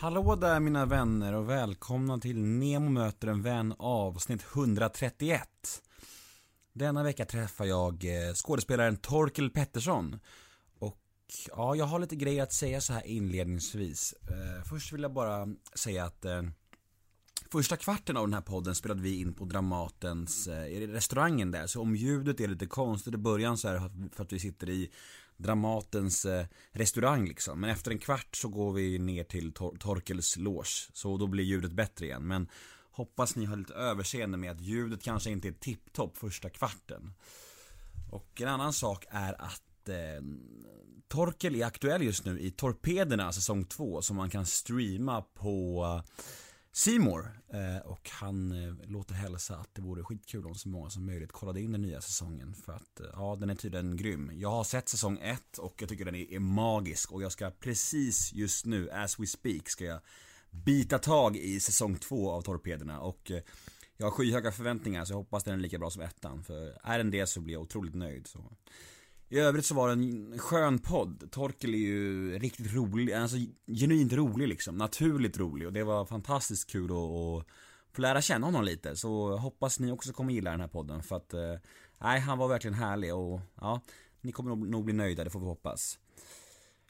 Hallå 0.00 0.36
där 0.36 0.60
mina 0.60 0.86
vänner 0.86 1.32
och 1.32 1.50
välkomna 1.50 2.18
till 2.18 2.44
Nemo 2.44 2.90
möter 2.90 3.28
en 3.28 3.42
vän 3.42 3.74
avsnitt 3.78 4.44
131 4.54 5.82
Denna 6.72 7.02
vecka 7.02 7.24
träffar 7.24 7.64
jag 7.64 8.04
eh, 8.04 8.34
skådespelaren 8.34 8.96
Torkel 8.96 9.50
Pettersson. 9.50 10.20
Och 10.78 10.98
ja, 11.48 11.74
jag 11.74 11.84
har 11.84 11.98
lite 11.98 12.16
grejer 12.16 12.42
att 12.42 12.52
säga 12.52 12.80
så 12.80 12.92
här 12.92 13.06
inledningsvis. 13.06 14.14
Eh, 14.22 14.64
först 14.64 14.92
vill 14.92 15.02
jag 15.02 15.12
bara 15.12 15.48
säga 15.74 16.04
att 16.04 16.24
eh, 16.24 16.42
Första 17.52 17.76
kvarten 17.76 18.16
av 18.16 18.26
den 18.26 18.34
här 18.34 18.40
podden 18.40 18.74
spelade 18.74 19.02
vi 19.02 19.20
in 19.20 19.34
på 19.34 19.44
Dramatens, 19.44 20.48
i 20.48 20.86
restaurangen 20.86 21.50
där, 21.50 21.66
så 21.66 21.80
om 21.80 21.96
ljudet 21.96 22.40
är 22.40 22.48
lite 22.48 22.66
konstigt 22.66 23.14
i 23.14 23.16
början 23.16 23.58
så 23.58 23.68
är 23.68 23.74
det 23.74 23.90
för 24.12 24.24
att 24.24 24.32
vi 24.32 24.38
sitter 24.38 24.70
i 24.70 24.90
Dramatens 25.38 26.24
eh, 26.24 26.46
restaurang 26.72 27.28
liksom. 27.28 27.60
Men 27.60 27.70
efter 27.70 27.90
en 27.90 27.98
kvart 27.98 28.36
så 28.36 28.48
går 28.48 28.72
vi 28.72 28.98
ner 28.98 29.24
till 29.24 29.52
Tor 29.52 29.76
Torkels 29.76 30.36
loge. 30.36 30.90
Så 30.92 31.16
då 31.16 31.26
blir 31.26 31.44
ljudet 31.44 31.72
bättre 31.72 32.06
igen. 32.06 32.26
Men 32.26 32.48
hoppas 32.90 33.36
ni 33.36 33.44
har 33.44 33.56
lite 33.56 33.74
överseende 33.74 34.38
med 34.38 34.50
att 34.50 34.60
ljudet 34.60 35.02
kanske 35.02 35.30
inte 35.30 35.48
är 35.48 35.52
tipptopp 35.52 36.18
första 36.18 36.50
kvarten. 36.50 37.14
Och 38.10 38.40
en 38.40 38.48
annan 38.48 38.72
sak 38.72 39.04
är 39.10 39.42
att 39.42 39.88
eh, 39.88 40.24
Torkel 41.08 41.54
är 41.56 41.66
aktuell 41.66 42.02
just 42.02 42.24
nu 42.24 42.40
i 42.40 42.50
Torpederna 42.50 43.32
säsong 43.32 43.64
2 43.64 44.02
som 44.02 44.16
man 44.16 44.30
kan 44.30 44.46
streama 44.46 45.22
på 45.22 45.84
Simor 46.78 47.40
eh, 47.52 47.86
och 47.86 48.10
han 48.10 48.52
eh, 48.52 48.74
låter 48.88 49.14
hälsa 49.14 49.56
att 49.56 49.74
det 49.74 49.82
vore 49.82 50.02
skitkul 50.02 50.46
om 50.46 50.54
så 50.54 50.68
många 50.68 50.90
som 50.90 51.06
möjligt 51.06 51.32
kollade 51.32 51.60
in 51.60 51.72
den 51.72 51.82
nya 51.82 52.00
säsongen 52.00 52.54
för 52.54 52.72
att 52.72 53.00
eh, 53.00 53.06
ja, 53.12 53.36
den 53.40 53.50
är 53.50 53.54
tydligen 53.54 53.96
grym. 53.96 54.30
Jag 54.34 54.50
har 54.50 54.64
sett 54.64 54.88
säsong 54.88 55.18
1 55.22 55.58
och 55.58 55.74
jag 55.78 55.88
tycker 55.88 56.04
den 56.04 56.14
är, 56.14 56.32
är 56.32 56.38
magisk 56.38 57.12
och 57.12 57.22
jag 57.22 57.32
ska 57.32 57.50
precis 57.50 58.32
just 58.32 58.66
nu, 58.66 58.90
as 58.90 59.20
we 59.20 59.26
speak, 59.26 59.68
ska 59.68 59.84
jag 59.84 60.00
bita 60.50 60.98
tag 60.98 61.36
i 61.36 61.60
säsong 61.60 61.96
2 61.96 62.30
av 62.30 62.42
Torpederna 62.42 63.00
och 63.00 63.32
jag 63.96 64.06
har 64.06 64.10
skyhöga 64.10 64.52
förväntningar 64.52 65.04
så 65.04 65.12
jag 65.12 65.18
hoppas 65.18 65.44
den 65.44 65.54
är 65.54 65.58
lika 65.58 65.78
bra 65.78 65.90
som 65.90 66.02
ettan 66.02 66.44
för 66.44 66.78
är 66.82 66.98
den 66.98 67.10
det 67.10 67.26
så 67.26 67.40
blir 67.40 67.54
jag 67.54 67.62
otroligt 67.62 67.94
nöjd 67.94 68.26
så 68.26 68.52
i 69.28 69.38
övrigt 69.38 69.66
så 69.66 69.74
var 69.74 69.88
det 69.88 69.92
en 69.92 70.38
skön 70.38 70.78
podd. 70.78 71.30
Torkel 71.30 71.74
är 71.74 71.78
ju 71.78 72.38
riktigt 72.38 72.74
rolig, 72.74 73.12
alltså 73.12 73.36
genuint 73.66 74.12
rolig 74.12 74.48
liksom. 74.48 74.76
Naturligt 74.76 75.38
rolig 75.38 75.66
och 75.66 75.72
det 75.72 75.84
var 75.84 76.04
fantastiskt 76.04 76.70
kul 76.70 76.90
att, 76.90 76.96
att 76.96 77.46
få 77.92 78.02
lära 78.02 78.22
känna 78.22 78.46
honom 78.46 78.64
lite. 78.64 78.96
Så 78.96 79.36
hoppas 79.36 79.80
ni 79.80 79.92
också 79.92 80.12
kommer 80.12 80.32
gilla 80.32 80.50
den 80.50 80.60
här 80.60 80.68
podden 80.68 81.02
för 81.02 81.16
att, 81.16 81.34
eh, 81.34 81.54
nej 81.98 82.20
han 82.20 82.38
var 82.38 82.48
verkligen 82.48 82.74
härlig 82.74 83.14
och 83.14 83.40
ja, 83.60 83.80
ni 84.20 84.32
kommer 84.32 84.50
nog, 84.50 84.68
nog 84.68 84.84
bli 84.84 84.94
nöjda, 84.94 85.24
det 85.24 85.30
får 85.30 85.40
vi 85.40 85.46
hoppas. 85.46 85.98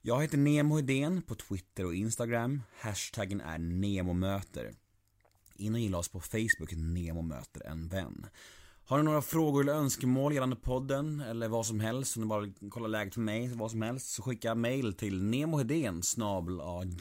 Jag 0.03 0.23
heter 0.23 0.39
Nemo 0.39 0.77
Hedén 0.77 1.23
på 1.23 1.35
Twitter 1.35 1.85
och 1.85 1.95
Instagram. 1.95 2.63
Hashtaggen 2.79 3.41
är 3.41 3.59
NEMOMÖTER. 3.59 4.75
In 5.55 5.75
och 5.75 5.81
gilla 5.81 5.99
oss 5.99 6.09
på 6.09 6.21
Facebook, 6.21 6.73
Nemo 6.73 7.23
möter 7.23 7.67
en 7.67 7.89
vän. 7.89 8.27
Har 8.89 8.99
ni 8.99 9.05
några 9.05 9.23
frågor 9.23 9.63
eller 9.63 9.73
önskemål 9.73 10.35
gällande 10.35 10.57
podden 10.57 11.21
eller 11.21 11.49
vad 11.49 11.67
som 11.67 11.81
helst, 11.81 12.17
om 12.17 12.23
ni 12.23 12.29
bara 12.29 12.41
vill 12.41 12.53
kolla 12.71 12.87
läget 12.87 13.15
för 13.15 13.21
mig, 13.21 13.51
vad 13.55 13.71
som 13.71 13.83
helst, 13.83 14.11
så 14.11 14.23
skicka 14.23 14.55
mail 14.55 14.95
till 14.95 15.23
nemohedén 15.23 16.03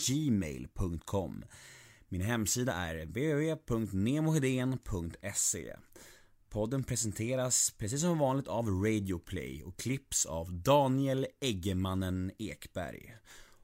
gmail.com 0.07 1.43
Min 2.09 2.21
hemsida 2.21 2.73
är 2.73 3.05
www.nemohedén.se 3.05 5.75
Podden 6.49 6.83
presenteras 6.83 7.73
precis 7.77 8.01
som 8.01 8.19
vanligt 8.19 8.47
av 8.47 8.69
Radioplay 8.69 9.63
och 9.63 9.79
klipps 9.79 10.25
av 10.25 10.53
Daniel 10.53 11.27
Eggemannen 11.41 12.31
Ekberg. 12.37 13.15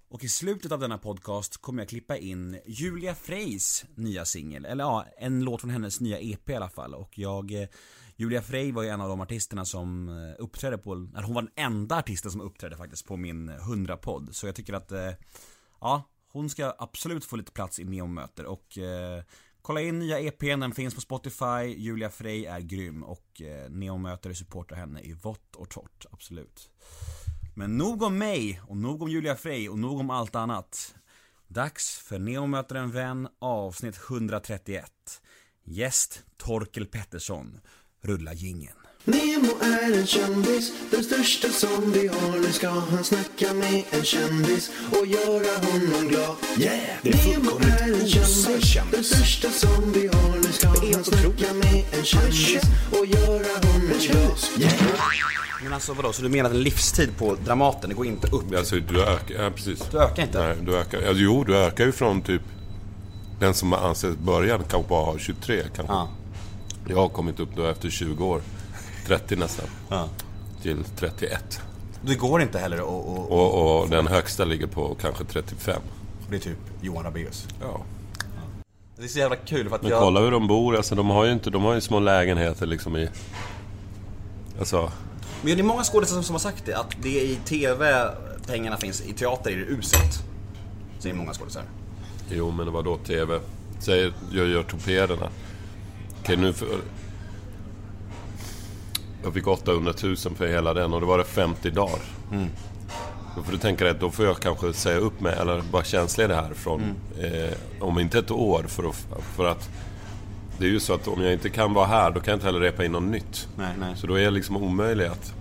Och 0.10 0.24
i 0.24 0.30
slutet 0.30 0.72
av 0.72 0.80
denna 0.80 0.98
podcast 0.98 1.58
kommer 1.58 1.82
jag 1.82 1.90
klippa 1.90 2.18
in 2.18 2.60
Julia 2.66 3.16
Freys 3.16 3.86
nya 3.96 4.26
singel, 4.26 4.66
eller 4.66 4.84
ja, 4.84 5.06
en 5.18 5.44
låt 5.44 5.62
från 5.62 5.70
hennes 5.70 6.02
nya 6.02 6.20
EP 6.20 6.50
i 6.50 6.56
alla 6.56 6.70
fall. 6.70 6.94
Och 6.94 7.18
jag 7.18 7.52
eh, 7.52 7.68
Julia 8.16 8.42
Frey 8.42 8.72
var 8.72 8.84
ju 8.84 8.90
en 8.90 9.02
av 9.02 9.10
de 9.10 9.22
artisterna 9.22 9.66
som 9.66 10.10
eh, 10.10 10.44
uppträdde 10.44 10.78
på, 10.78 10.94
eller 10.94 11.24
hon 11.24 11.36
var 11.36 11.42
den 11.42 11.52
enda 11.56 11.98
artisten 11.98 12.32
som 12.32 12.42
uppträdde 12.42 12.78
faktiskt 12.78 13.06
på 13.06 13.18
min 13.18 13.50
eh, 13.50 13.56
100-podd 13.56 14.36
Så 14.36 14.48
jag 14.48 14.56
tycker 14.56 14.74
att, 14.74 14.92
eh, 14.92 15.12
ja, 15.82 16.04
hon 16.28 16.50
ska 16.50 16.74
absolut 16.78 17.26
få 17.26 17.36
lite 17.36 17.52
plats 17.52 17.80
i 17.80 17.84
Neomöter 17.84 18.46
och 18.46 18.78
eh, 18.78 19.24
Kolla 19.66 19.82
in 19.82 20.00
nya 20.00 20.20
EPn, 20.20 20.60
den 20.60 20.72
finns 20.72 20.96
på 20.96 21.02
Spotify, 21.02 21.76
Julia 21.78 22.10
Frey 22.10 22.46
är 22.46 22.60
grym 22.60 23.04
och 23.04 23.42
eh, 23.42 23.70
Neomöter 23.70 24.34
supportar 24.34 24.76
henne 24.76 25.02
i 25.02 25.14
vått 25.14 25.56
och 25.56 25.70
torrt, 25.70 26.06
absolut. 26.12 26.70
Men 27.56 27.78
nog 27.78 28.04
om 28.04 28.18
mig, 28.18 28.62
och 28.68 28.78
nog 28.78 29.02
om 29.02 29.10
Julia 29.10 29.36
Frey 29.36 29.70
och 29.70 29.80
nog 29.80 30.00
om 30.00 30.10
allt 30.10 30.36
annat. 30.36 30.96
Dags 31.48 31.98
för 31.98 32.20
Neo 32.20 32.48
möter 32.48 32.76
en 32.76 32.92
vän 32.92 33.28
avsnitt 33.40 34.00
131 34.10 34.92
Gäst 35.64 36.24
Torkel 36.38 36.86
Pettersson. 36.86 37.60
Rulla 38.06 38.34
gingen. 38.34 38.74
Nemo 39.04 39.52
är 39.62 40.00
en 40.00 40.08
kändis, 40.08 40.74
den 40.92 41.04
största 41.04 41.50
som 41.50 41.92
vi 41.92 42.08
har. 42.08 42.40
Nu 42.40 42.52
ska 42.52 42.70
han 42.70 43.04
snacka 43.04 43.54
med 43.54 43.84
en 43.92 44.04
kändis 44.04 44.72
och 44.92 45.08
göra 45.08 45.66
honom 45.66 46.08
glad. 46.08 46.36
Yeah! 46.60 46.80
Det 47.02 47.10
är 47.10 47.28
Nemo 47.28 47.52
är 47.52 48.02
en 48.02 48.08
kändis, 48.08 48.78
den 48.92 49.04
största 49.04 49.50
som 49.50 49.92
vi 49.92 50.08
har. 50.08 50.38
Nu 50.38 50.52
ska 50.52 50.68
han 50.68 51.04
snacka 51.04 51.54
med 51.54 51.84
en 51.92 52.06
kändis 52.06 52.64
och 52.92 53.06
göra 53.06 53.54
honom 53.68 53.88
glad. 53.88 54.38
Yeah! 54.60 54.74
Men 55.64 55.74
alltså 55.74 55.94
vadå, 55.94 56.14
så 56.14 56.22
du 56.22 56.30
menar 56.30 56.50
att 56.50 56.56
en 56.56 56.64
livstid 56.64 57.10
på 57.18 57.36
Dramaten, 57.46 57.90
det 57.90 57.96
går 57.96 58.06
inte 58.06 58.28
upp? 58.28 58.56
Alltså 58.58 58.76
du 58.76 59.04
ökar, 59.04 59.44
ja 59.44 59.52
precis. 59.56 59.84
Du 59.92 59.98
ökar 59.98 60.24
inte? 60.24 60.48
Nej, 60.48 60.58
du 60.66 60.78
ökar. 60.78 60.98
Alltså, 60.98 61.24
jo, 61.24 61.44
du 61.44 61.58
ökar 61.58 61.86
ju 61.86 61.92
från 61.92 62.22
typ 62.22 62.42
den 63.40 63.54
som 63.54 63.74
anses 63.74 64.18
början 64.18 64.64
kanske 64.70 64.90
bara 64.90 65.06
har 65.06 65.18
23 65.18 65.64
kanske. 65.76 65.94
Ja. 65.94 66.10
Jag 66.88 66.98
har 66.98 67.10
kommit 67.10 67.40
upp 67.40 67.50
då 67.56 67.66
efter 67.66 67.90
20 67.90 68.26
år, 68.26 68.42
30 69.08 69.36
nästan, 69.36 69.66
ja. 69.90 70.10
till 70.62 70.84
31. 70.96 71.62
Det 72.02 72.16
går 72.16 72.42
inte 72.42 72.60
heller 72.60 72.78
att... 72.78 72.84
Och, 72.84 73.32
och, 73.32 73.82
och, 73.82 73.90
den 73.90 74.08
högsta 74.08 74.46
ligger 74.46 74.68
på 74.68 74.96
kanske 75.02 75.24
35. 75.24 75.82
Det 76.30 76.36
är 76.36 76.40
typ 76.40 76.58
Johan 76.82 77.04
Rabaeus. 77.04 77.48
Ja. 77.62 77.82
Det 78.98 79.04
är 79.04 79.08
så 79.08 79.20
jävla 79.20 79.36
kul 79.36 79.70
för 79.70 79.76
att 79.76 79.82
Men 79.82 79.92
jag... 79.92 80.00
kolla 80.00 80.20
hur 80.20 80.32
de 80.32 80.48
bor, 80.48 80.76
alltså 80.76 80.96
de 80.96 81.10
har 81.10 81.26
ju 81.26 81.32
inte, 81.32 81.50
de 81.50 81.64
har 81.64 81.74
ju 81.74 81.82
små 81.82 82.00
lägenheter 82.00 82.66
liksom 82.66 82.96
i... 82.98 83.10
Alltså... 84.60 84.92
Men 85.42 85.56
det 85.56 85.62
är 85.62 85.64
många 85.64 85.84
skådespelare 85.84 86.24
som 86.24 86.34
har 86.34 86.40
sagt 86.40 86.66
det, 86.66 86.74
att 86.74 86.96
det 87.02 87.20
är 87.20 87.24
i 87.24 87.36
TV 87.36 88.10
pengarna 88.48 88.78
finns, 88.78 89.02
i 89.02 89.14
teater 89.14 89.52
är 89.52 89.56
det 89.56 89.66
uselt. 89.66 90.24
Säger 91.00 91.16
många 91.16 91.34
skådespelare. 91.34 91.70
Jo, 92.30 92.52
men 92.52 92.72
vad 92.72 92.86
då 92.86 92.98
TV? 92.98 93.40
Säger, 93.80 94.14
jag 94.32 94.48
gör 94.48 94.64
torpederna. 94.64 95.30
Okej, 96.24 96.38
nu 96.38 96.54
för... 96.54 96.68
Jag 99.24 99.34
fick 99.34 99.48
800 99.48 99.94
000 100.04 100.16
för 100.16 100.48
hela 100.48 100.74
den 100.74 100.94
och 100.94 101.02
då 101.02 101.08
var 101.08 101.18
det 101.18 101.24
50 101.24 101.70
dagar. 101.70 102.00
Mm. 102.32 102.50
Då 103.36 103.44
får 103.44 103.52
du 103.52 103.58
tänka 103.58 103.84
dig 103.84 103.94
att 103.94 104.00
då 104.00 104.12
får 104.12 104.26
jag 104.26 104.40
kanske 104.40 104.74
säga 104.74 104.98
upp 104.98 105.22
mig 105.22 105.36
eller 105.40 105.62
vara 105.72 105.84
tjänstledig 105.84 106.36
härifrån. 106.36 106.82
Mm. 107.20 107.44
Eh, 107.44 107.54
om 107.80 108.00
inte 108.00 108.20
ett 108.20 108.32
år 108.32 108.64
för 108.68 108.90
att, 108.90 109.08
för 109.36 109.46
att... 109.46 109.70
Det 110.58 110.66
är 110.66 110.70
ju 110.70 110.80
så 110.80 110.94
att 110.94 111.08
om 111.08 111.24
jag 111.24 111.34
inte 111.34 111.50
kan 111.50 111.74
vara 111.74 111.86
här 111.86 112.12
då 112.12 112.20
kan 112.20 112.32
jag 112.32 112.36
inte 112.36 112.46
heller 112.46 112.60
repa 112.60 112.86
in 112.86 112.92
något 112.92 113.04
nytt. 113.04 113.48
Nej, 113.58 113.74
nej. 113.80 113.94
Så 113.98 114.08
då 114.08 114.16
är 114.16 114.24
jag 114.24 114.34
liksom 114.34 114.58
omöjlig 114.58 115.06
att... 115.06 115.34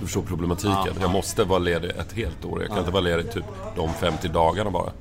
Du 0.00 0.06
förstår 0.06 0.22
problematiken. 0.22 0.76
Ja, 0.86 1.00
jag 1.00 1.10
måste 1.10 1.44
vara 1.44 1.58
ledig 1.58 1.90
ett 1.90 2.12
helt 2.12 2.44
år. 2.44 2.60
Jag 2.60 2.68
kan 2.68 2.76
ja. 2.76 2.80
inte 2.80 2.92
vara 2.92 3.02
ledig 3.02 3.32
typ 3.32 3.44
de 3.76 3.94
50 3.94 4.28
dagarna 4.28 4.70
bara. 4.70 4.92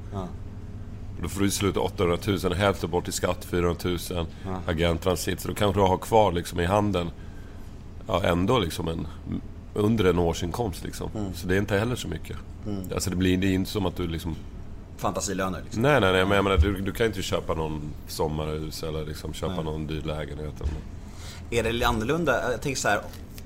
Då 1.22 1.30
får 1.30 1.40
du 1.40 1.48
i 1.48 1.52
slutet 1.52 1.78
800 1.78 2.18
000, 2.44 2.54
hälften 2.54 2.90
bort 2.90 3.08
i 3.08 3.12
skatt 3.12 3.46
400 3.46 3.76
000, 3.84 3.98
ja. 4.10 4.26
agenttransit. 4.66 5.40
Så 5.40 5.48
då 5.48 5.54
kanske 5.54 5.80
du 5.80 5.84
har 5.84 5.98
kvar 5.98 6.32
liksom 6.32 6.60
i 6.60 6.66
handen 6.66 7.12
ja, 8.08 8.24
ändå 8.24 8.60
liksom 8.60 8.88
en, 8.88 9.08
under 9.74 10.06
en 10.06 10.20
årsinkomst. 10.20 10.84
Liksom. 10.84 11.12
Mm. 11.16 11.34
Så 11.34 11.48
det 11.48 11.56
är 11.56 11.60
inte 11.60 11.78
heller 11.78 11.96
så 11.96 12.08
mycket. 12.08 12.38
Mm. 12.68 12.84
Alltså 12.94 13.10
det 13.10 13.16
blir 13.16 13.38
det 13.38 13.48
är 13.48 13.54
inte 13.54 13.72
som 13.72 13.86
att 13.86 13.96
du 13.96 14.08
liksom... 14.08 14.36
Fantasilöner 14.98 15.62
liksom? 15.64 15.82
Nej, 15.82 16.02
nej, 16.02 16.12
nej. 16.12 16.26
Men 16.26 16.36
jag 16.36 16.44
menar, 16.44 16.58
du, 16.58 16.82
du 16.82 16.92
kan 16.92 17.06
inte 17.06 17.22
köpa 17.22 17.54
någon 17.54 17.82
sommarhus 18.08 18.84
eller 18.84 19.06
liksom 19.06 19.34
köpa 19.34 19.56
nej. 19.56 19.64
någon 19.64 19.88
dyr 19.88 20.02
lägenhet. 20.02 20.54
Eller... 20.62 21.70
Är 21.70 21.74
det 21.80 21.86
annorlunda? 21.86 22.52
Jag 22.52 22.62
tänker 22.62 22.82
så 22.82 22.88
här, 22.88 23.02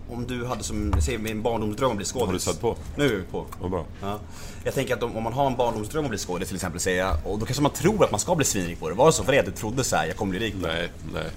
om 0.09 0.27
du 0.27 0.45
hade 0.45 0.63
som, 0.63 0.93
säg 1.01 1.17
min 1.17 1.41
barndomsdröm 1.41 1.91
att 1.91 1.97
bli 1.97 2.05
skådis. 2.05 2.27
Har 2.27 2.33
du 2.33 2.39
satt 2.39 2.61
på? 2.61 2.75
Nu 2.95 3.05
är 3.05 3.15
vi 3.15 3.23
på. 3.23 3.45
Vad 3.61 3.71
bra. 3.71 3.85
Ja. 4.01 4.19
Jag 4.63 4.73
tänker 4.73 4.93
att 4.93 5.03
om, 5.03 5.17
om, 5.17 5.23
man 5.23 5.33
har 5.33 5.47
en 5.47 5.55
barndomsdröm 5.55 6.03
att 6.03 6.09
bli 6.09 6.19
skådis 6.19 6.47
till 6.47 6.55
exempel, 6.55 6.79
säger 6.79 7.05
jag, 7.05 7.17
och 7.23 7.39
då 7.39 7.45
kanske 7.45 7.63
man 7.63 7.71
tror 7.71 8.03
att 8.03 8.11
man 8.11 8.19
ska 8.19 8.35
bli 8.35 8.45
svinrik 8.45 8.79
på 8.79 8.89
det. 8.89 8.95
Var 8.95 9.05
det 9.05 9.13
så 9.13 9.23
för 9.23 9.31
dig 9.31 9.39
att 9.39 9.45
du 9.45 9.51
trodde 9.51 9.83
så 9.83 9.95
här, 9.95 10.07
jag 10.07 10.15
kommer 10.15 10.29
bli 10.29 10.39
rik? 10.39 10.55
Nej, 10.61 10.89
nej. 11.13 11.29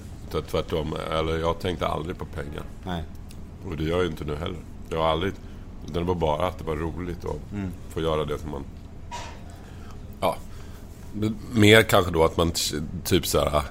Tvärtom. 0.51 0.95
Eller 1.11 1.37
jag 1.37 1.59
tänkte 1.59 1.87
aldrig 1.87 2.17
på 2.17 2.25
pengar. 2.25 2.63
Nej. 2.85 3.03
Och 3.65 3.77
det 3.77 3.83
gör 3.83 3.91
jag 3.91 4.03
ju 4.03 4.09
inte 4.09 4.23
nu 4.23 4.35
heller. 4.35 4.59
Jag 4.89 4.97
har 4.97 5.07
aldrig... 5.07 5.33
Det 5.93 5.99
var 5.99 6.15
bara 6.15 6.47
att 6.47 6.57
det 6.57 6.63
var 6.63 6.75
roligt 6.75 7.25
att 7.25 7.51
mm. 7.53 7.71
få 7.89 8.01
göra 8.01 8.25
det 8.25 8.39
som 8.39 8.51
man... 8.51 8.63
Ja. 10.21 10.37
Mer 11.51 11.83
kanske 11.83 12.11
då 12.11 12.23
att 12.23 12.37
man 12.37 12.51
typ 13.03 13.27
så 13.27 13.39
här 13.39 13.61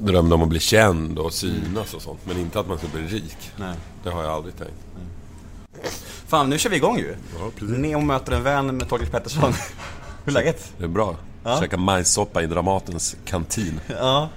drömde 0.00 0.34
om 0.34 0.42
att 0.42 0.48
bli 0.48 0.60
känd 0.60 1.18
och 1.18 1.32
synas 1.32 1.94
och 1.94 2.02
sånt. 2.02 2.20
Men 2.24 2.38
inte 2.38 2.60
att 2.60 2.68
man 2.68 2.78
ska 2.78 2.86
bli 2.88 3.02
rik. 3.02 3.50
Nej. 3.56 3.74
Det 4.02 4.10
har 4.10 4.22
jag 4.22 4.32
aldrig 4.32 4.56
tänkt. 4.58 4.74
Nej. 4.94 5.90
Fan, 6.26 6.50
nu 6.50 6.58
kör 6.58 6.70
vi 6.70 6.76
igång 6.76 6.98
ju. 6.98 7.14
Ja, 7.38 7.50
precis. 7.56 7.76
Neo 7.78 8.00
möter 8.00 8.32
en 8.32 8.42
vän 8.42 8.76
med 8.76 8.88
Torkel 8.88 9.08
Pettersson. 9.08 9.52
Hur 10.24 10.32
är 10.32 10.34
läget? 10.34 10.72
Det 10.78 10.84
är 10.84 10.88
bra. 10.88 11.16
Ja. 11.44 11.60
Käka 11.60 11.76
majssoppa 11.76 12.42
i 12.42 12.46
Dramatens 12.46 13.16
kantin. 13.24 13.80
Ja. 13.86 14.28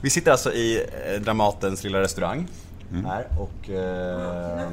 Vi 0.00 0.10
sitter 0.10 0.32
alltså 0.32 0.52
i 0.52 0.86
eh, 1.06 1.20
Dramatens 1.20 1.84
lilla 1.84 2.00
restaurang. 2.00 2.46
Mm. 2.90 3.04
Här 3.04 3.26
och... 3.38 3.70
Eh, 3.70 4.70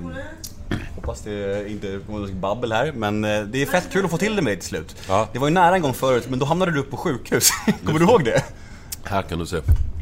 hoppas 0.95 1.21
det 1.21 1.69
inte 1.69 1.99
kommer 2.05 2.19
något 2.19 2.31
babbel 2.31 2.71
här, 2.71 2.91
men 2.91 3.25
eh, 3.25 3.41
det 3.41 3.61
är 3.61 3.65
fett 3.65 3.87
kul 3.91 4.05
att 4.05 4.11
få 4.11 4.17
till 4.17 4.35
det 4.35 4.41
med 4.41 4.51
dig 4.51 4.59
till 4.59 4.69
slut. 4.69 4.95
Ja. 5.07 5.27
Det 5.33 5.39
var 5.39 5.47
ju 5.47 5.53
nära 5.53 5.75
en 5.75 5.81
gång 5.81 5.93
förut, 5.93 6.25
men 6.29 6.39
då 6.39 6.45
hamnade 6.45 6.71
du 6.71 6.79
upp 6.79 6.91
på 6.91 6.97
sjukhus. 6.97 7.49
kommer 7.85 7.99
du 7.99 8.05
ihåg 8.05 8.25
det? 8.25 8.43
Här 9.03 9.21
kan 9.21 9.39
du 9.39 9.45
se. 9.45 9.61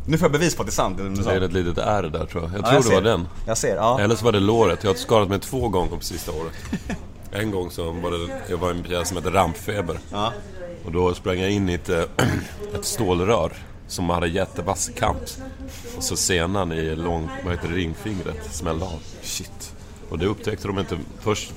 Nu 0.10 0.18
får 0.18 0.26
jag 0.26 0.32
bevis 0.32 0.56
på 0.56 0.62
att 0.62 0.68
det 0.68 0.72
är 0.72 0.74
sant. 0.74 0.98
Det, 0.98 1.24
det 1.24 1.32
är 1.32 1.42
ett 1.42 1.54
litet 1.54 1.78
ärr 1.78 2.04
där 2.04 2.26
tror 2.26 2.44
jag. 2.44 2.54
Jag 2.54 2.66
tror 2.66 2.74
jag 2.74 2.84
det 2.84 2.94
var 2.94 3.02
den. 3.02 3.28
Jag 3.46 3.58
ser, 3.58 3.76
ja. 3.76 4.00
Eller 4.00 4.16
så 4.16 4.26
var 4.26 4.32
det 4.32 4.40
låret. 4.40 4.84
Jag 4.84 4.92
har 4.92 4.96
skadat 4.96 5.30
mig 5.30 5.40
två 5.40 5.70
gånger 5.70 5.98
på 5.98 6.04
sista 6.04 6.32
året. 6.32 6.54
En 7.32 7.52
gång 7.52 7.72
så 7.72 7.92
var 7.92 8.12
det, 8.12 8.42
jag 8.50 8.58
var 8.58 8.74
i 8.74 8.78
en 8.78 8.84
pjäs 8.84 9.08
som 9.08 9.18
hette 9.18 9.30
Rampfeber. 9.30 10.00
Ja. 10.12 10.34
Och 10.86 10.92
då 10.92 11.14
sprang 11.14 11.40
jag 11.40 11.52
in 11.52 11.70
i 11.70 11.74
ett, 11.74 11.90
ett 12.76 12.86
stålrör 12.86 13.54
som 13.88 14.10
hade 14.10 14.28
jättevass 14.28 14.92
kant. 14.96 15.42
Och 15.98 16.04
så 16.04 16.16
senan 16.16 16.72
i 16.72 16.96
lång, 16.96 17.30
vad 17.44 17.54
heter 17.54 17.70
det, 17.70 17.76
ringfingret 17.76 18.54
smällde 18.54 18.86
av. 18.86 19.00
Shit. 19.22 19.76
Och 20.10 20.20
det 20.20 20.26
upptäckte 20.26 20.68
de 20.68 20.80
inte. 20.80 20.98
Först 21.20 21.54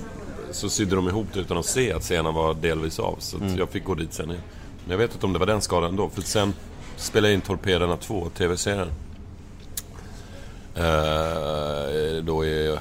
så 0.50 0.68
sydde 0.68 0.96
de 0.96 1.08
ihop 1.08 1.26
det 1.32 1.40
utan 1.40 1.58
att 1.58 1.66
se 1.66 1.92
att 1.92 2.04
senan 2.04 2.34
var 2.34 2.54
delvis 2.54 2.98
av. 2.98 3.16
Så 3.18 3.36
mm. 3.36 3.58
jag 3.58 3.68
fick 3.68 3.84
gå 3.84 3.94
dit 3.94 4.12
sen 4.12 4.30
igen. 4.30 4.42
Men 4.84 4.90
jag 4.90 4.98
vet 4.98 5.14
inte 5.14 5.26
om 5.26 5.32
det 5.32 5.38
var 5.38 5.46
den 5.46 5.60
skadan 5.60 5.96
då. 5.96 6.08
För 6.08 6.22
sen 6.22 6.54
spelade 6.96 7.34
in 7.34 7.40
Torpederna 7.40 7.96
2, 7.96 8.28
TV-serien. 8.28 8.90
Eh, 10.74 12.24
då 12.24 12.44
i 12.44 12.78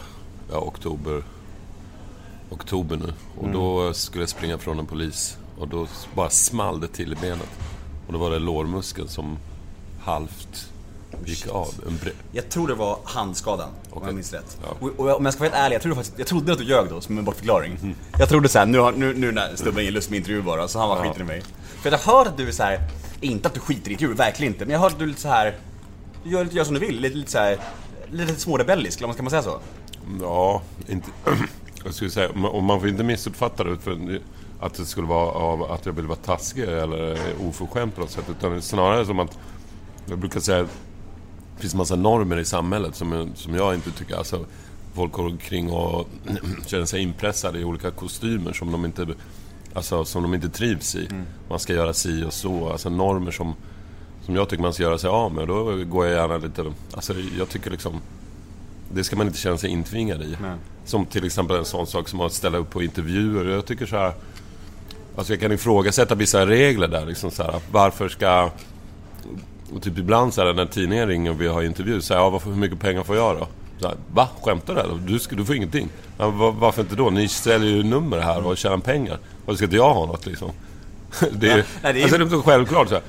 ja, 0.51 0.57
oktober, 0.57 1.23
oktober 2.49 2.95
nu. 2.95 3.13
Och 3.37 3.43
mm. 3.43 3.53
då 3.53 3.93
skulle 3.93 4.21
jag 4.21 4.29
springa 4.29 4.57
från 4.57 4.79
en 4.79 4.85
polis. 4.85 5.37
Och 5.59 5.67
då 5.67 5.87
bara 6.15 6.29
small 6.29 6.79
det 6.79 6.87
till 6.87 7.13
i 7.13 7.15
benet. 7.15 7.49
Och 8.07 8.13
då 8.13 8.19
var 8.19 8.31
det 8.31 8.39
lårmuskeln 8.39 9.07
som 9.07 9.37
halvt 10.03 10.71
gick 11.25 11.47
av. 11.47 11.73
En 11.87 11.99
jag 12.31 12.49
tror 12.49 12.67
det 12.67 12.73
var 12.73 12.99
handskadan, 13.03 13.69
okay. 13.89 14.01
om 14.01 14.05
jag 14.05 14.15
minns 14.15 14.33
rätt. 14.33 14.57
Ja. 14.63 14.75
Och, 14.79 14.99
och, 14.99 15.17
om 15.17 15.25
jag 15.25 15.33
ska 15.33 15.43
vara 15.43 15.51
helt 15.51 15.65
ärlig, 15.65 15.75
jag 15.75 15.81
trodde, 15.81 15.95
faktiskt, 15.95 16.19
jag 16.19 16.27
trodde 16.27 16.51
att 16.51 16.57
du 16.57 16.63
ljög 16.65 16.89
då, 16.89 17.01
som 17.01 17.17
en 17.17 17.25
bortförklaring. 17.25 17.77
Mm. 17.81 17.95
Jag 18.19 18.29
trodde 18.29 18.49
såhär, 18.49 18.65
nu, 18.65 18.79
har, 18.79 18.91
nu, 18.91 19.13
nu 19.13 19.31
när 19.31 19.55
snubben 19.55 19.81
ingen 19.81 19.93
lust 19.93 20.09
med 20.09 20.17
intervju 20.17 20.41
bara, 20.41 20.67
så 20.67 20.79
han 20.79 20.89
var 20.89 20.97
ja. 20.97 21.03
skiter 21.03 21.21
i 21.21 21.23
mig. 21.23 21.43
För 21.81 21.91
jag 21.91 21.97
har 21.97 22.17
hört 22.17 22.27
att 22.27 22.37
du 22.37 22.47
är 22.47 22.51
såhär, 22.51 22.79
inte 23.21 23.47
att 23.47 23.53
du 23.53 23.59
skiter 23.59 23.89
i 23.89 23.93
intervjuer, 23.93 24.17
verkligen 24.17 24.53
inte. 24.53 24.65
Men 24.65 24.73
jag 24.73 24.79
hörde 24.79 24.93
att 24.93 24.99
du 24.99 25.05
är 25.05 25.09
lite 25.09 25.21
så 25.21 25.27
här, 25.27 25.55
du 26.23 26.29
gör 26.29 26.43
lite 26.43 26.55
gör 26.55 26.63
som 26.63 26.73
du 26.73 26.79
vill, 26.79 26.99
lite, 26.99 27.17
lite 27.17 27.31
så 27.31 27.37
här, 27.37 27.57
lite 28.11 28.35
smårebellisk, 28.35 28.99
kan 28.99 29.15
man 29.17 29.29
säga 29.29 29.41
så? 29.41 29.59
Ja, 30.21 30.61
inte... 30.87 31.09
Jag 31.83 31.93
skulle 31.93 32.09
säga, 32.11 32.29
och 32.29 32.63
man 32.63 32.79
får 32.79 32.89
inte 32.89 33.03
missuppfatta 33.03 33.63
det 33.63 33.77
för 33.77 34.19
att 34.59 34.73
det 34.73 34.85
skulle 34.85 35.07
vara 35.07 35.31
av 35.31 35.71
att 35.71 35.85
jag 35.85 35.93
vill 35.93 36.07
vara 36.07 36.17
taskig 36.17 36.63
eller 36.63 37.17
oförskämd 37.47 37.95
på 37.95 38.01
något 38.01 38.11
sätt. 38.11 38.25
Utan 38.29 38.61
snarare 38.61 39.05
som 39.05 39.19
att, 39.19 39.37
jag 40.05 40.19
brukar 40.19 40.39
säga, 40.39 40.61
det 41.55 41.61
finns 41.61 41.75
massa 41.75 41.95
normer 41.95 42.37
i 42.37 42.45
samhället 42.45 42.95
som, 42.95 43.31
som 43.35 43.55
jag 43.55 43.73
inte 43.73 43.91
tycker, 43.91 44.15
alltså 44.15 44.45
folk 44.93 45.11
går 45.11 45.25
omkring 45.25 45.71
och 45.71 46.07
känner 46.65 46.85
sig 46.85 47.01
inpressade 47.01 47.59
i 47.59 47.63
olika 47.63 47.91
kostymer 47.91 48.53
som 48.53 48.71
de 48.71 48.85
inte, 48.85 49.07
alltså, 49.73 50.05
som 50.05 50.23
de 50.23 50.33
inte 50.33 50.49
trivs 50.49 50.95
i. 50.95 51.05
Mm. 51.05 51.25
Man 51.49 51.59
ska 51.59 51.73
göra 51.73 51.93
si 51.93 52.23
och 52.23 52.33
så, 52.33 52.69
alltså 52.69 52.89
normer 52.89 53.31
som, 53.31 53.55
som 54.25 54.35
jag 54.35 54.49
tycker 54.49 54.63
man 54.63 54.73
ska 54.73 54.83
göra 54.83 54.97
sig 54.97 55.09
av 55.09 55.33
med. 55.33 55.47
Då 55.47 55.85
går 55.85 56.05
jag 56.05 56.15
gärna 56.15 56.37
lite, 56.37 56.73
alltså 56.93 57.13
jag 57.37 57.49
tycker 57.49 57.71
liksom 57.71 58.01
det 58.93 59.03
ska 59.03 59.15
man 59.15 59.27
inte 59.27 59.39
känna 59.39 59.57
sig 59.57 59.69
intvingad 59.69 60.21
i. 60.21 60.37
Nej. 60.41 60.55
Som 60.85 61.05
till 61.05 61.25
exempel 61.25 61.57
en 61.57 61.65
sån 61.65 61.87
sak 61.87 62.09
som 62.09 62.21
att 62.21 62.33
ställa 62.33 62.57
upp 62.57 62.69
på 62.69 62.83
intervjuer. 62.83 63.45
Jag 63.45 63.65
tycker 63.65 63.85
så 63.85 63.97
här... 63.97 64.13
Alltså 65.15 65.33
jag 65.33 65.39
kan 65.39 65.51
ifrågasätta 65.51 66.15
vissa 66.15 66.45
regler 66.45 66.87
där. 66.87 67.05
Liksom 67.05 67.31
så 67.31 67.43
här, 67.43 67.55
varför 67.71 68.09
ska... 68.09 68.49
Och 69.75 69.81
typ 69.81 69.97
ibland 69.97 70.33
så 70.33 70.45
här, 70.45 70.53
när 70.53 70.65
tidningen 70.65 71.07
ringer 71.07 71.31
och 71.31 71.41
vi 71.41 71.47
har 71.47 71.63
intervju, 71.63 72.01
så 72.01 72.13
här, 72.13 72.21
ja, 72.21 72.29
varför, 72.29 72.49
hur 72.49 72.57
mycket 72.57 72.79
pengar 72.79 73.03
får 73.03 73.15
jag 73.15 73.37
då? 73.37 73.47
Så 73.79 73.87
här, 73.87 73.97
Va? 74.13 74.29
Skämtar 74.41 74.75
du? 75.05 75.17
Du, 75.17 75.35
du 75.35 75.45
får 75.45 75.55
ingenting. 75.55 75.89
Ja, 76.17 76.29
varför 76.59 76.81
inte 76.81 76.95
då? 76.95 77.09
Ni 77.09 77.27
säljer 77.27 77.71
ju 77.71 77.83
nummer 77.83 78.19
här 78.19 78.45
och 78.47 78.57
tjänar 78.57 78.77
pengar. 78.77 79.19
Varför 79.51 79.57
ska 79.57 79.65
inte 79.65 79.75
jag 79.75 79.93
ha 79.93 80.05
något 80.05 80.25
liksom? 80.25 80.51
Det 81.31 81.51
är, 81.51 81.57
ja, 81.57 81.63
nej, 81.83 81.93
det 81.93 81.99
är... 81.99 82.03
Alltså, 82.03 82.17
det 82.17 82.35
är 82.35 82.41
självklart 82.41 82.89
så 82.89 82.93
här. 82.93 83.03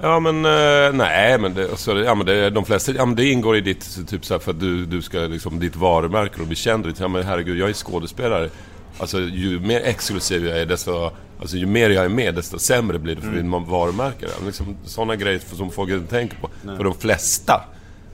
Ja 0.00 0.20
men 0.20 0.36
uh, 0.36 0.92
nej 0.92 1.38
men, 1.38 1.54
det, 1.54 1.76
så, 1.76 1.98
ja, 1.98 2.14
men 2.14 2.26
det, 2.26 2.50
de 2.50 2.64
flesta, 2.64 2.92
ja, 2.92 3.06
men 3.06 3.16
det 3.16 3.24
ingår 3.24 3.56
i 3.56 3.60
ditt, 3.60 4.08
typ 4.08 4.24
så 4.24 4.34
här, 4.34 4.38
för 4.38 4.50
att 4.50 4.60
du, 4.60 4.86
du 4.86 5.02
ska 5.02 5.18
liksom, 5.18 5.58
ditt 5.58 5.76
varumärke 5.76 6.40
och 6.40 6.46
bli 6.46 6.56
känd. 6.56 6.94
Ja 6.98 7.08
men 7.08 7.22
herregud, 7.22 7.58
jag 7.58 7.68
är 7.68 7.72
skådespelare. 7.72 8.50
Alltså 8.98 9.20
ju 9.20 9.60
mer 9.60 9.80
exklusiv 9.80 10.46
jag 10.46 10.58
är 10.58 10.66
desto, 10.66 11.10
alltså 11.40 11.56
ju 11.56 11.66
mer 11.66 11.90
jag 11.90 12.04
är 12.04 12.08
med 12.08 12.34
desto 12.34 12.58
sämre 12.58 12.98
blir 12.98 13.14
det 13.14 13.20
för 13.20 13.28
mm. 13.28 13.50
mitt 13.50 13.68
varumärke. 13.68 14.26
Liksom, 14.46 14.76
sådana 14.84 15.16
grejer 15.16 15.40
som 15.52 15.70
folk 15.70 15.90
inte 15.90 16.10
tänker 16.10 16.36
på. 16.36 16.50
Nej. 16.62 16.76
För 16.76 16.84
de 16.84 16.94
flesta 16.94 17.64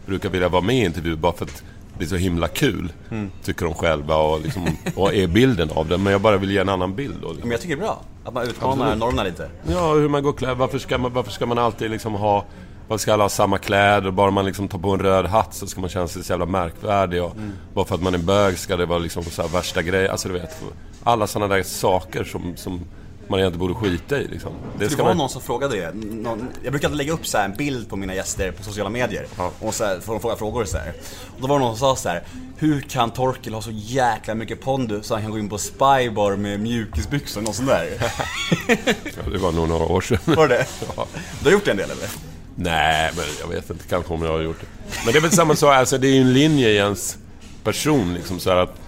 brukar 0.07 0.29
vilja 0.29 0.49
vara 0.49 0.63
med 0.63 0.77
i 0.77 0.85
intervjuer 0.85 1.17
bara 1.17 1.33
för 1.33 1.45
att 1.45 1.63
det 1.99 2.05
är 2.05 2.09
så 2.09 2.17
himla 2.17 2.49
kul, 2.49 2.93
mm. 3.11 3.31
tycker 3.45 3.65
de 3.65 3.75
själva 3.75 4.17
och, 4.17 4.41
liksom, 4.41 4.77
och 4.97 5.15
är 5.15 5.27
bilden 5.27 5.71
av 5.71 5.89
det. 5.89 5.99
Men 5.99 6.13
jag 6.13 6.21
bara 6.21 6.37
vill 6.37 6.51
ge 6.51 6.59
en 6.59 6.69
annan 6.69 6.95
bild. 6.95 7.15
Då, 7.23 7.29
liksom. 7.29 7.49
Men 7.49 7.51
jag 7.51 7.61
tycker 7.61 7.77
det 7.77 7.83
är 7.83 7.85
bra, 7.85 8.03
att 8.25 8.35
man 8.35 8.49
utmanar 8.49 8.97
normerna 8.97 9.23
lite. 9.23 9.51
Ja, 9.69 9.95
hur 9.95 10.09
man 10.09 10.23
går 10.23 10.33
klädd. 10.33 10.57
Varför 10.57 10.79
ska 10.79 10.99
man, 10.99 11.13
varför 11.13 11.31
ska 11.31 11.47
man 11.47 11.59
alltid 11.59 11.91
liksom 11.91 12.15
ha 12.15 12.45
varför 12.89 13.03
ska 13.03 13.13
alla 13.13 13.25
ha 13.25 13.29
samma 13.29 13.59
kläder? 13.59 14.11
Bara 14.11 14.31
man 14.31 14.45
liksom 14.45 14.69
tar 14.69 14.79
på 14.79 14.91
en 14.91 15.01
röd 15.01 15.27
hatt 15.27 15.55
så 15.55 15.67
ska 15.67 15.81
man 15.81 15.91
känna 15.91 16.09
sig 16.09 16.25
så 16.25 16.33
jävla 16.33 16.47
märkvärdig. 16.47 17.23
Och 17.23 17.37
mm. 17.37 17.53
Bara 17.75 17.85
för 17.85 17.95
att 17.95 18.03
man 18.03 18.15
är 18.15 18.19
bög 18.19 18.59
ska 18.59 18.77
det 18.77 18.87
vara 18.87 18.99
liksom 18.99 19.25
så 19.25 19.49
värsta 19.49 19.83
grejer. 19.83 20.09
Alltså 20.09 20.29
du 20.29 20.35
vet, 20.35 20.63
alla 21.05 21.27
sådana 21.27 21.55
där 21.55 21.63
saker 21.63 22.25
som, 22.25 22.57
som 22.57 22.81
man 23.33 23.41
egentligen 23.41 23.69
borde 23.69 23.75
skita 23.75 24.19
i. 24.19 24.29
Liksom. 24.29 24.53
Det, 24.79 24.89
det 24.89 24.97
var 24.97 25.05
man... 25.05 25.17
någon 25.17 25.29
som 25.29 25.43
frågade 25.43 25.77
det. 25.77 25.95
Någon, 25.95 26.49
jag 26.63 26.73
brukar 26.73 26.89
lägga 26.89 27.13
upp 27.13 27.27
så 27.27 27.39
en 27.39 27.53
bild 27.53 27.89
på 27.89 27.97
mina 27.97 28.15
gäster 28.15 28.53
på 28.53 28.63
sociala 28.63 28.91
medier. 28.91 29.27
Ja. 29.39 29.51
Och 29.61 29.75
så 29.75 29.85
här, 29.85 30.01
får 30.01 30.13
de 30.13 30.21
fråga 30.21 30.37
frågor 30.37 30.65
så 30.65 30.79
här. 30.79 30.93
Och 31.35 31.41
då 31.41 31.47
var 31.47 31.59
det 31.59 31.65
någon 31.65 31.77
som 31.77 31.97
sa 31.97 32.03
så 32.03 32.09
här. 32.09 32.23
Hur 32.57 32.81
kan 32.81 33.11
Torkel 33.11 33.55
ha 33.55 33.63
så 33.63 33.71
jäkla 33.73 34.35
mycket 34.35 34.61
pondus 34.61 35.07
så 35.07 35.15
han 35.15 35.23
kan 35.23 35.31
gå 35.31 35.39
in 35.39 35.49
på 35.49 35.59
Spybar 35.59 36.37
med 36.37 36.61
mjukisbyxor 36.61 37.49
och 37.49 37.55
sånt 37.55 37.69
där? 37.69 37.89
ja, 39.05 39.31
det 39.33 39.39
var 39.39 39.53
nog 39.53 39.69
några 39.69 39.85
år 39.85 40.01
sedan. 40.01 40.19
Var 40.25 40.49
det 40.49 40.67
ja. 40.97 41.07
Du 41.41 41.45
har 41.45 41.53
gjort 41.53 41.65
det 41.65 41.71
en 41.71 41.77
del 41.77 41.91
eller? 41.91 42.09
Nej, 42.55 43.11
men 43.17 43.25
jag 43.41 43.49
vet 43.49 43.71
inte. 43.71 43.85
Kanske 43.89 44.15
om 44.15 44.23
jag 44.23 44.33
har 44.33 44.41
gjort 44.41 44.61
det. 44.61 44.67
Men 45.05 45.13
det 45.13 45.19
är 45.19 45.23
väl 45.23 45.31
samma 45.31 45.57
sak. 45.57 45.75
Alltså, 45.75 45.99
det 45.99 46.09
är 46.09 46.15
ju 46.15 46.21
en 46.21 46.33
linje 46.33 46.69
i 46.69 46.77
ens 46.77 47.19
person. 47.65 48.15
Liksom, 48.15 48.41
så 48.41 48.51
att, 48.51 48.81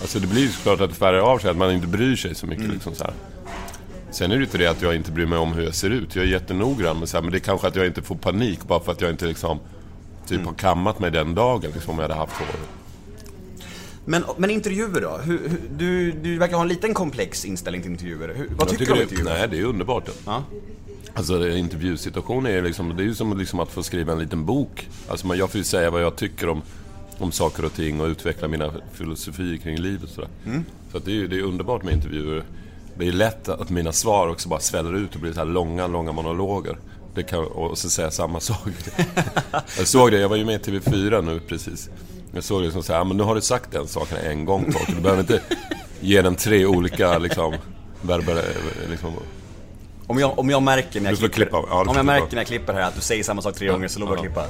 alltså, 0.00 0.18
det 0.18 0.26
blir 0.26 0.42
ju 0.42 0.48
såklart 0.48 0.80
att 0.80 0.90
det 0.90 0.96
färgar 0.96 1.20
av 1.20 1.38
sig. 1.38 1.50
Att 1.50 1.56
man 1.56 1.72
inte 1.72 1.86
bryr 1.86 2.16
sig 2.16 2.34
så 2.34 2.46
mycket. 2.46 2.64
Mm. 2.64 2.74
Liksom, 2.74 2.94
så 2.94 3.04
här. 3.04 3.14
Sen 4.14 4.32
är 4.32 4.36
det 4.36 4.44
inte 4.44 4.58
det 4.58 4.66
att 4.66 4.82
jag 4.82 4.96
inte 4.96 5.12
bryr 5.12 5.26
mig 5.26 5.38
om 5.38 5.52
hur 5.52 5.64
jag 5.64 5.74
ser 5.74 5.90
ut. 5.90 6.16
Jag 6.16 6.24
är 6.24 6.28
jättenoggrann 6.28 6.98
med 6.98 7.08
så 7.08 7.16
här, 7.16 7.22
men 7.22 7.32
det 7.32 7.38
är 7.38 7.40
kanske 7.40 7.66
att 7.66 7.76
jag 7.76 7.86
inte 7.86 8.02
får 8.02 8.14
panik 8.14 8.64
bara 8.66 8.80
för 8.80 8.92
att 8.92 9.00
jag 9.00 9.10
inte 9.10 9.26
liksom 9.26 9.58
typ 10.26 10.36
mm. 10.36 10.46
har 10.46 10.54
kammat 10.54 10.98
mig 10.98 11.10
den 11.10 11.34
dagen 11.34 11.70
liksom, 11.74 11.90
om 11.90 11.98
jag 11.98 12.02
hade 12.02 12.14
haft 12.20 12.32
hår. 12.32 12.46
Men, 14.04 14.24
men 14.36 14.50
intervjuer 14.50 15.00
då? 15.00 15.18
Hur, 15.24 15.48
hur, 15.48 15.60
du, 15.76 16.12
du 16.12 16.38
verkar 16.38 16.54
ha 16.54 16.62
en 16.62 16.68
liten 16.68 16.94
komplex 16.94 17.44
inställning 17.44 17.82
till 17.82 17.90
intervjuer. 17.90 18.34
Hur, 18.34 18.48
vad 18.48 18.60
jag 18.60 18.78
tycker 18.78 18.86
du 18.86 18.92
om 18.92 19.00
intervjuer? 19.00 19.38
Nej, 19.38 19.48
det 19.50 19.58
är 19.58 19.64
underbart. 19.64 20.08
Ja. 20.26 20.44
Alltså 21.14 21.48
intervjusituationen 21.48 22.52
är 22.52 22.62
liksom, 22.62 22.96
det 22.96 23.02
är 23.02 23.06
ju 23.06 23.14
som 23.14 23.38
liksom 23.38 23.60
att 23.60 23.70
få 23.70 23.82
skriva 23.82 24.12
en 24.12 24.18
liten 24.18 24.44
bok. 24.44 24.88
Alltså 25.08 25.34
jag 25.34 25.50
får 25.50 25.58
ju 25.58 25.64
säga 25.64 25.90
vad 25.90 26.02
jag 26.02 26.16
tycker 26.16 26.48
om, 26.48 26.62
om 27.18 27.32
saker 27.32 27.64
och 27.64 27.74
ting 27.74 28.00
och 28.00 28.06
utveckla 28.06 28.48
mina 28.48 28.72
filosofier 28.92 29.56
kring 29.56 29.78
livet 29.78 30.02
och 30.02 30.08
sådär. 30.08 30.30
Mm. 30.46 30.64
Så 30.92 30.98
det 30.98 31.20
är 31.20 31.28
det 31.28 31.38
är 31.38 31.42
underbart 31.42 31.82
med 31.82 31.94
intervjuer. 31.94 32.44
Det 32.98 33.08
är 33.08 33.12
lätt 33.12 33.48
att 33.48 33.70
mina 33.70 33.92
svar 33.92 34.28
också 34.28 34.48
bara 34.48 34.60
sväller 34.60 34.94
ut 34.96 35.14
och 35.14 35.20
blir 35.20 35.32
så 35.32 35.38
här 35.38 35.46
långa, 35.46 35.86
långa 35.86 36.12
monologer. 36.12 36.78
Det 37.14 37.22
kan, 37.22 37.44
och 37.44 37.78
så 37.78 37.90
säga 37.90 38.10
samma 38.10 38.40
sak. 38.40 38.68
jag 39.78 39.86
såg 39.86 40.10
det, 40.10 40.18
jag 40.18 40.28
var 40.28 40.36
ju 40.36 40.44
med 40.44 40.68
i 40.68 40.70
TV4 40.70 41.22
nu 41.22 41.40
precis. 41.40 41.90
Jag 42.34 42.44
såg 42.44 42.62
det 42.62 42.70
som 42.70 42.82
såhär, 42.82 43.04
men 43.04 43.16
nu 43.16 43.22
har 43.22 43.34
du 43.34 43.40
sagt 43.40 43.72
den 43.72 43.86
saken 43.86 44.18
en 44.18 44.44
gång 44.44 44.72
Torkel. 44.72 44.94
Du 44.94 45.00
behöver 45.00 45.20
inte 45.20 45.40
ge 46.00 46.22
den 46.22 46.34
tre 46.34 46.66
olika 46.66 47.18
liksom, 47.18 47.54
verber, 48.02 48.44
liksom, 48.90 49.12
om 50.06 50.18
jag, 50.18 50.38
om 50.38 50.50
jag 50.50 50.62
märker 50.62 51.00
när 51.00 51.10
jag 51.10 51.18
klipper, 51.18 51.34
klippa. 51.34 51.64
Ja, 51.70 51.84
om 51.88 51.96
jag 51.96 52.06
märker 52.06 52.30
när 52.30 52.36
jag 52.36 52.46
klipper 52.46 52.72
här 52.72 52.82
att 52.82 52.94
du 52.94 53.00
säger 53.00 53.24
samma 53.24 53.42
sak 53.42 53.54
tre 53.54 53.68
gånger 53.68 53.88
så 53.88 54.00
lovar 54.00 54.12
jag 54.16 54.24
klippa. 54.24 54.46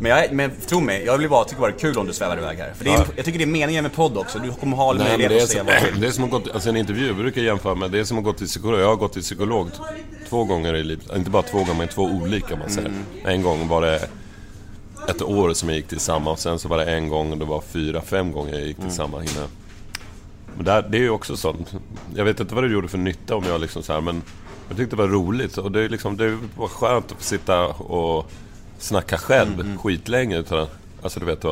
Men, 0.00 0.10
jag, 0.10 0.32
men 0.32 0.50
tro 0.66 0.80
mig, 0.80 1.04
jag 1.04 1.18
vill 1.18 1.28
bara, 1.28 1.44
tycker 1.44 1.60
bara 1.60 1.70
det 1.70 1.76
är 1.76 1.78
kul 1.78 1.98
om 1.98 2.06
du 2.06 2.12
svävar 2.12 2.38
iväg 2.38 2.58
här. 2.58 2.72
För 2.74 2.84
det 2.84 2.90
är, 2.90 3.06
jag 3.16 3.24
tycker 3.24 3.38
det 3.38 3.44
är 3.44 3.46
meningen 3.46 3.82
med 3.82 3.92
podd 3.92 4.16
också. 4.16 4.38
Du 4.38 4.52
kommer 4.52 4.76
ha 4.76 4.94
möjlighet 4.94 5.42
att 5.42 5.48
se 5.48 5.62
vad 5.62 5.74
Det 6.00 6.06
är 6.06 6.10
som 6.10 6.24
att 6.24 6.30
gå 6.30 6.40
till, 6.40 6.52
alltså 6.52 6.68
en 6.68 6.76
intervju, 6.76 7.06
jag 7.06 7.16
brukar 7.16 7.42
jämföra 7.42 7.74
med, 7.74 7.90
det 7.90 7.98
är 7.98 8.04
som 8.04 8.18
att 8.18 8.24
gå 8.24 8.32
till 8.32 8.46
psykolog. 8.46 8.80
Jag 8.80 8.86
har 8.86 8.96
gått 8.96 9.12
till 9.12 9.22
psykolog 9.22 9.70
två 10.28 10.44
gånger 10.44 10.74
i 10.74 10.82
livet. 10.82 11.16
Inte 11.16 11.30
bara 11.30 11.42
två 11.42 11.58
gånger, 11.58 11.74
men 11.74 11.88
två 11.88 12.02
olika 12.02 12.56
man 12.56 12.70
säger. 12.70 12.88
Mm. 12.88 13.04
En 13.24 13.42
gång 13.42 13.68
var 13.68 13.82
det 13.82 14.08
ett 15.08 15.22
år 15.22 15.52
som 15.52 15.68
jag 15.68 15.76
gick 15.76 15.88
till 15.88 16.00
samma 16.00 16.30
och 16.30 16.38
sen 16.38 16.58
så 16.58 16.68
var 16.68 16.78
det 16.78 16.84
en 16.84 17.08
gång 17.08 17.32
och 17.32 17.38
det 17.38 17.44
var 17.44 17.60
fyra, 17.60 18.02
fem 18.02 18.32
gånger 18.32 18.52
jag 18.52 18.66
gick 18.66 18.76
till 18.76 18.84
mm. 18.84 18.96
samma 18.96 19.22
innan. 19.22 19.48
Men 20.56 20.64
där, 20.64 20.86
det 20.90 20.96
är 20.96 21.02
ju 21.02 21.10
också 21.10 21.36
sånt. 21.36 21.74
Jag 22.14 22.24
vet 22.24 22.40
inte 22.40 22.54
vad 22.54 22.64
det 22.64 22.70
gjorde 22.70 22.88
för 22.88 22.98
nytta 22.98 23.36
om 23.36 23.44
jag 23.44 23.60
liksom 23.60 23.82
så 23.82 23.92
här, 23.92 24.00
men 24.00 24.22
jag 24.68 24.76
tyckte 24.76 24.96
det 24.96 25.02
var 25.02 25.08
roligt. 25.08 25.58
Och 25.58 25.72
det, 25.72 25.80
är 25.80 25.88
liksom, 25.88 26.16
det 26.16 26.38
var 26.56 26.68
skönt 26.68 27.12
att 27.12 27.18
få 27.18 27.24
sitta 27.24 27.66
och 27.66 28.30
snacka 28.80 29.18
själv 29.18 29.52
mm, 29.52 29.66
mm. 29.66 29.78
skitlänge. 29.78 30.38
Utan, 30.38 30.66
alltså 31.02 31.20
du 31.20 31.26
vet, 31.26 31.42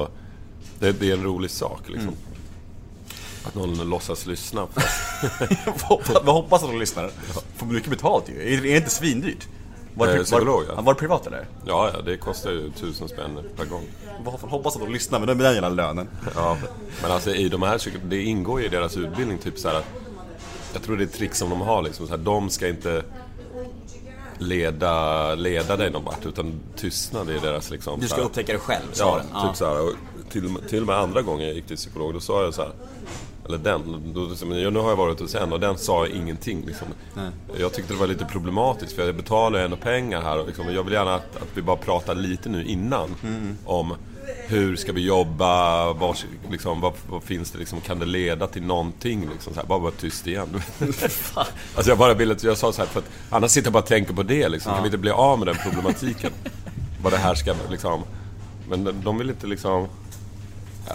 det, 0.78 0.92
det 0.92 1.10
är 1.10 1.12
en 1.12 1.24
rolig 1.24 1.50
sak 1.50 1.80
liksom. 1.86 2.08
Mm. 2.08 2.18
Att 3.44 3.54
någon 3.54 3.90
låtsas 3.90 4.26
lyssna. 4.26 4.60
Vad 6.22 6.34
hoppas 6.34 6.62
att 6.62 6.70
de 6.70 6.78
lyssnar? 6.78 7.10
Får 7.56 7.66
mycket 7.66 7.90
betalt 7.90 8.28
ju. 8.28 8.54
Är 8.54 8.60
det 8.62 8.76
inte 8.76 8.90
svindyrt? 8.90 9.46
Var 9.94 10.06
Eh, 10.06 10.12
det, 10.12 10.18
var, 10.18 10.24
psykolog, 10.24 10.62
ja. 10.68 10.72
ja. 10.76 10.82
var 10.82 10.94
det 10.94 11.00
privat 11.00 11.26
eller? 11.26 11.46
Ja, 11.66 11.90
ja, 11.94 12.00
det 12.02 12.16
kostar 12.16 12.50
ju 12.50 12.70
tusen 12.70 13.08
spänn 13.08 13.38
per 13.56 13.64
gång. 13.64 13.84
Hoppas 14.40 14.76
att 14.76 14.82
de 14.82 14.92
lyssnar 14.92 15.18
med 15.18 15.28
den, 15.28 15.36
med 15.36 15.46
den 15.46 15.54
jävla 15.54 15.68
lönen. 15.68 16.08
Ja, 16.34 16.56
men 17.02 17.10
alltså 17.10 17.34
i 17.34 17.48
de 17.48 17.62
här, 17.62 17.80
det 18.04 18.22
ingår 18.22 18.60
ju 18.60 18.66
i 18.66 18.68
deras 18.68 18.96
utbildning 18.96 19.38
typ 19.38 19.58
så 19.58 19.68
här 19.68 19.76
att 19.76 19.86
Jag 20.72 20.82
tror 20.82 20.96
det 20.96 21.02
är 21.02 21.06
ett 21.06 21.12
trick 21.12 21.34
som 21.34 21.50
de 21.50 21.60
har 21.60 21.82
liksom 21.82 22.06
så 22.06 22.16
här, 22.16 22.22
de 22.22 22.50
ska 22.50 22.68
inte 22.68 23.02
leda, 24.38 25.34
leda 25.34 25.76
dig 25.76 25.90
någon 25.90 26.04
vart 26.04 26.26
utan 26.26 26.60
tystnad 26.76 27.30
är 27.30 27.40
deras 27.40 27.70
liksom 27.70 28.00
Du 28.00 28.08
ska 28.08 28.20
upptäcka 28.20 28.52
det 28.52 28.58
själv, 28.58 28.84
Ja, 28.90 28.94
svaren. 28.94 29.48
typ 29.48 29.56
så 29.56 29.64
här, 29.64 29.82
och 29.82 29.92
till, 30.30 30.56
till 30.68 30.80
och 30.80 30.86
med 30.86 30.96
andra 30.96 31.22
gånger 31.22 31.46
jag 31.46 31.54
gick 31.54 31.66
till 31.66 31.76
psykolog, 31.76 32.14
då 32.14 32.20
sa 32.20 32.42
jag 32.42 32.54
så 32.54 32.62
här 32.62 32.70
eller 33.46 33.58
den, 33.58 34.12
då, 34.14 34.28
ja, 34.58 34.70
nu 34.70 34.78
har 34.78 34.88
jag 34.88 34.96
varit 34.96 35.20
hos 35.20 35.34
en 35.34 35.52
och 35.52 35.60
den 35.60 35.78
sa 35.78 36.06
ingenting 36.06 36.62
liksom. 36.66 36.86
Jag 37.58 37.72
tyckte 37.72 37.92
det 37.92 37.98
var 38.00 38.06
lite 38.06 38.24
problematiskt 38.24 38.92
för 38.92 39.06
jag 39.06 39.14
betalar 39.16 39.58
ju 39.58 39.64
ändå 39.64 39.76
pengar 39.76 40.20
här 40.22 40.38
och 40.40 40.46
liksom, 40.46 40.74
jag 40.74 40.82
vill 40.82 40.92
gärna 40.92 41.14
att, 41.14 41.36
att 41.36 41.48
vi 41.54 41.62
bara 41.62 41.76
pratar 41.76 42.14
lite 42.14 42.48
nu 42.48 42.64
innan 42.64 43.14
om 43.66 43.94
hur 44.46 44.76
ska 44.76 44.92
vi 44.92 45.06
jobba, 45.06 45.92
var, 45.92 46.16
liksom, 46.50 46.80
vad, 46.80 46.92
vad 47.08 47.22
finns 47.22 47.50
det 47.50 47.58
liksom, 47.58 47.80
kan 47.80 47.98
det 47.98 48.06
leda 48.06 48.46
till 48.46 48.62
någonting 48.62 49.28
liksom, 49.32 49.54
så 49.54 49.60
här, 49.60 49.66
bara 49.66 49.78
vara 49.78 49.92
tyst 49.92 50.26
igen. 50.26 50.62
alltså 51.74 51.90
jag 51.90 51.98
bara 51.98 52.14
ville, 52.14 52.36
jag 52.42 52.58
sa 52.58 52.72
så 52.72 52.82
här, 52.82 52.88
för 52.88 53.00
att 53.00 53.10
annars 53.30 53.50
sitter 53.50 53.66
jag 53.66 53.72
bara 53.72 53.82
och 53.82 53.88
tänker 53.88 54.14
på 54.14 54.22
det 54.22 54.48
liksom, 54.48 54.72
kan 54.72 54.82
vi 54.82 54.86
inte 54.86 54.98
bli 54.98 55.10
av 55.10 55.38
med 55.38 55.48
den 55.48 55.56
problematiken? 55.62 56.32
Vad 57.02 57.12
det 57.12 57.18
här 57.18 57.34
ska 57.34 57.54
liksom, 57.70 58.02
men 58.68 58.84
de, 58.84 58.92
de 59.04 59.18
vill 59.18 59.30
inte 59.30 59.46
liksom 59.46 59.88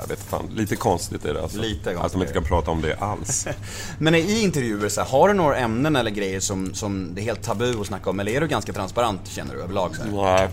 jag 0.02 0.08
vet 0.08 0.20
fan, 0.20 0.50
lite 0.56 0.76
konstigt 0.76 1.26
är 1.26 1.34
det 1.34 1.42
alltså. 1.42 1.58
Lite 1.58 1.84
konstigt 1.84 2.06
Att 2.06 2.12
de 2.12 2.22
inte 2.22 2.34
kan 2.34 2.44
prata 2.44 2.72
om 2.72 2.82
det 2.82 2.96
alls. 2.96 3.48
Men 3.98 4.16
i 4.16 4.42
intervjuer, 4.42 4.90
så 4.90 5.02
här, 5.02 5.10
har 5.10 5.28
du 5.28 5.34
några 5.34 5.58
ämnen 5.58 5.96
eller 5.96 6.12
grejer 6.12 6.40
som, 6.40 6.74
som 6.74 7.16
det 7.16 7.22
är 7.22 7.24
helt 7.24 7.44
tabu 7.44 7.82
att 7.82 7.88
snacka 7.88 8.10
om? 8.10 8.20
Eller 8.20 8.32
är 8.32 8.42
du 8.42 8.48
ganska 8.48 8.74
transparent, 8.74 9.28
känner 9.28 9.56
du, 9.56 9.62
överlag? 9.62 9.96
Så 9.96 10.04
här? 10.04 10.12
Nej, 10.12 10.50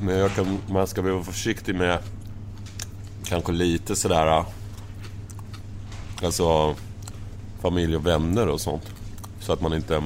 men 0.00 0.18
jag 0.18 0.34
kan, 0.34 0.58
man 0.68 0.86
ska 0.86 1.02
vara 1.02 1.22
försiktig 1.22 1.74
med 1.74 1.98
kanske 3.24 3.52
lite 3.52 3.96
sådär... 3.96 4.44
Alltså 6.22 6.74
familj 7.62 7.96
och 7.96 8.06
vänner 8.06 8.48
och 8.48 8.60
sånt. 8.60 8.82
Så 9.40 9.52
att 9.52 9.60
man 9.60 9.74
inte 9.74 10.02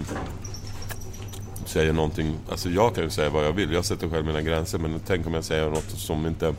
säger 1.67 1.93
någonting. 1.93 2.37
Alltså 2.51 2.69
jag 2.69 2.95
kan 2.95 3.05
ju 3.05 3.11
säga 3.11 3.31
vad 3.31 3.45
jag 3.47 3.53
vill. 3.53 3.73
Jag 3.73 3.85
sätter 3.85 4.09
själv 4.09 4.27
mina 4.27 4.43
gränser. 4.43 4.79
Men 4.79 5.01
tänk 5.07 5.27
om 5.27 5.35
jag 5.35 5.45
säger 5.45 5.71
något 5.71 5.91
som 5.91 6.27
inte 6.27 6.55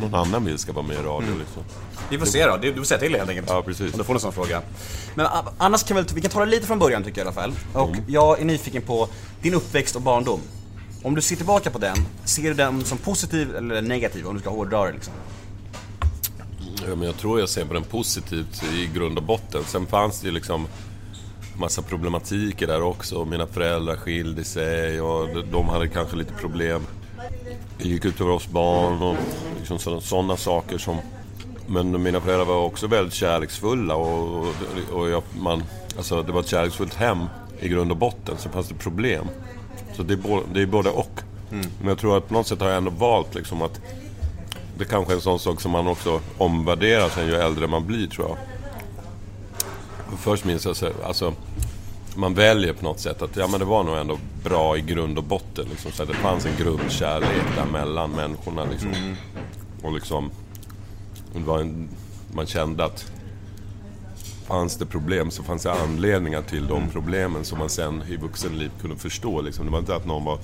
någon 0.00 0.14
annan 0.14 0.44
vill 0.44 0.58
ska 0.58 0.72
vara 0.72 0.86
med 0.86 0.96
i 0.96 1.02
radio 1.02 1.38
liksom. 1.38 1.62
Vi 2.10 2.18
får 2.18 2.26
se 2.26 2.46
då, 2.46 2.56
du 2.56 2.72
du 2.72 2.76
får 2.78 2.84
säga 2.84 3.00
till 3.00 3.14
helt 3.14 3.28
enkelt. 3.30 3.48
Ja, 3.50 3.62
precis. 3.62 3.92
Om 3.92 3.98
du 3.98 4.04
får 4.04 4.14
en 4.14 4.20
sån 4.20 4.32
fråga. 4.32 4.62
Men 5.14 5.26
annars 5.58 5.82
kan 5.84 5.96
vi, 5.96 6.04
vi 6.14 6.20
kan 6.20 6.30
ta 6.30 6.40
det 6.40 6.50
lite 6.50 6.66
från 6.66 6.78
början 6.78 7.04
tycker 7.04 7.20
jag 7.20 7.24
i 7.24 7.28
alla 7.28 7.48
fall. 7.50 7.52
Och 7.82 7.88
Mm. 7.88 8.04
jag 8.08 8.40
är 8.40 8.44
nyfiken 8.44 8.82
på 8.82 9.08
din 9.42 9.54
uppväxt 9.54 9.96
och 9.96 10.02
barndom. 10.02 10.40
Om 11.02 11.14
du 11.14 11.20
ser 11.22 11.36
tillbaka 11.36 11.70
på 11.70 11.78
den, 11.78 11.96
ser 12.24 12.42
du 12.42 12.54
den 12.54 12.84
som 12.84 12.98
positiv 12.98 13.56
eller 13.56 13.82
negativ 13.82 14.26
om 14.26 14.34
du 14.34 14.40
ska 14.40 14.50
hårdra 14.50 14.86
det 14.86 14.92
liksom? 14.92 15.12
Ja, 16.88 16.94
men 16.96 17.02
jag 17.06 17.16
tror 17.16 17.40
jag 17.40 17.48
ser 17.48 17.64
på 17.64 17.74
den 17.74 17.82
positivt 17.84 18.62
i 18.74 18.90
grund 18.94 19.18
och 19.18 19.24
botten. 19.24 19.64
Sen 19.66 19.86
fanns 19.86 20.20
det 20.20 20.26
ju 20.26 20.32
liksom 20.34 20.66
massa 21.56 21.82
problematiker 21.82 22.66
där 22.66 22.82
också. 22.82 23.24
Mina 23.24 23.46
föräldrar 23.46 23.96
skilde 23.96 24.44
sig 24.44 25.00
och 25.00 25.28
de- 25.28 25.50
de 25.52 25.68
hade 25.68 25.88
kanske 25.88 26.16
lite 26.16 26.32
problem. 26.34 26.82
Det 27.78 27.88
gick 27.88 28.04
ut 28.04 28.20
över 28.20 28.30
oss 28.30 28.48
barn 28.48 29.02
och 29.02 29.16
liksom 29.58 30.00
sådana 30.00 30.36
saker 30.36 30.78
som... 30.78 30.96
Men 31.66 32.02
mina 32.02 32.20
föräldrar 32.20 32.44
var 32.44 32.62
också 32.62 32.86
väldigt 32.86 33.14
kärleksfulla 33.14 33.94
och, 33.94 34.46
och, 34.92 35.08
jag, 35.08 35.22
man, 35.40 35.62
alltså 35.96 36.22
det 36.22 36.32
var 36.32 36.40
ett 36.40 36.48
kärleksfullt 36.48 36.94
hem 36.94 37.18
i 37.60 37.68
grund 37.68 37.90
och 37.90 37.96
botten. 37.96 38.34
Så 38.38 38.48
fanns 38.48 38.68
det 38.68 38.74
problem. 38.74 39.26
Så 39.96 40.02
det 40.02 40.14
är, 40.14 40.18
både, 40.18 40.42
det 40.54 40.62
är 40.62 40.66
både 40.66 40.90
och. 40.90 41.20
Men 41.50 41.88
jag 41.88 41.98
tror 41.98 42.16
att 42.16 42.28
på 42.28 42.34
något 42.34 42.46
sätt 42.46 42.60
har 42.60 42.68
jag 42.68 42.76
ändå 42.76 42.90
valt 42.90 43.34
liksom 43.34 43.62
att 43.62 43.80
det 44.78 44.84
kanske 44.84 45.12
är 45.12 45.14
en 45.14 45.20
sån 45.20 45.38
sak 45.38 45.60
som 45.60 45.70
man 45.70 45.86
också 45.86 46.20
omvärderar 46.38 47.08
sen 47.08 47.26
ju 47.26 47.34
äldre 47.34 47.66
man 47.66 47.86
blir 47.86 48.06
tror 48.06 48.28
jag. 48.28 48.38
För 50.10 50.16
Först 50.16 50.44
minns 50.44 50.64
jag 50.64 50.76
så, 50.76 50.90
alltså 51.04 51.34
man 52.16 52.34
väljer 52.34 52.72
på 52.72 52.84
något 52.84 53.00
sätt 53.00 53.22
att 53.22 53.36
ja 53.36 53.46
men 53.46 53.60
det 53.60 53.66
var 53.66 53.84
nog 53.84 53.96
ändå 53.96 54.18
bra 54.44 54.76
i 54.76 54.80
grund 54.80 55.18
och 55.18 55.24
botten 55.24 55.66
liksom. 55.70 55.92
Så 55.92 56.04
det 56.04 56.14
fanns 56.14 56.46
en 56.46 56.56
grundkärlek 56.58 57.56
där 57.56 57.64
mellan 57.64 58.10
människorna 58.10 58.64
liksom. 58.64 59.16
Och 59.82 59.92
liksom 59.92 60.30
var 61.34 61.60
en, 61.60 61.88
man 62.32 62.46
kände 62.46 62.84
att 62.84 63.12
fanns 64.46 64.76
det 64.76 64.86
problem 64.86 65.30
så 65.30 65.42
fanns 65.42 65.62
det 65.62 65.72
anledningar 65.72 66.42
till 66.42 66.66
de 66.66 66.88
problemen 66.90 67.44
som 67.44 67.58
man 67.58 67.70
sen 67.70 68.02
i 68.08 68.16
vuxenliv 68.16 68.70
kunde 68.80 68.96
förstå 68.96 69.40
liksom. 69.40 69.66
Det 69.66 69.72
var 69.72 69.78
inte 69.78 69.96
att 69.96 70.06
någon 70.06 70.24
var 70.24 70.38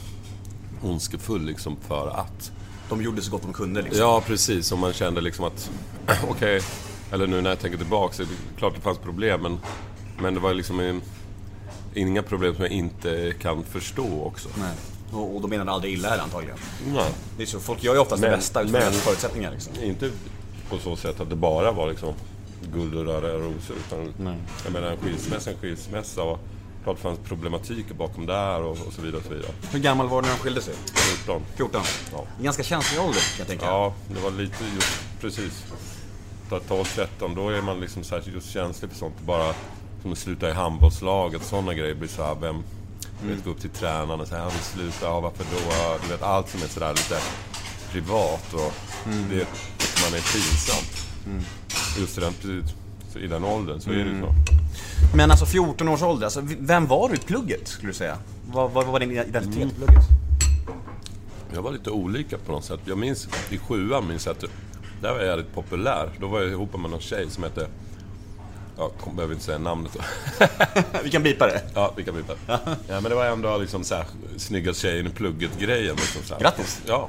ondskefull 0.82 1.44
liksom 1.44 1.76
för 1.88 2.08
att. 2.08 2.52
De 2.92 3.02
gjorde 3.02 3.22
så 3.22 3.30
gott 3.30 3.42
de 3.42 3.52
kunde 3.52 3.82
liksom. 3.82 4.00
Ja, 4.00 4.22
precis. 4.26 4.72
Och 4.72 4.78
man 4.78 4.92
kände 4.92 5.20
liksom 5.20 5.44
att, 5.44 5.70
okej, 6.28 6.60
eller 7.12 7.26
nu 7.26 7.40
när 7.40 7.50
jag 7.50 7.58
tänker 7.58 7.78
tillbaka, 7.78 8.14
så 8.14 8.22
är 8.22 8.26
det 8.26 8.32
klart 8.58 8.74
det 8.74 8.80
fanns 8.80 8.98
problem, 8.98 9.40
men, 9.42 9.58
men 10.18 10.34
det 10.34 10.40
var 10.40 10.54
liksom 10.54 10.80
en, 10.80 11.02
inga 11.94 12.22
problem 12.22 12.54
som 12.54 12.62
jag 12.64 12.72
inte 12.72 13.34
kan 13.40 13.64
förstå 13.64 14.22
också. 14.24 14.48
Nej. 14.58 14.72
Och, 15.12 15.34
och 15.36 15.40
de 15.40 15.50
menade 15.50 15.70
aldrig 15.72 15.92
illa 15.94 16.08
heller 16.10 16.22
antagligen. 16.22 16.56
Nej. 16.94 17.10
Det 17.36 17.42
är 17.42 17.46
så, 17.46 17.60
folk 17.60 17.82
gör 17.84 17.94
ju 17.94 18.00
oftast 18.00 18.22
det 18.22 18.28
Men- 18.28 18.38
bästa 18.38 18.62
utifrån 18.62 18.80
men- 18.82 18.92
förutsättningar 18.92 19.50
liksom. 19.50 19.72
Inte 19.82 20.10
på 20.70 20.78
så 20.78 20.96
sätt 20.96 21.20
att 21.20 21.30
det 21.30 21.36
bara 21.36 21.72
var 21.72 21.88
liksom 21.88 22.14
guld 22.74 22.94
och 22.94 23.04
röda 23.04 23.28
rosor, 23.28 23.76
utan 23.86 24.12
jag 24.64 24.72
menar 24.72 24.90
en 24.90 24.96
skilsmässa, 24.96 25.50
en 25.50 25.56
skilsmässa 25.56 26.22
och 26.22 26.38
klart 26.82 26.96
det 26.96 27.02
fanns 27.02 27.18
problematiker 27.18 27.94
bakom 27.94 28.26
där 28.26 28.62
och, 28.62 28.70
och 28.70 28.92
så 28.92 29.02
vidare. 29.02 29.18
Och 29.18 29.26
så 29.26 29.34
vidare. 29.34 29.52
Hur 29.70 29.78
gammal 29.78 30.08
var 30.08 30.22
du 30.22 30.28
när 30.28 30.34
de 30.34 30.40
skilde 30.40 30.62
sig? 30.62 30.74
14. 30.94 31.42
14? 31.56 31.82
Ja. 32.12 32.24
En 32.38 32.44
ganska 32.44 32.62
känslig 32.62 33.00
ålder 33.00 33.20
kan 33.20 33.38
jag 33.38 33.48
tänka. 33.48 33.66
Ja, 33.66 33.94
det 34.08 34.20
var 34.20 34.30
lite 34.30 34.64
just 34.74 35.20
precis. 35.20 35.64
12-13, 36.60 37.34
då 37.34 37.48
är 37.48 37.62
man 37.62 37.80
liksom 37.80 38.04
så 38.04 38.14
här 38.14 38.22
just 38.34 38.50
känslig 38.50 38.90
för 38.90 38.98
sånt. 38.98 39.20
Bara 39.20 39.54
som 40.02 40.12
att 40.12 40.18
sluta 40.18 40.50
i 40.50 40.52
handbollslaget, 40.52 41.44
sådana 41.44 41.74
grejer 41.74 41.94
blir 41.94 42.08
så 42.08 42.22
här, 42.22 42.34
vem... 42.34 42.64
Du 43.22 43.34
vet, 43.34 43.44
gå 43.44 43.50
upp 43.50 43.60
till 43.60 43.70
tränaren 43.70 44.20
och 44.20 44.28
säga, 44.28 44.42
ja, 44.42 44.50
vi 44.52 44.58
slutar, 44.58 45.06
ja, 45.06 45.20
varför 45.20 45.44
då? 45.44 45.98
Du 46.02 46.08
vet, 46.08 46.22
allt 46.22 46.48
som 46.48 46.62
är 46.62 46.66
sådär 46.66 46.90
lite 46.92 47.18
privat 47.92 48.54
och 48.54 48.72
det 49.04 49.46
tycker 49.78 50.10
man 50.10 50.18
är 50.18 50.32
pinsamt. 50.32 51.06
Just 51.98 52.18
i 52.18 52.20
den, 52.20 52.32
precis, 52.32 52.74
i 53.16 53.26
den 53.26 53.44
åldern 53.44 53.80
så 53.80 53.90
är 53.90 53.94
det 53.94 54.00
ju 54.00 54.20
så. 54.20 54.34
Men 55.16 55.30
alltså 55.30 55.46
14 55.46 55.88
års 55.88 56.02
ålder, 56.02 56.24
alltså, 56.24 56.40
vem 56.58 56.86
var 56.86 57.08
du 57.08 57.14
i 57.14 57.18
plugget 57.18 57.68
skulle 57.68 57.90
du 57.90 57.94
säga? 57.94 58.16
Vad, 58.52 58.70
vad 58.70 58.86
var 58.86 59.00
din 59.00 59.10
identitet 59.10 59.72
i 59.72 59.74
plugget? 59.74 60.04
Jag 61.54 61.62
var 61.62 61.72
lite 61.72 61.90
olika 61.90 62.38
på 62.38 62.52
något 62.52 62.64
sätt. 62.64 62.80
Jag 62.84 62.98
minns 62.98 63.28
i 63.50 63.58
sjuan, 63.58 64.08
minns 64.08 64.26
jag 64.26 64.32
att 64.32 64.44
där 65.02 65.12
var 65.12 65.18
jag 65.18 65.26
jävligt 65.26 65.54
populär. 65.54 66.08
Då 66.20 66.26
var 66.26 66.40
jag 66.40 66.50
ihop 66.50 66.72
med 66.80 66.90
någon 66.90 67.00
tjej 67.00 67.30
som 67.30 67.42
hette... 67.42 67.68
Jag 68.76 68.90
kom- 69.00 69.16
behöver 69.16 69.34
inte 69.34 69.44
säga 69.46 69.58
namnet. 69.58 69.96
Vi 71.04 71.10
kan 71.10 71.22
bipa 71.22 71.46
det. 71.46 71.62
Ja, 71.74 71.92
vi 71.96 72.04
kan 72.04 72.14
byta. 72.14 72.34
Ja, 72.46 72.58
men 72.88 73.02
det 73.02 73.14
var 73.14 73.26
ändå 73.26 73.56
liksom 73.58 73.84
så 73.84 73.94
här, 73.94 74.04
snygga 74.36 74.74
tjejen 74.74 75.06
i 75.06 75.10
plugget-grejen. 75.10 75.96
Liksom 75.96 76.22
så 76.22 76.34
här. 76.34 76.40
Grattis. 76.40 76.80
Ja. 76.86 77.08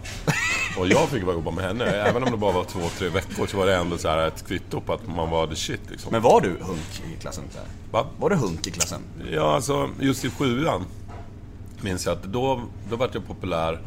Och 0.78 0.88
jag 0.88 1.10
fick 1.10 1.24
vara 1.24 1.36
jobba 1.36 1.52
med 1.52 1.66
henne. 1.66 1.86
Även 1.86 2.24
om 2.24 2.32
det 2.32 2.38
bara 2.38 2.52
var 2.52 2.64
två, 2.64 2.80
tre 2.98 3.10
veckor 3.10 3.48
så 3.48 3.58
var 3.58 3.66
det 3.66 3.76
ändå 3.76 3.98
så 3.98 4.08
här 4.10 4.28
ett 4.28 4.48
kvitto 4.48 4.82
på 4.82 4.94
att 4.94 5.08
man 5.08 5.30
var 5.30 5.48
the 5.48 5.56
shit 5.56 5.82
liksom. 5.90 6.12
Men 6.12 6.22
var 6.22 6.42
du 6.42 6.50
hunk 6.50 7.02
i 7.18 7.22
klassen? 7.22 7.44
Så 7.52 7.58
här? 7.58 7.68
Va? 7.92 8.08
Var 8.20 8.30
du 8.30 8.36
hunk 8.36 8.68
i 8.68 8.72
klassen? 8.72 9.02
Ja, 9.32 9.56
alltså 9.56 9.90
just 10.00 10.26
i 10.26 10.30
sjuan 10.30 10.86
minns 11.82 12.06
jag 12.06 12.14
att 12.14 12.24
då, 12.24 12.62
då 12.90 12.96
var 12.96 13.10
jag 13.14 13.28
populär. 13.28 13.80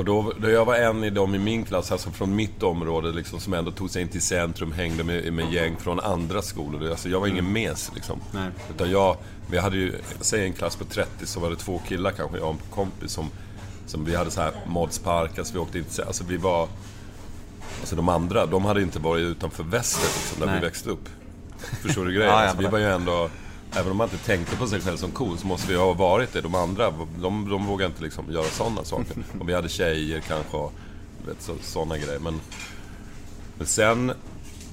Och 0.00 0.06
då, 0.06 0.32
då 0.38 0.50
jag 0.50 0.64
var 0.64 0.74
en 0.74 1.04
i 1.04 1.10
dem 1.10 1.34
i 1.34 1.38
min 1.38 1.64
klass, 1.64 1.92
alltså 1.92 2.10
från 2.10 2.36
mitt 2.36 2.62
område, 2.62 3.12
liksom, 3.12 3.40
som 3.40 3.54
ändå 3.54 3.70
tog 3.70 3.90
sig 3.90 4.02
in 4.02 4.08
till 4.08 4.22
centrum, 4.22 4.72
hängde 4.72 5.04
med, 5.04 5.32
med 5.32 5.52
gäng 5.52 5.76
från 5.76 6.00
andra 6.00 6.42
skolor. 6.42 6.90
Alltså 6.90 7.08
jag 7.08 7.20
var 7.20 7.26
ingen 7.26 7.52
mes 7.52 7.90
liksom. 7.94 8.20
Nej. 8.32 8.50
Utan 8.74 8.90
jag, 8.90 9.16
vi 9.50 9.58
hade 9.58 9.76
ju, 9.76 9.94
säg 10.20 10.44
en 10.44 10.52
klass 10.52 10.76
på 10.76 10.84
30 10.84 11.26
så 11.26 11.40
var 11.40 11.50
det 11.50 11.56
två 11.56 11.80
killar 11.88 12.10
kanske, 12.10 12.38
jag 12.38 12.46
och 12.46 12.54
en 12.54 12.60
kompis 12.70 13.12
som, 13.12 13.30
som 13.86 14.04
vi 14.04 14.16
hade 14.16 14.30
så 14.30 14.40
här 14.40 14.52
modspark, 14.66 15.38
alltså 15.38 15.54
vi 15.54 15.58
åkte 15.58 15.78
inte, 15.78 16.04
alltså 16.04 16.24
vi 16.24 16.36
var... 16.36 16.68
Alltså 17.80 17.96
de 17.96 18.08
andra, 18.08 18.46
de 18.46 18.64
hade 18.64 18.82
inte 18.82 18.98
varit 18.98 19.22
utanför 19.22 19.64
väster 19.64 20.08
liksom, 20.18 20.40
där 20.40 20.46
Nej. 20.46 20.60
vi 20.60 20.66
växte 20.66 20.90
upp. 20.90 21.08
Förstår 21.82 22.04
du 22.04 22.12
grejen? 22.12 22.32
Alltså, 22.34 22.56
vi 22.58 22.66
var 22.66 22.78
ju 22.78 22.90
ändå... 22.90 23.30
Även 23.72 23.90
om 23.90 23.96
man 23.96 24.08
inte 24.12 24.24
tänkte 24.26 24.56
på 24.56 24.66
sig 24.66 24.80
själv 24.80 24.96
som 24.96 25.10
cool 25.10 25.38
så 25.38 25.46
måste 25.46 25.68
vi 25.68 25.76
ha 25.76 25.92
varit 25.92 26.32
det. 26.32 26.40
De 26.40 26.54
andra, 26.54 26.90
de, 27.20 27.48
de 27.50 27.66
vågade 27.66 27.86
inte 27.86 28.02
liksom 28.02 28.32
göra 28.32 28.44
sådana 28.44 28.84
saker. 28.84 29.16
Och 29.40 29.48
vi 29.48 29.54
hade 29.54 29.68
tjejer 29.68 30.20
kanske 30.20 30.56
och 30.56 30.72
sådana 31.62 31.98
grejer. 31.98 32.18
Men, 32.18 32.40
men 33.58 33.66
sen 33.66 34.12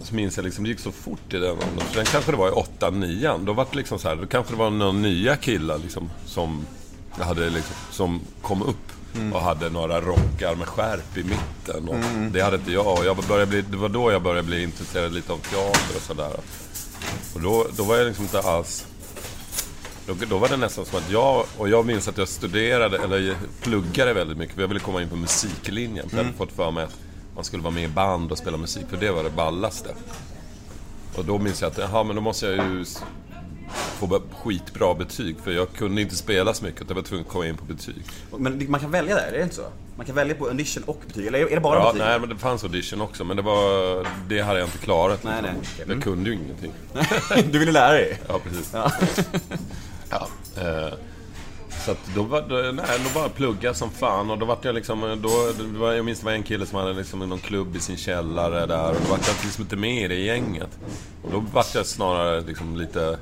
så 0.02 0.16
minns 0.16 0.38
jag 0.38 0.44
liksom, 0.44 0.64
det 0.64 0.70
gick 0.70 0.80
så 0.80 0.92
fort 0.92 1.34
i 1.34 1.38
den 1.38 1.52
åldern. 1.52 1.88
Sen 1.94 2.06
kanske 2.06 2.32
det 2.32 2.38
var 2.38 2.48
i 2.48 2.52
8 2.52 2.90
9 2.90 3.38
Då 3.38 3.54
var 3.54 3.68
det 3.72 3.78
liksom 3.78 4.00
så 4.00 4.08
här, 4.08 4.16
då 4.16 4.28
kanske 4.28 4.54
det 4.54 4.58
var 4.58 4.70
några 4.70 4.92
nya 4.92 5.36
killar 5.36 5.78
liksom 5.78 6.10
som, 6.26 6.66
hade 7.12 7.50
liksom, 7.50 7.76
som 7.92 8.22
kom 8.42 8.62
upp. 8.62 8.92
Och 9.34 9.42
hade 9.42 9.70
några 9.70 10.02
rockar 10.02 10.56
med 10.56 10.68
skärp 10.68 11.18
i 11.18 11.24
mitten. 11.24 11.90
Och 11.90 11.96
Det 12.32 12.42
hade 12.42 12.56
inte 12.56 12.72
jag. 12.72 12.98
Och 12.98 13.06
jag 13.06 13.18
började 13.18 13.46
bli, 13.46 13.62
det 13.62 13.78
var 13.78 13.90
då 13.90 14.12
jag 14.12 14.22
började 14.22 14.48
bli 14.48 14.64
intresserad 14.64 15.14
lite 15.14 15.34
av 15.34 15.38
teater 15.38 15.96
och 15.96 16.02
sådär. 16.02 16.32
Och 17.38 17.44
då, 17.44 17.66
då 17.78 17.84
var 17.84 17.96
jag 17.96 18.08
liksom 18.08 18.24
inte 18.26 18.40
alls... 18.40 18.86
Då, 20.08 20.14
då 20.30 20.38
var 20.38 20.50
det 20.50 20.58
nästan 20.58 20.86
som 20.86 20.98
att 20.98 21.12
jag, 21.12 21.46
och 21.58 21.70
jag 21.70 21.86
minns 21.86 22.08
att 22.08 22.18
jag 22.18 22.28
studerade, 22.28 22.98
eller 22.98 23.36
pluggade 23.62 24.14
väldigt 24.14 24.38
mycket, 24.38 24.56
för 24.56 24.62
jag 24.62 24.68
ville 24.68 24.80
komma 24.80 25.02
in 25.02 25.10
på 25.10 25.16
musiklinjen. 25.16 26.10
För 26.10 26.18
jag 26.18 26.24
hade 26.24 26.38
fått 26.38 26.52
för 26.52 26.72
mig 26.72 26.84
att 26.84 26.96
man 27.36 27.44
skulle 27.44 27.64
vara 27.64 27.74
med 27.74 27.84
i 27.84 27.88
band 27.88 28.32
och 28.32 28.38
spela 28.38 28.58
musik, 28.58 28.86
för 28.90 28.98
det 28.98 29.12
var 29.12 29.24
det 29.24 29.30
ballaste. 29.30 29.90
Och 31.16 31.26
då 31.26 31.38
minns 31.38 31.62
jag 31.62 31.72
att, 31.72 31.78
jaha, 31.78 32.04
men 32.04 32.16
då 32.16 32.22
måste 32.22 32.46
jag 32.46 32.56
ju 32.56 32.86
få 33.74 34.22
skitbra 34.44 34.94
betyg, 34.94 35.36
för 35.44 35.52
jag 35.52 35.74
kunde 35.74 36.02
inte 36.02 36.16
spela 36.16 36.54
så 36.54 36.66
mycket, 36.66 36.84
jag 36.88 36.96
var 36.96 37.02
tvungen 37.02 37.26
att 37.26 37.32
komma 37.32 37.48
in 37.48 37.58
på 37.58 37.66
betyg. 37.66 38.04
Men 38.38 38.66
man 38.72 38.80
kan 38.80 38.92
välja 38.92 39.16
där, 39.16 39.28
är 39.28 39.38
det 39.38 39.44
inte 39.44 39.56
så? 39.56 39.66
Man 39.96 40.06
kan 40.06 40.16
välja 40.16 40.36
på 40.36 40.46
audition 40.48 40.84
och 40.84 41.02
betyg, 41.08 41.28
eller 41.28 41.40
är 41.40 41.56
det 41.56 41.62
bara 41.62 41.80
Ja, 41.80 41.86
betyg? 41.94 42.02
nej, 42.08 42.20
men 42.20 42.30
det 42.30 42.36
fanns 42.38 42.64
audition 42.64 43.02
också, 43.02 43.24
men 43.24 43.38
det 43.38 43.44
var... 43.44 44.08
Det 44.30 44.42
hade 44.42 44.60
jag 44.60 44.68
inte 44.68 44.78
klarat. 44.78 45.24
Nej, 45.24 45.34
liksom. 45.42 45.54
nej, 45.56 45.62
okej. 45.74 45.76
Jag 45.80 45.92
Mm. 45.92 46.02
kunde 46.02 46.30
ju 46.30 46.36
ingenting. 46.36 46.72
du 47.52 47.60
ville 47.60 47.72
lära 47.72 47.92
dig? 47.94 48.20
Ja, 48.28 48.40
precis. 48.44 48.70
Ja. 48.74 48.92
Ja. 50.10 50.28
Eh, 50.62 50.94
så 51.86 51.92
att 51.92 51.98
då 52.16 52.24
var 52.24 52.42
det, 52.42 52.72
nej, 52.72 52.86
då 53.04 53.20
bara 53.20 53.30
plugga 53.30 53.74
som 53.74 53.90
fan 53.92 54.32
och 54.32 54.38
då 54.38 54.46
var 54.46 54.58
jag 54.62 54.76
liksom, 54.76 55.02
då, 55.22 55.52
det 55.74 55.80
var, 55.80 55.94
jag 55.94 56.06
minns 56.06 56.20
det 56.20 56.26
var 56.26 56.32
en 56.32 56.44
kille 56.44 56.66
som 56.66 56.80
hade 56.80 56.94
liksom 56.94 57.20
någon 57.20 57.40
klubb 57.40 57.76
i 57.76 57.80
sin 57.80 57.98
källare 57.98 58.66
där 58.66 58.90
och 58.90 58.96
då 59.04 59.10
var 59.10 59.18
jag 59.18 59.36
liksom 59.44 59.64
inte 59.64 59.76
med 59.76 60.04
i 60.04 60.08
det 60.08 60.16
gänget. 60.20 60.70
Och 61.24 61.32
då 61.32 61.44
var 61.54 61.66
jag 61.74 61.86
snarare 61.86 62.42
liksom 62.42 62.76
lite 62.78 63.18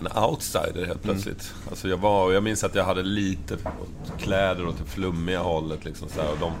en 0.00 0.22
outsider 0.22 0.86
helt 0.86 1.02
plötsligt. 1.02 1.54
Alltså 1.70 1.88
jag 1.88 1.96
var, 1.96 2.32
jag 2.32 2.42
minns 2.42 2.64
att 2.64 2.74
jag 2.74 2.84
hade 2.84 3.02
lite 3.02 3.56
kläder 4.18 4.66
åt 4.66 4.76
typ 4.78 4.86
det 4.86 4.90
flummiga 4.90 5.42
hållet 5.42 5.84
liksom 5.84 6.08
så 6.08 6.20
här, 6.20 6.32
och 6.32 6.38
de, 6.38 6.52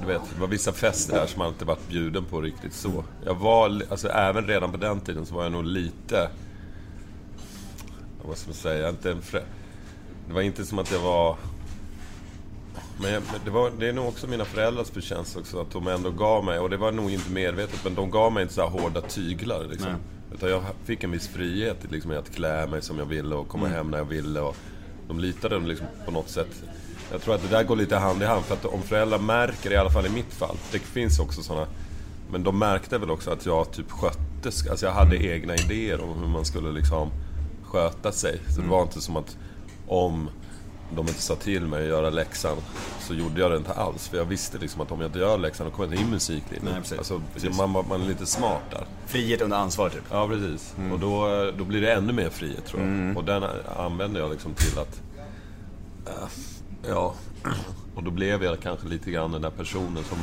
du 0.00 0.06
vet, 0.06 0.22
det 0.34 0.40
var 0.40 0.48
vissa 0.48 0.72
fester 0.72 1.14
där 1.14 1.26
som 1.26 1.38
man 1.38 1.48
inte 1.48 1.64
varit 1.64 1.88
bjuden 1.88 2.24
på 2.24 2.40
riktigt 2.40 2.74
så. 2.74 3.04
Jag 3.24 3.34
var, 3.34 3.82
alltså 3.90 4.08
även 4.08 4.46
redan 4.46 4.72
på 4.72 4.76
den 4.76 5.00
tiden 5.00 5.26
så 5.26 5.34
var 5.34 5.42
jag 5.42 5.52
nog 5.52 5.64
lite 5.64 6.28
vad 8.28 8.38
ska 8.38 8.48
man 8.48 8.54
säga, 8.54 8.88
inte 8.88 9.10
en 9.10 9.22
frä... 9.22 9.42
Det 10.26 10.34
var 10.34 10.42
inte 10.42 10.66
som 10.66 10.78
att 10.78 10.92
jag 10.92 11.00
var... 11.00 11.36
Men, 13.00 13.12
jag, 13.12 13.22
men 13.32 13.40
det, 13.44 13.50
var, 13.50 13.70
det 13.78 13.88
är 13.88 13.92
nog 13.92 14.08
också 14.08 14.26
mina 14.26 14.44
föräldrars 14.44 14.90
förtjänst 14.90 15.36
också, 15.36 15.60
att 15.60 15.70
de 15.70 15.88
ändå 15.88 16.10
gav 16.10 16.44
mig, 16.44 16.58
och 16.58 16.70
det 16.70 16.76
var 16.76 16.92
nog 16.92 17.10
inte 17.10 17.30
medvetet, 17.30 17.84
men 17.84 17.94
de 17.94 18.10
gav 18.10 18.32
mig 18.32 18.42
inte 18.42 18.54
så 18.54 18.62
här 18.62 18.68
hårda 18.68 19.00
tyglar 19.00 19.64
liksom. 19.64 19.92
Nej. 19.92 20.00
Utan 20.34 20.50
jag 20.50 20.62
fick 20.84 21.04
en 21.04 21.10
viss 21.10 21.28
frihet 21.28 21.76
liksom, 21.90 22.12
i 22.12 22.16
att 22.16 22.34
klä 22.34 22.66
mig 22.66 22.82
som 22.82 22.98
jag 22.98 23.06
ville 23.06 23.34
och 23.34 23.48
komma 23.48 23.68
hem 23.68 23.90
när 23.90 23.98
jag 23.98 24.04
ville. 24.04 24.40
Och 24.40 24.56
de 25.08 25.20
litade 25.20 25.58
liksom 25.58 25.86
på 26.04 26.10
något 26.10 26.28
sätt. 26.28 26.62
Jag 27.12 27.22
tror 27.22 27.34
att 27.34 27.42
det 27.42 27.48
där 27.48 27.64
går 27.64 27.76
lite 27.76 27.96
hand 27.96 28.22
i 28.22 28.24
hand, 28.24 28.44
för 28.44 28.54
att 28.54 28.64
om 28.64 28.82
föräldrar 28.82 29.18
märker, 29.18 29.72
i 29.72 29.76
alla 29.76 29.90
fall 29.90 30.06
i 30.06 30.10
mitt 30.10 30.34
fall, 30.34 30.56
det 30.72 30.78
finns 30.78 31.18
också 31.18 31.42
sådana 31.42 31.66
men 32.30 32.42
de 32.42 32.58
märkte 32.58 32.98
väl 32.98 33.10
också 33.10 33.30
att 33.30 33.46
jag 33.46 33.72
typ 33.72 33.90
sköttes, 33.90 34.68
alltså 34.70 34.86
jag 34.86 34.92
hade 34.92 35.16
egna 35.16 35.54
idéer 35.54 36.00
om 36.00 36.18
hur 36.18 36.28
man 36.28 36.44
skulle 36.44 36.72
liksom 36.72 37.10
sköta 37.62 38.12
sig. 38.12 38.40
Så 38.48 38.60
det 38.60 38.68
var 38.68 38.82
inte 38.82 39.00
som 39.00 39.16
att 39.16 39.36
om 39.86 40.28
de 40.94 41.00
inte 41.08 41.22
sa 41.22 41.36
till 41.36 41.66
mig 41.66 41.82
att 41.82 41.88
göra 41.88 42.10
läxan 42.10 42.56
så 43.00 43.14
gjorde 43.14 43.40
jag 43.40 43.50
det 43.50 43.56
inte 43.56 43.72
alls. 43.72 44.08
För 44.08 44.16
jag 44.16 44.24
visste 44.24 44.58
liksom 44.58 44.80
att 44.80 44.92
om 44.92 45.00
jag 45.00 45.08
inte 45.08 45.18
gör 45.18 45.38
läxan 45.38 45.66
då 45.66 45.72
kommer 45.72 45.86
jag 45.88 45.94
inte 45.94 46.04
in 46.04 46.10
musiklinjen. 46.10 46.64
Nej, 46.72 46.80
precis. 46.82 46.98
Alltså, 46.98 47.22
Precis. 47.34 47.58
Man, 47.58 47.72
var- 47.72 47.82
man 47.82 48.02
är 48.02 48.06
lite 48.06 48.26
smart 48.26 48.62
där. 48.70 48.84
Frihet 49.06 49.40
under 49.40 49.56
ansvar 49.56 49.88
typ. 49.88 50.02
Ja, 50.10 50.28
precis. 50.28 50.74
Och 50.92 50.98
då, 50.98 51.26
då 51.58 51.64
blir 51.64 51.80
det 51.80 51.92
ännu 51.92 52.12
mer 52.12 52.30
frihet 52.30 52.66
tror 52.66 52.82
jag. 52.82 53.16
Och 53.16 53.24
den 53.24 53.44
använde 53.78 54.20
jag 54.20 54.30
liksom 54.30 54.54
till 54.54 54.78
att... 54.78 55.02
eh, 56.06 56.28
ja. 56.88 57.14
Och 57.94 58.02
då 58.02 58.10
blev 58.10 58.44
jag 58.44 58.60
kanske 58.60 58.88
lite 58.88 59.10
grann 59.10 59.32
den 59.32 59.42
där 59.42 59.50
personen 59.50 60.04
som 60.04 60.18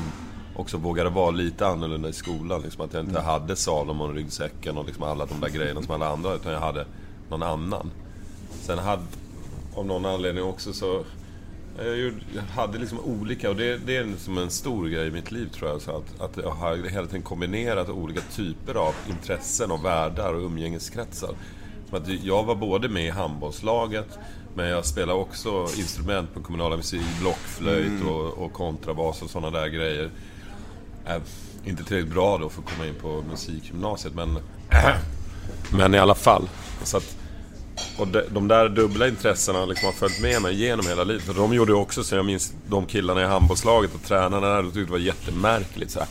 också 0.55 0.77
vågade 0.77 1.09
vara 1.09 1.31
lite 1.31 1.67
annorlunda 1.67 2.09
i 2.09 2.13
skolan. 2.13 2.61
Liksom 2.61 2.85
att 2.85 2.93
jag 2.93 3.03
inte 3.05 3.21
hade 3.21 3.55
Salomon-ryggsäcken 3.55 4.77
och 4.77 4.85
liksom 4.85 5.03
alla 5.03 5.25
de 5.25 5.39
där 5.39 5.49
grejerna 5.49 5.81
som 5.81 5.95
alla 5.95 6.09
andra, 6.09 6.33
utan 6.33 6.51
jag 6.53 6.59
hade 6.59 6.85
någon 7.29 7.43
annan. 7.43 7.91
Sen 8.61 8.79
hade, 8.79 9.01
av 9.75 9.85
någon 9.85 10.05
anledning 10.05 10.43
också 10.43 10.73
så... 10.73 11.03
Jag 11.77 11.97
gjorde- 11.97 12.15
jag 12.35 12.41
hade 12.41 12.77
liksom 12.77 12.99
olika, 12.99 13.49
och 13.49 13.55
det, 13.55 13.77
det 13.77 13.97
är 13.97 14.03
liksom 14.05 14.37
en 14.37 14.49
stor 14.49 14.87
grej 14.87 15.07
i 15.07 15.11
mitt 15.11 15.31
liv 15.31 15.49
tror 15.49 15.69
jag. 15.69 15.81
Så 15.81 15.91
att, 15.97 16.21
att 16.21 16.37
jag 16.43 16.51
har 16.51 16.89
hela 16.89 17.05
tiden 17.07 17.21
kombinerat 17.21 17.89
olika 17.89 18.21
typer 18.21 18.75
av 18.75 18.93
intressen 19.09 19.71
och 19.71 19.85
världar 19.85 20.33
och 20.33 20.41
umgängeskretsar. 20.41 21.29
Som 21.89 21.97
att 21.97 22.07
jag 22.23 22.43
var 22.43 22.55
både 22.55 22.89
med 22.89 23.05
i 23.05 23.09
handbollslaget, 23.09 24.07
men 24.55 24.67
jag 24.67 24.85
spelade 24.85 25.19
också 25.19 25.49
instrument 25.77 26.33
på 26.33 26.41
kommunala 26.41 26.77
musik, 26.77 27.05
blockflöjt 27.21 28.03
och, 28.09 28.45
och 28.45 28.53
kontrabas 28.53 29.21
och 29.21 29.29
sådana 29.29 29.59
där 29.59 29.67
grejer. 29.67 30.09
Äh, 31.05 31.21
inte 31.65 31.83
tillräckligt 31.83 32.13
bra 32.13 32.37
då 32.37 32.49
för 32.49 32.61
att 32.61 32.69
komma 32.75 32.87
in 32.87 32.95
på 33.01 33.23
musikgymnasiet, 33.29 34.13
men... 34.15 34.37
men 35.77 35.95
i 35.95 35.97
alla 35.97 36.15
fall. 36.15 36.49
Så 36.83 36.97
att, 36.97 37.17
och 37.97 38.07
de, 38.07 38.21
de 38.29 38.47
där 38.47 38.69
dubbla 38.69 39.07
intressena 39.07 39.65
liksom 39.65 39.85
har 39.85 39.93
följt 39.93 40.21
med 40.21 40.41
mig 40.41 40.55
genom 40.55 40.87
hela 40.87 41.03
livet. 41.03 41.23
För 41.23 41.33
de 41.33 41.53
gjorde 41.53 41.73
också, 41.73 42.03
så 42.03 42.15
jag 42.15 42.25
minns 42.25 42.53
de 42.67 42.85
killarna 42.85 43.21
i 43.21 43.25
handbollslaget 43.25 43.95
och 43.95 44.03
tränarna 44.03 44.47
där, 44.47 44.63
de 44.63 44.71
tyckte 44.71 44.79
det 44.79 44.91
var 44.91 44.97
jättemärkligt 44.97 45.91
så 45.91 45.99
här. 45.99 46.07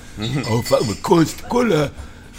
Åh 0.50 0.62
fan 0.62 0.80
vad 0.86 1.02
konstigt, 1.02 1.44
kolla! 1.48 1.88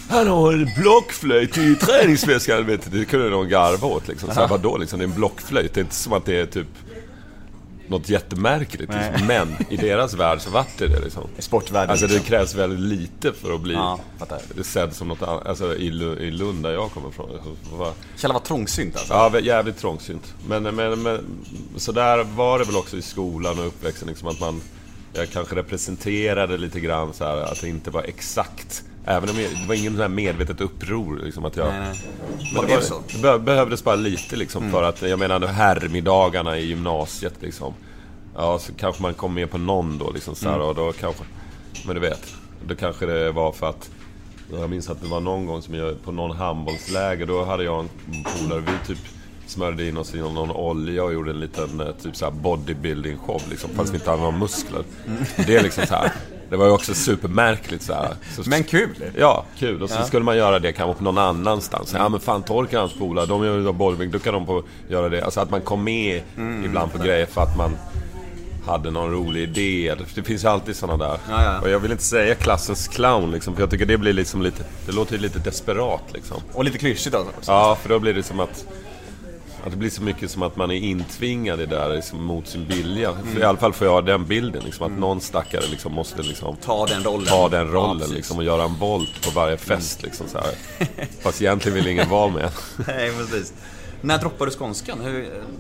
Han 0.10 0.28
har 0.28 0.54
en 0.54 0.70
blockflöjt 0.78 1.58
i 1.58 1.76
träningsväskan, 1.76 2.66
vet 2.66 2.92
du. 2.92 3.00
Det 3.00 3.06
kunde 3.06 3.30
de 3.30 3.50
garva 3.50 3.88
åt 3.88 4.08
liksom. 4.08 4.34
Så 4.34 4.40
här, 4.40 4.48
vadå 4.48 4.78
liksom, 4.78 5.00
det 5.00 5.06
är 5.06 5.08
en 5.08 5.16
blockflöjt. 5.16 5.74
Det 5.74 5.80
är 5.80 5.84
inte 5.84 5.96
som 5.96 6.14
att 6.14 6.26
det 6.26 6.40
är 6.40 6.46
typ 6.46 6.68
något 7.88 8.10
jättemärkligt. 8.10 8.94
Liksom. 8.94 9.28
Men 9.28 9.56
i 9.70 9.78
deras 9.78 10.14
värld 10.14 10.42
så 10.42 10.50
vart 10.50 10.78
det 10.78 10.88
det 10.88 11.00
liksom. 11.00 11.24
Sportvärlden. 11.40 11.90
Alltså 11.90 12.08
det 12.08 12.14
liksom. 12.14 12.30
krävs 12.30 12.56
väldigt 12.56 12.80
lite 12.80 13.34
för 13.34 13.56
att 13.56 13.62
bli 13.62 13.74
Ja, 13.74 14.00
sedd 14.62 14.96
som 14.96 15.08
något 15.08 15.22
annat. 15.22 15.48
Alltså 15.48 15.76
i, 15.76 15.88
i 16.20 16.32
Lund 16.32 16.64
där 16.64 16.72
jag 16.72 16.92
kommer 16.92 17.10
ifrån. 17.10 17.30
Kjell 18.18 18.34
var 18.34 18.40
trångsynt 18.40 18.96
alltså. 18.96 19.14
Ja, 19.14 19.40
jävligt 19.40 19.78
trångsynt. 19.78 20.34
Men, 20.48 20.64
men, 20.64 21.02
men 21.04 21.20
så 21.76 21.92
där 21.92 22.24
var 22.24 22.60
det 22.60 22.66
väl 22.66 22.76
också 22.76 22.98
i 22.98 23.02
skolan 23.02 23.60
och 23.60 23.68
uppväxten. 23.68 24.08
Liksom 24.08 24.28
att 24.28 24.40
man 24.40 24.62
jag 25.18 25.30
kanske 25.30 25.56
representerade 25.56 26.58
lite 26.58 26.80
grann 26.80 27.14
så 27.14 27.24
här, 27.24 27.38
att 27.38 27.62
det 27.62 27.70
inte 27.70 27.92
var 27.92 28.04
exakt. 28.04 28.84
Även 29.08 29.30
om 29.30 29.40
jag, 29.40 29.52
det 29.52 29.68
var 29.68 29.76
ingen 29.76 29.92
sån 29.94 30.02
här 30.02 30.08
medvetet 30.10 30.62
uppror. 30.62 31.22
Liksom, 31.24 31.46
att 31.46 31.58
jag, 31.58 31.68
Nej, 31.68 31.80
nej. 31.80 32.52
Men 32.54 32.62
det, 32.62 32.68
det 32.68 32.76
var, 32.76 32.82
så. 32.82 33.02
det 33.14 33.22
be- 33.22 33.40
behövdes 33.40 33.84
bara 33.84 33.96
lite 33.96 34.36
liksom 34.36 34.72
för 34.72 34.84
att, 34.84 35.02
jag 35.02 35.20
menar 35.20 35.48
herrmiddagarna 35.48 36.58
i 36.58 36.66
gymnasiet 36.66 37.34
liksom. 37.40 37.74
Ja, 38.36 38.60
så 38.60 38.74
kanske 38.74 39.02
man 39.02 39.14
kom 39.14 39.34
med 39.34 39.52
på 39.52 39.58
någon 39.58 39.98
då 39.98 40.12
liksom 40.12 40.36
så 40.36 40.50
här, 40.50 40.60
och 40.60 40.76
då 40.76 40.92
kanske... 40.92 41.24
Men 41.86 41.96
du 41.96 42.02
vet, 42.02 42.34
då 42.68 42.76
kanske 42.76 43.06
det 43.06 43.32
var 43.32 43.52
för 43.52 43.70
att... 43.70 43.90
Jag 44.52 44.70
minns 44.70 44.90
att 44.90 45.02
det 45.02 45.08
var 45.08 45.20
någon 45.20 45.46
gång 45.46 45.62
som 45.62 45.74
jag, 45.76 46.04
på 46.04 46.12
någon 46.12 46.38
handbollsläger, 46.38 47.26
då 47.26 47.46
hade 47.46 47.64
jag 47.64 47.80
en 47.80 47.90
polare, 48.24 48.60
vi 48.62 48.88
typ 48.96 49.06
smörjde 49.48 49.88
in 49.88 49.98
oss 49.98 50.16
i 50.16 50.18
någon 50.18 50.52
olja 50.52 51.04
och 51.04 51.14
gjorde 51.14 51.32
en 51.32 51.40
liten 51.40 51.80
eh, 51.82 51.92
typ 52.04 52.16
så 52.16 52.32
bodybuilding 52.32 53.18
show 53.18 53.42
liksom, 53.50 53.70
fast 53.76 53.94
vi 53.94 53.98
inte 53.98 54.10
hade 54.10 54.22
några 54.22 54.38
muskler. 54.38 54.84
Det 55.48 55.56
är 55.56 55.64
liksom 55.64 55.86
så 55.88 55.96
här. 55.96 56.12
Det 56.50 56.56
var 56.56 56.66
ju 56.66 56.72
också 56.72 56.94
supermärkligt 56.94 57.84
så 57.84 57.94
här. 57.94 58.16
Så, 58.36 58.50
Men 58.50 58.64
kul! 58.64 58.96
Ja, 59.18 59.46
kul. 59.58 59.84
Och 59.84 59.90
så 59.90 60.04
skulle 60.04 60.26
man 60.26 60.38
göra 60.38 60.60
det 60.60 60.74
kanske 60.74 60.98
på 60.98 61.04
någon 61.04 61.18
annanstans. 61.18 61.94
Ja 61.98 62.10
men 62.10 62.20
fan 62.20 62.44
Torkel 62.44 62.80
hans 62.80 62.94
polare, 62.94 63.26
de 63.26 63.46
gör 63.46 63.58
ju 63.58 63.74
bollbing, 63.74 64.12
då 64.12 64.20
kan 64.20 64.34
de 64.34 64.46
få 64.46 64.64
göra 64.88 65.10
det. 65.10 65.26
Alltså 65.26 65.40
att 65.40 65.50
man 65.50 65.62
kom 65.62 65.84
med 65.84 66.22
ibland 66.66 66.92
på 66.92 66.98
grejer 66.98 67.26
för 67.26 67.42
att 67.42 67.58
man 67.58 67.78
hade 68.66 68.92
någon 68.92 69.12
rolig 69.12 69.42
idé. 69.42 69.96
Det 70.16 70.24
finns 70.24 70.44
ju 70.44 70.48
alltid 70.48 70.76
sådana 70.76 71.08
där. 71.08 71.18
Ja, 71.30 71.44
ja. 71.44 71.62
Och 71.62 71.70
jag 71.70 71.80
vill 71.80 71.92
inte 71.92 72.04
säga 72.04 72.36
klassens 72.36 72.88
clown 72.88 73.32
liksom, 73.32 73.56
för 73.56 73.62
jag 73.62 73.70
tycker 73.70 73.86
det 73.86 73.98
blir 73.98 74.14
liksom 74.14 74.42
lite... 74.42 74.64
Det 74.86 74.92
låter 74.92 75.14
ju 75.14 75.20
lite 75.20 75.40
desperat 75.40 76.04
liksom. 76.14 76.38
Och 76.54 76.64
lite 76.64 76.78
klyschigt 76.78 77.16
alltså. 77.16 77.52
Ja, 77.52 77.78
för 77.82 77.90
då 77.90 78.00
blir 78.00 78.14
det 78.14 78.24
som 78.24 78.40
att... 78.40 78.66
Att 79.66 79.72
det 79.72 79.78
blir 79.78 79.90
så 79.90 80.02
mycket 80.04 80.32
som 80.32 80.42
att 80.44 80.56
man 80.56 80.72
är 80.72 80.76
intvingad 80.76 81.62
i 81.62 81.66
det 81.66 81.76
där 81.76 81.96
liksom, 81.96 82.24
mot 82.24 82.48
sin 82.48 82.66
vilja. 82.68 83.14
För 83.34 83.40
I 83.40 83.44
alla 83.44 83.58
fall 83.58 83.74
får 83.74 83.88
jag 83.88 84.06
den 84.06 84.26
bilden 84.26 84.64
liksom, 84.64 84.86
att 84.94 85.00
någon 85.00 85.22
stackare 85.22 85.68
liksom 85.68 85.94
måste 85.94 86.22
liksom 86.22 86.56
Ta 86.56 86.86
den 86.86 87.04
rollen. 87.04 87.26
ta 87.28 87.50
den 87.50 87.68
Ja, 87.68 87.74
rollen 87.74 88.00
precis. 88.00 88.16
liksom, 88.16 88.38
och 88.38 88.44
göra 88.44 88.64
en 88.64 88.76
volt 88.80 89.24
på 89.26 89.32
varje 89.40 89.58
fest. 89.58 90.04
Liksom, 90.04 90.28
så 90.28 90.38
här. 90.38 90.54
Fast 91.22 91.42
egentligen 91.42 91.76
vill 91.76 91.88
ingen 91.88 92.10
vara 92.10 92.30
med. 92.32 92.50
Nej, 92.88 93.12
precis. 93.18 93.54
När 94.02 94.18
droppade 94.18 94.52
du 94.52 94.56
skånskan? 94.56 95.02
Hur, 95.02 95.14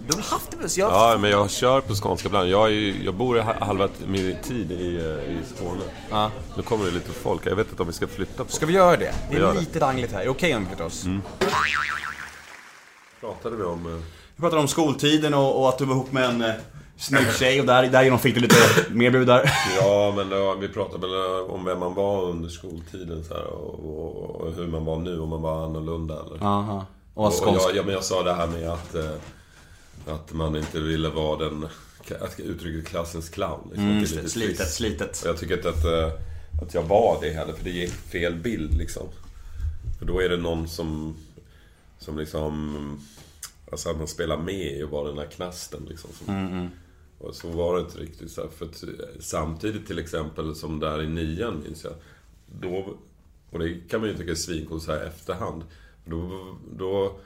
du 0.07 0.13
har 0.13 0.15
väl 0.15 0.25
haft 0.25 0.51
det? 0.61 0.69
Så 0.69 0.79
jag... 0.79 0.91
Ja, 0.91 1.17
men 1.21 1.29
jag 1.31 1.51
kör 1.51 1.81
på 1.81 1.93
skånska 1.95 2.27
ibland. 2.27 2.49
Jag, 2.49 2.71
ju- 2.71 3.03
jag 3.05 3.13
bor 3.13 3.37
halva 3.59 3.87
min 4.07 4.35
tid 4.43 4.71
i, 4.71 4.95
eh, 4.95 5.33
i 5.33 5.37
Skåne. 5.55 5.81
Ja. 6.11 6.31
Nu 6.57 6.63
kommer 6.63 6.85
det 6.85 6.91
lite 6.91 7.11
folk. 7.11 7.41
Jag 7.45 7.55
vet 7.55 7.69
inte 7.69 7.81
om 7.81 7.87
vi 7.87 7.93
ska 7.93 8.07
flytta 8.07 8.43
på. 8.43 8.51
Ska 8.51 8.65
vi 8.65 8.73
göra 8.73 8.97
det? 8.97 9.13
Det 9.31 9.37
gör 9.37 9.49
är 9.49 9.53
det. 9.53 9.59
lite 9.59 9.79
rangligt 9.79 10.11
här. 10.13 10.19
Är 10.19 10.23
det 10.23 10.29
okej 10.29 10.55
om 10.55 10.61
vi 10.61 10.67
flyttar 10.67 10.85
oss? 10.85 11.05
Pratade 13.19 13.55
vi 13.55 13.63
om... 13.63 13.85
eh, 13.85 14.01
Vi 14.35 14.41
pratade 14.41 14.61
om 14.61 14.67
skoltiden 14.67 15.33
och, 15.33 15.59
och 15.61 15.69
att 15.69 15.77
du 15.77 15.85
var 15.85 15.93
ihop 15.95 16.11
med 16.11 16.23
en 16.29 16.41
eh, 16.41 16.53
snygg 16.97 17.31
tjej 17.39 17.59
och 17.59 17.65
där, 17.65 17.87
därigenom 17.89 18.19
fick 18.19 18.35
du 18.35 18.41
lite 18.41 18.55
mer 18.91 19.11
brudar. 19.11 19.51
Ja, 19.81 20.13
men 20.15 20.29
det, 20.29 20.55
vi 20.59 20.67
pratade 20.67 21.07
väl 21.07 21.15
eh, 21.15 21.53
om 21.53 21.65
vem 21.65 21.79
man 21.79 21.93
var 21.93 22.23
under 22.29 22.49
skoltiden 22.49 23.23
så 23.23 23.33
här, 23.33 23.43
och, 23.43 23.79
och, 23.79 24.41
och 24.41 24.53
hur 24.53 24.67
man 24.67 24.85
var 24.85 24.97
nu, 24.99 25.19
om 25.19 25.29
man 25.29 25.41
var 25.41 25.65
annorlunda 25.65 26.13
eller... 26.25 26.43
Aha. 26.47 26.85
Och 27.13 27.25
Och, 27.27 27.47
och 27.47 27.55
jag, 27.55 27.75
ja, 27.75 27.83
men 27.83 27.93
jag 27.93 28.03
sa 28.03 28.23
det 28.23 28.33
här 28.33 28.47
med 28.47 28.69
att, 28.69 28.95
att 30.07 30.33
man 30.33 30.55
inte 30.55 30.79
ville 30.79 31.09
vara 31.09 31.37
den, 31.37 31.67
att 32.21 32.39
uttrycket 32.39 32.87
klassens 32.87 33.29
clown. 33.29 33.59
Liksom, 33.69 33.89
Mm, 33.89 34.05
slitet, 34.27 34.69
slitet. 34.71 35.21
Och 35.23 35.29
jag 35.29 35.37
tycker 35.37 35.57
inte 35.57 35.69
att, 35.69 35.85
att 36.63 36.73
jag 36.73 36.83
var 36.83 37.17
det 37.21 37.29
heller, 37.29 37.53
för 37.53 37.63
det 37.63 37.69
ger 37.69 37.87
fel 37.87 38.35
bild 38.35 38.73
liksom. 38.77 39.03
För 39.99 40.05
då 40.05 40.19
är 40.21 40.29
det 40.29 40.37
någon 40.37 40.67
som, 40.67 41.15
som 42.05 42.17
liksom, 42.17 42.99
alltså 43.71 43.89
att 43.89 43.97
man 43.97 44.07
spelar 44.07 44.37
med 44.37 44.83
och 44.83 44.89
var 44.89 45.07
den 45.07 45.15
där 45.15 45.25
knasten 45.25 45.85
liksom. 45.89 46.09
Som, 46.13 46.33
Och 47.17 47.35
så 47.35 47.47
var 47.47 47.75
det 47.75 47.81
inte 47.81 47.99
riktigt 47.99 48.31
så 48.31 48.41
här, 48.41 48.49
för 48.49 48.65
att, 48.65 48.83
samtidigt 49.19 49.87
till 49.87 49.99
exempel 49.99 50.55
som 50.55 50.79
där 50.79 51.03
i 51.03 51.09
nian 51.09 51.63
minns 51.63 51.83
jag. 51.83 51.93
Då, 52.45 52.97
och 53.49 53.59
det 53.59 53.89
kan 53.89 53.99
man 53.99 54.09
ju 54.09 54.17
tycka 54.17 54.31
är 54.31 54.35
svincoolt 54.35 54.83
så 54.83 54.91
här 54.91 55.05
efterhand. 55.05 55.63
Då, 56.05 56.55
då 56.77 57.19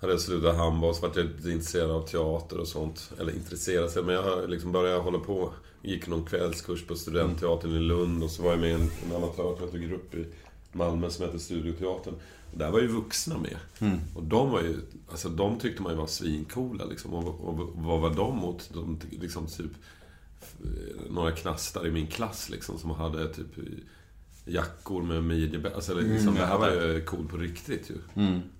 hade 0.00 0.12
jag 0.12 0.20
slutat 0.20 0.56
handboll, 0.56 0.94
så 0.94 1.06
vart 1.06 1.16
jag 1.16 1.26
lite 1.26 1.50
intresserad 1.50 1.90
av 1.90 2.06
teater 2.06 2.58
och 2.58 2.68
sånt. 2.68 3.12
Eller 3.18 3.32
intresserad 3.32 3.90
sig, 3.90 4.02
men 4.02 4.14
jag 4.14 4.50
liksom 4.50 4.72
började 4.72 5.00
hålla 5.00 5.18
på. 5.18 5.52
Gick 5.82 6.06
någon 6.06 6.24
kvällskurs 6.24 6.86
på 6.86 6.94
Studentteatern 6.94 7.76
i 7.76 7.80
Lund 7.80 8.22
och 8.22 8.30
så 8.30 8.42
var 8.42 8.50
jag 8.50 8.60
med 8.60 8.70
i 8.70 8.72
en, 8.72 8.80
en 8.80 9.16
amatörteatergrupp 9.16 10.14
i 10.14 10.26
Malmö 10.72 11.10
som 11.10 11.24
heter 11.24 11.38
Studioteatern. 11.38 12.14
Där 12.52 12.70
var 12.70 12.80
ju 12.80 12.86
vuxna 12.86 13.38
med. 13.38 13.56
Och 14.14 14.22
de 14.22 14.50
var 14.50 14.60
ju, 14.60 14.76
alltså 15.10 15.28
de 15.28 15.58
tyckte 15.58 15.82
man 15.82 15.92
ju 15.92 15.98
var 15.98 16.06
svincoola 16.06 16.84
liksom. 16.84 17.14
Och, 17.14 17.40
och, 17.40 17.60
och 17.60 17.68
vad 17.74 18.00
var 18.00 18.14
de 18.14 18.36
mot? 18.36 18.70
De, 18.74 19.00
liksom 19.10 19.46
typ 19.46 19.70
några 21.10 21.32
knastar 21.32 21.86
i 21.86 21.90
min 21.90 22.06
klass 22.06 22.50
liksom 22.50 22.78
som 22.78 22.90
hade 22.90 23.34
typ 23.34 23.46
jackor 24.44 25.02
med 25.02 25.24
midjebälte. 25.24 25.76
Alltså, 25.76 25.94
liksom, 25.94 26.34
det 26.34 26.46
här 26.46 26.58
var 26.58 26.70
ju 26.70 27.04
coolt 27.04 27.30
på 27.30 27.36
riktigt 27.36 27.90
ju. 27.90 27.96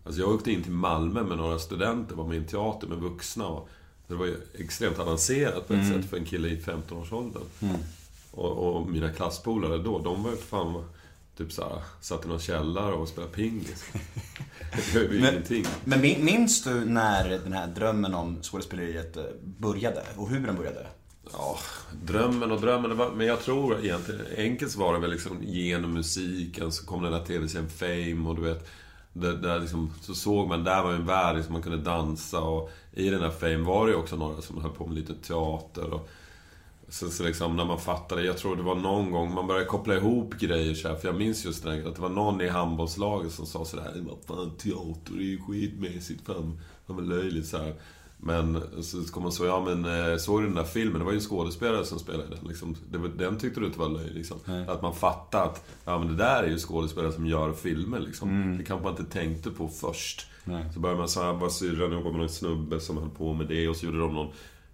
Alltså 0.05 0.21
jag 0.21 0.31
åkte 0.31 0.53
in 0.53 0.63
till 0.63 0.73
Malmö 0.73 1.23
med 1.23 1.37
några 1.39 1.59
studenter, 1.59 2.15
var 2.15 2.27
med 2.27 2.35
i 2.35 2.39
en 2.39 2.47
teater 2.47 2.87
med 2.89 2.99
vuxna. 2.99 3.47
Och 3.47 3.69
det 4.09 4.15
var 4.15 4.27
ju 4.27 4.37
extremt 4.59 4.99
avancerat 4.99 5.69
på 5.69 5.75
ett 5.75 5.89
sätt 5.89 6.11
för 6.11 6.17
en 6.17 6.25
kille 6.25 6.49
i 6.49 6.61
15-årsåldern. 6.61 7.43
Och, 8.31 8.77
och 8.77 8.91
mina 8.91 9.09
klasspolare 9.13 9.79
då, 9.79 9.99
de 9.99 10.23
var 10.23 10.31
ju 10.31 10.37
fan 10.37 10.85
typ 11.45 11.53
såhär, 11.53 11.83
satt 12.01 12.25
i 12.25 12.29
någon 12.29 12.41
källare 12.41 12.93
och 12.93 13.09
spelade 13.09 13.33
pingis. 13.33 13.85
Det 14.93 14.99
var 14.99 15.01
ju 15.15 15.21
Men- 15.21 15.31
ingenting. 15.35 15.65
Men 15.85 16.01
min- 16.01 16.25
minns 16.25 16.63
du 16.65 16.85
när 16.85 17.29
den 17.29 17.53
här 17.53 17.67
drömmen 17.67 18.15
om 18.15 18.43
skådespeleriet 18.43 19.17
eh, 19.17 19.23
började? 19.43 20.03
Och 20.17 20.29
hur 20.31 20.47
den 20.47 20.57
började? 20.57 20.87
Ja, 21.33 21.59
drömmen 22.03 22.51
och 22.53 22.61
drömmen. 22.61 22.91
det 22.91 22.97
Var, 22.97 23.11
men 23.11 23.27
jag 23.27 23.41
tror 23.43 23.85
egentligen, 23.85 24.21
enkelt 24.37 24.77
var 24.77 24.93
det 24.95 24.99
väl 25.01 25.11
liksom 25.11 25.39
genom 25.43 25.93
musiken 25.93 26.73
så 26.73 26.87
kom 26.87 27.03
den 27.03 27.13
där 27.13 27.25
tv-serien 27.25 27.69
Fame 27.71 28.29
och 28.29 28.37
du 28.37 28.43
vet. 28.43 28.69
Där, 29.13 29.33
där 29.33 29.61
liksom, 29.61 29.93
så 30.01 30.15
såg 30.15 30.49
man, 30.49 30.65
där 30.65 30.83
var 30.83 30.93
en 30.93 31.07
värld 31.07 31.37
liksom, 31.37 31.53
man 31.53 31.63
kunde 31.63 31.79
dansa 31.79 32.41
och 32.41 32.71
i 32.93 33.11
den 33.11 33.21
där 33.21 33.31
Fame 33.31 33.57
var 33.59 33.87
det 33.87 33.93
ju 33.93 33.99
också 33.99 34.17
några 34.17 34.43
som 34.43 34.61
höll 34.63 34.71
på 34.71 34.87
med 34.87 34.95
lite 34.97 35.15
teater 35.15 35.93
och 35.95 36.09
så, 36.91 37.11
så 37.11 37.25
liksom 37.25 37.57
när 37.57 37.65
man 37.65 37.79
fattade, 37.79 38.23
jag 38.23 38.39
tror 38.39 38.57
det 38.57 38.63
var 38.63 38.75
någon 38.75 39.11
gång 39.11 39.35
man 39.35 39.47
började 39.47 39.67
koppla 39.67 39.97
ihop 39.97 40.35
grejer 40.35 40.75
så 40.75 40.89
här, 40.89 40.95
för 40.97 41.09
jag 41.09 41.17
minns 41.17 41.45
just 41.45 41.65
det, 41.65 41.89
att 41.89 41.95
det 41.95 42.03
var 42.03 42.09
någon 42.09 42.41
i 42.41 42.49
handbollslaget 42.49 43.33
som 43.33 43.47
sa 43.47 43.65
sådär 43.65 43.93
Vad 43.97 44.39
fan, 44.39 44.51
teater 44.51 45.15
är 45.15 45.23
ju 45.23 45.39
skitmässigt, 45.43 46.27
fan, 46.27 46.61
fan 46.87 47.09
löjligt 47.09 47.47
så 47.47 47.59
här. 47.59 47.75
Men 48.23 48.63
så 48.83 49.05
kom 49.05 49.23
man 49.23 49.33
så, 49.33 49.45
ja 49.45 49.65
men 49.65 49.85
eh, 49.85 50.17
såg 50.17 50.41
du 50.41 50.47
den 50.47 50.55
där 50.55 50.65
filmen? 50.65 50.99
Det 50.99 51.05
var 51.05 51.13
ju 51.13 51.19
en 51.19 51.23
skådespelare 51.23 51.85
som 51.85 51.99
spelade 51.99 52.29
den. 52.29 52.49
Liksom, 52.49 52.77
det, 52.91 53.09
den 53.09 53.39
tyckte 53.39 53.61
du 53.61 53.67
inte 53.67 53.79
var 53.79 53.89
löjlig 53.89 54.15
liksom. 54.15 54.39
Att 54.69 54.83
man 54.83 54.95
fattade 54.95 55.45
att, 55.45 55.69
ja 55.85 55.99
men 55.99 56.09
det 56.09 56.17
där 56.17 56.43
är 56.43 56.49
ju 56.49 56.59
skådespelare 56.59 57.13
som 57.13 57.27
gör 57.27 57.53
filmer 57.53 58.01
liksom. 58.01 58.57
Det 58.59 58.65
kanske 58.65 58.85
man 58.85 58.97
inte 58.97 59.13
tänkte 59.13 59.51
på 59.51 59.69
först. 59.69 60.27
Så 60.75 60.81
började 60.81 60.99
man 60.99 61.09
säga, 61.09 61.33
var 61.33 61.49
syrran 61.49 61.93
ihop 61.93 62.05
med 62.05 62.15
någon 62.15 62.29
snubbe 62.29 62.81
som 62.81 62.99
höll 62.99 63.11
på 63.11 63.35
med 63.35 63.47
det 63.47 63.69
och 63.69 63.77
så 63.77 63.87
gjorde 63.87 63.99
de 63.99 64.15
någon 64.15 64.33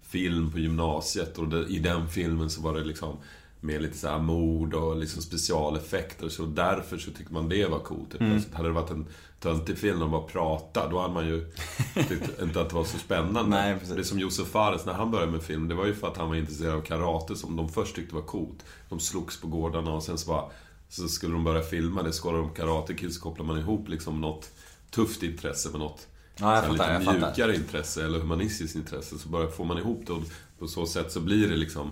film 0.09 0.53
på 0.53 0.59
gymnasiet 0.59 1.39
och 1.39 1.49
det, 1.49 1.67
i 1.67 1.79
den 1.79 2.09
filmen 2.09 2.51
så 2.51 2.63
var 2.63 2.75
det 2.75 2.85
liksom 2.85 3.17
med 3.61 3.83
lite 3.83 3.99
så 3.99 4.09
här 4.09 4.19
mord 4.19 4.75
och 4.75 4.97
liksom 4.97 5.23
specialeffekter. 5.23 6.29
Så 6.29 6.47
därför 6.47 6.99
så 6.99 7.11
tyckte 7.11 7.33
man 7.33 7.49
det 7.49 7.67
var 7.67 7.79
coolt. 7.79 8.15
Mm. 8.21 8.43
Hade 8.53 8.69
det 8.69 8.75
varit 8.75 8.91
en 8.91 9.07
töntig 9.41 9.79
film 9.79 10.03
och 10.03 10.11
bara 10.11 10.23
prata, 10.23 10.89
då 10.89 11.01
hade 11.01 11.15
man 11.15 11.27
ju 11.27 11.47
tyckt 12.09 12.43
inte 12.43 12.61
att 12.61 12.69
det 12.69 12.75
var 12.75 12.85
så 12.85 12.99
spännande. 12.99 13.51
Nej, 13.51 13.77
det 13.89 13.99
är 14.01 14.03
som 14.03 14.19
Josef 14.19 14.49
Fares, 14.49 14.87
när 14.87 14.93
han 14.93 15.11
började 15.11 15.33
med 15.33 15.43
film, 15.43 15.69
det 15.69 15.75
var 15.75 15.87
ju 15.87 15.95
för 15.95 16.09
att 16.09 16.17
han 16.17 16.29
var 16.29 16.37
intresserad 16.37 16.75
av 16.75 16.81
karate 16.81 17.37
som 17.37 17.57
de 17.57 17.69
först 17.69 17.95
tyckte 17.97 18.15
var 18.15 18.23
coolt. 18.23 18.65
De 18.89 19.01
slogs 19.01 19.41
på 19.41 19.47
gårdarna 19.47 19.93
och 19.93 20.03
sen 20.03 20.19
så 20.19 20.29
bara, 20.29 20.45
så 20.89 21.09
skulle 21.09 21.33
de 21.33 21.45
börja 21.45 21.63
filma 21.63 22.03
det, 22.03 22.13
skålade 22.13 22.43
de 22.43 22.55
Karate 22.55 22.95
Kid 22.95 23.13
så 23.13 23.21
kopplar 23.21 23.47
man 23.47 23.59
ihop 23.59 23.89
liksom 23.89 24.21
något 24.21 24.51
tufft 24.91 25.23
intresse 25.23 25.71
med 25.71 25.81
något 25.81 26.07
Ja, 26.41 26.47
här 26.47 26.63
fattar, 26.69 26.99
lite 26.99 27.05
fattar. 27.13 27.27
mjukare 27.27 27.55
intresse 27.57 28.05
eller 28.05 28.19
humanistiskt 28.19 28.77
intresse 28.77 29.19
så 29.19 29.29
bara 29.29 29.49
får 29.51 29.65
man 29.65 29.79
ihop 29.79 30.03
det 30.07 30.13
och 30.13 30.23
på 30.59 30.69
så 30.69 30.87
sätt 30.87 31.13
så 31.13 31.21
blir 31.21 31.49
det 31.49 31.57
liksom 31.57 31.91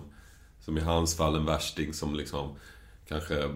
som 0.59 0.77
i 0.77 0.81
hans 0.81 1.15
fall 1.17 1.35
en 1.35 1.45
värsting 1.45 1.93
som 1.93 2.15
liksom 2.15 2.55
kanske 3.07 3.49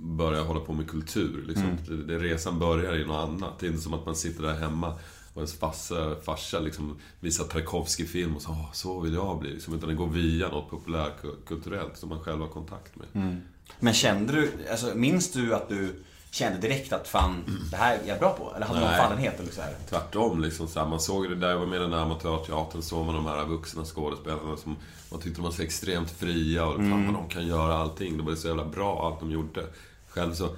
börjar 0.00 0.44
hålla 0.44 0.60
på 0.60 0.72
med 0.72 0.90
kultur. 0.90 1.44
Liksom. 1.46 1.64
Mm. 1.88 2.06
Det, 2.06 2.18
resan 2.18 2.58
börjar 2.58 2.96
i 2.96 3.04
något 3.04 3.28
annat. 3.28 3.58
Det 3.58 3.66
är 3.66 3.70
inte 3.70 3.82
som 3.82 3.94
att 3.94 4.06
man 4.06 4.16
sitter 4.16 4.42
där 4.42 4.54
hemma 4.54 4.92
och 5.34 5.36
ens 5.36 5.58
farsa, 5.58 6.16
farsa 6.24 6.60
liksom 6.60 6.96
visar 7.20 7.44
Tarkovsky-film 7.44 8.36
och 8.36 8.42
så, 8.42 8.50
"Åh, 8.50 8.72
så 8.72 9.00
vill 9.00 9.14
jag 9.14 9.38
bli. 9.38 9.50
Liksom, 9.52 9.74
utan 9.74 9.88
det 9.88 9.94
går 9.94 10.08
via 10.08 10.48
något 10.48 10.70
populärkulturellt 10.70 11.96
som 11.96 12.08
man 12.08 12.20
själv 12.20 12.40
har 12.40 12.48
kontakt 12.48 12.96
med. 12.96 13.06
Mm. 13.12 13.40
Men 13.80 13.94
kände 13.94 14.32
du, 14.32 14.52
alltså 14.70 14.94
minns 14.94 15.32
du 15.32 15.54
att 15.54 15.68
du 15.68 15.94
kände 16.36 16.58
direkt 16.58 16.92
att 16.92 17.08
fan, 17.08 17.44
det 17.70 17.76
här 17.76 17.94
är 17.94 18.08
jag 18.08 18.18
bra 18.18 18.32
på? 18.32 18.52
Eller 18.56 18.66
hade 18.66 18.78
du 18.78 18.84
någon 18.84 18.94
Nej. 18.94 19.02
fallenhet 19.02 19.40
eller 19.40 19.52
så 19.52 19.60
här? 19.60 19.74
Tvärtom, 19.88 20.40
liksom 20.40 20.68
så 20.68 20.80
här, 20.80 20.86
man 20.86 21.00
såg 21.00 21.28
det 21.28 21.34
där 21.34 21.50
jag 21.50 21.58
var 21.58 21.66
med 21.66 21.76
i 21.76 21.80
den 21.80 21.90
där 21.90 21.98
amatörteatern, 21.98 22.82
såg 22.82 23.06
man 23.06 23.14
de 23.14 23.26
här 23.26 23.44
vuxna 23.44 23.84
skådespelarna 23.84 24.56
som 24.56 24.76
man 25.10 25.20
tyckte 25.20 25.40
de 25.40 25.44
var 25.44 25.50
så 25.50 25.62
extremt 25.62 26.10
fria 26.10 26.66
och 26.66 26.74
fan 26.74 27.06
vad 27.06 27.14
de 27.14 27.28
kan 27.28 27.46
göra 27.46 27.76
allting. 27.76 28.16
De 28.16 28.26
var 28.26 28.34
så 28.34 28.48
jävla 28.48 28.64
bra 28.64 29.06
allt 29.06 29.20
de 29.20 29.30
gjorde. 29.30 29.66
Själv 30.08 30.34
så, 30.34 30.48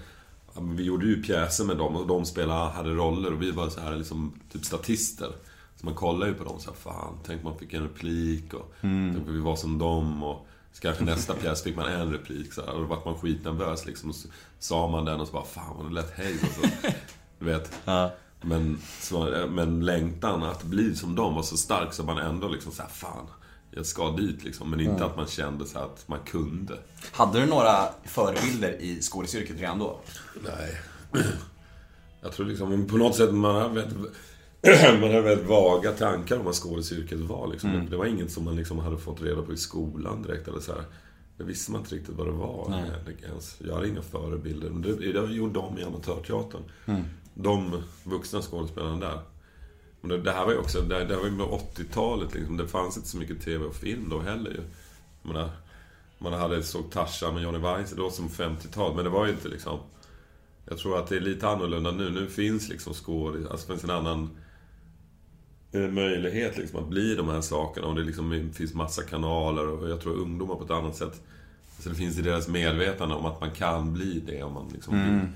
vi 0.61 0.83
gjorde 0.83 1.07
ju 1.07 1.23
pjäser 1.23 1.65
med 1.65 1.77
dem 1.77 1.97
och 1.97 2.07
de 2.07 2.25
spelade, 2.25 2.71
hade 2.71 2.91
roller 2.91 3.33
och 3.33 3.43
vi 3.43 3.51
var 3.51 3.69
så 3.69 3.81
här 3.81 3.97
liksom, 3.97 4.33
typ 4.53 4.65
statister. 4.65 5.29
Så 5.77 5.87
man 5.87 5.95
kollade 5.95 6.31
ju 6.31 6.37
på 6.37 6.45
dem 6.45 6.61
så 6.61 6.71
här, 6.71 6.77
fan, 6.77 7.19
tänk 7.27 7.43
man 7.43 7.59
fick 7.59 7.73
en 7.73 7.83
replik 7.83 8.55
och 8.55 8.75
tänk 8.81 9.29
om 9.29 9.35
vi 9.35 9.41
var 9.41 9.57
som 9.57 9.79
dem 9.79 10.23
och 10.23 10.47
så 10.73 10.81
kanske 10.83 11.05
nästa 11.05 11.35
pjäs 11.35 11.63
fick 11.63 11.77
man 11.77 11.89
en 11.89 12.13
replik 12.13 12.53
så 12.53 12.61
här, 12.61 12.73
och 12.73 12.81
då 12.81 12.87
vart 12.87 13.05
man 13.05 13.19
skitnervös 13.19 13.87
liksom. 13.87 14.11
Och 14.11 14.17
så 14.17 14.29
sa 14.59 14.89
man 14.89 15.05
den 15.05 15.21
och 15.21 15.27
så 15.27 15.33
bara, 15.33 15.45
fan 15.45 15.77
vad 15.77 15.87
det 15.87 15.95
lät 15.95 16.11
hej. 16.11 16.37
Och 16.43 16.65
så, 16.65 16.91
du 17.39 17.47
vet. 17.47 17.73
Men, 18.41 18.79
så, 19.01 19.47
men 19.51 19.85
längtan 19.85 20.43
att 20.43 20.63
bli 20.63 20.97
som 20.97 21.15
dem 21.15 21.35
var 21.35 21.43
så 21.43 21.57
stark 21.57 21.93
så 21.93 22.03
man 22.03 22.19
ändå 22.19 22.49
liksom 22.49 22.73
så 22.73 22.83
här, 22.83 22.91
fan, 22.91 23.27
jag 23.71 23.87
ska 23.87 24.11
dit 24.11 24.45
liksom. 24.45 24.71
Men 24.71 24.81
inte 24.81 25.05
att 25.05 25.17
man 25.17 25.27
kände 25.27 25.67
så 25.67 25.79
här 25.79 25.85
att 25.85 26.09
man 26.09 26.19
kunde. 26.25 26.79
Hade 27.13 27.41
du 27.41 27.47
några 27.47 27.89
förebilder 28.05 28.73
i 28.81 29.03
skådisyrket 29.03 29.61
redan 29.61 29.79
då? 29.79 30.01
Nej. 30.45 30.81
Jag 32.21 32.33
tror 32.33 32.47
liksom, 32.47 32.87
på 32.87 32.97
något 32.97 33.17
sätt 33.17 33.35
man 33.35 33.75
väldigt, 33.75 33.99
man 35.01 35.15
har 35.15 35.21
väldigt 35.21 35.47
vaga 35.47 35.93
tankar 35.93 36.39
om 36.39 36.45
vad 36.45 36.55
skådisyrket 36.55 37.19
var 37.19 37.49
liksom. 37.49 37.87
Det 37.91 37.97
var 37.97 38.07
inget 38.07 38.33
som 38.33 38.45
man 38.45 38.57
liksom 38.57 38.79
hade 38.79 38.99
fått 38.99 39.23
reda 39.23 39.43
på 39.43 39.53
i 39.53 39.57
skolan 39.57 40.23
direkt 40.23 40.49
eller 40.49 40.61
så 40.61 40.73
här. 40.73 40.85
Det 41.37 41.45
visste 41.45 41.73
man 41.73 41.81
inte 41.81 41.95
riktigt 41.95 42.15
vad 42.17 42.27
det 42.27 42.33
var. 42.33 42.85
Det, 43.07 43.27
ens, 43.27 43.57
jag 43.67 43.75
hade 43.75 43.89
inga 43.89 44.03
förebilder. 44.03 44.71
Det, 44.71 45.13
det 45.13 45.35
gjorde 45.35 45.53
de 45.53 45.79
i 45.79 45.85
amatörteatern. 45.85 46.63
De 47.35 47.83
vuxna 48.05 48.43
skådespelarna 48.43 48.97
där. 48.97 49.21
Men 50.01 50.11
det, 50.11 50.19
det 50.19 50.33
här 50.33 50.45
var 50.45 50.53
ju 50.53 50.59
också, 50.59 50.81
det, 50.81 51.05
det 51.05 51.15
här 51.15 51.21
var 51.21 51.29
ju 51.29 51.31
med 51.31 51.47
80-talet 51.47 52.35
liksom. 52.35 52.57
Det 52.57 52.69
fanns 52.69 52.97
inte 52.97 53.09
så 53.09 53.17
mycket 53.17 53.45
TV 53.45 53.65
och 53.65 53.75
film 53.75 54.09
då 54.09 54.21
heller 54.21 54.51
ju. 54.51 54.61
Jag 55.23 55.33
menar, 55.33 55.51
man 56.19 56.33
hade 56.33 56.63
såg 56.63 56.91
Tarzan 56.91 57.35
med 57.35 57.43
Johnny 57.43 57.59
Weise 57.59 57.97
då 57.97 58.11
som 58.11 58.29
50-tal, 58.29 58.95
men 58.95 59.05
det 59.05 59.11
var 59.11 59.27
ju 59.27 59.33
inte 59.33 59.49
liksom... 59.49 59.79
Jag 60.65 60.79
tror 60.79 60.99
att 60.99 61.07
det 61.07 61.17
är 61.17 61.21
lite 61.21 61.49
annorlunda 61.49 61.91
nu. 61.91 62.11
Nu 62.11 62.27
finns 62.27 62.69
liksom 62.69 62.95
skådis, 62.95 63.47
alltså 63.47 63.67
finns 63.67 63.85
en 63.85 63.91
annan 63.91 64.31
möjlighet 65.73 66.59
liksom 66.59 66.79
att 66.79 66.89
bli 66.89 67.15
de 67.15 67.29
här 67.29 67.41
sakerna 67.41 67.87
och 67.87 67.95
det 67.95 68.03
liksom 68.03 68.51
finns 68.55 68.75
massa 68.75 69.03
kanaler 69.03 69.69
och 69.69 69.91
jag 69.91 70.01
tror 70.01 70.15
ungdomar 70.15 70.55
på 70.55 70.65
ett 70.65 70.71
annat 70.71 70.97
sätt 70.97 71.23
Så 71.79 71.89
det 71.89 71.95
finns 71.95 72.19
i 72.19 72.23
deras 72.23 72.49
medvetande 72.49 73.15
om 73.15 73.27
att 73.27 73.41
man 73.41 73.51
kan 73.51 73.93
bli 73.93 74.23
det 74.27 74.43
om 74.43 74.53
man 74.53 74.69
liksom 74.73 74.95
vill. 74.95 75.27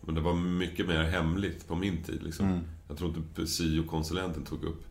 Men 0.00 0.14
det 0.14 0.20
var 0.20 0.34
mycket 0.34 0.86
mer 0.86 1.02
hemligt 1.02 1.68
på 1.68 1.74
min 1.74 2.02
tid 2.02 2.22
liksom. 2.22 2.60
Jag 2.88 2.98
tror 2.98 3.10
inte 3.16 3.46
syokonsulenten 3.46 4.44
tog 4.44 4.64
upp 4.64 4.84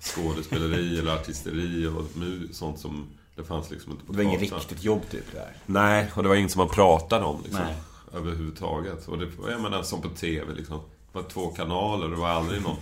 skådespeleri 0.00 0.98
eller 0.98 1.14
artisteri 1.14 1.86
och 1.86 2.04
sånt 2.54 2.78
som 2.78 3.06
det 3.36 3.44
fanns 3.44 3.70
liksom 3.70 3.92
inte 3.92 4.04
på 4.04 4.12
Det 4.12 4.18
var 4.18 4.24
inget 4.24 4.40
riktigt 4.40 4.84
jobb 4.84 5.02
typ 5.10 5.32
där. 5.32 5.56
Nej, 5.66 6.10
och 6.14 6.22
det 6.22 6.28
var 6.28 6.36
inget 6.36 6.50
som 6.50 6.58
man 6.58 6.68
pratade 6.68 7.24
om 7.24 7.42
liksom. 7.42 7.64
Nej. 7.64 7.76
Överhuvudtaget. 8.14 9.08
Och 9.08 9.18
det 9.18 9.28
jag 9.48 9.60
menar, 9.60 9.82
som 9.82 10.02
på 10.02 10.08
TV 10.08 10.54
liksom. 10.54 10.80
Det 11.12 11.18
var 11.18 11.28
två 11.28 11.46
kanaler, 11.46 12.08
det 12.08 12.16
var 12.16 12.28
aldrig 12.28 12.62
någon... 12.62 12.76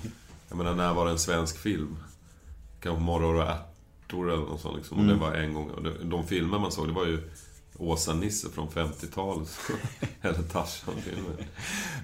Jag 0.48 0.59
menar, 0.59 0.74
när 0.74 0.94
var 0.94 1.04
det 1.04 1.11
en 1.11 1.18
svensk 1.18 1.59
film? 1.59 1.96
Kanske 2.80 3.02
Morror 3.02 3.35
och 3.35 3.42
ärtor 3.42 4.33
eller 4.33 4.42
något 4.42 4.61
sånt 4.61 4.76
liksom. 4.76 4.98
Och 4.98 5.04
det 5.04 5.14
var 5.14 5.33
en 5.33 5.54
gång. 5.54 5.70
Och 5.70 5.83
det, 5.83 6.04
de 6.04 6.26
filmer 6.26 6.59
man 6.59 6.72
såg, 6.72 6.88
det 6.88 6.92
var 6.92 7.07
ju 7.07 7.30
Åsa-Nisse 7.78 8.50
från 8.50 8.68
50-talet. 8.68 9.59
eller 10.22 10.42
Tarzan-filmer. 10.42 11.46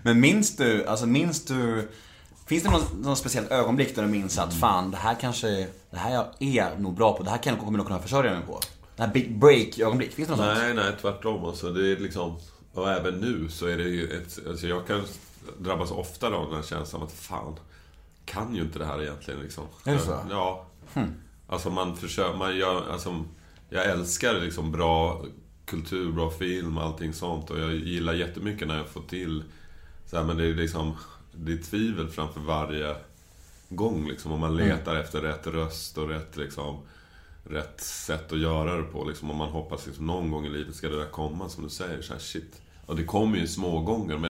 Men 0.02 0.20
minns 0.20 0.56
du, 0.56 0.86
alltså 0.86 1.06
minns 1.06 1.44
du 1.44 1.88
Finns 2.50 2.62
det 2.62 2.70
någon, 2.70 3.02
någon 3.02 3.16
speciellt 3.16 3.50
ögonblick 3.50 3.94
där 3.94 4.02
du 4.02 4.08
minns 4.08 4.38
att 4.38 4.54
fan, 4.54 4.90
det 4.90 4.96
här 4.96 5.16
kanske, 5.20 5.66
det 5.90 5.96
här 5.96 6.12
jag 6.12 6.26
är 6.38 6.78
nog 6.78 6.94
bra 6.94 7.16
på, 7.16 7.22
det 7.22 7.30
här 7.30 7.38
kan 7.38 7.56
jag 7.56 7.72
nog 7.72 7.86
kunna 7.86 7.98
försörja 7.98 8.32
mig 8.32 8.42
på? 8.46 8.60
Det 8.96 9.02
här 9.02 9.12
big 9.12 9.38
break-ögonblick, 9.38 10.12
finns 10.12 10.28
det 10.28 10.36
något 10.36 10.44
sånt? 10.44 10.58
Nej, 10.58 10.74
nej, 10.74 10.92
tvärtom 11.00 11.44
alltså. 11.44 11.72
Det 11.72 11.92
är 11.92 11.96
liksom... 11.96 12.36
Och 12.74 12.90
även 12.90 13.14
nu 13.14 13.48
så 13.48 13.66
är 13.66 13.76
det 13.76 13.88
ju 13.88 14.04
ett... 14.04 14.38
Alltså 14.48 14.66
jag 14.66 14.86
kan 14.86 15.02
drabbas 15.58 15.90
ofta 15.90 16.26
av 16.26 16.46
den 16.46 16.54
här 16.54 16.62
känslan 16.62 17.02
att 17.02 17.12
fan, 17.12 17.56
kan 18.30 18.56
ju 18.56 18.62
inte 18.62 18.78
det 18.78 18.84
här 18.84 19.02
egentligen 19.02 19.40
liksom. 19.40 19.64
Är 19.84 19.92
det 19.92 20.00
så? 20.00 20.18
Ja. 20.30 20.66
Alltså 21.46 21.70
man 21.70 21.96
försöker, 21.96 22.38
man 22.38 22.56
gör, 22.56 22.92
alltså, 22.92 23.24
jag 23.68 23.84
älskar 23.84 24.34
liksom 24.34 24.72
bra 24.72 25.24
kultur, 25.64 26.12
bra 26.12 26.30
film, 26.30 26.78
allting 26.78 27.12
sånt. 27.12 27.50
Och 27.50 27.60
jag 27.60 27.74
gillar 27.74 28.14
jättemycket 28.14 28.68
när 28.68 28.76
jag 28.76 28.88
får 28.88 29.02
till 29.02 29.44
så 30.06 30.16
här, 30.16 30.24
men 30.24 30.36
det 30.36 30.46
är 30.46 30.54
liksom, 30.54 30.96
det 31.32 31.52
är 31.52 31.56
tvivel 31.56 32.08
framför 32.08 32.40
varje 32.40 32.96
gång 33.68 34.08
liksom. 34.08 34.32
Om 34.32 34.40
man 34.40 34.56
letar 34.56 34.96
efter 34.96 35.20
rätt 35.20 35.46
röst 35.46 35.98
och 35.98 36.08
rätt 36.08 36.36
liksom, 36.36 36.78
rätt 37.44 37.80
sätt 37.80 38.32
att 38.32 38.38
göra 38.38 38.76
det 38.76 38.82
på 38.82 39.04
liksom. 39.04 39.30
Och 39.30 39.36
man 39.36 39.48
hoppas 39.48 39.86
liksom 39.86 40.06
någon 40.06 40.30
gång 40.30 40.46
i 40.46 40.50
livet 40.50 40.74
ska 40.74 40.88
det 40.88 40.98
där 40.98 41.10
komma, 41.10 41.48
som 41.48 41.64
du 41.64 41.70
säger. 41.70 42.02
Så 42.02 42.12
här, 42.12 42.20
shit. 42.20 42.62
Och 42.86 42.96
det 42.96 43.04
kommer 43.04 43.38
ju 43.38 43.46
små 43.46 43.80
gånger 43.80 44.16
men 44.18 44.29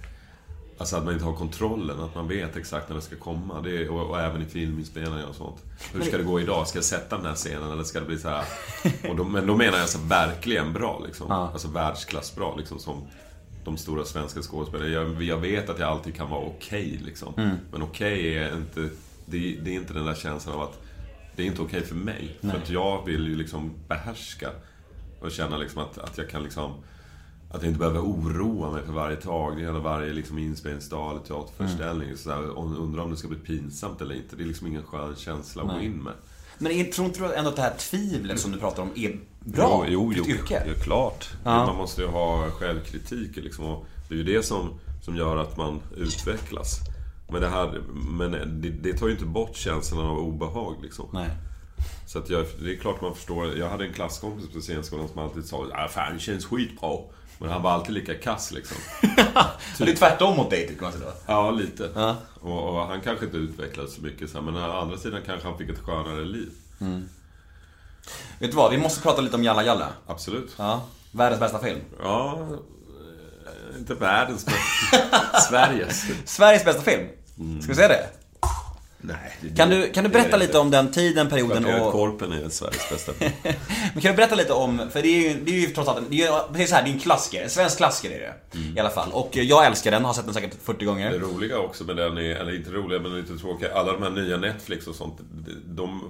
Alltså 0.81 0.95
att 0.95 1.03
man 1.03 1.13
inte 1.13 1.25
har 1.25 1.33
kontrollen, 1.33 1.99
att 1.99 2.15
man 2.15 2.27
vet 2.27 2.57
exakt 2.57 2.89
när 2.89 2.95
det 2.95 3.01
ska 3.01 3.15
komma. 3.15 3.61
Det 3.61 3.77
är, 3.77 3.89
och, 3.89 4.09
och 4.09 4.19
även 4.19 4.41
i 4.41 4.45
filminspelningar 4.45 5.27
och 5.27 5.35
sånt. 5.35 5.63
Hur 5.93 6.01
ska 6.01 6.17
det 6.17 6.23
gå 6.23 6.39
idag? 6.39 6.67
Ska 6.67 6.77
jag 6.77 6.85
sätta 6.85 7.17
den 7.17 7.25
här 7.25 7.35
scenen 7.35 7.71
eller 7.71 7.83
ska 7.83 7.99
det 7.99 8.05
bli 8.05 8.17
så 8.17 8.29
här? 8.29 8.45
Och 9.09 9.15
då, 9.15 9.23
men 9.23 9.47
då 9.47 9.55
menar 9.55 9.77
jag 9.77 9.89
så 9.89 9.99
verkligen 9.99 10.73
bra 10.73 11.01
liksom. 11.05 11.31
Alltså 11.31 11.67
världsklassbra 11.67 12.55
liksom 12.55 12.79
som 12.79 13.07
de 13.63 13.77
stora 13.77 14.05
svenska 14.05 14.41
skådespelarna. 14.41 14.91
Jag, 14.91 15.23
jag 15.23 15.37
vet 15.37 15.69
att 15.69 15.79
jag 15.79 15.89
alltid 15.89 16.15
kan 16.15 16.29
vara 16.29 16.45
okej 16.45 17.01
liksom. 17.05 17.57
Men 17.71 17.81
okej 17.81 18.37
är 18.37 18.57
inte... 18.57 18.89
Det, 19.25 19.57
det 19.61 19.69
är 19.69 19.75
inte 19.75 19.93
den 19.93 20.05
där 20.05 20.15
känslan 20.15 20.55
av 20.55 20.61
att 20.61 20.79
det 21.35 21.43
är 21.43 21.47
inte 21.47 21.61
okej 21.61 21.81
för 21.85 21.95
mig. 21.95 22.37
För 22.41 22.57
att 22.57 22.69
jag 22.69 23.05
vill 23.05 23.27
ju 23.27 23.35
liksom 23.35 23.71
behärska 23.87 24.49
och 25.19 25.31
känna 25.31 25.57
liksom 25.57 25.81
att, 25.81 25.97
att 25.97 26.17
jag 26.17 26.29
kan 26.29 26.43
liksom... 26.43 26.73
Att 27.53 27.61
jag 27.61 27.69
inte 27.69 27.79
behöver 27.79 27.99
oroa 27.99 28.71
mig 28.71 28.83
för 28.85 28.93
varje 28.93 29.15
tagning 29.15 29.65
eller 29.65 29.79
varje 29.79 30.13
liksom 30.13 30.37
inspelningsdag 30.37 31.11
eller 31.11 31.21
teaterföreställning. 31.21 32.17
Så 32.17 32.29
där, 32.29 32.49
och 32.49 32.65
undra 32.65 33.03
om 33.03 33.11
det 33.11 33.17
ska 33.17 33.27
bli 33.27 33.37
pinsamt 33.37 34.01
eller 34.01 34.15
inte. 34.15 34.35
Det 34.35 34.43
är 34.43 34.47
liksom 34.47 34.67
ingen 34.67 34.83
skön 34.83 35.15
känsla 35.15 35.63
att 35.63 35.69
gå 35.69 35.79
in 35.79 36.03
med. 36.03 36.13
Men 36.57 36.71
är, 36.71 36.83
tror 36.83 37.07
inte 37.07 37.19
du 37.19 37.33
ändå 37.33 37.49
att 37.49 37.55
det 37.55 37.61
här 37.61 37.75
tvivlet 37.77 38.39
som 38.39 38.51
du 38.51 38.57
pratar 38.57 38.83
om 38.83 38.89
är 38.95 39.19
bra 39.39 39.85
Jo, 39.87 40.13
jo, 40.15 40.23
ditt 40.23 40.35
yrke? 40.35 40.63
Ja, 40.67 40.73
klart. 40.83 41.29
Man 41.43 41.75
måste 41.75 42.01
ju 42.01 42.07
ha 42.07 42.51
självkritik 42.51 43.35
liksom. 43.35 43.85
Det 44.07 44.13
är 44.13 44.17
ju 44.17 44.23
det 44.23 44.43
som, 44.43 44.69
som 45.01 45.15
gör 45.15 45.37
att 45.37 45.57
man 45.57 45.79
utvecklas. 45.97 46.79
Men 47.31 47.41
det 47.41 47.47
här, 47.47 47.81
men 48.09 48.31
det, 48.31 48.69
det 48.69 48.93
tar 48.93 49.07
ju 49.07 49.13
inte 49.13 49.25
bort 49.25 49.55
känslan 49.55 50.05
av 50.05 50.17
obehag 50.17 50.75
liksom. 50.81 51.05
Nej. 51.13 51.29
Så 52.07 52.19
att 52.19 52.29
jag, 52.29 52.45
det 52.63 52.71
är 52.71 52.77
klart 52.77 53.01
man 53.01 53.15
förstår. 53.15 53.57
Jag 53.57 53.69
hade 53.69 53.85
en 53.85 53.93
klasskompis 53.93 54.49
på 54.53 54.61
scenskolan 54.61 55.07
som 55.07 55.21
alltid 55.21 55.45
sa 55.45 55.67
ah, 55.73 55.87
fan 55.87 56.13
det 56.13 56.19
känns 56.19 56.45
skitbra. 56.45 56.97
Men 57.41 57.49
han 57.49 57.61
var 57.61 57.71
alltid 57.71 57.93
lika 57.93 58.15
kass 58.15 58.51
liksom. 58.51 58.77
Så 59.77 59.85
det 59.85 59.91
är 59.91 59.95
tvärtom 59.95 60.37
mot 60.37 60.49
dig 60.49 60.67
tycker 60.67 60.81
man 60.81 60.91
då? 60.99 61.13
Ja, 61.25 61.51
lite. 61.51 62.15
Och, 62.39 62.69
och 62.69 62.87
han 62.87 63.01
kanske 63.01 63.25
inte 63.25 63.37
utvecklades 63.37 63.95
så 63.95 64.01
mycket 64.01 64.29
så 64.29 64.41
men 64.41 64.55
å 64.55 64.71
andra 64.79 64.97
sidan 64.97 65.21
kanske 65.25 65.47
han 65.47 65.57
fick 65.57 65.69
ett 65.69 65.79
skönare 65.79 66.25
liv. 66.25 66.49
Vet 68.39 68.51
du 68.51 68.57
vad, 68.57 68.71
vi 68.71 68.77
måste 68.77 69.01
prata 69.01 69.21
lite 69.21 69.35
om 69.35 69.43
Jalla 69.43 69.63
Jalla. 69.63 69.87
Absolut. 70.07 70.55
Ja. 70.57 70.81
Världens 71.11 71.39
bästa 71.39 71.59
film. 71.59 71.79
Ja, 72.03 72.47
eh, 72.51 73.79
inte 73.79 73.93
världens 73.93 74.45
men 74.45 74.55
Sveriges. 75.49 76.05
Sveriges 76.25 76.65
bästa 76.65 76.81
film. 76.81 77.07
Ska 77.61 77.69
vi 77.69 77.75
säga 77.75 77.87
det? 77.87 78.09
Nej, 79.01 79.37
det, 79.41 79.55
Kan 79.55 79.69
du, 79.69 79.91
kan 79.91 80.03
du 80.03 80.09
berätta 80.09 80.37
lite 80.37 80.59
om 80.59 80.71
den 80.71 80.91
tiden, 80.91 81.29
perioden 81.29 81.65
och... 81.65 81.91
Korpen 81.91 82.31
är 82.31 82.49
Sveriges 82.49 82.89
bästa. 82.89 83.11
Men 83.93 84.01
kan 84.01 84.11
du 84.11 84.15
berätta 84.15 84.35
lite 84.35 84.53
om, 84.53 84.89
för 84.91 85.01
det 85.01 85.07
är 85.07 85.29
ju, 85.29 85.39
det 85.43 85.51
är 85.51 85.59
ju 85.59 85.67
trots 85.67 85.89
allt, 85.89 86.09
det 86.09 86.23
är 86.23 86.53
precis 86.53 86.69
så 86.69 86.75
här, 86.75 86.83
det 86.83 86.89
är 86.89 86.93
en 86.93 86.99
klassiker, 86.99 87.43
en 87.43 87.49
svensk 87.49 87.77
klassiker 87.77 88.15
är 88.15 88.19
det. 88.19 88.59
I 88.75 88.79
alla 88.79 88.89
fall. 88.89 89.11
Och 89.11 89.29
jag 89.37 89.65
älskar 89.65 89.91
den, 89.91 90.05
har 90.05 90.13
sett 90.13 90.25
den 90.25 90.33
säkert 90.33 90.53
40 90.63 90.85
gånger. 90.85 91.11
Det 91.11 91.17
roliga 91.17 91.59
också 91.59 91.83
med 91.83 91.95
den 91.95 92.17
är, 92.17 92.35
eller 92.35 92.55
inte 92.55 92.71
roliga 92.71 92.99
men 92.99 93.15
lite 93.17 93.37
tråkiga, 93.37 93.73
alla 93.73 93.93
de 93.93 94.03
här 94.03 94.09
nya 94.09 94.37
Netflix 94.37 94.87
och 94.87 94.95
sånt, 94.95 95.19
de 95.65 96.01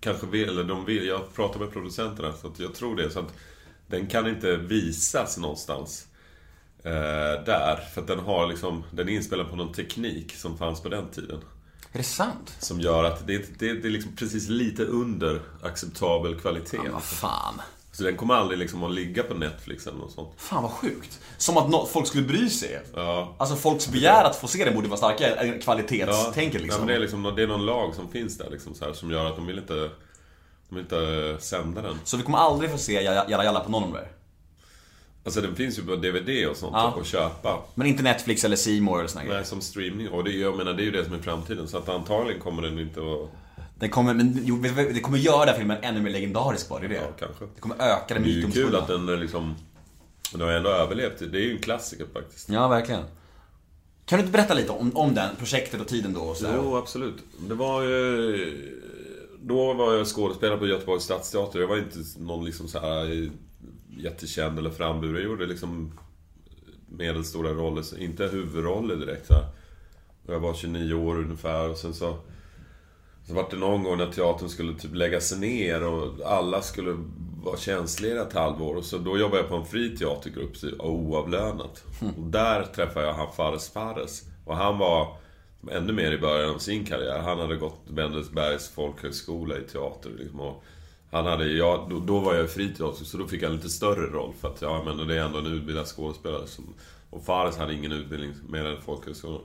kanske 0.00 0.26
vill, 0.26 0.48
eller 0.48 0.64
de 0.64 0.84
vill, 0.84 1.06
jag 1.06 1.34
pratar 1.34 1.60
med 1.60 1.72
producenterna 1.72 2.32
så 2.32 2.46
att 2.46 2.58
jag 2.60 2.74
tror 2.74 2.96
det, 2.96 3.10
så 3.10 3.18
att 3.18 3.34
den 3.86 4.06
kan 4.06 4.28
inte 4.28 4.56
visas 4.56 5.38
någonstans. 5.38 6.06
Eh, 6.84 7.44
där, 7.46 7.76
för 7.94 8.00
att 8.00 8.06
den 8.06 8.18
har 8.18 8.46
liksom, 8.46 8.84
den 8.90 9.08
är 9.08 9.12
inspelad 9.12 9.50
på 9.50 9.56
någon 9.56 9.72
teknik 9.72 10.34
som 10.36 10.58
fanns 10.58 10.82
på 10.82 10.88
den 10.88 11.08
tiden. 11.10 11.40
Är 11.94 11.98
det 11.98 12.04
sant? 12.04 12.56
Som 12.58 12.80
gör 12.80 13.04
att 13.04 13.26
det, 13.26 13.58
det, 13.58 13.72
det 13.72 13.88
är 13.88 13.90
liksom 13.90 14.16
precis 14.16 14.48
lite 14.48 14.84
under 14.84 15.40
acceptabel 15.62 16.40
kvalitet. 16.40 16.78
Vad 16.92 17.02
fan. 17.02 17.60
Så 17.92 18.02
den 18.02 18.16
kommer 18.16 18.34
aldrig 18.34 18.58
liksom 18.58 18.84
att 18.84 18.94
ligga 18.94 19.22
på 19.22 19.34
Netflix 19.34 19.86
eller 19.86 19.98
något 19.98 20.12
sånt. 20.12 20.28
Fan 20.36 20.62
vad 20.62 20.72
sjukt. 20.72 21.20
Som 21.38 21.56
att 21.56 21.70
nå- 21.70 21.86
folk 21.86 22.06
skulle 22.06 22.26
bry 22.26 22.50
sig. 22.50 22.80
Ja. 22.94 23.34
Alltså 23.38 23.56
folks 23.56 23.88
begär 23.88 24.24
att 24.24 24.36
få 24.36 24.46
se 24.48 24.64
den 24.64 24.74
borde 24.74 24.88
vara 24.88 24.96
starkare 24.98 25.34
än 25.34 25.60
kvalitetstänket 25.60 26.54
Ja, 26.54 26.60
liksom. 26.60 26.80
men 26.80 26.88
det, 26.88 26.94
är 26.94 26.98
liksom, 26.98 27.32
det 27.36 27.42
är 27.42 27.46
någon 27.46 27.66
lag 27.66 27.94
som 27.94 28.08
finns 28.08 28.38
där 28.38 28.50
liksom, 28.50 28.74
så 28.74 28.84
här, 28.84 28.92
som 28.92 29.10
gör 29.10 29.24
att 29.26 29.36
de 29.36 29.46
vill 29.46 29.58
inte, 29.58 29.74
de 30.68 30.74
vill 30.74 30.78
inte 30.78 31.36
sända 31.40 31.82
den. 31.82 31.98
Så 32.04 32.16
vi 32.16 32.22
kommer 32.22 32.38
aldrig 32.38 32.70
få 32.70 32.78
se 32.78 33.02
Jalla 33.02 33.44
Jalla 33.44 33.60
på 33.60 33.70
någon 33.70 33.82
av 33.84 33.90
dem. 33.92 33.98
Alltså 35.24 35.40
den 35.40 35.54
finns 35.56 35.78
ju 35.78 35.82
på 35.82 35.96
DVD 35.96 36.46
och 36.48 36.56
sånt 36.56 36.72
Ja. 36.74 36.98
att 37.00 37.06
köpa. 37.06 37.62
Men 37.74 37.86
inte 37.86 38.02
Netflix 38.02 38.44
eller 38.44 38.80
More 38.80 38.98
eller 39.00 39.08
såna. 39.08 39.24
Nej, 39.24 39.44
som 39.44 39.60
streaming. 39.60 40.08
Och 40.08 40.24
det, 40.24 40.30
jag 40.30 40.56
menar, 40.56 40.72
det 40.74 40.82
är 40.82 40.84
ju 40.84 40.90
det 40.90 41.04
som 41.04 41.14
är 41.14 41.18
framtiden. 41.18 41.68
Så 41.68 41.78
att 41.78 41.88
antagligen 41.88 42.40
kommer 42.42 42.62
den 42.62 42.78
inte 42.78 43.00
att... 43.00 43.30
Den 43.78 43.90
kommer, 43.90 44.14
men, 44.14 44.40
jo, 44.44 44.56
det 44.94 45.00
kommer 45.00 45.18
göra 45.18 45.38
den 45.38 45.48
här 45.48 45.56
filmen 45.56 45.78
ännu 45.82 46.00
mer 46.00 46.10
legendarisk 46.10 46.68
bara, 46.68 46.80
det 46.80 46.86
är 46.86 46.88
det. 46.88 46.94
Ja, 46.94 47.08
kanske. 47.18 47.44
Det 47.54 47.60
kommer 47.60 47.76
öka 47.76 48.14
det 48.14 48.20
Det 48.20 48.26
är 48.30 48.32
ju 48.32 48.40
kul 48.42 48.48
mytomspunna. 48.48 48.78
att 48.78 48.86
den 48.88 49.08
är 49.08 49.16
liksom... 49.16 49.54
Den 50.32 50.40
har 50.40 50.48
ändå 50.48 50.70
överlevt. 50.70 51.18
Det 51.18 51.38
är 51.38 51.42
ju 51.42 51.50
en 51.52 51.58
klassiker 51.58 52.06
faktiskt. 52.12 52.48
Ja, 52.48 52.68
verkligen. 52.68 53.02
Kan 54.06 54.18
du 54.18 54.20
inte 54.24 54.32
berätta 54.32 54.54
lite 54.54 54.72
om, 54.72 54.96
om 54.96 55.14
den, 55.14 55.36
projektet 55.38 55.80
och 55.80 55.86
tiden 55.88 56.14
då 56.14 56.20
och 56.20 56.36
sådär? 56.36 56.54
Jo, 56.56 56.76
absolut. 56.76 57.16
Det 57.48 57.54
var 57.54 57.82
ju... 57.82 58.70
Då 59.42 59.72
var 59.74 59.94
jag 59.94 60.06
skådespelare 60.06 60.58
på 60.58 60.66
Göteborgs 60.66 61.04
stadsteater. 61.04 61.60
Jag 61.60 61.66
var 61.68 61.76
inte 61.78 61.98
någon 62.18 62.44
liksom 62.44 62.68
så 62.68 62.78
här 62.78 63.30
jättekänd 63.98 64.58
eller 64.58 64.70
framburen. 64.70 65.14
Jag 65.14 65.24
gjorde 65.24 65.46
liksom 65.46 65.98
medelstora 66.88 67.50
roller, 67.50 67.98
inte 67.98 68.26
huvudroller 68.26 68.96
direkt. 68.96 69.26
Så 69.26 69.34
här. 69.34 69.46
Jag 70.26 70.40
var 70.40 70.54
29 70.54 70.94
år 70.94 71.18
ungefär 71.18 71.70
och 71.70 71.76
sen 71.76 71.94
så... 71.94 72.18
Så 73.26 73.34
var 73.34 73.46
det 73.50 73.56
någon 73.56 73.82
gång 73.82 73.98
när 73.98 74.06
teatern 74.06 74.48
skulle 74.48 74.74
typ 74.74 74.94
läggas 74.94 75.38
ner 75.38 75.84
och 75.84 76.26
alla 76.26 76.62
skulle 76.62 76.96
var 77.44 77.56
tjänstledig 77.56 78.20
ett 78.20 78.32
halvår. 78.32 78.74
Och 78.74 78.84
så 78.84 78.98
då 78.98 79.18
jobbade 79.18 79.40
jag 79.40 79.48
på 79.48 79.56
en 79.56 79.64
fri 79.64 79.96
teatergrupp, 79.96 80.56
så 80.56 80.70
oavlönat. 80.78 81.84
Och 82.16 82.26
där 82.26 82.62
träffade 82.62 83.06
jag 83.06 83.14
han 83.14 83.32
Fares 83.36 83.70
Fares. 83.70 84.22
Och 84.44 84.56
han 84.56 84.78
var 84.78 85.16
ännu 85.70 85.92
mer 85.92 86.12
i 86.12 86.18
början 86.18 86.54
av 86.54 86.58
sin 86.58 86.86
karriär. 86.86 87.18
Han 87.18 87.38
hade 87.38 87.56
gått 87.56 87.80
Wendelsbergs 87.88 88.68
folkhögskola 88.68 89.58
i 89.58 89.62
teater. 89.62 90.10
Liksom, 90.18 90.40
och 90.40 90.64
han 91.14 91.26
hade, 91.26 91.46
ja, 91.46 91.86
då, 91.90 92.00
då 92.00 92.18
var 92.18 92.34
jag 92.34 92.44
i 92.44 92.48
fri 92.48 92.74
teater, 92.74 93.04
så 93.04 93.16
då 93.16 93.26
fick 93.26 93.42
jag 93.42 93.50
en 93.50 93.56
lite 93.56 93.68
större 93.68 94.06
roll. 94.06 94.32
För 94.40 94.48
att, 94.48 94.62
ja 94.62 94.82
men 94.84 95.08
det 95.08 95.14
är 95.14 95.24
ändå 95.24 95.38
en 95.38 95.46
utbildad 95.46 95.86
skådespelare. 95.86 96.46
Som, 96.46 96.74
och 97.10 97.24
Fares 97.24 97.56
hade 97.56 97.74
ingen 97.74 97.92
utbildning 97.92 98.34
mer 98.48 98.64
än 98.64 98.82
folkhögskolan. 98.82 99.40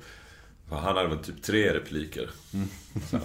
Han 0.69 0.95
hade 0.95 1.07
väl 1.07 1.17
typ 1.17 1.43
tre 1.43 1.73
repliker. 1.73 2.29
Här. 3.11 3.21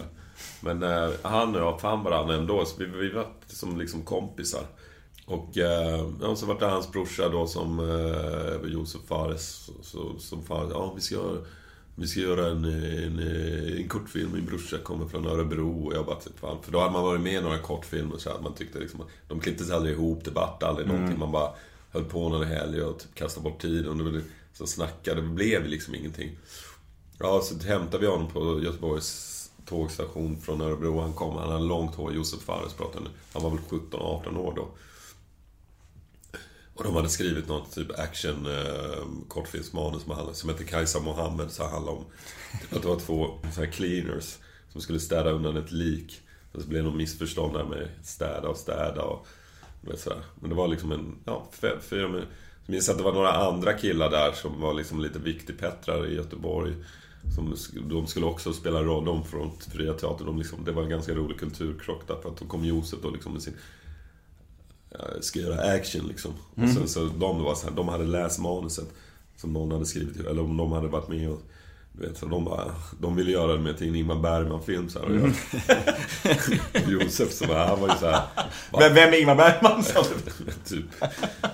Men 0.61 0.83
eh, 0.83 1.11
han 1.23 1.55
och 1.55 1.61
jag 1.61 1.81
fann 1.81 2.05
varandra 2.05 2.35
ändå, 2.35 2.65
så 2.65 2.77
vi, 2.79 2.87
vi 2.87 3.11
var 3.11 3.27
som 3.47 3.79
liksom 3.79 4.03
kompisar. 4.03 4.67
Och 5.27 5.59
eh, 5.59 6.09
ja, 6.23 6.37
så 6.37 6.47
var 6.47 6.61
det 6.61 6.67
hans 6.67 6.93
brorsa 6.93 7.29
då 7.29 7.47
som 7.47 7.81
eh, 7.81 8.71
Josef 8.71 9.03
Fares. 9.09 9.71
Så, 9.83 10.19
som 10.19 10.45
Fares, 10.45 10.71
ja 10.71 10.93
vi 10.95 11.01
ska 11.01 11.15
göra, 11.15 11.45
vi 11.95 12.07
ska 12.07 12.21
göra 12.21 12.51
en, 12.51 12.65
en, 12.65 13.19
en 13.79 13.89
kortfilm. 13.89 14.31
Min 14.33 14.45
brorsa 14.45 14.79
kommer 14.79 15.07
från 15.07 15.27
Örebro. 15.27 15.87
Och 15.87 15.95
jag 15.95 16.07
bara, 16.07 16.21
typ, 16.21 16.39
fan. 16.39 16.63
För 16.63 16.73
då 16.73 16.81
hade 16.81 16.93
man 16.93 17.03
varit 17.03 17.21
med 17.21 17.33
i 17.33 17.41
några 17.41 17.59
kortfilmer 17.59 18.19
så 18.19 18.31
att 18.31 18.43
man 18.43 18.55
tyckte 18.55 18.79
liksom, 18.79 19.03
de 19.29 19.41
klipptes 19.41 19.71
aldrig 19.71 19.95
ihop, 19.95 20.25
det 20.25 20.31
vart 20.31 20.63
aldrig 20.63 20.89
någonting. 20.89 21.19
Man 21.19 21.33
bara 21.33 21.51
höll 21.91 22.05
på 22.05 22.29
någon 22.29 22.47
helg 22.47 22.83
och 22.83 22.99
typ 22.99 23.15
kastade 23.15 23.45
bort 23.45 23.61
tiden. 23.61 24.01
Och 24.01 24.13
det, 24.13 24.23
så 24.53 24.67
snackade, 24.67 25.21
det 25.21 25.29
blev 25.29 25.67
liksom 25.67 25.95
ingenting. 25.95 26.39
Ja, 27.19 27.41
så 27.41 27.69
hämtade 27.69 27.99
vi 27.99 28.07
honom 28.07 28.29
på 28.31 28.61
Göteborgs 28.63 29.51
tågstation 29.67 30.41
från 30.41 30.61
Örebro. 30.61 31.01
Han 31.01 31.13
kom, 31.13 31.37
han 31.37 31.53
hade 31.53 31.65
långt 31.65 31.95
hår, 31.95 32.13
Josef 32.13 32.41
Fares 32.41 32.73
pratade 32.73 33.07
Han 33.33 33.43
var 33.43 33.51
väl 33.51 33.59
17-18 33.59 34.39
år 34.39 34.53
då. 34.57 34.69
Och 36.75 36.85
de 36.85 36.97
hade 36.97 37.09
skrivit 37.09 37.49
något 37.49 37.73
typ 37.75 37.99
action 37.99 38.47
eh, 38.47 39.05
kortfilmsmanus 39.29 40.03
som 40.33 40.49
hette 40.49 40.65
Kajsa 40.65 41.01
Mohammed. 41.01 41.51
Så 41.51 41.65
handlade 41.65 41.99
om 41.99 42.05
typ 42.61 42.77
att 42.77 42.83
det 42.83 42.89
var 42.89 43.01
två 43.01 43.39
så 43.55 43.61
här 43.61 43.71
cleaners 43.71 44.39
som 44.73 44.81
skulle 44.81 45.01
städa 45.01 45.31
undan 45.31 45.57
ett 45.57 45.73
lik. 45.73 46.21
Och 46.53 46.63
så 46.63 46.69
blev 46.69 46.83
det 46.83 46.89
något 46.89 46.99
missförstånd 46.99 47.55
där 47.55 47.65
med 47.65 47.89
städa 48.03 48.49
och 48.49 48.57
städa 48.57 49.03
och 49.03 49.27
vet, 49.81 50.01
sådär. 50.01 50.23
Men 50.41 50.51
det 50.51 50.57
var 50.57 50.69
liksom 50.69 50.93
en, 50.93 51.17
ja, 51.25 51.49
fyra 51.81 52.09
minuter. 52.09 52.29
Jag 52.67 52.73
minns 52.73 52.89
att 52.89 52.99
det 52.99 53.05
var 53.05 53.13
några 53.13 53.33
andra 53.33 53.73
killar 53.73 54.11
där 54.11 54.33
som 54.33 54.61
var 54.61 54.75
liksom 54.75 55.01
lite 55.01 55.19
viktigpettrar 55.19 56.07
i 56.07 56.15
Göteborg. 56.15 56.75
Som, 57.35 57.57
de 57.91 58.07
skulle 58.07 58.27
också 58.27 58.53
spela 58.53 58.83
roll, 58.83 59.05
de 59.05 59.25
från 59.25 59.51
Fria 59.73 59.93
Teatern. 59.93 60.27
De 60.27 60.39
liksom, 60.39 60.65
det 60.65 60.73
var 60.73 60.83
en 60.83 60.89
ganska 60.89 61.15
rolig 61.15 61.39
kulturkrock 61.39 62.07
där, 62.07 62.17
för 62.23 62.29
att 62.29 62.37
då 62.37 62.45
kom 62.45 62.65
Josef 62.65 62.99
då 63.03 63.11
liksom 63.11 63.33
med 63.33 63.43
sin... 63.43 63.55
Ska 65.21 65.39
göra 65.39 65.73
action 65.75 66.09
liksom. 66.09 66.33
Och 66.55 66.69
sen 66.69 66.89
så 66.89 67.05
de 67.05 67.43
var 67.43 67.55
så 67.55 67.67
här, 67.67 67.77
de 67.77 67.89
hade 67.89 68.05
läst 68.05 68.39
manuset 68.39 68.89
som 69.37 69.53
någon 69.53 69.73
hade 69.73 69.87
skrivit, 69.87 70.27
eller 70.27 70.43
om 70.43 70.57
de 70.57 70.73
hade 70.73 70.89
varit 70.89 71.09
med 71.09 71.31
och 71.31 71.41
du 71.99 72.07
vet, 72.07 72.19
så 72.19 72.27
de, 72.27 72.45
bara, 72.45 72.75
de 73.01 73.17
ville 73.17 73.31
göra 73.31 73.53
det 73.53 73.59
med 73.59 73.79
till 73.79 73.89
en 73.89 73.95
Ingmar 73.95 74.17
Bergman-film 74.17 74.89
så 74.89 74.99
här, 74.99 75.07
och 75.09 75.17
jag, 75.17 75.33
Josef 77.03 77.33
så 77.33 77.47
bara, 77.47 77.67
han 77.67 77.81
var 77.81 77.89
ju 77.89 77.95
så 78.01 78.11
här, 78.11 78.23
bara, 78.73 78.83
Men 78.83 78.95
vem 78.95 79.13
är 79.13 79.21
Ingmar 79.21 79.35
Bergman? 79.35 79.83
typ. 80.65 80.85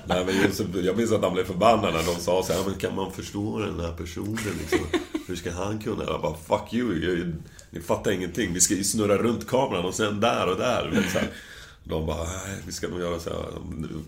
Nej 0.06 0.24
men 0.24 0.42
Josef, 0.42 0.66
jag 0.74 0.96
minns 0.96 1.12
att 1.12 1.22
han 1.22 1.32
blev 1.32 1.44
förbannad 1.44 1.94
när 1.94 2.14
de 2.14 2.20
sa 2.20 2.42
så 2.42 2.52
här, 2.52 2.64
men 2.66 2.74
kan 2.74 2.94
man 2.94 3.12
förstå 3.12 3.58
den 3.58 3.80
här 3.80 3.92
personen 3.92 4.54
liksom? 4.60 5.00
Hur 5.26 5.36
ska 5.36 5.52
han 5.52 5.78
kunna? 5.78 6.04
Jag 6.04 6.20
bara, 6.20 6.36
fuck 6.48 6.74
you, 6.74 6.98
jag, 6.98 7.32
ni 7.70 7.80
fattar 7.80 8.10
ingenting. 8.10 8.52
Vi 8.52 8.60
ska 8.60 8.74
ju 8.74 8.84
snurra 8.84 9.16
runt 9.18 9.48
kameran 9.48 9.84
och 9.84 9.94
sen 9.94 10.20
där 10.20 10.48
och 10.48 10.56
där. 10.56 10.90
Vet, 10.94 11.12
så 11.12 11.18
här. 11.18 11.28
De 11.84 12.06
bara, 12.06 12.26
vi 12.66 12.72
ska 12.72 12.88
nog 12.88 13.00
göra 13.00 13.18
så 13.18 13.30
här. 13.30 13.38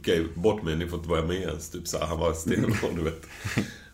Okej, 0.01 0.27
bort 0.35 0.63
med 0.63 0.79
ni 0.79 0.87
får 0.87 0.99
inte 0.99 1.11
vara 1.11 1.23
med 1.23 1.41
ens. 1.41 1.71
Typ 1.71 1.89
så 1.89 1.99
här, 1.99 2.07
han 2.07 2.19
var 2.19 2.33
stenhård, 2.33 2.97
du 2.97 3.03
vet. 3.03 3.23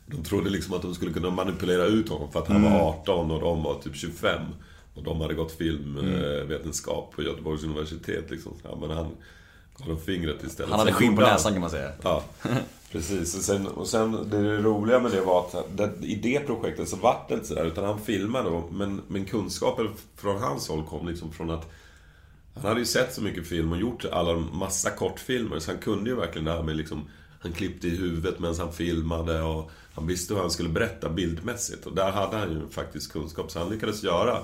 De 0.07 0.25
trodde 0.25 0.51
liksom 0.51 0.75
att 0.75 0.83
de 0.83 0.95
skulle 0.95 1.13
kunna 1.13 1.31
manipulera 1.31 1.85
ut 1.85 2.09
honom 2.09 2.33
för 2.33 2.41
att 2.41 2.49
han 2.49 2.63
var 2.63 2.81
18 2.81 3.31
och 3.31 3.41
de 3.41 3.63
var 3.63 3.75
typ 3.75 3.97
25. 3.97 4.41
Och 4.95 5.03
de 5.03 5.21
hade 5.21 5.35
gått 5.35 5.53
filmvetenskap 5.53 7.13
på 7.17 7.23
Göteborgs 7.23 7.65
universitet 7.65 8.31
liksom. 8.31 8.53
Ja, 8.63 8.79
men 8.81 8.91
han 8.91 9.07
gav 9.77 9.89
dem 9.89 9.99
fingret 10.01 10.45
istället. 10.45 10.71
Han 10.71 10.79
hade 10.79 10.93
skinn 10.93 11.17
på 11.17 11.23
näsan 11.23 11.53
kan 11.53 11.61
man 11.61 11.71
säga. 11.71 11.93
Ja, 12.03 12.23
precis. 12.93 13.37
Och 13.37 13.43
sen, 13.43 13.67
och 13.67 13.87
sen 13.87 14.31
det 14.31 14.57
roliga 14.57 15.01
med 15.01 15.11
det 15.11 15.21
var 15.21 15.41
att 15.41 15.77
det, 15.77 16.07
i 16.07 16.15
det 16.15 16.41
projektet 16.41 16.89
så 16.89 16.97
vart 16.97 17.29
det 17.29 17.35
inte 17.35 17.47
sådär, 17.47 17.65
utan 17.65 17.85
han 17.85 18.01
filmade 18.01 18.63
men, 18.71 19.01
men 19.09 19.25
kunskapen 19.25 19.89
från 20.17 20.43
hans 20.43 20.69
håll 20.69 20.85
kom 20.85 21.09
liksom 21.09 21.33
från 21.33 21.51
att 21.51 21.71
han 22.61 22.69
hade 22.69 22.81
ju 22.81 22.87
sett 22.87 23.15
så 23.15 23.23
mycket 23.23 23.47
film 23.47 23.73
och 23.73 23.79
gjort 23.79 24.05
alla 24.05 24.37
massa 24.37 24.91
kortfilmer, 24.91 25.59
så 25.59 25.71
han 25.71 25.81
kunde 25.81 26.11
ju 26.11 26.17
verkligen 26.17 26.45
det 26.45 26.53
här 26.53 26.63
med 26.63 26.77
liksom 26.77 27.09
han 27.41 27.53
klippte 27.53 27.89
i 27.89 27.97
huvudet 27.97 28.39
medan 28.39 28.57
han 28.59 28.73
filmade 28.73 29.43
och 29.43 29.71
han 29.95 30.07
visste 30.07 30.35
hur 30.35 30.41
han 30.41 30.51
skulle 30.51 30.69
berätta 30.69 31.09
bildmässigt. 31.09 31.87
Och 31.87 31.95
där 31.95 32.11
hade 32.11 32.37
han 32.37 32.51
ju 32.53 32.69
faktiskt 32.71 33.13
kunskap, 33.13 33.51
så 33.51 33.59
han 33.59 33.71
lyckades 33.71 34.03
göra 34.03 34.39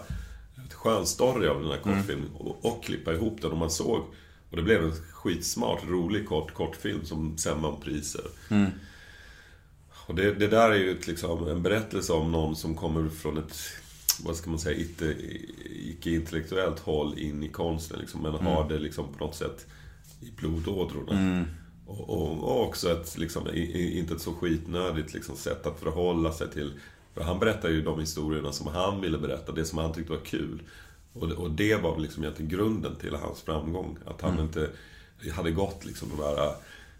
ett 0.67 0.75
skön 0.75 1.07
story 1.07 1.49
av 1.49 1.61
den 1.63 1.71
här 1.71 1.79
kortfilmen 1.79 2.31
och, 2.35 2.65
och 2.65 2.85
klippa 2.85 3.13
ihop 3.13 3.43
den 3.43 3.51
och 3.51 3.59
man 3.59 3.71
såg. 3.71 4.05
Och 4.51 4.57
det 4.57 4.63
blev 4.63 4.85
en 4.85 4.93
skitsmart, 5.13 5.85
rolig 5.89 6.29
kort, 6.29 6.55
kortfilm 6.55 7.05
som 7.05 7.39
sen 7.39 7.63
vann 7.63 7.81
priser. 7.81 8.25
Och 10.07 10.15
det, 10.15 10.35
det 10.35 10.49
där 10.49 10.71
är 10.71 10.75
ju 10.75 10.91
ett, 10.91 11.07
liksom, 11.07 11.49
en 11.49 11.63
berättelse 11.63 12.13
om 12.13 12.33
någon 12.33 12.57
som 12.57 12.75
kommer 12.75 13.09
från 13.09 13.39
ett, 13.39 13.57
vad 14.25 14.37
ska 14.37 14.51
man 14.51 14.59
säga, 14.59 14.79
icke, 14.79 15.15
icke-intellektuellt 15.65 16.81
håll 16.81 17.19
in 17.19 17.43
i 17.43 17.49
konsten. 17.49 18.01
Liksom, 18.01 18.23
men 18.23 18.33
har 18.33 18.69
det 18.69 18.79
liksom 18.79 19.13
på 19.13 19.25
något 19.25 19.35
sätt 19.35 19.67
i 20.21 20.31
blodådrorna. 20.37 21.45
Och, 21.87 22.11
och, 22.11 22.39
och 22.39 22.67
också 22.67 22.93
ett, 22.93 23.19
liksom, 23.19 23.49
i, 23.49 23.99
inte 23.99 24.15
ett 24.15 24.21
så 24.21 24.33
skitnödigt 24.33 25.15
liksom, 25.15 25.37
sätt 25.37 25.67
att 25.67 25.81
förhålla 25.81 26.33
sig 26.33 26.51
till. 26.51 26.73
För 27.15 27.23
han 27.23 27.39
berättar 27.39 27.69
ju 27.69 27.83
de 27.83 28.01
historierna 28.01 28.53
som 28.53 28.67
han 28.67 29.01
ville 29.01 29.19
berätta, 29.19 29.53
det 29.53 29.65
som 29.65 29.79
han 29.79 29.93
tyckte 29.93 30.13
var 30.13 30.25
kul. 30.25 30.63
Och, 31.13 31.31
och 31.31 31.51
det 31.51 31.83
var 31.83 31.99
liksom 31.99 32.23
egentligen 32.23 32.51
grunden 32.51 32.97
till 32.97 33.15
hans 33.15 33.43
framgång. 33.43 33.99
Att 34.07 34.21
han 34.21 34.41
inte 34.41 34.71
hade 35.33 35.51
gått 35.51 35.85
liksom 35.85 36.09
de 36.17 36.23
här 36.23 36.55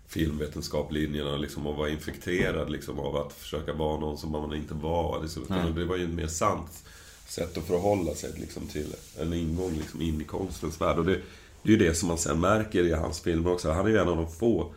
filmvetenskaplinjerna 0.07 1.37
liksom, 1.37 1.67
och 1.67 1.77
var 1.77 1.89
infekterad 1.89 2.71
liksom, 2.71 2.99
av 2.99 3.17
att 3.17 3.33
försöka 3.33 3.73
vara 3.73 4.01
någon 4.01 4.19
som 4.19 4.31
man 4.31 4.55
inte 4.55 4.75
var. 4.75 5.23
Liksom. 5.23 5.75
Det 5.77 5.85
var 5.85 5.97
ju 5.97 6.09
mer 6.09 6.27
sant 6.27 6.85
sätt 7.27 7.59
att 7.59 7.65
förhålla 7.65 8.15
sig 8.15 8.33
liksom, 8.37 8.67
till 8.67 8.95
en 9.21 9.33
ingång 9.33 9.73
liksom, 9.73 10.03
in 10.03 10.21
i 10.21 10.25
konstens 10.25 10.81
värld. 10.81 10.99
Och 10.99 11.05
det, 11.05 11.21
det 11.63 11.69
är 11.69 11.77
ju 11.77 11.89
det 11.89 11.95
som 11.95 12.09
man 12.09 12.19
sen 12.19 12.41
märker 12.41 12.85
i 12.85 12.93
hans 12.93 13.21
filmer 13.21 13.53
också. 13.53 13.71
Han 13.71 13.87
är 13.87 13.91
ju 13.91 13.99
en 13.99 14.09
av 14.09 14.17
de 14.17 14.31
få 14.31 14.75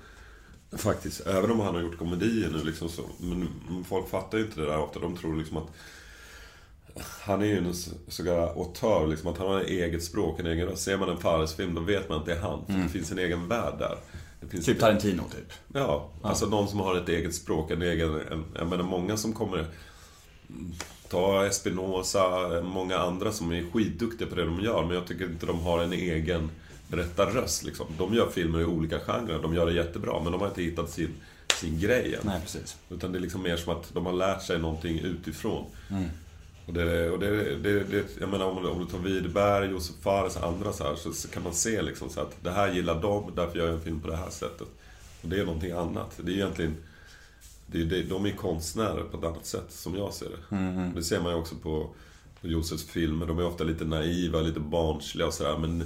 Faktiskt, 0.71 1.27
även 1.27 1.51
om 1.51 1.59
han 1.59 1.75
har 1.75 1.81
gjort 1.81 1.97
komedier 1.97 2.49
nu 2.49 2.63
liksom 2.63 2.89
så, 2.89 3.01
men 3.19 3.49
folk 3.89 4.09
fattar 4.09 4.37
ju 4.37 4.43
inte 4.43 4.61
det 4.61 4.65
där 4.65 4.79
ofta. 4.79 4.99
De 4.99 5.17
tror 5.17 5.35
liksom 5.35 5.57
att 5.57 5.67
han 7.21 7.41
är 7.41 7.45
ju 7.45 7.57
en 7.57 7.73
så 8.07 8.23
kallad 8.23 8.49
auteur, 8.49 9.07
liksom 9.07 9.31
att 9.31 9.37
han 9.37 9.47
har 9.47 9.61
ett 9.61 9.69
eget 9.69 10.03
språk, 10.03 10.39
en 10.39 10.45
egen 10.45 10.67
röst. 10.67 10.83
Ser 10.83 10.97
man 10.97 11.09
en 11.09 11.17
Fares-film, 11.17 11.75
då 11.75 11.81
vet 11.81 12.09
man 12.09 12.17
att 12.17 12.25
det 12.25 12.33
är 12.33 12.39
han. 12.39 12.65
För 12.65 12.73
det 12.73 12.89
finns 12.89 13.11
en 13.11 13.19
egen 13.19 13.47
värld 13.47 13.73
där. 13.79 13.97
Det 14.41 14.47
finns 14.47 14.65
Typ 14.65 14.79
Tarantino 14.79 15.23
typ. 15.23 15.53
Ja, 15.73 16.09
alltså 16.21 16.45
någon 16.45 16.67
som 16.67 16.79
har 16.79 16.95
ett 16.95 17.09
eget 17.09 17.35
språk, 17.35 17.71
en 17.71 17.81
egen... 17.81 18.21
En, 18.31 18.45
jag 18.55 18.67
menar 18.67 18.83
många 18.83 19.17
som 19.17 19.33
kommer... 19.33 19.67
Ta 21.09 21.45
Espinosa, 21.45 22.47
många 22.61 22.97
andra 22.97 23.31
som 23.31 23.51
är 23.51 23.63
skitduktiga 23.73 24.27
på 24.27 24.35
det 24.35 24.45
de 24.45 24.59
gör, 24.61 24.85
men 24.85 24.95
jag 24.95 25.07
tycker 25.07 25.25
inte 25.25 25.45
de 25.45 25.59
har 25.59 25.83
en 25.83 25.93
egen 25.93 26.49
berättarröst 26.87 27.63
liksom. 27.63 27.85
De 27.97 28.13
gör 28.13 28.27
filmer 28.29 28.61
i 28.61 28.65
olika 28.65 28.99
genrer, 28.99 29.39
de 29.41 29.53
gör 29.55 29.65
det 29.65 29.73
jättebra, 29.73 30.23
men 30.23 30.31
de 30.31 30.41
har 30.41 30.47
inte 30.47 30.61
hittat 30.61 30.89
sin, 30.89 31.09
sin 31.55 31.79
grej 31.79 32.13
än. 32.15 32.21
Nej, 32.23 32.41
precis. 32.41 32.77
Utan 32.89 33.11
det 33.11 33.17
är 33.17 33.21
liksom 33.21 33.41
mer 33.43 33.57
som 33.57 33.73
att 33.73 33.93
de 33.93 34.05
har 34.05 34.13
lärt 34.13 34.41
sig 34.43 34.59
någonting 34.59 34.99
utifrån. 34.99 35.65
Och 36.65 36.73
det, 36.73 37.09
och 37.09 37.19
det, 37.19 37.55
det, 37.55 37.83
det, 37.83 38.03
jag 38.19 38.29
menar 38.29 38.45
om, 38.45 38.63
du- 38.63 38.69
om 38.69 38.79
du 38.79 38.85
tar 38.85 38.97
Widerberg, 38.97 39.69
Josef 39.71 39.95
Fares 40.01 40.35
och 40.35 40.47
andra 40.47 40.73
så 40.73 40.83
här 40.83 40.95
så, 40.95 41.13
så 41.13 41.27
kan 41.27 41.43
man 41.43 41.53
se 41.53 41.81
liksom 41.81 42.09
så 42.09 42.21
att 42.21 42.35
det 42.43 42.51
här 42.51 42.73
gillar 42.73 43.01
de, 43.01 43.31
därför 43.35 43.57
gör 43.57 43.65
jag 43.65 43.75
en 43.75 43.81
film 43.81 43.99
på 43.99 44.07
det 44.07 44.15
här 44.15 44.29
sättet. 44.29 44.67
Och 45.21 45.29
det 45.29 45.39
är 45.39 45.45
någonting 45.45 45.71
annat. 45.71 46.19
Det 46.23 46.31
är 46.31 46.35
egentligen... 46.35 46.75
Det 47.67 47.81
är, 47.81 47.85
det, 47.85 48.03
de 48.03 48.25
är 48.25 48.31
konstnärer 48.31 49.03
på 49.03 49.17
ett 49.17 49.23
annat 49.23 49.45
sätt, 49.45 49.65
som 49.69 49.95
jag 49.95 50.13
ser 50.13 50.25
det. 50.25 50.55
Det 50.95 51.03
ser 51.03 51.21
man 51.21 51.31
ju 51.31 51.37
också 51.37 51.55
på, 51.55 51.89
på 52.41 52.47
Josefs 52.47 52.83
filmer. 52.83 53.25
De 53.25 53.39
är 53.39 53.45
ofta 53.45 53.63
lite 53.63 53.85
naiva, 53.85 54.41
lite 54.41 54.59
barnsliga 54.59 55.27
och 55.27 55.33
sådär. 55.33 55.57
Men 55.57 55.83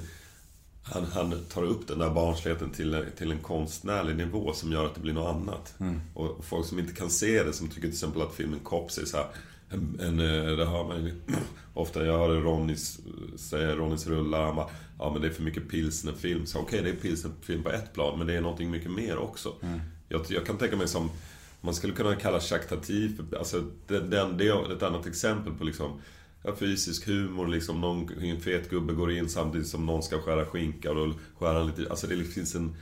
han, 0.83 1.05
han 1.13 1.33
tar 1.53 1.63
upp 1.63 1.87
den 1.87 1.99
där 1.99 2.09
barnsligheten 2.09 2.69
till, 2.69 3.05
till 3.17 3.31
en 3.31 3.39
konstnärlig 3.39 4.15
nivå 4.15 4.53
som 4.53 4.71
gör 4.71 4.85
att 4.85 4.95
det 4.95 5.01
blir 5.01 5.13
något 5.13 5.35
annat. 5.35 5.75
Och, 6.13 6.29
och 6.29 6.45
folk 6.45 6.65
som 6.65 6.79
inte 6.79 6.93
kan 6.93 7.09
se 7.09 7.43
det, 7.43 7.53
som 7.53 7.67
tycker 7.67 7.81
till 7.81 7.89
exempel 7.89 8.21
att 8.21 8.33
filmen 8.33 8.59
Cops 8.59 8.97
är 8.97 9.05
så 9.05 9.17
här, 9.17 9.25
en, 9.69 9.99
en, 9.99 10.19
eh, 10.19 10.57
det 10.57 10.65
hör 10.65 10.83
man 10.83 11.05
ju 11.05 11.13
ofta, 11.73 12.05
jag 12.05 12.17
hörde 12.17 12.39
Ronnys, 12.39 12.99
säga 13.37 13.75
Ronnys 13.75 14.07
rullar, 14.07 14.45
han 14.45 14.55
bara, 14.55 14.69
ja 14.99 15.11
men 15.13 15.21
det 15.21 15.27
är 15.27 15.31
för 15.31 15.43
mycket 15.43 15.69
pilsnerfilm. 15.69 16.45
Så 16.45 16.59
okej, 16.59 16.81
det 16.83 16.89
är 16.89 16.95
pilsnerfilm 16.95 17.63
på 17.63 17.71
ett 17.71 17.93
plan, 17.93 18.17
men 18.17 18.27
det 18.27 18.33
är 18.33 18.41
någonting 18.41 18.71
mycket 18.71 18.91
mer 18.91 19.17
också. 19.17 19.53
Jag, 20.09 20.25
jag 20.29 20.45
kan 20.45 20.57
tänka 20.57 20.75
mig 20.75 20.87
som, 20.87 21.09
man 21.61 21.73
skulle 21.75 21.93
kunna 21.93 22.15
kalla 22.15 22.39
Jacques 22.41 22.69
Tati 22.69 23.09
för, 23.09 23.37
alltså 23.37 23.63
den, 23.87 24.09
den, 24.09 24.37
det 24.37 24.47
är 24.47 24.73
ett 24.73 24.83
annat 24.83 25.05
exempel 25.07 25.53
på 25.53 25.63
liksom 25.63 26.01
ja, 26.43 26.55
fysisk 26.55 27.07
humor 27.07 27.47
liksom. 27.47 27.81
Någon, 27.81 28.09
en 28.21 28.41
fet 28.41 28.69
gubbe 28.69 28.93
går 28.93 29.11
in 29.11 29.29
samtidigt 29.29 29.67
som 29.67 29.85
någon 29.85 30.03
ska 30.03 30.21
skära 30.21 30.45
skinka 30.45 30.89
och 30.91 30.95
då 30.95 31.13
skär 31.39 31.53
han 31.53 31.67
lite. 31.67 31.89
Alltså 31.89 32.07
det 32.07 32.23
finns 32.23 32.55
en, 32.55 32.75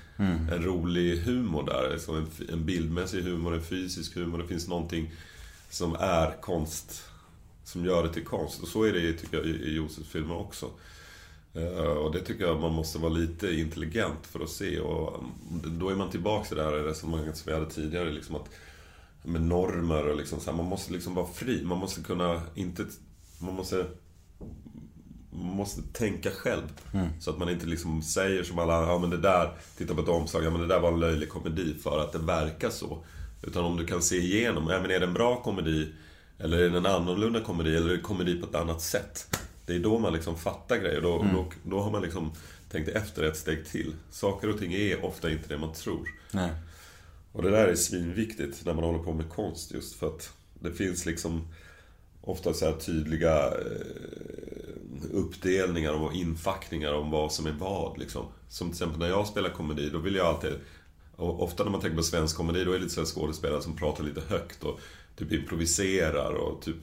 en 0.52 0.64
rolig 0.64 1.18
humor 1.18 1.64
där. 1.66 1.90
Liksom 1.94 2.16
en, 2.16 2.28
en 2.54 2.66
bildmässig 2.66 3.22
humor, 3.24 3.54
en 3.54 3.64
fysisk 3.64 4.16
humor. 4.16 4.38
Det 4.38 4.48
finns 4.48 4.68
någonting 4.68 5.12
som 5.70 5.96
är 6.00 6.42
konst. 6.42 7.04
Som 7.64 7.86
gör 7.86 8.04
det 8.04 8.14
till 8.14 8.26
konst. 8.26 8.62
Och 8.62 8.68
så 8.68 8.84
är 8.84 8.94
det 8.94 9.14
tycker 9.14 9.38
jag 9.38 9.46
i, 9.46 9.50
i 9.50 9.76
Josefs 9.76 10.10
filmer 10.10 10.38
också. 10.38 10.66
Eh, 11.54 11.78
Och 11.78 12.14
det 12.14 12.20
tycker 12.20 12.46
jag 12.46 12.60
man 12.62 12.74
måste 12.74 12.98
vara 13.00 13.14
lite 13.14 13.54
intelligent 13.54 14.28
för 14.28 14.40
att 14.40 14.50
se. 14.50 14.80
Och 14.80 15.24
då 15.66 15.90
är 15.90 15.96
man 15.96 16.10
tillbaka 16.10 16.48
till 16.48 16.58
det 16.58 16.64
här 16.64 16.72
resonemanget 16.72 17.38
som 17.38 17.52
vi 17.52 17.60
hade 17.60 17.72
tidigare. 17.72 18.12
Liksom 18.12 18.36
att, 18.36 18.50
med 19.24 19.42
normer 19.42 20.10
och 20.10 20.18
liksom 20.18 20.40
så 20.40 20.50
här, 20.50 20.58
Man 20.58 20.66
måste 20.66 20.94
liksom 20.94 21.16
vara 21.16 21.28
fri. 21.28 21.64
Man 21.64 21.78
måste 21.78 22.02
kunna 22.02 22.42
inte... 22.56 22.86
Man 23.40 23.56
måste... 23.56 23.86
Man 25.32 25.56
måste 25.56 25.82
tänka 25.94 26.32
själv. 26.32 26.64
Så 27.20 27.30
att 27.30 27.38
man 27.38 27.50
inte 27.50 27.66
liksom 27.66 28.02
säger 28.02 28.44
som 28.44 28.60
alla 28.60 28.74
ja 28.74 29.00
men 29.00 29.10
det 29.10 29.18
där, 29.18 29.52
titta 29.78 29.96
på 29.96 30.02
ett 30.02 30.08
omslag, 30.08 30.44
ja 30.44 30.50
men 30.50 30.62
det 30.62 30.68
där 30.68 30.80
var 30.80 30.92
en 30.92 31.00
löjlig 31.00 31.30
komedi 31.30 31.76
för 31.84 32.00
att 32.00 32.12
det 32.12 32.20
verkar 32.20 32.70
så. 32.70 33.04
Utan 33.44 33.66
om 33.66 33.78
du 33.78 33.86
kan 33.86 34.02
se 34.02 34.16
igenom, 34.16 34.68
ja 34.70 34.82
men 34.82 34.92
är 34.92 35.00
det 35.00 35.06
en 35.06 35.14
bra 35.14 35.44
komedi? 35.44 35.94
Eller 36.38 36.58
är 36.58 36.70
det 36.70 36.78
en 36.78 36.86
annorlunda 36.86 37.42
komedi? 37.42 37.76
Eller 37.76 37.90
är 37.90 37.96
det 37.96 38.02
komedi 38.02 38.42
på 38.42 38.48
ett 38.48 38.56
annat 38.56 38.82
sätt? 38.82 39.40
Det 39.66 39.76
är 39.76 39.80
då 39.80 40.00
man 40.00 40.14
liksom 40.14 40.38
fattar 40.38 40.78
grejer. 40.78 41.02
Då, 41.02 41.26
då, 41.34 41.52
då 41.64 41.82
har 41.82 41.92
man 41.92 42.02
liksom 42.02 42.32
tänkt 42.72 42.90
efter 42.90 43.24
ett 43.24 43.38
steg 43.38 43.68
till. 43.68 43.94
Saker 44.12 44.50
och 44.50 44.60
ting 44.60 44.74
är 44.74 45.06
ofta 45.06 45.32
inte 45.32 45.50
det 45.50 45.58
man 45.58 45.74
tror. 45.74 46.10
Nej. 46.32 46.50
Och 47.32 47.44
det 47.44 47.50
där 47.52 47.68
är 47.68 47.76
svinviktigt 47.76 48.66
när 48.66 48.74
man 48.74 48.84
håller 48.84 49.00
på 49.04 49.14
med 49.14 49.30
konst 49.30 49.74
just 49.74 49.96
för 49.96 50.08
att 50.08 50.34
det 50.60 50.72
finns 50.74 51.06
liksom 51.06 51.48
ofta 52.22 52.54
så 52.54 52.66
här 52.66 52.74
tydliga 52.74 53.48
eh, 53.48 55.06
uppdelningar 55.14 55.94
och 55.94 56.14
infackningar 56.14 56.94
om 56.94 57.12
vad 57.12 57.32
som 57.34 57.46
är 57.48 57.52
vad 57.60 57.98
liksom. 57.98 58.26
Som 58.50 58.68
till 58.68 58.74
exempel 58.76 59.00
när 59.00 59.08
jag 59.10 59.28
spelar 59.28 59.50
komedi, 59.50 59.90
då 59.90 59.98
vill 60.00 60.16
jag 60.16 60.28
alltid 60.28 60.54
ofta 61.18 61.64
när 61.64 61.72
man 61.72 61.82
tänker 61.82 61.98
på 61.98 62.04
svensk 62.04 62.38
komedi, 62.38 62.64
då 62.64 62.72
är 62.72 62.76
det 62.76 62.84
lite 62.84 63.06
så 63.06 63.06
skådespelare 63.06 63.62
som 63.62 63.76
pratar 63.76 64.04
lite 64.04 64.22
högt 64.28 64.64
och 64.64 64.80
typ 65.16 65.32
improviserar 65.32 66.34
och 66.34 66.62
typ 66.62 66.76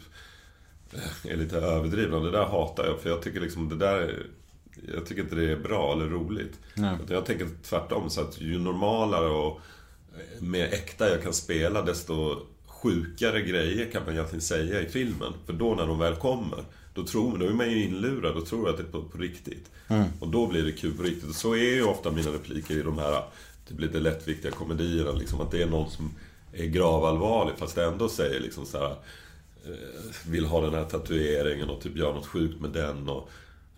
eh, 0.93 1.33
är 1.33 1.37
lite 1.37 1.57
överdrivna. 1.59 2.19
Det 2.21 2.31
där 2.31 2.45
hatar 2.45 2.85
jag, 2.87 3.01
för 3.01 3.11
jag 3.11 3.23
tycker 3.23 3.41
liksom 3.41 3.69
det 3.69 3.77
där 3.77 3.97
är- 3.99 4.27
jag 4.95 5.07
tycker 5.07 5.23
inte 5.23 5.35
det 5.35 5.53
är 5.53 5.57
bra 5.57 5.93
eller 5.93 6.07
roligt. 6.07 6.59
Utan 7.05 7.15
Jag 7.17 7.27
tänker 7.27 7.49
tvärtom, 7.63 8.11
så 8.11 8.21
att 8.21 8.41
ju 8.41 8.59
normalare 8.59 9.29
och 9.29 9.61
mer 10.41 10.65
äkta 10.65 11.09
jag 11.09 11.23
kan 11.23 11.33
spela, 11.33 11.83
desto 11.83 12.37
sjukare 12.67 13.43
grejer 13.43 13.91
kan 13.91 14.05
man 14.05 14.15
egentligen 14.15 14.43
säga 14.43 14.81
i 14.81 14.87
filmen. 14.87 15.33
För 15.47 15.53
då 15.53 15.75
när 15.75 15.87
de 15.87 15.99
väl 15.99 16.15
kommer, 16.15 16.65
då, 16.95 17.07
tror, 17.07 17.39
då 17.39 17.47
är 17.47 17.51
man 17.51 17.71
ju 17.71 17.85
inlurad 17.85 18.37
och 18.37 18.47
tror 18.47 18.71
att 18.71 18.77
det 18.77 18.83
är 18.83 18.87
på, 18.87 19.03
på 19.03 19.19
riktigt. 19.19 19.71
Och 20.21 20.29
då 20.29 20.47
blir 20.47 20.63
det 20.63 20.73
kul 20.73 20.97
på 20.97 21.03
riktigt. 21.03 21.29
Och 21.29 21.35
så 21.35 21.55
är 21.55 21.75
ju 21.75 21.83
ofta 21.83 22.11
mina 22.11 22.31
repliker 22.31 22.75
i 22.75 22.83
de 22.83 22.99
här 22.99 23.23
typ 23.69 23.81
lite 23.81 23.99
lättviktiga 23.99 24.53
komedierna. 24.53 25.13
Liksom, 25.13 25.41
att 25.41 25.51
det 25.51 25.63
är 25.63 25.67
någon 25.67 25.91
som 25.91 26.11
är 26.53 26.67
gravallvarlig 26.67 27.55
fast 27.59 27.79
ändå 27.79 28.09
säger 28.09 28.41
liksom 28.41 28.67
så 28.67 28.79
här 28.79 28.91
eh, 29.65 30.31
vill 30.31 30.47
ha 30.47 30.61
den 30.61 30.75
här 30.75 30.85
tatueringen 30.85 31.71
och 31.71 31.81
typ 31.81 31.97
göra 31.97 32.15
något 32.15 32.27
sjukt 32.27 32.61
med 32.61 32.71
den 32.71 33.09
och 33.09 33.31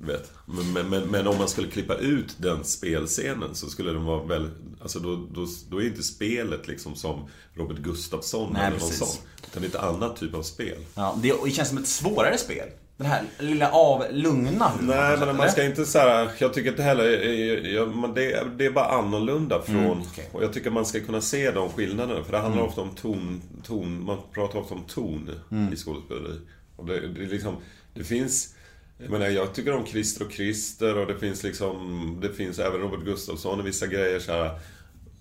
vet. 0.06 0.32
Men, 0.46 0.88
men, 0.90 1.02
men, 1.04 1.26
om 1.26 1.38
man 1.38 1.48
skulle 1.48 1.68
klippa 1.68 1.94
ut 1.94 2.36
den 2.38 2.64
spelscenen 2.64 3.54
så 3.54 3.66
skulle 3.66 3.92
den 3.92 4.04
vara 4.04 4.22
väldigt... 4.24 4.52
Alltså 4.82 4.98
då, 4.98 5.16
då, 5.34 5.46
då 5.70 5.82
är 5.82 5.86
inte 5.86 6.02
spelet 6.02 6.68
liksom 6.68 6.94
som 6.94 7.28
Robert 7.54 7.78
Gustafsson 7.78 8.50
Nej, 8.52 8.60
eller 8.62 8.70
någon 8.78 8.88
precis. 8.88 8.98
sån. 8.98 9.22
Utan 9.50 9.62
det 9.62 9.66
är 9.66 9.78
ett 9.78 9.84
annat 9.84 10.16
typ 10.16 10.34
av 10.34 10.42
spel. 10.42 10.78
Ja, 10.94 11.18
det, 11.22 11.50
känns 11.52 11.68
som 11.68 11.78
ett 11.78 11.86
svårare 11.88 12.38
spel. 12.38 12.68
Den 12.96 13.06
här 13.06 13.22
lilla 13.38 13.70
av, 13.70 14.04
lugna 14.12 14.68
humorn. 14.68 14.86
Nej, 14.86 15.18
men 15.18 15.36
man 15.36 15.36
sätt, 15.46 15.52
ska 15.52 15.60
eller? 15.60 15.70
inte 15.70 15.84
så 15.86 15.98
här, 15.98 16.30
Jag 16.38 16.54
tycker 16.54 16.70
inte 16.70 16.82
heller... 16.82 17.04
eh, 17.04 17.70
Jag, 17.74 17.96
men 17.96 18.14
det, 18.14 18.32
är- 18.32 18.44
det 18.44 18.66
är 18.66 18.70
bara 18.70 18.84
annorlunda 18.88 19.62
från... 19.62 19.76
Mm, 19.84 19.98
okej. 20.12 20.28
Och 20.32 20.42
jag 20.42 20.52
tycker 20.52 20.70
man 20.70 20.86
ska 20.86 21.00
kunna 21.00 21.20
se 21.20 21.50
de 21.50 21.68
skillnaderna. 21.72 22.24
För 22.24 22.32
det 22.32 22.38
handlar 22.38 22.62
ofta 22.62 22.80
om 22.80 22.90
ton, 22.90 23.42
ton... 23.64 24.04
Man 24.04 24.18
pratar 24.34 24.58
ofta 24.58 24.74
om 24.74 24.82
ton 24.84 25.30
Mm. 25.50 25.72
i 25.72 25.76
skådespeleri. 25.76 26.40
Och 26.76 26.86
det, 26.86 27.08
det 27.08 27.20
liksom... 27.26 27.56
Det 27.94 28.04
finns... 28.04 28.54
Jag 28.98 29.10
menar, 29.10 29.26
jag 29.26 29.54
tycker 29.54 29.74
om 29.74 29.86
Christer 29.86 30.24
och 30.24 30.32
Christer 30.32 30.98
och 30.98 31.06
det 31.06 31.18
finns 31.18 31.42
liksom... 31.42 32.18
Det 32.22 32.32
finns 32.32 32.58
även 32.58 32.80
Robert 32.80 33.04
Gustafsson 33.04 33.60
och 33.60 33.66
vissa 33.66 33.86
grejer 33.86 34.20
så 34.20 34.32
här 34.32 34.58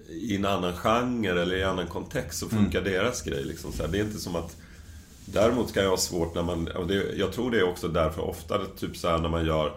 i 0.09 0.35
en 0.35 0.45
annan 0.45 0.73
genre 0.73 1.41
eller 1.41 1.55
i 1.55 1.61
en 1.61 1.69
annan 1.69 1.87
kontext 1.87 2.39
så 2.39 2.49
funkar 2.49 2.81
deras 2.81 3.21
grej 3.21 3.43
liksom 3.43 3.71
så 3.71 3.83
här. 3.83 3.91
Det 3.91 3.99
är 3.99 4.03
inte 4.03 4.19
som 4.19 4.35
att 4.35 4.55
Däremot 5.33 5.73
kan 5.73 5.83
jag 5.83 5.89
ha 5.89 5.97
svårt 5.97 6.35
när 6.35 6.43
man, 6.43 6.67
och 6.67 6.87
det, 6.87 7.17
jag 7.17 7.33
tror 7.33 7.51
det 7.51 7.59
är 7.59 7.69
också 7.69 7.87
därför 7.87 8.21
ofta 8.21 8.65
typ 8.65 8.97
så 8.97 9.07
här 9.07 9.17
när 9.17 9.29
man 9.29 9.45
gör 9.45 9.73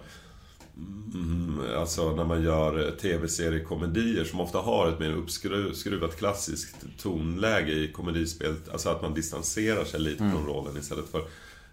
mm, 1.15 1.61
Alltså 1.77 2.17
när 2.17 2.25
man 2.25 2.43
gör 2.43 2.91
tv-seriekomedier 3.01 4.25
som 4.25 4.41
ofta 4.41 4.59
har 4.59 4.89
ett 4.89 4.99
mer 4.99 5.13
uppskruvat 5.13 6.17
klassiskt 6.17 6.77
tonläge 6.99 7.73
i 7.73 7.93
komedispelet. 7.93 8.69
Alltså 8.69 8.89
att 8.89 9.03
man 9.03 9.15
distanserar 9.15 9.85
sig 9.85 10.01
lite 10.01 10.31
från 10.31 10.47
rollen 10.47 10.77
istället 10.77 11.09
för 11.09 11.25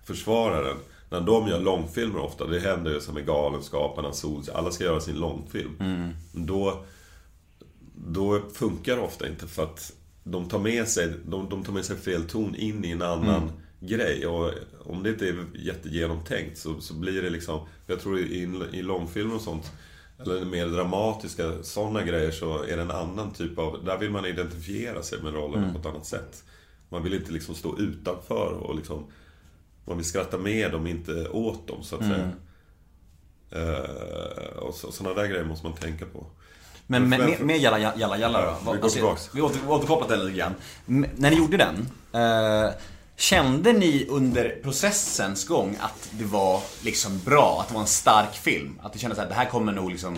försvara 0.03 0.61
den. 0.61 0.77
När 1.09 1.21
de 1.21 1.47
gör 1.47 1.59
långfilmer 1.59 2.19
ofta, 2.19 2.45
det 2.47 2.59
händer 2.59 2.91
ju 2.91 3.01
som 3.01 3.13
med 3.13 3.25
Galenskaparna, 3.25 4.13
Sols, 4.13 4.49
alla 4.49 4.71
ska 4.71 4.83
göra 4.83 4.99
sin 4.99 5.19
långfilm. 5.19 5.77
Då, 6.31 6.83
då 7.95 8.41
funkar 8.53 8.95
det 8.95 9.01
ofta 9.01 9.27
inte 9.27 9.47
för 9.47 9.63
att 9.63 9.93
de 10.23 10.49
tar 10.49 10.59
med 10.59 10.87
sig, 10.87 11.13
de, 11.25 11.49
de 11.49 11.63
tar 11.63 11.73
med 11.73 11.85
sig 11.85 11.95
fel 11.97 12.23
ton 12.23 12.55
in 12.55 12.85
i 12.85 12.91
en 12.91 13.01
annan 13.01 13.51
grej. 13.79 14.27
Och 14.27 14.51
om 14.85 15.03
det 15.03 15.09
inte 15.09 15.27
är 15.27 15.45
jättegenomtänkt 15.55 16.57
så, 16.57 16.81
så 16.81 16.93
blir 16.93 17.21
det 17.21 17.29
liksom... 17.29 17.59
Jag 17.87 17.99
tror 17.99 18.19
i, 18.19 18.49
i 18.73 18.81
långfilmer 18.81 19.35
och 19.35 19.41
sånt, 19.41 19.71
eller 20.19 20.45
mer 20.45 20.67
dramatiska 20.67 21.63
sådana 21.63 22.03
grejer 22.03 22.31
så 22.31 22.63
är 22.63 22.75
det 22.75 22.81
en 22.81 22.91
annan 22.91 23.33
typ 23.33 23.59
av... 23.59 23.85
Där 23.85 23.97
vill 23.97 24.11
man 24.11 24.25
identifiera 24.25 25.03
sig 25.03 25.21
med 25.21 25.33
rollen 25.33 25.73
på 25.73 25.79
ett 25.79 25.85
annat 25.85 26.05
sätt. 26.05 26.43
Man 26.89 27.03
vill 27.03 27.13
inte 27.13 27.31
liksom 27.31 27.55
stå 27.55 27.79
utanför 27.79 28.53
och 28.53 28.75
liksom... 28.75 29.05
Man 29.87 29.97
vill 29.97 30.05
skratta 30.05 30.37
med 30.37 30.71
dem, 30.71 30.87
inte 30.87 31.27
åt 31.29 31.67
dem 31.67 31.83
så 31.83 31.95
att 31.95 32.01
säga. 32.01 32.31
Eh, 33.51 34.57
och 34.57 34.73
så, 34.73 34.91
sådana 34.91 35.15
där 35.21 35.27
grejer 35.27 35.43
måste 35.43 35.65
man 35.65 35.75
tänka 35.75 36.05
på. 36.05 36.25
Men 36.87 37.09
med, 37.09 37.19
Men- 37.19 37.29
med, 37.29 37.39
med 37.41 37.57
Jalla 37.57 37.79
Jalla 37.79 38.17
Jalla 38.17 38.41
då? 38.41 38.47
Ja, 38.47 38.57
vi 38.59 38.65
går 38.65 38.73
Alltså, 38.83 38.89
tillbaks. 38.89 39.29
Vi 39.33 39.41
åter, 39.41 39.59
återkopplar 39.67 40.17
den 40.17 40.25
lite 40.25 40.37
grann. 40.37 40.53
M- 40.87 41.05
När 41.15 41.29
ni 41.29 41.35
gjorde 41.37 41.57
den, 41.57 41.89
eh, 42.13 42.71
kände 43.15 43.73
ni 43.73 44.05
under 44.09 44.59
processens 44.63 45.47
gång 45.47 45.77
att 45.79 46.09
det 46.11 46.25
var 46.25 46.61
liksom 46.83 47.19
bra? 47.25 47.57
Att 47.61 47.67
det 47.67 47.73
var 47.73 47.81
en 47.81 47.87
stark 47.87 48.33
film? 48.35 48.79
Att 48.83 48.93
ni 48.93 48.99
kände 48.99 49.21
att 49.21 49.29
det 49.29 49.35
här 49.35 49.45
kommer 49.49 49.71
nog 49.71 49.91
liksom... 49.91 50.17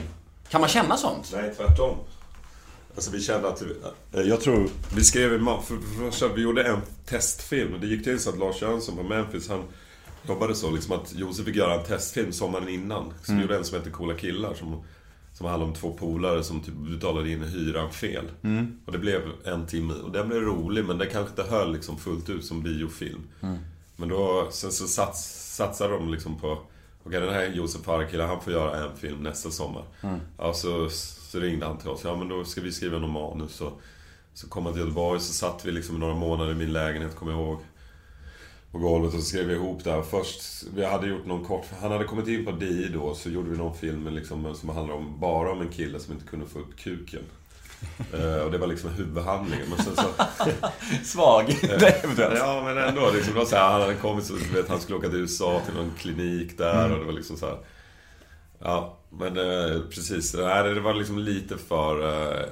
Kan 0.49 0.61
man 0.61 0.69
känna 0.69 0.97
sånt? 0.97 1.31
Nej, 1.33 1.53
tvärtom. 1.57 1.97
Alltså 2.99 3.11
vi 3.11 3.21
kände 3.21 3.47
att... 3.47 3.61
eh, 3.61 4.21
Jag 4.21 4.41
tror... 4.41 4.69
Vi 4.95 5.03
skrev 5.03 5.29
för, 5.29 5.61
för, 5.61 5.77
för, 5.77 6.11
för, 6.11 6.35
Vi 6.35 6.41
gjorde 6.41 6.63
en 6.63 6.79
testfilm. 7.05 7.75
Det 7.81 7.87
gick 7.87 8.03
till 8.03 8.19
så 8.19 8.29
att 8.29 8.39
Lars 8.39 8.61
Jönsson 8.61 8.95
på 8.97 9.03
Memphis, 9.03 9.49
han 9.49 9.63
jobbade 10.27 10.55
så 10.55 10.71
liksom 10.71 10.95
att 10.95 11.13
Josef 11.15 11.45
fick 11.45 11.55
göra 11.55 11.73
en 11.79 11.85
testfilm 11.85 12.31
sommaren 12.31 12.69
innan. 12.69 13.13
Så 13.23 13.33
vi 13.33 13.41
gjorde 13.41 13.55
en 13.57 13.63
som 13.63 13.77
hette 13.77 13.89
Coola 13.89 14.13
killar 14.13 14.53
som, 14.53 14.83
som 15.33 15.45
handlade 15.47 15.71
om 15.71 15.77
två 15.77 15.93
polare 15.93 16.43
som 16.43 16.61
typ 16.61 16.73
betalade 16.75 17.31
in 17.31 17.43
hyran 17.43 17.91
fel. 17.91 18.25
Och 18.85 18.91
det 18.91 18.97
blev 18.99 19.21
en 19.45 19.65
timme. 19.67 19.93
Och 19.93 20.11
den 20.11 20.27
blev 20.29 20.41
rolig 20.41 20.85
men 20.85 20.97
det 20.97 21.05
kanske 21.05 21.29
inte 21.41 21.51
höll 21.55 21.73
liksom 21.73 21.97
fullt 21.97 22.29
ut 22.29 22.45
som 22.45 22.61
biofilm. 22.63 23.21
Men 23.95 24.09
då, 24.09 24.47
sen 24.51 24.71
så 24.71 24.87
sats, 24.87 25.55
satsade 25.55 25.93
de 25.93 26.09
liksom 26.11 26.39
på 26.39 26.57
Okej, 27.03 27.19
den 27.19 27.33
här 27.33 27.45
Josef 27.47 27.81
Farekille, 27.81 28.23
han 28.23 28.41
får 28.41 28.53
göra 28.53 28.83
en 28.83 28.97
film 28.97 29.17
nästa 29.23 29.49
sommar. 29.51 29.83
Ja, 30.37 30.53
så, 30.53 30.89
så 31.29 31.39
ringde 31.39 31.65
han 31.65 31.77
till 31.77 31.89
oss. 31.89 32.01
Ja, 32.03 32.15
men 32.15 32.27
då 32.27 32.45
ska 32.45 32.61
vi 32.61 32.71
skriva 32.71 32.99
någon 32.99 33.11
manus. 33.11 33.61
Och, 33.61 33.81
så 34.33 34.49
kom 34.49 34.65
han 34.65 34.73
till 34.73 34.81
Göteborg, 34.81 35.19
så 35.19 35.33
satt 35.33 35.65
vi 35.65 35.71
liksom 35.71 35.99
några 35.99 36.15
månader 36.15 36.51
i 36.51 36.55
min 36.55 36.73
lägenhet, 36.73 37.15
kommer 37.15 37.31
jag 37.31 37.41
ihåg. 37.41 37.59
På 38.71 38.77
golvet 38.77 39.13
och 39.13 39.19
så 39.19 39.25
skrev 39.25 39.45
vi 39.45 39.53
ihop 39.53 39.83
det 39.83 39.91
här. 39.91 40.01
Först, 40.01 40.41
vi 40.75 40.85
hade 40.85 41.07
gjort 41.07 41.25
någon 41.25 41.45
kort... 41.45 41.65
Han 41.81 41.91
hade 41.91 42.03
kommit 42.03 42.27
in 42.27 42.45
på 42.45 42.51
DI 42.51 42.89
då, 42.93 43.15
så 43.15 43.29
gjorde 43.29 43.49
vi 43.49 43.57
någon 43.57 43.75
film 43.75 44.07
liksom, 44.07 44.55
som 44.55 44.69
handlade 44.69 44.99
om, 44.99 45.19
bara 45.19 45.51
om 45.51 45.61
en 45.61 45.69
kille 45.69 45.99
som 45.99 46.13
inte 46.13 46.25
kunde 46.25 46.45
få 46.45 46.59
upp 46.59 46.77
kuken. 46.77 47.23
Eh, 48.13 48.41
och 48.41 48.51
det 48.51 48.57
var 48.57 48.67
liksom 48.67 48.89
huvudhandlingen. 48.89 49.69
Men 49.69 49.85
sen 49.85 49.95
så... 49.95 50.25
Svag. 51.03 51.49
eventuellt. 52.03 52.37
Ja, 52.37 52.61
men 52.65 52.77
ändå. 52.77 53.11
Liksom, 53.11 53.33
det 53.33 53.39
var 53.39 53.45
så 53.45 53.55
här, 53.55 53.71
han 53.71 53.81
hade 53.81 53.95
kommit 53.95 54.25
så 54.25 54.33
vet, 54.33 54.69
han 54.69 54.79
skulle 54.79 54.97
åka 54.97 55.09
till 55.09 55.19
USA 55.19 55.61
till 55.65 55.75
någon 55.75 55.91
klinik 55.97 56.57
där 56.57 56.91
och 56.91 56.99
det 56.99 57.05
var 57.05 57.13
liksom 57.13 57.37
så 57.37 57.45
här. 57.45 57.57
Ja, 58.59 58.98
men 59.09 59.37
eh, 59.37 59.81
precis. 59.81 60.31
Det, 60.31 60.79
var 60.79 60.93
liksom 60.93 61.19
lite 61.19 61.57
för, 61.57 62.07
eh, 62.07 62.45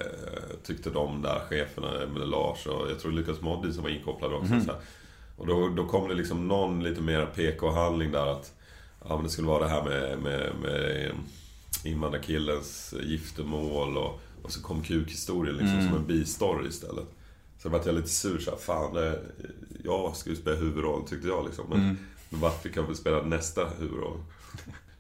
tyckte 0.63 0.89
de 0.89 1.21
där 1.21 1.39
cheferna, 1.49 2.07
med 2.07 2.27
Lars 2.27 2.65
och 2.65 2.91
jag 2.91 2.99
tror 2.99 3.11
Lukas 3.11 3.41
Moody 3.41 3.73
som 3.73 3.83
var 3.83 3.89
inkopplad 3.89 4.33
också. 4.33 4.47
Så 4.47 4.71
här. 4.71 4.81
Och 5.37 5.47
då, 5.47 5.69
då 5.69 5.85
kom 5.85 6.09
det 6.09 6.15
liksom 6.15 6.47
någon 6.47 6.83
lite 6.83 7.01
mer 7.01 7.25
PK-handling 7.25 8.11
där 8.11 8.27
att 8.27 8.53
Ja 9.09 9.15
men 9.15 9.23
det 9.23 9.29
skulle 9.29 9.47
vara 9.47 9.63
det 9.63 9.69
här 9.69 9.83
med, 9.83 10.19
med, 10.19 10.51
med 10.61 11.11
invandrarkillens 11.83 12.93
giftermål 13.03 13.97
och, 13.97 14.19
och 14.43 14.51
så 14.51 14.61
kom 14.61 14.81
kukhistorien 14.81 15.55
liksom 15.55 15.81
som 15.87 15.97
en 15.97 16.07
bistory 16.07 16.67
istället. 16.67 17.07
Så 17.59 17.69
vart 17.69 17.85
jag 17.85 17.95
lite 17.95 18.09
sur 18.09 18.39
så 18.39 18.51
här, 18.51 18.57
fan 18.57 18.93
det, 18.93 19.19
jag 19.83 20.15
skulle 20.15 20.35
spela 20.35 20.55
huvudrollen 20.55 21.07
tyckte 21.07 21.27
jag 21.27 21.45
liksom. 21.45 21.65
Men 21.69 21.97
Då 22.29 22.37
Baffi 22.37 22.69
kan 22.69 22.85
väl 22.85 22.95
spela 22.95 23.21
nästa 23.21 23.67
huvudroll. 23.79 24.17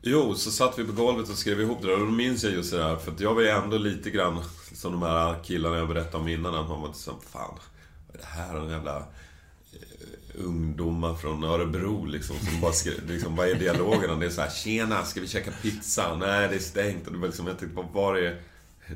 Jo, 0.01 0.35
så 0.35 0.51
satt 0.51 0.79
vi 0.79 0.83
på 0.83 0.91
golvet 0.91 1.29
och 1.29 1.37
skrev 1.37 1.61
ihop 1.61 1.81
det 1.81 1.87
där. 1.87 1.93
Och 1.93 2.05
då 2.05 2.11
minns 2.11 2.43
jag 2.43 2.53
just 2.53 2.71
det 2.71 2.77
där. 2.77 2.95
För 2.95 3.11
att 3.11 3.19
jag 3.19 3.33
var 3.33 3.41
ju 3.41 3.47
ändå 3.47 3.77
lite 3.77 4.09
grann 4.09 4.43
som 4.73 4.91
de 4.91 5.01
här 5.01 5.43
killarna 5.43 5.77
jag 5.77 5.87
berättade 5.87 6.17
om 6.17 6.27
innan. 6.27 6.53
Man 6.53 6.81
var 6.81 6.87
liksom, 6.87 7.13
fan, 7.29 7.59
vad 8.07 8.15
är 8.15 8.19
det 8.19 8.25
här? 8.25 8.55
En 8.55 8.69
jävla 8.69 8.97
eh, 8.97 10.45
ungdomar 10.45 11.15
från 11.15 11.43
Örebro 11.43 12.05
liksom. 12.05 12.35
Som 12.39 12.61
bara 12.61 12.71
skrev, 12.71 13.09
liksom, 13.09 13.35
vad 13.35 13.47
är 13.47 13.55
dialogerna? 13.55 14.15
Det 14.15 14.25
är 14.25 14.29
så 14.29 14.41
här, 14.41 14.49
tjena, 14.49 15.05
ska 15.05 15.21
vi 15.21 15.27
käka 15.27 15.51
pizza? 15.61 16.15
Nej, 16.15 16.47
det 16.47 16.55
är 16.55 16.59
stängt. 16.59 17.07
Och 17.07 17.13
det 17.13 17.19
var 17.19 17.27
liksom, 17.27 17.47
jag 17.47 17.59
tänkte, 17.59 17.75
vad 17.75 17.91
var 17.91 18.15
det? 18.15 18.37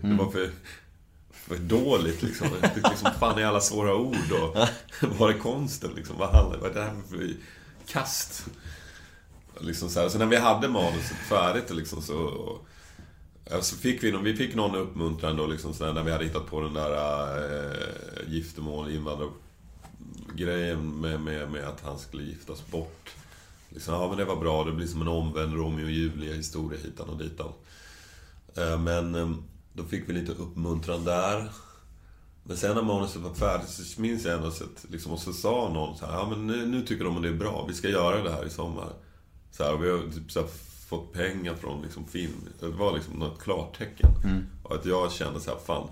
Det 0.02 0.14
var 0.14 0.32
för, 0.32 0.52
för 1.32 1.58
dåligt 1.58 2.24
liksom. 2.24 2.47
Det 2.62 2.89
liksom. 2.89 3.12
Fan 3.20 3.39
är 3.39 3.45
alla 3.45 3.62
svåra 3.62 3.95
ord 3.95 4.32
och 4.32 4.58
var 5.20 5.30
är 5.30 5.38
konsten 5.38 5.91
liksom? 5.95 6.16
Vad 6.18 6.56
är 6.66 6.74
det 6.74 6.82
här 6.82 6.95
för 7.10 7.34
kast? 7.88 8.45
Liksom 9.60 9.89
så, 9.89 9.99
här. 9.99 10.10
så 10.10 10.18
när 10.18 10.26
vi 10.26 10.36
hade 10.38 10.68
manuset 10.68 11.18
färdigt 11.30 11.70
liksom 11.72 12.02
så... 12.02 12.32
ja, 13.49 13.62
Så 13.62 13.76
fick 13.76 14.04
vi, 14.04 14.12
någon- 14.12 14.24
vi 14.24 14.36
fick 14.36 14.56
någon 14.56 14.76
uppmuntran 14.76 15.38
då 15.38 15.47
liksom 15.47 15.74
så 15.74 15.86
här, 15.86 15.93
när 15.93 16.04
vi 16.04 16.12
hade 16.12 16.24
hittat 16.26 16.45
på 16.47 16.62
den 16.62 16.74
där 16.74 16.91
äh, 16.91 18.32
giftermål, 18.34 18.91
invandrargrejen 18.91 20.99
med, 21.02 21.22
med, 21.22 21.52
med 21.52 21.68
att 21.68 21.82
han 21.86 21.99
skulle 21.99 22.24
giftas 22.24 22.68
bort. 22.68 23.10
Liksom, 23.70 23.93
ja 23.93 24.08
men 24.08 24.18
det 24.18 24.26
var 24.26 24.36
bra, 24.36 24.64
det 24.64 24.72
blir 24.72 24.88
som 24.88 25.02
en 25.02 25.08
omvänd 25.08 25.54
Romeo 25.54 25.86
och 25.86 25.91
Julia 25.91 26.34
historia 26.34 26.80
hitan 26.84 27.10
och 27.10 27.18
ditan. 27.18 27.52
Äh, 28.58 28.72
eh, 28.72 28.80
Men 28.80 29.16
ehm, 29.16 29.43
då 29.74 29.84
fick 29.84 30.10
vi 30.10 30.14
lite 30.14 30.32
uppmuntran 30.32 31.04
där. 31.06 31.49
Men 32.43 32.58
sen 32.58 32.76
när 32.76 32.82
manuset 32.84 33.22
var 33.22 33.34
färdigt 33.34 33.70
så 33.70 34.02
minns 34.02 34.26
jag 34.26 34.36
ändå 34.36 34.47
att, 34.47 34.86
liksom, 34.89 35.12
och 35.12 35.20
så 35.20 35.34
sa 35.34 35.70
någon 35.74 35.97
så 35.97 36.06
här, 36.06 36.14
ja 36.14 36.30
men 36.30 36.47
nu, 36.47 36.66
nu 36.66 36.82
tycker 36.86 37.04
de 37.04 37.16
att 37.18 37.24
det 37.24 37.30
är 37.30 37.34
bra, 37.34 37.66
vi 37.68 37.74
ska 37.74 37.89
göra 37.89 38.24
det 38.24 38.32
här 38.32 38.45
i 38.45 38.49
sommar. 38.49 38.89
Så 39.52 39.64
här, 39.64 39.78
vi 39.78 39.91
har 39.91 39.99
typ 39.99 40.32
så 40.32 40.39
här, 40.39 40.49
fått 40.88 41.14
pengar 41.14 41.56
från 41.56 41.82
liksom, 41.82 42.08
film. 42.08 42.47
Det 42.60 42.68
var 42.68 42.93
liksom 42.93 43.14
något 43.14 43.41
klartecken. 43.41 44.10
Och 44.64 44.76
att 44.76 44.86
jag 44.86 45.12
kände 45.12 45.39
så 45.39 45.52
här, 45.52 45.58
fan. 45.66 45.89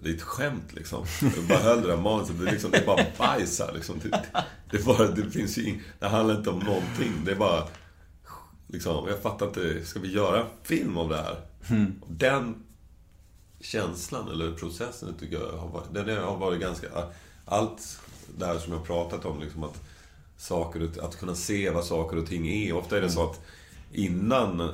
Det 0.00 0.10
är 0.10 0.14
ett 0.14 0.22
skämt 0.22 0.72
liksom. 0.72 1.04
Jag 1.36 1.44
bara 1.48 1.58
höll 1.58 1.82
det 1.82 1.88
där 1.88 1.96
manuset. 1.96 2.38
Det 2.38 2.48
är, 2.48 2.52
liksom, 2.52 2.70
det 2.70 2.78
är 2.78 2.86
bara 2.86 3.06
bajs 3.18 3.60
här 3.60 3.72
liksom. 3.74 3.98
Det, 4.02 4.22
det, 4.70 4.84
bara, 4.84 5.08
det 5.08 5.30
finns 5.30 5.58
ju 5.58 5.68
ing, 5.68 5.82
Det 5.98 6.06
handlar 6.06 6.36
inte 6.36 6.50
om 6.50 6.58
någonting. 6.58 7.12
Det 7.24 7.32
är 7.32 7.36
bara... 7.36 7.68
Liksom, 8.66 9.08
jag 9.08 9.22
fattar 9.22 9.46
inte. 9.46 9.84
Ska 9.84 10.00
vi 10.00 10.12
göra 10.12 10.40
en 10.40 10.46
film 10.62 10.96
av 10.96 11.08
det 11.08 11.16
här? 11.16 11.36
Och 12.00 12.12
den 12.12 12.54
känslan, 13.60 14.28
eller 14.30 14.52
processen, 14.52 15.14
tycker 15.20 15.40
jag 15.40 15.58
har 15.58 15.68
varit, 15.68 15.94
den 15.94 16.24
har 16.24 16.36
varit 16.36 16.60
ganska... 16.60 16.86
Allt 17.44 18.00
det 18.38 18.46
här 18.46 18.58
som 18.58 18.72
jag 18.72 18.78
har 18.78 18.86
pratat 18.86 19.24
om, 19.24 19.40
liksom 19.40 19.64
att 19.64 19.85
saker 20.36 20.82
och- 20.82 21.04
att 21.04 21.16
kunna 21.18 21.34
se 21.34 21.70
vad 21.70 21.84
saker 21.84 22.16
och 22.18 22.26
ting 22.26 22.48
är. 22.48 22.72
Ofta 22.76 22.96
är 22.96 23.00
det 23.00 23.10
så 23.10 23.30
att 23.30 23.40
innan 23.92 24.60
eh, 24.60 24.66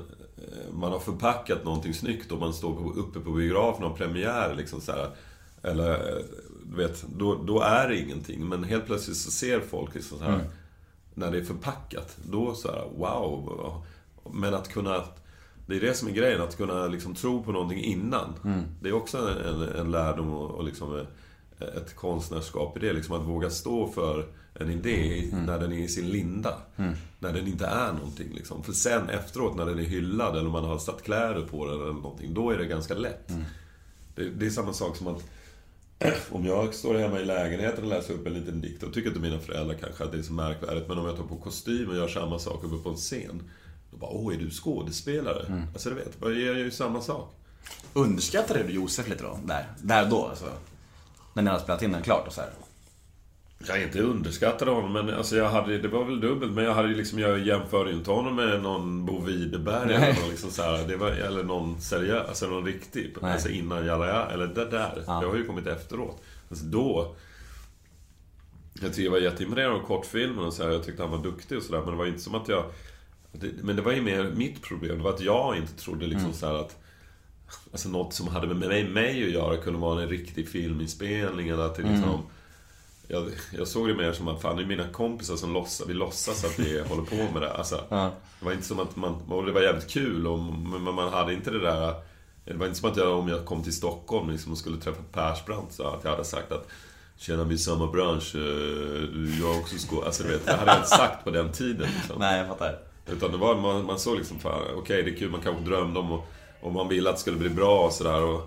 man 0.72 0.92
har 0.92 0.98
förpackat 0.98 1.64
någonting 1.64 1.94
snyggt 1.94 2.32
och 2.32 2.38
man 2.38 2.54
står 2.54 2.74
på, 2.74 2.92
uppe 3.00 3.20
på 3.20 3.30
biografen 3.30 3.84
och 3.84 3.90
har 3.90 3.96
premiär, 3.96 4.54
liksom 4.54 4.80
så 4.80 4.92
här, 4.92 5.10
eller 5.62 5.90
eh, 5.92 6.24
du 6.70 6.76
vet, 6.76 7.04
då, 7.16 7.34
då 7.34 7.60
är 7.60 7.88
det 7.88 7.98
ingenting. 7.98 8.48
Men 8.48 8.64
helt 8.64 8.86
plötsligt 8.86 9.16
så 9.16 9.30
ser 9.30 9.60
folk 9.60 9.94
liksom 9.94 10.18
så 10.18 10.24
här, 10.24 10.38
när 11.14 11.30
det 11.30 11.38
är 11.38 11.44
förpackat, 11.44 12.16
då 12.30 12.54
så 12.54 12.68
här, 12.72 12.84
wow. 12.96 13.82
Men 14.32 14.54
att 14.54 14.68
kunna... 14.68 15.04
Det 15.66 15.76
är 15.76 15.80
det 15.80 15.94
som 15.94 16.08
är 16.08 16.12
grejen, 16.12 16.40
att 16.42 16.56
kunna 16.56 16.86
liksom 16.86 17.14
tro 17.14 17.42
på 17.42 17.52
någonting 17.52 17.80
innan. 17.84 18.34
Det 18.82 18.88
är 18.88 18.92
också 18.92 19.18
en, 19.18 19.38
en, 19.62 19.62
en 19.68 19.90
lärdom 19.90 20.32
och, 20.32 20.50
och 20.50 20.64
liksom 20.64 20.96
eh, 20.98 21.66
ett 21.76 21.96
konstnärskap 21.96 22.76
i 22.76 22.80
det. 22.80 22.92
Liksom 22.92 23.16
att 23.20 23.26
våga 23.28 23.50
stå 23.50 23.88
för 23.88 24.26
en 24.54 24.70
idé 24.70 25.28
när 25.46 25.58
den 25.58 25.72
är 25.72 25.78
i 25.78 25.88
sin 25.88 26.08
linda. 26.08 26.54
När 27.18 27.32
den 27.32 27.46
inte 27.46 27.66
är 27.66 27.92
någonting. 27.92 28.32
Liksom. 28.34 28.62
För 28.62 28.72
sen 28.72 29.08
efteråt, 29.08 29.56
när 29.56 29.66
den 29.66 29.78
är 29.78 29.82
hyllad 29.82 30.36
eller 30.36 30.50
man 30.50 30.64
har 30.64 30.78
satt 30.78 31.02
kläder 31.02 31.46
på 31.46 31.66
den 31.66 31.74
eller 31.80 31.92
någonting, 31.92 32.34
då 32.34 32.50
är 32.50 32.58
det 32.58 32.64
ganska 32.66 32.94
lätt. 32.94 33.28
Det, 34.14 34.30
det 34.30 34.46
är 34.46 34.50
samma 34.50 34.72
sak 34.72 34.96
som 34.96 35.06
att 35.06 35.24
om 36.30 36.46
jag 36.46 36.74
står 36.74 36.94
hemma 36.98 37.20
i 37.20 37.24
lägenheten 37.24 37.84
och 37.84 37.90
läser 37.90 38.14
upp 38.14 38.26
en 38.26 38.34
liten 38.34 38.60
dikt, 38.60 38.80
då 38.80 38.86
tycker 38.90 39.08
inte 39.08 39.20
mina 39.20 39.38
föräldrar 39.38 39.74
kanske 39.74 40.04
att 40.04 40.12
det 40.12 40.18
är 40.18 40.22
så 40.22 40.32
märkvärdigt. 40.32 40.88
Men 40.88 40.98
om 40.98 41.06
jag 41.06 41.16
tar 41.16 41.24
på 41.24 41.36
kostym 41.36 41.88
och 41.88 41.96
gör 41.96 42.08
samma 42.08 42.38
sak 42.38 42.64
uppe 42.64 42.82
på 42.82 42.90
en 42.90 42.96
scen, 42.96 43.42
då 43.90 43.96
bara 43.96 44.10
Åh, 44.10 44.34
är 44.34 44.38
du 44.38 44.50
skådespelare? 44.50 45.46
Alltså 45.72 45.88
du 45.88 45.94
vet, 45.94 46.16
jag 46.20 46.34
gör 46.34 46.54
ju 46.54 46.70
samma 46.70 47.00
sak. 47.00 47.34
Underskattade 47.92 48.62
du 48.62 48.72
Josef 48.72 49.08
lite 49.08 49.22
då? 49.22 49.38
Där, 49.44 49.66
där 49.82 50.10
då 50.10 50.26
alltså? 50.26 50.46
När 51.34 51.42
ni 51.42 51.50
hade 51.50 51.62
spelat 51.62 51.82
in 51.82 51.92
den 51.92 52.02
klart 52.02 52.26
och 52.26 52.32
så 52.32 52.40
här. 52.40 52.50
Jag 53.68 53.82
inte 53.82 54.00
underskattad 54.00 54.68
honom, 54.68 54.92
men 54.92 55.10
alltså 55.10 55.36
jag 55.36 55.50
hade, 55.50 55.78
det 55.78 55.88
var 55.88 56.04
väl 56.04 56.20
dubbelt. 56.20 56.52
Men 56.52 56.64
jag 56.64 56.74
hade 56.74 56.88
liksom, 56.88 57.18
jag 57.18 57.46
jämförde 57.46 57.90
ju 57.90 57.96
inte 57.96 58.10
honom 58.10 58.36
med 58.36 58.62
någon 58.62 59.06
Bo 59.06 59.24
Widerberg 59.24 59.94
eller 59.94 60.20
någon 60.20 60.30
liksom 60.30 60.50
så 60.50 60.62
här, 60.62 60.88
det 60.88 60.96
var, 60.96 61.10
Eller 61.10 61.44
någon 61.44 61.80
seriös, 61.80 62.28
alltså 62.28 62.46
någon 62.46 62.66
riktig. 62.66 63.14
Nej. 63.22 63.32
Alltså 63.32 63.48
innan 63.48 63.86
Jalla, 63.86 64.30
eller 64.30 64.46
det 64.46 64.64
där. 64.70 65.02
Det 65.06 65.26
har 65.26 65.36
ju 65.36 65.46
kommit 65.46 65.66
efteråt. 65.66 66.22
Alltså 66.50 66.64
då... 66.64 67.14
Jag 68.74 68.84
tyckte 68.84 69.02
jag 69.02 69.10
var 69.10 69.18
jätteimponerad 69.18 69.72
av 69.72 69.82
kortfilmen 69.82 70.44
och 70.44 70.52
så 70.52 70.62
här, 70.62 70.70
Jag 70.70 70.84
tyckte 70.84 71.02
han 71.02 71.10
var 71.10 71.22
duktig 71.22 71.58
och 71.58 71.64
sådär. 71.64 71.80
Men 71.80 71.90
det 71.90 71.96
var 71.96 72.06
inte 72.06 72.20
som 72.20 72.34
att 72.34 72.48
jag... 72.48 72.64
Det, 73.32 73.48
men 73.62 73.76
det 73.76 73.82
var 73.82 73.92
ju 73.92 74.02
mer 74.02 74.32
mitt 74.36 74.62
problem. 74.62 74.96
Det 74.96 75.04
var 75.04 75.12
att 75.12 75.20
jag 75.20 75.56
inte 75.56 75.76
trodde 75.76 76.06
liksom 76.06 76.32
så 76.32 76.46
här 76.46 76.54
att... 76.54 76.76
Alltså 77.72 77.88
något 77.88 78.14
som 78.14 78.28
hade 78.28 78.46
med 78.46 78.56
mig, 78.56 78.88
mig 78.88 79.24
att 79.24 79.30
göra 79.30 79.56
kunde 79.56 79.78
vara 79.78 80.02
en 80.02 80.08
riktig 80.08 80.48
filminspelning 80.48 81.48
eller 81.48 81.62
att 81.62 81.74
det 81.74 81.82
liksom... 81.82 82.22
Jag, 83.12 83.30
jag 83.58 83.68
såg 83.68 83.88
det 83.88 83.94
mer 83.94 84.12
som 84.12 84.28
att 84.28 84.42
fan, 84.42 84.56
det 84.56 84.62
är 84.62 84.66
mina 84.66 84.88
kompisar 84.88 85.36
som 85.36 85.52
låtsas, 85.52 85.88
vi 85.88 85.94
låtsas 85.94 86.44
att 86.44 86.58
vi 86.58 86.80
håller 86.88 87.02
på 87.02 87.32
med 87.32 87.42
det. 87.42 87.52
Alltså, 87.52 87.84
Det 88.38 88.44
var 88.44 88.52
inte 88.52 88.64
som 88.64 88.80
att 88.80 88.96
man, 88.96 89.14
och 89.28 89.46
det 89.46 89.52
var 89.52 89.60
jävligt 89.60 89.90
kul 89.90 90.26
och, 90.26 90.38
men 90.38 90.94
man 90.94 91.12
hade 91.12 91.32
inte 91.32 91.50
det 91.50 91.60
där... 91.60 91.94
Det 92.44 92.54
var 92.54 92.66
inte 92.66 92.78
som 92.78 92.90
att 92.90 92.96
jag, 92.96 93.18
om 93.18 93.28
jag 93.28 93.44
kom 93.44 93.62
till 93.62 93.72
Stockholm 93.72 94.30
liksom, 94.30 94.52
och 94.52 94.58
skulle 94.58 94.76
träffa 94.76 95.02
Persbrandt, 95.12 95.72
så 95.72 95.86
att 95.86 96.04
jag 96.04 96.10
hade 96.10 96.24
sagt 96.24 96.52
att 96.52 96.68
Tjena, 97.16 97.44
vi 97.44 97.54
är 97.54 97.58
samma 97.58 97.86
bransch, 97.86 98.34
eh, 98.34 99.40
jag 99.40 99.58
också 99.58 99.76
skådespelare. 99.78 100.06
Alltså, 100.06 100.22
du 100.22 100.28
vet, 100.28 100.46
det 100.46 100.52
hade 100.52 100.70
jag 100.70 100.78
inte 100.78 100.88
sagt 100.88 101.24
på 101.24 101.30
den 101.30 101.52
tiden. 101.52 101.88
Liksom. 101.94 102.16
Nej, 102.18 102.38
jag 102.38 102.48
fattar. 102.48 102.78
Utan 103.06 103.32
det 103.32 103.38
var, 103.38 103.56
man, 103.56 103.84
man 103.84 103.98
såg 103.98 104.16
liksom, 104.16 104.36
okej 104.76 105.02
det 105.02 105.10
är 105.10 105.16
kul, 105.16 105.30
man 105.30 105.40
kanske 105.40 105.64
drömde 105.64 106.00
om 106.00 106.12
och, 106.12 106.26
och 106.60 106.72
man 106.72 106.88
ville 106.88 107.10
att 107.10 107.16
det 107.16 107.20
skulle 107.20 107.36
bli 107.36 107.48
bra 107.48 107.86
och 107.86 107.92
sådär. 107.92 108.40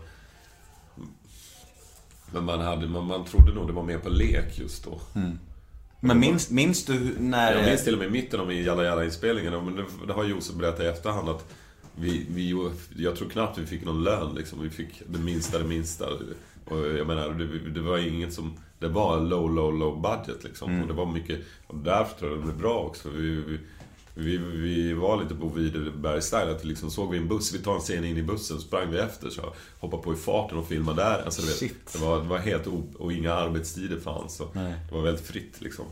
Men 2.32 2.46
man, 2.46 2.62
hade, 2.62 2.88
man, 2.88 3.06
man 3.06 3.26
trodde 3.26 3.54
nog 3.54 3.68
det 3.68 3.74
var 3.74 3.84
mer 3.84 3.98
på 3.98 4.10
lek 4.10 4.60
just 4.60 4.84
då. 4.84 5.00
Men 6.00 6.20
minns, 6.20 6.50
minns 6.50 6.86
du 6.86 7.16
när... 7.20 7.56
Jag 7.56 7.66
minns 7.66 7.84
till 7.84 7.94
och 7.94 8.00
med 8.00 8.08
i 8.08 8.12
mitten 8.12 8.40
av 8.40 8.54
Jalla 8.54 8.84
Jalla-inspelningen, 8.84 9.66
men 9.66 9.76
det, 9.76 9.86
det 10.08 10.14
har 10.14 10.24
Josef 10.24 10.56
berättat 10.56 10.80
i 10.80 10.86
efterhand 10.86 11.30
att 11.30 11.54
vi, 11.96 12.26
vi, 12.30 12.72
jag 12.96 13.16
tror 13.16 13.30
knappt 13.30 13.58
vi 13.58 13.66
fick 13.66 13.86
någon 13.86 14.04
lön 14.04 14.36
liksom. 14.36 14.62
Vi 14.62 14.70
fick 14.70 15.02
det 15.08 15.20
minsta, 15.20 15.60
det 15.60 15.66
minsta. 15.66 16.06
Och 16.66 16.78
jag 16.78 17.08
menar, 17.08 17.30
det, 17.30 17.70
det 17.70 17.82
var 17.82 17.98
inget 17.98 18.34
som... 18.34 18.54
Det 18.80 18.88
var 18.88 19.22
low, 19.22 19.52
low, 19.52 19.74
low 19.74 20.02
budget 20.02 20.44
liksom. 20.44 20.82
Och 20.82 20.88
det 20.88 20.94
var 20.94 21.06
mycket... 21.06 21.40
Och 21.68 21.78
därför 21.78 22.20
tror 22.20 22.32
jag 22.32 22.40
det 22.40 22.44
blev 22.44 22.58
bra 22.58 22.80
också. 22.80 23.10
Vi, 23.10 23.36
vi, 23.36 23.60
vi, 24.16 24.38
vi 24.38 24.94
var 24.94 25.24
lite 25.24 25.36
på 25.36 25.50
Widerberg-style. 25.50 26.56
Att 26.56 26.64
liksom 26.64 26.92
såg 26.92 27.12
vi 27.12 27.18
en 27.18 27.28
buss, 27.28 27.54
vi 27.54 27.60
tar 27.60 27.74
en 27.76 27.80
scen 27.80 28.06
in 28.06 28.18
i 28.18 28.24
bussen, 28.24 28.60
sprang 28.60 28.92
vi 28.92 29.00
efter 29.00 29.30
så 29.30 29.54
hoppade 29.80 30.04
på 30.04 30.14
i 30.14 30.16
farten 30.16 30.58
och 30.58 30.68
filmade 30.68 31.02
där. 31.04 31.22
Alltså, 31.26 31.42
du 31.42 31.48
vet, 31.48 31.58
Shit. 31.58 31.94
det, 31.94 32.00
var, 32.00 32.18
det 32.22 32.28
var 32.28 32.38
helt 32.38 32.68
o, 32.68 32.84
Och 33.00 33.12
inga 33.14 33.34
arbetstider 33.34 34.00
fanns. 34.00 34.36
Så 34.36 34.48
Nej. 34.54 34.74
det 34.90 34.96
var 34.96 35.02
väldigt 35.02 35.26
fritt 35.26 35.62
liksom. 35.62 35.86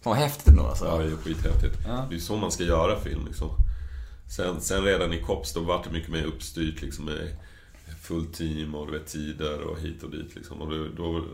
Fan 0.00 0.10
vad 0.10 0.16
häftigt 0.16 0.48
ändå 0.48 0.62
alltså. 0.62 0.84
Ja, 0.84 0.98
det 0.98 1.04
är 1.04 1.16
skithäftigt. 1.16 1.78
Det 2.10 2.16
är 2.16 2.20
så 2.20 2.36
man 2.36 2.52
ska 2.52 2.64
göra 2.64 3.00
film 3.00 3.26
liksom. 3.26 3.48
Sen, 4.36 4.60
sen 4.60 4.84
redan 4.84 5.12
i 5.12 5.20
Kops, 5.22 5.52
då 5.52 5.60
var 5.60 5.84
det 5.84 5.90
mycket 5.90 6.10
mer 6.10 6.24
uppstyrt 6.24 6.82
liksom 6.82 7.04
med 7.04 7.36
fullt 8.02 8.34
team 8.34 8.74
och 8.74 8.86
du 8.86 8.92
vet, 8.92 9.06
tider 9.06 9.60
och 9.60 9.78
hit 9.78 10.02
och 10.02 10.10
dit 10.10 10.34
liksom. 10.34 10.60
Och 10.60 10.70
då, 10.70 10.86
då 10.96 11.24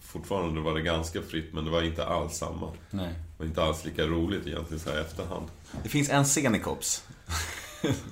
fortfarande 0.00 0.60
var 0.60 0.74
det 0.74 0.82
ganska 0.82 1.22
fritt, 1.22 1.52
men 1.52 1.64
det 1.64 1.70
var 1.70 1.82
inte 1.82 2.06
alls 2.06 2.36
samma. 2.36 2.72
Nej. 2.90 3.14
Var 3.38 3.46
inte 3.46 3.62
alls 3.62 3.84
lika 3.84 4.06
roligt 4.06 4.46
egentligen 4.46 4.80
så 4.80 4.90
här 4.90 4.98
i 4.98 5.00
efterhand. 5.00 5.46
Det 5.82 5.88
finns 5.88 6.10
en 6.10 6.24
scen 6.24 6.54
i 6.54 6.58
Cops. 6.58 7.04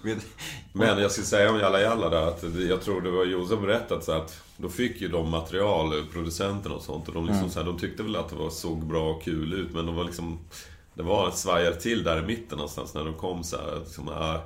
Men 0.73 0.99
jag 0.99 1.11
ska 1.11 1.23
säga 1.23 1.51
om 1.51 1.59
Jalla 1.59 1.81
Jalla 1.81 2.09
där 2.09 2.27
att 2.27 2.45
jag 2.69 2.83
tror 2.83 3.01
det 3.01 3.11
var 3.11 3.25
Josef 3.25 3.61
berättat 3.61 4.05
så 4.05 4.13
att 4.13 4.43
då 4.57 4.69
fick 4.69 5.01
ju 5.01 5.09
de 5.09 5.31
material, 5.31 6.07
producenterna 6.13 6.75
och 6.75 6.83
sånt 6.83 7.09
och 7.09 7.15
de 7.15 7.27
liksom 7.27 7.51
så 7.51 7.59
här, 7.59 7.67
de 7.67 7.79
tyckte 7.79 8.03
väl 8.03 8.17
att 8.17 8.29
det 8.29 8.37
var, 8.37 8.51
såg 8.51 8.87
bra 8.87 9.11
och 9.11 9.23
kul 9.23 9.53
ut 9.53 9.73
men 9.73 9.87
de 9.87 9.95
var 9.95 10.05
liksom 10.05 10.39
Det 10.95 11.03
var 11.03 11.29
ett 11.29 11.37
svajar 11.37 11.73
till 11.73 12.03
där 12.03 12.23
i 12.23 12.27
mitten 12.27 12.59
någonstans 12.59 12.95
när 12.95 13.05
de 13.05 13.15
kom 13.15 13.45
så 13.45 13.57
här, 13.57 13.81
liksom, 13.85 14.09
ah, 14.09 14.41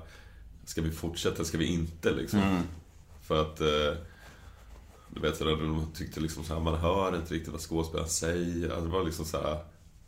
Ska 0.65 0.83
vi 0.83 0.91
fortsätta, 0.91 1.45
ska 1.45 1.59
vi 1.59 1.67
inte 1.67 2.11
liksom? 2.11 2.63
För 3.23 3.43
att 3.43 3.61
eh, 3.61 3.99
Du 5.09 5.21
vet 5.21 5.39
de 5.39 5.87
tyckte 5.95 6.21
liksom 6.21 6.45
så 6.45 6.55
här, 6.55 6.61
man 6.61 6.75
hör 6.75 7.17
inte 7.17 7.35
riktigt 7.35 7.53
vad 7.53 7.61
skådespelaren 7.61 8.09
säger. 8.11 8.69
Alltså, 8.69 8.85
det 8.85 8.93
var 8.93 9.05
liksom 9.05 9.25
så 9.25 9.37
här 9.43 9.59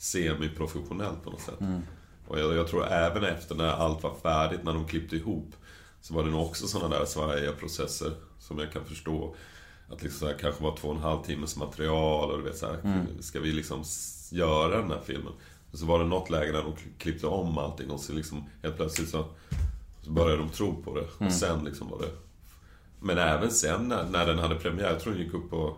semi-professionellt 0.03 1.25
på 1.25 1.31
något 1.31 1.41
sätt. 1.41 1.59
Och 2.27 2.41
jag, 2.41 2.55
jag 2.55 2.69
tror 2.69 2.87
även 2.87 3.25
efter 3.25 3.55
när 3.55 3.69
allt 3.69 4.03
var 4.03 4.15
färdigt, 4.15 4.65
när 4.65 4.75
de 4.75 4.87
klippte 4.87 5.17
ihop, 5.17 5.55
så 6.01 6.15
var 6.15 6.25
det 6.25 6.31
nog 6.31 6.47
också 6.47 6.67
sådana 6.67 6.99
där 6.99 7.05
svajiga 7.05 7.53
processer 7.53 8.13
som 8.39 8.59
jag 8.59 8.73
kan 8.73 8.85
förstå. 8.85 9.35
Att 9.89 10.03
liksom 10.03 10.19
så 10.19 10.27
här, 10.27 10.39
kanske 10.39 10.63
var 10.63 10.77
två 10.77 10.89
och 10.89 10.95
en 10.95 11.03
halv 11.03 11.23
timmes 11.23 11.57
material 11.57 12.31
och 12.31 12.39
du 12.39 12.45
vet 12.45 12.57
så 12.59 12.67
här, 12.67 13.07
ska 13.21 13.41
vi 13.41 13.53
liksom 13.53 13.85
göra 14.31 14.79
den 14.79 14.91
här 14.91 15.01
filmen? 15.05 15.33
Så 15.73 15.87
var 15.87 15.99
det 15.99 16.05
något 16.05 16.31
läge 16.31 16.53
där 16.53 16.63
de 16.63 16.75
klippte 16.99 17.27
om 17.27 17.59
allting 17.59 17.91
och 17.91 18.01
så 18.01 18.13
liksom 18.13 18.45
helt 18.63 18.77
plötsligt 18.77 19.09
så, 19.09 19.25
så 20.03 20.11
började 20.11 20.43
de 20.43 20.49
tro 20.49 20.83
på 20.83 20.95
det. 20.95 21.27
Och 21.27 21.33
sen 21.33 21.65
liksom 21.65 21.91
var 21.91 21.99
det... 21.99 22.11
Men 23.01 23.19
även 23.19 23.51
sen 23.51 23.89
när, 23.89 24.05
när 24.05 24.27
den 24.27 24.39
hade 24.39 24.55
premiär, 24.55 24.91
jag 24.91 25.01
tror 25.01 25.13
den 25.13 25.23
gick 25.23 25.35
upp 25.35 25.51
på... 25.51 25.77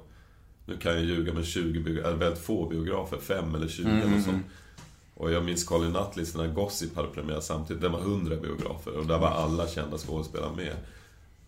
Nu 0.67 0.77
kan 0.77 0.93
jag 0.93 1.05
ljuga, 1.05 1.33
men 1.33 1.45
20 1.45 1.81
biografer, 1.81 2.09
eller 2.09 2.19
väldigt 2.19 2.43
få 2.45 2.69
biografer, 2.69 3.19
fem 3.19 3.55
eller 3.55 3.69
20 3.69 3.89
eller 3.89 4.21
sånt. 4.21 4.47
Och 5.15 5.33
jag 5.33 5.45
minns 5.45 5.65
Colin 5.65 5.93
Nutley 5.93 6.27
när 6.37 6.55
Gossip 6.55 6.97
hade 6.97 7.09
premiär 7.09 7.41
samtidigt. 7.41 7.83
Den 7.83 7.93
var 7.93 8.01
100 8.01 8.37
biografer 8.37 8.99
och 8.99 9.07
där 9.07 9.19
var 9.19 9.29
alla 9.29 9.69
kända 9.69 9.99
skådespelare 9.99 10.57
med. 10.57 10.77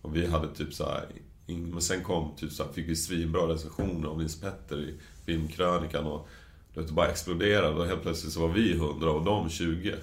Och 0.01 0.15
vi 0.15 0.27
hade 0.27 0.47
typ 0.55 0.73
så 0.73 0.83
här, 0.83 1.05
Men 1.45 1.81
sen 1.81 2.03
kom 2.03 2.31
typ 2.37 2.51
så 2.51 2.63
här, 2.63 2.71
fick 2.73 2.89
vi 2.89 2.95
svinbra 2.95 3.41
recensioner 3.41 4.07
av 4.07 4.17
Nils 4.17 4.41
Petter 4.41 4.79
i 4.79 4.93
filmkrönikan 5.25 6.05
och 6.05 6.27
det 6.73 6.91
bara 6.91 7.07
exploderade 7.07 7.75
och 7.75 7.85
helt 7.85 8.01
plötsligt 8.01 8.33
så 8.33 8.41
var 8.41 8.53
vi 8.53 8.73
100 8.73 9.11
och 9.11 9.25
de 9.25 9.49
20. 9.49 9.95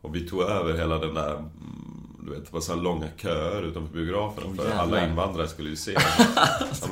Och 0.00 0.16
vi 0.16 0.28
tog 0.28 0.42
över 0.42 0.78
hela 0.78 0.98
den 0.98 1.14
där, 1.14 1.34
mm, 1.34 2.09
du 2.30 2.36
vet, 2.36 2.46
det 2.46 2.52
var 2.52 2.60
så 2.60 2.74
här 2.74 2.80
långa 2.80 3.06
köer 3.16 3.62
utanför 3.62 3.94
biograferna 3.94 4.56
för 4.56 4.70
alla 4.70 4.82
jävlar. 4.82 5.08
invandrare 5.08 5.48
skulle 5.48 5.70
ju 5.70 5.76
se 5.76 5.92
den. 5.92 6.02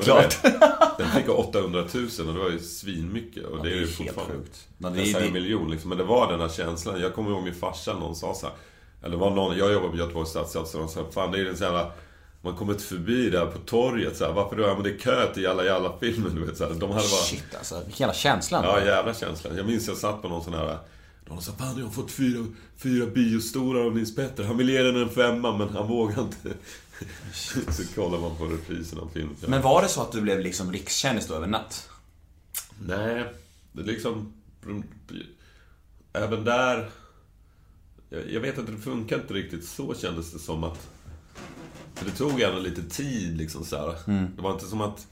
ja, 0.05 0.21
men 0.47 0.51
Den 0.97 1.07
fick 1.07 1.29
800 1.29 1.83
000 1.93 2.27
och 2.27 2.33
det 2.33 2.39
var 2.39 2.49
ju 2.49 2.59
svinmycket 2.59 3.45
och 3.45 3.63
det 3.63 3.71
är 3.71 3.75
ju 3.75 3.87
fortfarande... 3.87 4.33
sjukt. 4.33 4.67
Ja, 4.77 4.89
det 4.89 5.11
är- 5.11 5.21
en 5.21 5.33
miljon 5.33 5.71
liksom. 5.71 5.89
Men 5.89 5.97
det 5.97 6.03
var 6.03 6.31
den 6.31 6.41
här 6.41 6.49
känslan. 6.49 7.01
Jag 7.01 7.13
kommer 7.13 7.31
ihåg 7.31 7.43
min 7.43 7.55
farsa, 7.55 7.93
någon 7.93 8.15
sa 8.15 8.33
så 8.33 8.45
här, 8.45 8.55
Eller 9.03 9.17
var 9.17 9.29
någon, 9.29 9.57
jag 9.57 9.73
jobbade 9.73 9.91
på 9.91 9.97
Göteborgs 9.97 10.29
stadsteater, 10.29 10.71
så 10.71 10.77
de 10.77 10.87
sa 10.87 11.05
Fan 11.11 11.31
det 11.31 11.39
är 11.39 11.45
en 11.45 11.57
sån 11.57 11.65
jävla... 11.65 11.91
Man 12.41 12.55
kommer 12.55 12.73
inte 12.73 12.83
förbi 12.85 13.29
där 13.29 13.45
på 13.45 13.57
torget 13.57 14.17
så 14.17 14.25
här, 14.25 14.33
Varför 14.33 14.55
då? 14.55 14.63
Ja 14.63 14.73
men 14.73 14.83
det 14.83 14.89
är 14.89 14.97
kö 14.97 15.33
till 15.33 15.43
Jalla 15.43 15.65
Jalla-filmen 15.65 16.35
du 16.35 16.45
vet 16.45 16.57
så 16.57 16.63
här. 16.63 16.71
De 16.71 16.81
hade 16.91 16.91
bara... 16.91 17.03
Shit 17.03 17.55
alltså, 17.57 17.75
vilken 17.75 17.97
jävla 17.99 18.13
känslan. 18.13 18.63
Ja, 18.63 18.85
jävla 18.85 19.13
känslan. 19.13 19.57
Jag 19.57 19.65
minns 19.65 19.87
jag 19.87 19.97
satt 19.97 20.21
på 20.21 20.27
någon 20.27 20.43
sån 20.43 20.53
här... 20.53 20.77
De 21.29 21.41
sa 21.41 21.51
fan 21.51 21.77
jag 21.77 21.85
har 21.85 21.91
fått 21.91 22.11
fyra, 22.11 22.45
fyra 22.77 23.05
biostolar 23.05 23.81
av 23.81 23.95
Nils 23.95 24.15
Petter. 24.15 24.43
Han 24.43 24.57
vill 24.57 24.69
ge 24.69 24.81
den 24.81 24.95
en 24.95 25.09
femma 25.09 25.57
men 25.57 25.69
han 25.69 25.87
vågar 25.87 26.21
inte. 26.21 26.53
så 27.71 27.93
kollar 27.95 28.19
man 28.19 28.37
på 28.37 28.45
reprisen 28.45 28.99
av 28.99 29.09
filmen. 29.13 29.35
Men 29.47 29.61
var 29.61 29.81
det 29.81 29.87
så 29.87 30.01
att 30.01 30.11
du 30.11 30.21
blev 30.21 30.39
liksom 30.39 30.71
rikskändis 30.71 31.27
då 31.27 31.33
över 31.33 31.47
natt? 31.47 31.89
Nej, 32.87 33.33
det 33.71 33.81
är 33.81 33.85
liksom... 33.85 34.33
Även 36.13 36.43
där... 36.43 36.89
Jag, 38.09 38.31
jag 38.31 38.41
vet 38.41 38.57
att 38.57 38.67
det 38.67 38.77
funkar 38.77 39.19
inte 39.21 39.33
riktigt 39.33 39.65
så 39.65 39.95
kändes 39.95 40.33
det 40.33 40.39
som 40.39 40.63
att... 40.63 40.89
För 41.93 42.05
det 42.05 42.11
tog 42.11 42.41
ändå 42.41 42.59
lite 42.59 42.83
tid 42.83 43.37
liksom 43.37 43.65
så 43.65 43.77
här. 43.77 43.95
Det 44.35 44.41
var 44.41 44.53
inte 44.53 44.65
som 44.65 44.81
att... 44.81 45.07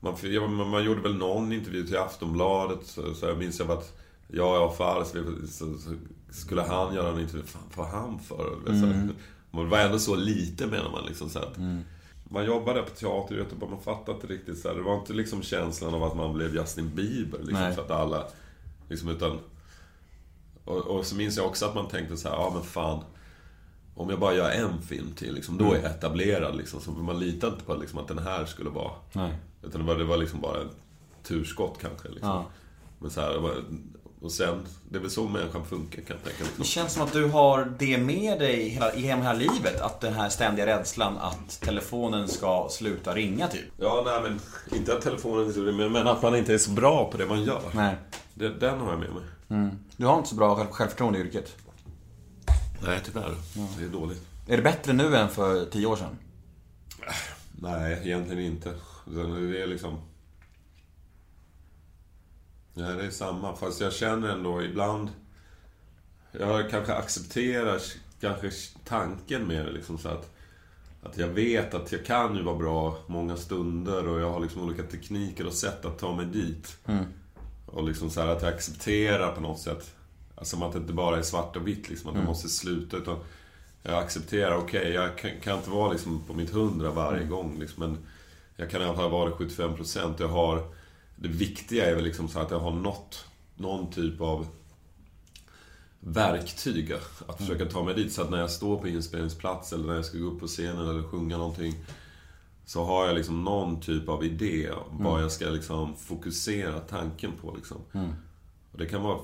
Man, 0.00 0.68
man 0.68 0.84
gjorde 0.84 1.00
väl 1.00 1.14
någon 1.14 1.52
intervju 1.52 1.86
till 1.86 1.96
Aftonbladet. 1.96 2.86
Så, 2.86 3.14
så 3.14 3.26
jag 3.26 3.38
minns 3.38 3.58
jag 3.58 3.70
att 3.70 4.00
jag 4.32 4.66
och 4.66 4.76
Fares, 4.76 5.10
så, 5.56 5.78
så 5.78 5.94
skulle 6.30 6.62
han 6.62 6.94
göra 6.94 7.12
en 7.12 7.20
intervju. 7.20 7.42
Fan, 7.46 7.62
vad 7.76 7.86
han 7.86 8.18
för? 8.18 8.56
Du 8.64 8.72
vet, 8.72 8.80
så 8.80 8.86
här. 8.86 9.08
Men 9.50 9.64
det 9.64 9.70
var 9.70 9.78
ändå 9.78 9.98
så 9.98 10.16
lite 10.16 10.66
menar 10.66 10.90
man 10.90 11.04
liksom 11.04 11.28
så 11.28 11.38
att... 11.38 11.56
Man 12.32 12.44
jobbade 12.44 12.82
på 12.82 12.90
teater 12.90 13.34
i 13.34 13.38
Göteborg, 13.38 13.70
man 13.70 13.80
fattade 13.80 14.12
inte 14.12 14.26
riktigt 14.26 14.58
så 14.58 14.68
här. 14.68 14.74
Det 14.74 14.82
var 14.82 14.98
inte 14.98 15.12
liksom 15.12 15.42
känslan 15.42 15.94
av 15.94 16.04
att 16.04 16.16
man 16.16 16.32
blev 16.32 16.54
Justin 16.54 16.90
Bieber 16.94 17.38
liksom, 17.38 17.72
så 17.74 17.80
att 17.80 17.90
alla... 17.90 18.26
Liksom 18.88 19.08
utan... 19.08 19.38
Och, 20.64 20.76
och 20.76 21.06
så 21.06 21.16
minns 21.16 21.36
jag 21.36 21.46
också 21.46 21.66
att 21.66 21.74
man 21.74 21.88
tänkte 21.88 22.16
så 22.16 22.28
här, 22.28 22.36
ja 22.36 22.50
men 22.54 22.62
fan. 22.62 23.04
Om 23.94 24.10
jag 24.10 24.20
bara 24.20 24.34
gör 24.34 24.50
en 24.50 24.82
film 24.82 25.12
till, 25.12 25.34
liksom, 25.34 25.58
då 25.58 25.72
är 25.72 25.76
jag 25.76 25.90
etablerad. 25.90 26.56
Liksom, 26.56 26.80
så 26.80 26.90
man 26.90 27.18
litade 27.18 27.52
inte 27.52 27.64
på 27.64 27.74
liksom, 27.74 27.98
att 27.98 28.08
den 28.08 28.18
här 28.18 28.44
skulle 28.44 28.70
vara... 28.70 28.92
Nej. 29.12 29.34
Utan 29.62 29.80
det 29.80 29.86
var, 29.86 29.98
det 29.98 30.04
var 30.04 30.16
liksom 30.16 30.40
bara 30.40 30.60
ett 30.60 30.76
turskott 31.22 31.78
kanske. 31.80 32.08
Liksom. 32.08 32.28
Ja. 32.28 32.46
Men 32.98 33.10
så 33.10 33.20
här, 33.20 33.54
och 34.22 34.32
sen, 34.32 34.66
det 34.90 34.96
är 34.96 35.00
väl 35.00 35.10
så 35.10 35.28
människan 35.28 35.64
funkar 35.66 36.02
kan 36.02 36.16
jag 36.16 36.24
tänka. 36.24 36.38
Det 36.38 36.44
Liksom. 36.44 36.64
känns 36.64 36.92
som 36.92 37.02
att 37.02 37.12
du 37.12 37.24
har 37.26 37.72
det 37.78 37.98
med 37.98 38.38
dig 38.38 38.68
hela, 38.68 38.94
genom 38.94 39.22
hela 39.22 39.32
livet. 39.38 39.80
Att 39.80 40.00
den 40.00 40.14
här 40.14 40.28
ständiga 40.28 40.66
rädslan 40.66 41.18
att 41.18 41.60
telefonen 41.60 42.28
ska 42.28 42.68
sluta 42.70 43.14
ringa 43.14 43.48
typ. 43.48 43.64
Ja, 43.76 44.02
nej 44.06 44.22
men 44.22 44.40
inte 44.78 44.92
att 44.96 45.02
telefonen 45.02 45.46
inte 45.46 45.60
det, 45.60 45.72
men 45.88 46.06
att 46.08 46.22
man 46.22 46.36
inte 46.36 46.54
är 46.54 46.58
så 46.58 46.70
bra 46.70 47.10
på 47.10 47.16
det 47.18 47.26
man 47.26 47.42
gör. 47.44 47.62
Nej. 47.74 47.96
Det, 48.34 48.48
den 48.48 48.78
har 48.80 48.90
jag 48.90 49.00
med 49.00 49.10
mig. 49.12 49.72
Du 49.96 50.06
har 50.06 50.16
inte 50.16 50.28
så 50.28 50.34
bra 50.34 50.56
själv, 50.56 50.68
självförtroende 50.70 51.18
i 51.18 51.22
yrket. 51.22 51.56
Nej, 52.82 53.00
tyvärr. 53.04 53.34
Det 53.78 53.84
är 53.84 53.88
dåligt. 53.88 54.22
Är 54.48 54.56
det 54.56 54.62
bättre 54.62 54.92
nu 54.92 55.16
än 55.16 55.28
för 55.28 55.64
tio 55.64 55.86
år 55.86 55.96
sedan? 55.96 56.18
Nej, 57.52 58.00
egentligen 58.04 58.44
inte. 58.44 58.72
Det 59.04 59.62
är 59.62 59.66
liksom... 59.66 59.98
Nej, 62.74 62.96
det 62.96 63.06
är 63.06 63.10
samma. 63.10 63.56
Fast 63.56 63.80
jag 63.80 63.92
känner 63.92 64.28
ändå 64.28 64.62
ibland... 64.62 65.08
Jag 66.32 66.70
kanske 66.70 66.94
accepterar 66.94 67.80
kanske 68.20 68.50
tanken 68.84 69.46
med 69.46 69.66
det 69.66 69.72
liksom 69.72 69.98
så 69.98 70.08
att... 70.08 70.30
Att 71.02 71.18
jag 71.18 71.28
vet 71.28 71.74
att 71.74 71.92
jag 71.92 72.06
kan 72.06 72.36
ju 72.36 72.42
vara 72.42 72.56
bra 72.56 72.98
många 73.06 73.36
stunder 73.36 74.08
och 74.08 74.20
jag 74.20 74.30
har 74.30 74.40
liksom 74.40 74.62
olika 74.62 74.82
tekniker 74.82 75.46
och 75.46 75.52
sätt 75.52 75.84
att 75.84 75.98
ta 75.98 76.16
mig 76.16 76.26
dit. 76.26 76.76
Och 77.66 77.84
liksom 77.84 78.10
så 78.10 78.20
här 78.20 78.28
att 78.28 78.42
jag 78.42 78.54
accepterar 78.54 79.34
på 79.34 79.40
något 79.40 79.58
sätt. 79.60 79.94
Alltså 80.34 80.64
att 80.64 80.72
det 80.72 80.78
inte 80.78 80.92
bara 80.92 81.18
är 81.18 81.22
svart 81.22 81.56
och 81.56 81.68
vitt 81.68 81.88
liksom, 81.88 82.10
att 82.10 82.16
jag 82.16 82.24
måste 82.24 82.48
sluta. 82.48 82.96
Utan 82.96 83.16
jag 83.82 83.94
accepterar, 83.94 84.56
okej, 84.56 84.92
jag 84.92 85.18
kan, 85.18 85.30
kan 85.42 85.56
inte 85.56 85.70
vara 85.70 85.92
liksom 85.92 86.22
på 86.26 86.34
mitt 86.34 86.50
hundra 86.50 86.90
varje 86.90 87.26
gång 87.26 87.58
liksom, 87.58 87.82
men 87.82 87.98
jag 88.56 88.70
kan 88.70 88.82
i 88.82 88.84
alla 88.84 88.96
fall 88.96 89.10
vara 89.10 89.30
det 89.30 89.34
75%. 89.34 90.14
Jag 90.18 90.28
har... 90.28 90.79
Det 91.22 91.28
viktiga 91.28 91.86
är 91.86 91.94
väl 91.94 92.04
liksom 92.04 92.28
så 92.28 92.38
att 92.38 92.50
jag 92.50 92.60
har 92.60 92.72
något, 92.72 93.24
någon 93.56 93.90
typ 93.90 94.20
av 94.20 94.46
verktyg 96.00 96.92
att 97.26 97.38
försöka 97.38 97.66
ta 97.66 97.84
mig 97.84 97.94
dit. 97.94 98.12
Så 98.12 98.22
att 98.22 98.30
när 98.30 98.38
jag 98.38 98.50
står 98.50 98.78
på 98.78 98.88
inspelningsplats 98.88 99.72
eller 99.72 99.86
när 99.86 99.94
jag 99.94 100.04
ska 100.04 100.18
gå 100.18 100.26
upp 100.26 100.40
på 100.40 100.46
scenen 100.46 100.88
eller 100.88 101.02
sjunga 101.02 101.38
någonting 101.38 101.74
så 102.64 102.84
har 102.84 103.06
jag 103.06 103.16
liksom 103.16 103.44
någon 103.44 103.80
typ 103.80 104.08
av 104.08 104.24
idé 104.24 104.70
vad 104.90 105.22
jag 105.22 105.32
ska 105.32 105.44
liksom 105.44 105.96
fokusera 105.96 106.80
tanken 106.80 107.32
på 107.40 107.54
liksom. 107.56 107.80
Och 108.72 108.78
det 108.78 108.86
kan 108.86 109.02
vara 109.02 109.18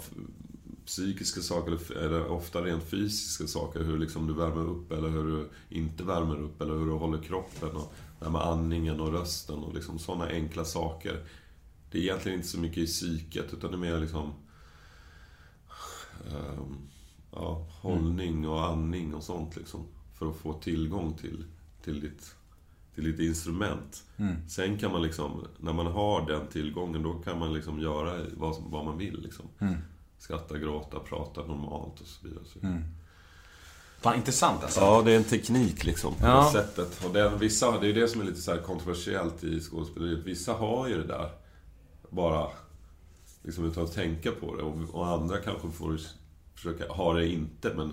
psykiska 0.86 1.40
saker 1.40 1.96
eller 1.96 2.26
ofta 2.26 2.60
rent 2.60 2.84
fysiska 2.84 3.46
saker. 3.46 3.80
Hur 3.80 3.98
liksom 3.98 4.26
du 4.26 4.34
värmer 4.34 4.68
upp 4.70 4.92
eller 4.92 5.08
hur 5.08 5.24
du 5.24 5.48
inte 5.76 6.04
värmer 6.04 6.36
upp 6.36 6.60
eller 6.60 6.74
hur 6.74 6.86
du 6.86 6.92
håller 6.92 7.22
kroppen. 7.22 7.68
Och 7.68 7.92
det 8.18 8.24
här 8.24 8.32
med 8.32 8.42
andningen 8.42 9.00
och 9.00 9.12
rösten 9.12 9.58
och 9.58 9.74
liksom 9.74 9.98
sådana 9.98 10.26
enkla 10.26 10.64
saker. 10.64 11.24
Det 11.90 11.98
är 11.98 12.02
egentligen 12.02 12.38
inte 12.38 12.48
så 12.48 12.58
mycket 12.58 12.78
i 12.78 12.86
psyket 12.86 13.52
utan 13.52 13.70
det 13.70 13.76
är 13.76 13.78
mer 13.78 14.00
liksom 14.00 14.32
ehm, 16.30 16.76
ja, 17.32 17.66
hållning 17.80 18.48
och 18.48 18.64
andning 18.66 19.14
och 19.14 19.22
sånt 19.22 19.56
liksom. 19.56 19.86
För 20.14 20.30
att 20.30 20.36
få 20.36 20.52
tillgång 20.52 21.14
till, 21.14 21.44
till, 21.84 22.00
ditt, 22.00 22.34
till 22.94 23.04
ditt 23.04 23.20
instrument. 23.20 24.02
Sen 24.48 24.78
kan 24.78 24.92
man 24.92 25.02
liksom, 25.02 25.46
när 25.58 25.72
man 25.72 25.86
har 25.86 26.26
den 26.26 26.46
tillgången, 26.46 27.02
då 27.02 27.12
kan 27.14 27.38
man 27.38 27.52
liksom 27.52 27.80
göra 27.80 28.24
vad, 28.36 28.56
vad 28.62 28.84
man 28.84 28.98
vill 28.98 29.20
liksom. 29.22 29.44
Skratta, 30.18 30.58
gråta, 30.58 30.98
prata 31.00 31.40
normalt 31.46 32.00
och 32.00 32.06
så 32.06 32.26
vidare. 32.28 32.44
Så. 32.44 32.58
Fan 34.00 34.16
intressant 34.16 34.62
alltså. 34.62 34.80
Ja, 34.80 35.02
det 35.02 35.12
är 35.12 35.16
en 35.16 35.24
teknik 35.24 35.84
liksom. 35.84 36.14
På 36.14 36.26
Ja. 36.26 36.44
det 36.44 36.50
sättet. 36.62 37.04
Och 37.04 37.12
den, 37.12 37.38
vissa, 37.38 37.70
det 37.80 37.86
är 37.86 37.88
ju 37.94 38.00
det 38.00 38.08
som 38.08 38.20
är 38.20 38.24
lite 38.24 38.40
så 38.40 38.50
här 38.50 38.58
kontroversiellt 38.62 39.44
i 39.44 39.60
skådespeleriet. 39.60 40.24
Vissa 40.26 40.52
har 40.52 40.88
ju 40.88 40.96
det 40.96 41.06
där. 41.06 41.30
Bara 42.10 42.46
liksom 43.42 43.64
utan 43.64 43.84
att 43.84 43.94
tänka 43.94 44.32
på 44.32 44.56
det. 44.56 44.62
Och, 44.62 44.94
och 44.94 45.06
andra 45.06 45.38
kanske 45.38 45.70
får 45.70 45.98
försöka 46.54 46.92
ha 46.92 47.14
det 47.14 47.28
inte, 47.28 47.74
men... 47.74 47.92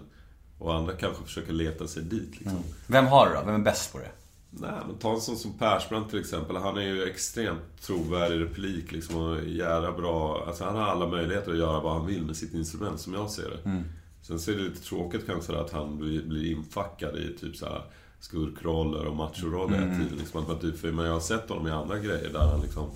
Och 0.58 0.76
andra 0.76 0.94
kanske 0.94 1.24
försöker 1.24 1.54
leta 1.54 1.88
sig 1.88 2.04
dit 2.04 2.40
liksom. 2.40 2.64
Vem 2.88 3.06
har 3.06 3.30
det 3.30 3.36
då? 3.36 3.46
Vem 3.46 3.56
är 3.56 3.66
bäst 3.66 3.92
på 3.92 3.98
det? 3.98 4.12
Nej, 4.50 4.82
men 4.88 4.98
ta 4.98 5.14
en 5.14 5.22
sån 5.22 5.38
som 5.38 5.54
Persbrandt 5.54 6.10
till 6.10 6.20
exempel. 6.20 6.56
Han 6.56 6.78
är 6.78 6.82
ju 6.82 7.04
extremt 7.04 7.82
trovärdig 7.82 8.42
replik 8.42 8.92
liksom 8.92 9.16
och 9.16 9.44
jävla 9.44 9.92
bra. 9.92 10.44
Alltså 10.48 10.64
han 10.64 10.76
har 10.76 10.84
alla 10.84 11.08
möjligheter 11.08 11.52
att 11.52 11.58
göra 11.58 11.80
vad 11.80 11.94
han 11.94 12.06
vill 12.06 12.26
med 12.26 12.36
sitt 12.36 12.54
instrument, 12.54 13.00
som 13.00 13.14
jag 13.14 13.30
ser 13.30 13.50
det. 13.50 13.84
Sen 14.22 14.40
så 14.40 14.52
är 14.52 14.56
det 14.56 14.62
lite 14.62 14.84
tråkigt 14.84 15.26
kanske 15.26 15.58
att 15.58 15.72
han 15.72 15.98
blir, 15.98 16.24
blir 16.24 16.52
infackad 16.52 17.18
i 17.18 17.38
typ 17.38 17.56
så 17.56 17.66
här 17.66 17.84
skurkroller 18.20 19.06
och 19.06 19.16
machoroller 19.16 19.78
hela 19.78 19.96
tiden. 19.96 20.18
Liksom, 20.18 20.52
att 20.52 20.62
du, 20.62 20.74
för 20.74 20.92
men 20.92 21.06
jag 21.06 21.14
har 21.14 21.20
sett 21.20 21.50
honom 21.50 21.68
i 21.68 21.72
andra 21.72 22.00
grejer 22.00 22.30
där 22.34 22.48
han 22.48 22.62
liksom... 22.62 22.90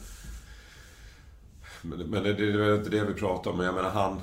Men, 1.81 1.99
men 1.99 2.23
det, 2.23 2.33
det 2.33 2.65
är 2.65 2.75
inte 2.75 2.89
det 2.89 3.05
vi 3.05 3.13
pratar 3.13 3.51
om. 3.51 3.57
Men 3.57 3.65
jag 3.65 3.75
menar 3.75 3.89
han... 3.89 4.19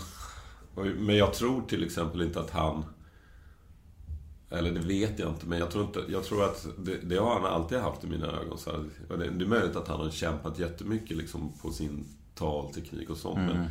Men 0.97 1.17
jag 1.17 1.35
tror 1.35 1.63
till 1.63 1.85
exempel 1.85 2.23
inte 2.23 2.41
att 2.41 2.51
han... 2.51 2.85
Eller 4.51 4.71
det 4.71 4.81
vet 4.81 5.19
jag 5.19 5.29
inte, 5.29 5.47
men 5.47 5.59
jag 5.59 5.71
tror, 5.71 5.85
inte, 5.85 6.05
jag 6.09 6.25
tror 6.25 6.45
att 6.45 6.67
det, 6.79 6.97
det 6.97 7.17
har 7.17 7.41
han 7.41 7.45
alltid 7.45 7.79
haft 7.79 8.05
i 8.05 8.07
mina 8.07 8.27
ögon. 8.27 8.59
Så 8.59 8.71
här, 8.71 8.85
det, 9.09 9.31
det 9.31 9.45
är 9.45 9.49
möjligt 9.49 9.77
att 9.77 9.89
han 9.89 10.01
har 10.01 10.11
kämpat 10.11 10.59
jättemycket 10.59 11.17
liksom, 11.17 11.53
på 11.63 11.71
sin 11.71 12.05
talteknik 12.35 13.11
och 13.11 13.17
sånt. 13.17 13.39
Men 13.39 13.67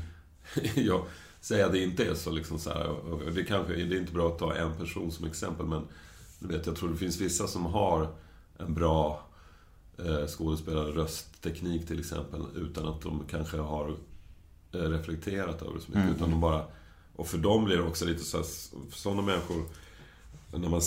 jag 0.86 1.06
säger 1.42 1.66
att 1.66 1.72
det 1.72 1.84
inte 1.84 2.06
är 2.06 2.14
så. 2.14 2.32
Liksom, 2.32 2.60
så 2.60 2.70
här, 2.70 2.88
och 2.88 3.22
och 3.22 3.32
det, 3.32 3.44
kanske, 3.44 3.74
det 3.74 3.96
är 3.96 4.00
inte 4.00 4.14
bra 4.14 4.28
att 4.28 4.40
ta 4.40 4.56
en 4.56 4.74
person 4.74 5.12
som 5.12 5.26
exempel, 5.26 5.66
men 5.66 5.82
du 6.40 6.48
vet, 6.48 6.66
jag 6.66 6.76
tror 6.76 6.90
det 6.90 6.98
finns 6.98 7.22
vissa 7.22 7.48
som 7.48 7.66
har 7.66 8.08
en 8.58 8.74
bra 8.74 9.28
skådespelare 10.28 10.92
röstteknik 10.92 11.88
till 11.88 12.00
exempel, 12.00 12.42
utan 12.56 12.88
att 12.88 13.02
de 13.02 13.24
kanske 13.30 13.58
har 13.58 13.96
eh, 14.72 14.80
reflekterat 14.80 15.62
över 15.62 15.74
det 15.74 15.82
så 15.82 15.92
mycket. 15.92 16.16
Utan 16.16 16.32
de 16.32 16.42
bara 16.42 16.66
Och 17.16 17.28
för 17.28 17.38
dem 17.38 17.66
blir 17.66 17.78
det 17.78 17.84
också 17.84 18.06
lite 18.06 18.24
så 18.24 18.38
här, 18.38 18.46
sådana 18.92 19.22
människor 19.22 19.64
när 20.52 20.70
man 20.70 20.82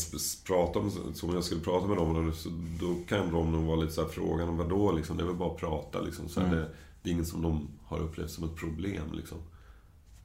pratar 0.47 0.81
om, 0.81 1.15
som 1.15 1.35
jag 1.35 1.45
skulle 1.45 1.61
prata 1.61 1.87
med 1.87 1.97
dem, 1.97 2.33
så, 2.37 2.49
då 2.81 2.95
kan 3.09 3.33
de 3.33 3.53
nog 3.53 3.65
vara 3.65 3.77
lite 3.77 3.93
så 3.93 4.03
här 4.03 4.09
frågan, 4.09 4.57
vadå 4.57 4.93
liksom? 4.93 5.17
Det 5.17 5.23
är 5.23 5.27
väl 5.27 5.37
bara 5.37 5.51
att 5.51 5.61
prata 5.61 6.01
liksom. 6.01 6.29
Så 6.29 6.41
här, 6.41 6.57
det, 6.57 6.69
det 7.03 7.11
är 7.11 7.15
inget 7.15 7.29
som 7.29 7.43
de 7.43 7.69
har 7.85 7.99
upplevt 7.99 8.31
som 8.31 8.45
ett 8.45 8.57
problem 8.57 9.13
liksom. 9.13 9.39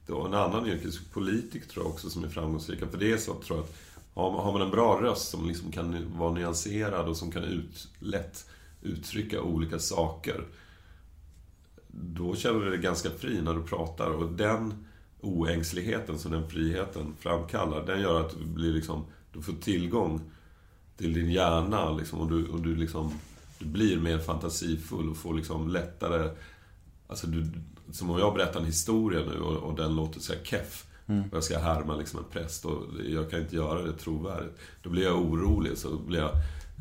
Det 0.06 0.12
var 0.12 0.26
en 0.26 0.34
annan 0.34 0.66
yrkespolitiker 0.66 1.68
tror 1.68 1.84
jag 1.84 1.92
också 1.92 2.10
som 2.10 2.24
är 2.24 2.28
framgångsrika. 2.28 2.86
För 2.86 2.98
det 2.98 3.12
är 3.12 3.16
så 3.16 3.34
tror 3.34 3.58
jag 3.58 3.64
att 3.64 3.74
har 4.14 4.32
man, 4.32 4.44
har 4.44 4.52
man 4.52 4.62
en 4.62 4.70
bra 4.70 5.02
röst 5.02 5.28
som 5.28 5.48
liksom 5.48 5.72
kan 5.72 6.18
vara 6.18 6.32
nyanserad 6.32 7.08
och 7.08 7.16
som 7.16 7.30
kan 7.30 7.44
ut, 7.44 7.88
lätt 7.98 8.46
uttrycka 8.82 9.42
olika 9.42 9.78
saker. 9.78 10.44
Då 11.88 12.36
känner 12.36 12.60
du 12.60 12.70
dig 12.70 12.78
ganska 12.78 13.10
fri 13.10 13.42
när 13.42 13.54
du 13.54 13.62
pratar. 13.62 14.10
Och 14.10 14.32
den 14.32 14.84
oängsligheten 15.20 16.18
som 16.18 16.32
den 16.32 16.48
friheten 16.48 17.14
framkallar, 17.20 17.86
den 17.86 18.00
gör 18.00 18.20
att 18.20 18.38
du 18.38 18.44
blir 18.44 18.72
liksom, 18.72 19.04
du 19.32 19.42
får 19.42 19.52
tillgång 19.52 20.20
till 20.96 21.14
din 21.14 21.30
hjärna 21.30 21.92
liksom, 21.92 22.20
och 22.20 22.30
du, 22.30 22.48
och 22.48 22.60
du 22.60 22.74
liksom, 22.74 23.12
du 23.58 23.66
blir 23.66 24.00
mer 24.00 24.18
fantasifull 24.18 25.10
och 25.10 25.16
får 25.16 25.34
liksom 25.34 25.68
lättare, 25.68 26.30
alltså 27.06 27.26
du, 27.26 27.46
som 27.90 28.10
om 28.10 28.18
jag 28.18 28.34
berättar 28.34 28.60
en 28.60 28.66
historia 28.66 29.20
nu 29.20 29.40
och, 29.40 29.56
och 29.56 29.76
den 29.76 29.96
låter 29.96 30.20
så 30.20 30.32
här 30.32 30.44
keff. 30.44 30.86
Och 31.30 31.36
jag 31.36 31.44
ska 31.44 31.58
härma 31.58 31.96
liksom 31.96 32.18
en 32.18 32.24
präst 32.32 32.64
och 32.64 32.82
jag 33.08 33.30
kan 33.30 33.40
inte 33.40 33.56
göra 33.56 33.82
det 33.82 33.92
trovärdigt. 33.92 34.58
Då 34.82 34.90
blir 34.90 35.02
jag 35.02 35.18
orolig, 35.18 35.78
så 35.78 35.98
blir 35.98 36.18
jag 36.18 36.30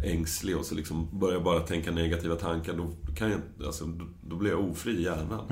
ängslig 0.04 0.58
och 0.58 0.66
så 0.66 0.76
liksom 0.76 1.20
börjar 1.20 1.34
jag 1.34 1.44
bara 1.44 1.60
tänka 1.60 1.92
negativa 1.92 2.36
tankar. 2.36 2.74
Då, 2.74 3.14
kan 3.16 3.32
jag, 3.32 3.42
alltså, 3.66 3.86
då, 3.86 4.06
då 4.22 4.36
blir 4.36 4.52
jag 4.52 4.70
ofri 4.70 4.92
i 4.92 5.04
hjärnan. 5.04 5.48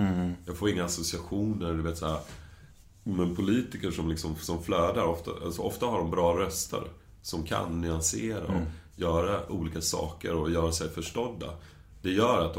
Jag 0.46 0.58
får 0.58 0.70
inga 0.70 0.86
associationer, 0.86 1.74
du 1.74 1.82
vet 1.82 1.98
så 1.98 2.08
här. 2.08 2.20
Men 3.04 3.36
politiker 3.36 3.92
som, 3.92 4.10
liksom, 4.10 4.36
som 4.36 4.64
flödar, 4.64 5.04
ofta, 5.04 5.32
alltså, 5.46 5.62
ofta 5.62 5.86
har 5.86 5.98
de 5.98 6.12
bra 6.12 6.38
röster. 6.38 6.84
Som 7.22 7.44
kan 7.44 7.82
nyansera 7.82 8.44
och 8.44 8.62
göra 8.96 9.52
olika 9.52 9.82
saker 9.82 10.34
och 10.36 10.52
göra 10.52 10.72
sig 10.72 10.90
förstådda. 10.90 11.48
Det 12.02 12.12
gör 12.12 12.46
att, 12.46 12.58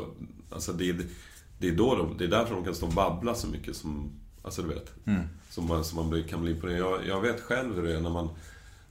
alltså 0.51 0.73
det, 0.73 0.97
det 1.59 1.69
är 1.69 1.73
då 1.73 1.95
de, 1.95 2.19
det 2.19 2.25
är 2.25 2.29
därför 2.29 2.55
de 2.55 2.65
kan 2.65 2.75
stå 2.75 2.87
och 2.87 2.93
babbla 2.93 3.35
så 3.35 3.47
mycket 3.47 3.77
som, 3.77 4.11
alltså 4.43 4.63
du 4.63 4.69
vet. 4.69 4.93
Som 5.51 5.67
man, 5.67 5.85
som 5.85 6.11
man 6.11 6.25
kan 6.25 6.43
bli 6.43 6.53
imponerad. 6.53 6.81
Jag, 6.81 7.07
jag 7.07 7.21
vet 7.21 7.41
själv 7.41 7.75
hur 7.75 7.83
det 7.83 7.97
är 7.97 8.01
när 8.01 8.11
man, 8.11 8.29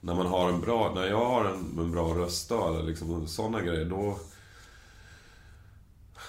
när 0.01 0.15
man 0.15 0.25
har 0.25 0.49
en 0.49 0.61
bra, 0.61 0.91
när 0.95 1.07
jag 1.07 1.25
har 1.25 1.45
en, 1.45 1.79
en 1.79 1.91
bra 1.91 2.13
röst 2.13 2.51
eller 2.51 2.83
liksom 2.83 3.27
sådana 3.27 3.61
grejer, 3.61 3.85
då 3.85 4.17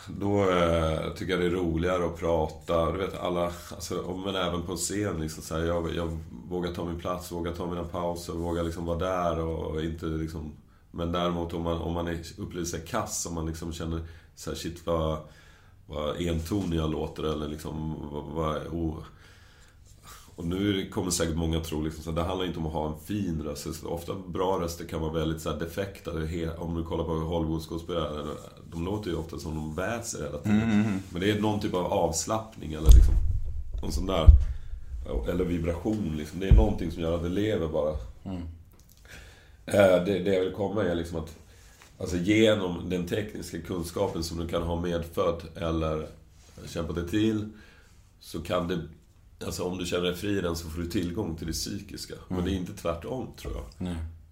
då 0.09 0.51
eh, 0.51 1.12
tycker 1.14 1.33
jag 1.33 1.41
det 1.41 1.47
är 1.47 1.51
roligare 1.51 2.07
att 2.07 2.18
prata. 2.18 2.93
Du 2.93 2.99
vet, 2.99 3.21
alla, 3.21 3.45
alltså, 3.45 4.23
men 4.25 4.35
även 4.35 4.62
på 4.62 4.77
scen. 4.77 5.21
Liksom, 5.21 5.43
så 5.43 5.55
här, 5.55 5.64
jag, 5.64 5.95
jag 5.95 6.18
vågar 6.49 6.73
ta 6.73 6.85
min 6.85 7.01
plats, 7.01 7.33
vågar 7.33 7.53
ta 7.53 7.66
mina 7.66 7.85
pauser, 7.85 8.33
vågar 8.33 8.62
liksom 8.62 8.85
vara 8.87 8.99
där 8.99 9.39
och 9.39 9.85
inte 9.85 10.07
liksom... 10.07 10.53
Men 10.91 11.12
däremot 11.12 11.55
om 11.55 11.62
man, 11.62 11.79
om 11.79 11.93
man 11.93 12.09
är, 12.09 12.18
upplever 12.39 12.66
sig 12.66 12.87
kass, 12.87 13.27
om 13.27 13.35
man 13.35 13.47
liksom 13.47 13.73
känner 13.73 14.01
så 14.35 14.51
här, 14.51 14.57
shit 14.57 14.87
vad, 14.87 15.18
vad 15.87 16.16
entonig 16.21 16.79
jag 16.79 16.91
låter 16.91 17.23
eller 17.23 17.49
liksom 17.49 17.95
vad... 18.12 18.25
vad 18.25 18.66
oh. 18.66 18.97
Och 20.41 20.47
nu 20.47 20.88
kommer 20.91 21.11
säkert 21.11 21.36
många 21.36 21.61
tro 21.61 21.82
liksom, 21.82 22.05
så 22.05 22.11
det 22.11 22.22
handlar 22.22 22.47
inte 22.47 22.59
om 22.59 22.66
att 22.66 22.72
ha 22.72 22.88
en 22.88 22.99
fin 23.07 23.43
röst. 23.43 23.74
Så 23.74 23.88
Ofta 23.88 24.14
bra 24.26 24.61
röster 24.61 24.84
kan 24.84 25.01
vara 25.01 25.12
väldigt 25.12 25.43
så 25.43 25.51
här, 25.51 25.59
defekta. 25.59 26.11
Om 26.59 26.74
du 26.74 26.84
kollar 26.84 27.05
på 27.05 27.12
Hollywoodskådespelare, 27.12 28.26
de 28.72 28.84
låter 28.84 29.11
ju 29.11 29.16
ofta 29.16 29.38
som 29.38 29.55
de 29.55 29.74
väser 29.74 30.18
hela 30.24 30.38
tiden. 30.38 31.03
Men 31.11 31.20
det 31.20 31.30
är 31.30 31.41
någon 31.41 31.61
typ 31.61 31.74
av 31.74 31.86
avslappning 31.86 32.72
eller 32.72 32.91
liksom, 32.95 33.14
någon 33.82 33.93
sån 33.93 34.07
där, 34.07 34.26
eller 35.28 35.45
vibration 35.45 36.14
liksom. 36.16 36.41
Det 36.41 36.49
är 36.49 36.55
någonting 36.55 36.91
som 36.91 37.03
gör 37.03 37.16
att 37.16 37.22
det 37.22 37.28
lever 37.28 37.68
bara. 37.68 37.91
Eh, 39.66 40.05
Det, 40.05 40.18
det 40.18 40.34
jag 40.34 40.41
vill 40.45 40.53
komma 40.55 40.84
är 40.84 40.95
liksom 40.95 41.18
att 41.18 41.36
Alltså 41.99 42.16
genom 42.16 42.91
den 42.91 43.07
tekniska 43.07 43.61
kunskapen 43.61 44.24
som 44.24 44.38
du 44.38 44.49
kan 44.49 44.62
ha 44.62 44.80
medfödd 44.80 45.43
eller 45.57 46.07
kämpat 46.66 46.97
dig 46.97 47.09
till 47.09 47.49
Så 48.20 48.41
kan 48.41 48.68
det 48.68 48.78
Alltså 49.45 49.64
om 49.64 49.78
du 49.78 49.86
känner 49.86 50.03
dig 50.05 50.14
fri 50.14 50.38
i 50.38 50.41
den 50.41 50.57
så 50.57 50.68
får 50.68 50.80
du 50.82 50.86
tillgång 50.86 51.36
till 51.36 51.47
det 51.47 51.53
psykiska. 51.53 52.14
Men 52.28 52.45
det 52.45 52.51
är 52.51 52.55
inte 52.55 52.72
tvärtom 52.72 53.26
tror 53.36 53.53
jag. 53.55 53.86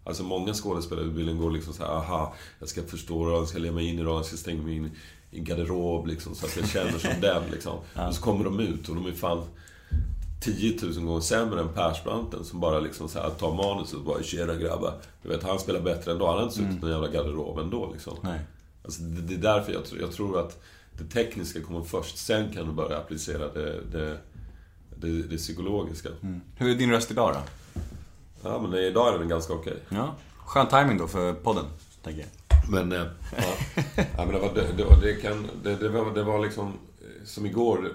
Alltså 0.05 0.23
många 0.23 0.55
skådespelarutbildningar 0.55 1.43
går 1.43 1.51
liksom 1.51 1.73
så 1.75 1.83
här, 1.83 1.91
aha, 1.91 2.35
jag 2.59 2.69
ska 2.69 2.83
förstå 2.83 3.25
rollen, 3.25 3.39
jag 3.39 3.49
ska 3.49 3.59
leva 3.59 3.75
mig 3.75 3.87
in 3.89 3.99
i 3.99 4.03
rollen, 4.03 4.17
jag 4.17 4.25
ska 4.27 4.37
stänga 4.37 4.63
mig 4.63 4.77
in 4.77 4.91
i 5.31 5.39
en 5.39 5.45
garderob 5.45 6.07
liksom, 6.07 6.35
så 6.35 6.47
att 6.47 6.57
jag 6.57 6.69
känner 6.69 6.99
som 6.99 7.11
den 7.21 7.43
liksom. 7.51 7.79
Och 8.09 8.15
så 8.15 8.23
kommer 8.23 8.45
de 8.45 8.61
ut 8.61 8.89
och 8.89 8.95
de 8.95 9.07
är 9.07 9.13
fan 9.13 9.43
10 10.41 10.79
000 10.83 10.93
gånger 11.05 11.21
sämre 11.21 11.61
än 11.61 11.69
Persbranten 11.69 12.45
som 12.45 12.61
bara 12.61 12.81
liksom 12.81 13.09
så 13.09 13.19
här 13.19 13.31
tar 13.31 13.55
manuset 13.55 13.95
och 13.95 14.05
bara 14.05 14.23
“Tjena 14.23 14.55
grabbar”. 14.55 14.95
Du 15.23 15.29
vet, 15.29 15.43
han 15.43 15.59
spelar 15.59 15.81
bättre 15.81 16.13
ändå. 16.13 16.27
Han 16.27 16.37
har 16.37 16.43
inte 16.43 16.55
suttit 16.55 16.71
i 16.77 16.81
någon 16.81 16.91
jävla 16.91 17.09
garderob 17.09 17.59
ändå 17.59 17.91
liksom. 17.93 18.17
Nej. 18.23 18.41
Alltså, 18.85 19.03
det, 19.03 19.21
det 19.21 19.35
är 19.35 19.55
därför 19.55 19.73
jag, 19.73 19.85
tror- 19.85 20.01
jag 20.01 20.13
tror 20.13 20.41
att 20.41 20.63
det 20.99 21.05
tekniska 21.05 21.61
kommer 21.63 21.83
först. 21.83 22.19
Sen 22.19 22.53
kan 22.53 22.67
du 22.67 22.73
börja 22.73 22.99
applicera 22.99 23.53
det, 23.53 23.81
det, 23.93 24.19
det, 25.01 25.23
det 25.23 25.37
psykologiska. 25.37 26.09
Hur 26.57 26.71
är 26.71 26.75
din 26.75 26.91
röst 26.91 27.11
idag 27.11 27.35
då? 27.35 27.41
Ja, 28.43 28.61
men 28.63 28.75
idag 28.75 29.15
är 29.15 29.19
den 29.19 29.29
ganska 29.29 29.53
okej. 29.53 29.77
Ja. 29.89 30.15
Skön 30.39 30.69
timing 30.69 30.99
då 30.99 31.07
för 31.07 31.33
podden, 31.33 31.65
tänker 32.03 32.21
jag. 32.21 32.29
Men, 32.71 32.93
eh, 32.93 33.07
ja. 33.37 33.83
ja, 34.17 34.25
men 34.25 34.29
det, 34.33 34.39
var, 34.39 34.55
det, 34.55 34.67
det, 34.77 34.85
var- 34.85 35.01
det, 35.03 35.15
kan, 35.15 35.47
det, 35.63 35.77
det, 35.77 35.89
var, 35.89 36.15
det 36.15 36.23
var 36.23 36.39
liksom 36.45 36.67
eh, 36.67 37.25
som 37.27 37.47
igår. 37.47 37.93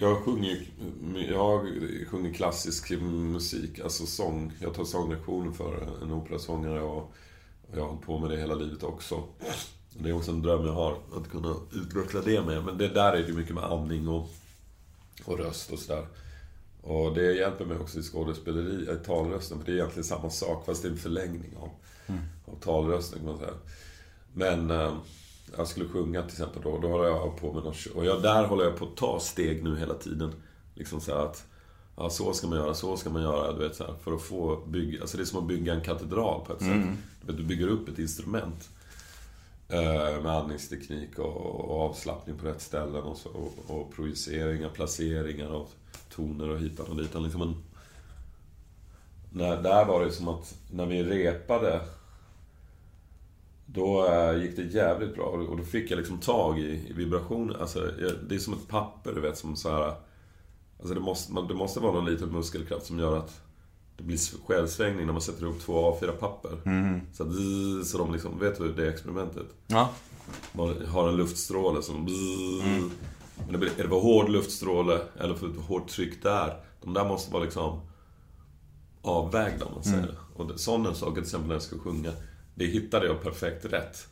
Jag 0.00 0.16
sjunger, 0.18 0.58
jag 1.30 1.66
sjunger 2.10 2.32
klassisk 2.34 2.90
musik, 3.00 3.78
alltså 3.80 4.06
sång. 4.06 4.52
Jag 4.60 4.74
tar 4.74 4.84
sånglektioner 4.84 5.52
för 5.52 5.88
en 6.02 6.12
operasångare 6.12 6.80
och, 6.80 7.12
jag 7.72 7.80
har 7.80 7.86
hållit 7.88 8.06
på 8.06 8.18
med 8.18 8.30
det 8.30 8.36
hela 8.36 8.54
livet 8.54 8.82
också. 8.82 9.22
Det 9.90 10.08
är 10.08 10.12
också 10.12 10.30
en 10.30 10.42
dröm 10.42 10.66
jag 10.66 10.72
har, 10.72 10.96
att 11.16 11.30
kunna 11.30 11.54
utveckla 11.72 12.20
det 12.20 12.42
med. 12.42 12.64
Men 12.64 12.78
det 12.78 12.88
där 12.88 13.12
är 13.12 13.22
det 13.26 13.32
mycket 13.32 13.54
med 13.54 13.64
andning 13.64 14.08
och, 14.08 14.30
och 15.24 15.38
röst 15.38 15.72
och 15.72 15.78
sådär. 15.78 16.06
Och 16.82 17.14
det 17.14 17.32
hjälper 17.32 17.64
mig 17.64 17.78
också 17.78 17.98
i 17.98 18.02
skådespeleri, 18.02 18.82
i 18.82 19.04
talrösten. 19.04 19.58
För 19.58 19.66
det 19.66 19.72
är 19.72 19.76
egentligen 19.76 20.04
samma 20.04 20.30
sak, 20.30 20.66
fast 20.66 20.82
det 20.82 20.88
är 20.88 20.92
en 20.92 20.98
förlängning 20.98 21.56
av, 21.60 21.70
av 22.44 22.60
talrösten 22.60 23.18
kan 23.18 23.28
man 23.28 23.38
säga. 23.38 23.54
Men 24.32 24.70
eh, 24.70 24.94
jag 25.56 25.68
skulle 25.68 25.88
sjunga 25.88 26.22
till 26.22 26.32
exempel 26.32 26.62
då, 26.62 26.78
då 26.78 26.88
håller 26.88 27.04
jag 27.04 27.36
på 27.40 27.52
med 27.52 27.64
något, 27.64 27.86
Och 27.94 28.04
jag, 28.04 28.22
där 28.22 28.44
håller 28.44 28.64
jag 28.64 28.76
på 28.76 28.84
att 28.84 28.96
ta 28.96 29.20
steg 29.20 29.64
nu 29.64 29.76
hela 29.78 29.94
tiden. 29.94 30.32
Liksom 30.74 31.00
så 31.00 31.14
här 31.14 31.24
att, 31.24 31.46
ja 31.96 32.10
så 32.10 32.32
ska 32.32 32.46
man 32.46 32.58
göra, 32.58 32.74
så 32.74 32.96
ska 32.96 33.10
man 33.10 33.22
göra, 33.22 33.52
du 33.52 33.58
vet 33.58 33.76
så 33.76 33.84
här, 33.84 33.94
För 34.02 34.12
att 34.12 34.22
få 34.22 34.62
bygga, 34.66 35.00
alltså 35.00 35.16
det 35.16 35.22
är 35.22 35.24
som 35.24 35.38
att 35.38 35.48
bygga 35.48 35.74
en 35.74 35.84
katedral 35.84 36.44
på 36.46 36.52
ett 36.52 36.58
sätt. 36.58 36.68
Du, 37.20 37.26
vet, 37.26 37.36
du 37.36 37.44
bygger 37.44 37.68
upp 37.68 37.88
ett 37.88 37.98
instrument. 37.98 38.68
Eh, 39.70 40.22
med 40.22 40.32
andningsteknik 40.32 41.18
och, 41.18 41.36
och 41.36 41.80
avslappning 41.80 42.38
på 42.38 42.46
rätt 42.46 42.60
ställen 42.60 43.02
och, 43.02 43.16
så, 43.16 43.28
och, 43.28 43.80
och 43.80 43.92
projiceringar, 43.92 44.68
placeringar 44.68 45.50
av 45.50 45.68
toner 46.10 46.48
och 46.48 46.58
hitan 46.58 46.86
och 46.86 46.96
ditan. 46.96 47.22
Liksom 47.22 47.42
en, 47.42 47.54
när, 49.30 49.62
där 49.62 49.84
var 49.84 50.04
det 50.04 50.12
som 50.12 50.28
att 50.28 50.54
när 50.70 50.86
vi 50.86 51.02
repade 51.02 51.80
då 53.66 54.06
eh, 54.06 54.42
gick 54.42 54.56
det 54.56 54.62
jävligt 54.62 55.14
bra 55.14 55.24
och 55.24 55.56
då 55.56 55.64
fick 55.64 55.90
jag 55.90 55.98
liksom 55.98 56.18
tag 56.18 56.58
i, 56.58 56.88
i 56.88 56.92
vibrationen. 56.92 57.56
Alltså, 57.60 57.80
det 58.28 58.34
är 58.34 58.38
som 58.38 58.54
ett 58.54 58.68
papper, 58.68 59.12
du 59.12 59.20
vet, 59.20 59.38
som 59.38 59.56
så 59.56 59.70
här. 59.70 59.94
Alltså 60.78 60.94
det 60.94 61.00
måste, 61.00 61.32
man, 61.32 61.48
det 61.48 61.54
måste 61.54 61.80
vara 61.80 61.92
någon 61.92 62.04
liten 62.04 62.32
muskelkraft 62.32 62.86
som 62.86 62.98
gör 62.98 63.16
att 63.16 63.40
det 63.98 64.04
blir 64.04 64.46
själsvängning 64.46 65.06
när 65.06 65.12
man 65.12 65.22
sätter 65.22 65.42
ihop 65.42 65.60
två 65.60 65.90
A4-papper. 66.00 66.50
Så, 67.12 67.22
att, 67.22 67.86
så 67.86 67.98
de 67.98 68.12
liksom, 68.12 68.38
vet 68.38 68.58
du 68.58 68.72
det 68.72 68.88
experimentet? 68.88 69.46
Ja. 69.66 69.90
Man 70.52 70.86
har 70.86 71.08
en 71.08 71.16
luftstråle 71.16 71.82
som... 71.82 72.04
Men 73.36 73.52
det 73.52 73.58
blir, 73.58 73.70
är 73.78 73.82
det 73.82 73.88
för 73.88 74.00
hård 74.00 74.28
luftstråle 74.28 75.00
eller 75.18 75.34
för 75.34 75.48
hårt 75.48 75.88
tryck 75.88 76.22
där? 76.22 76.60
De 76.82 76.94
där 76.94 77.04
måste 77.04 77.32
vara 77.32 77.42
liksom 77.44 77.80
avvägda 79.02 79.64
om 79.64 79.74
man 79.74 79.84
säger. 79.84 80.14
Och 80.36 80.46
det, 80.46 80.58
sådana 80.58 80.94
saker 80.94 81.12
till 81.14 81.22
exempel 81.22 81.48
när 81.48 81.54
jag 81.54 81.62
ska 81.62 81.78
sjunga. 81.78 82.12
Det 82.54 82.66
hittade 82.66 83.06
jag 83.06 83.22
perfekt 83.22 83.64
rätt. 83.64 84.08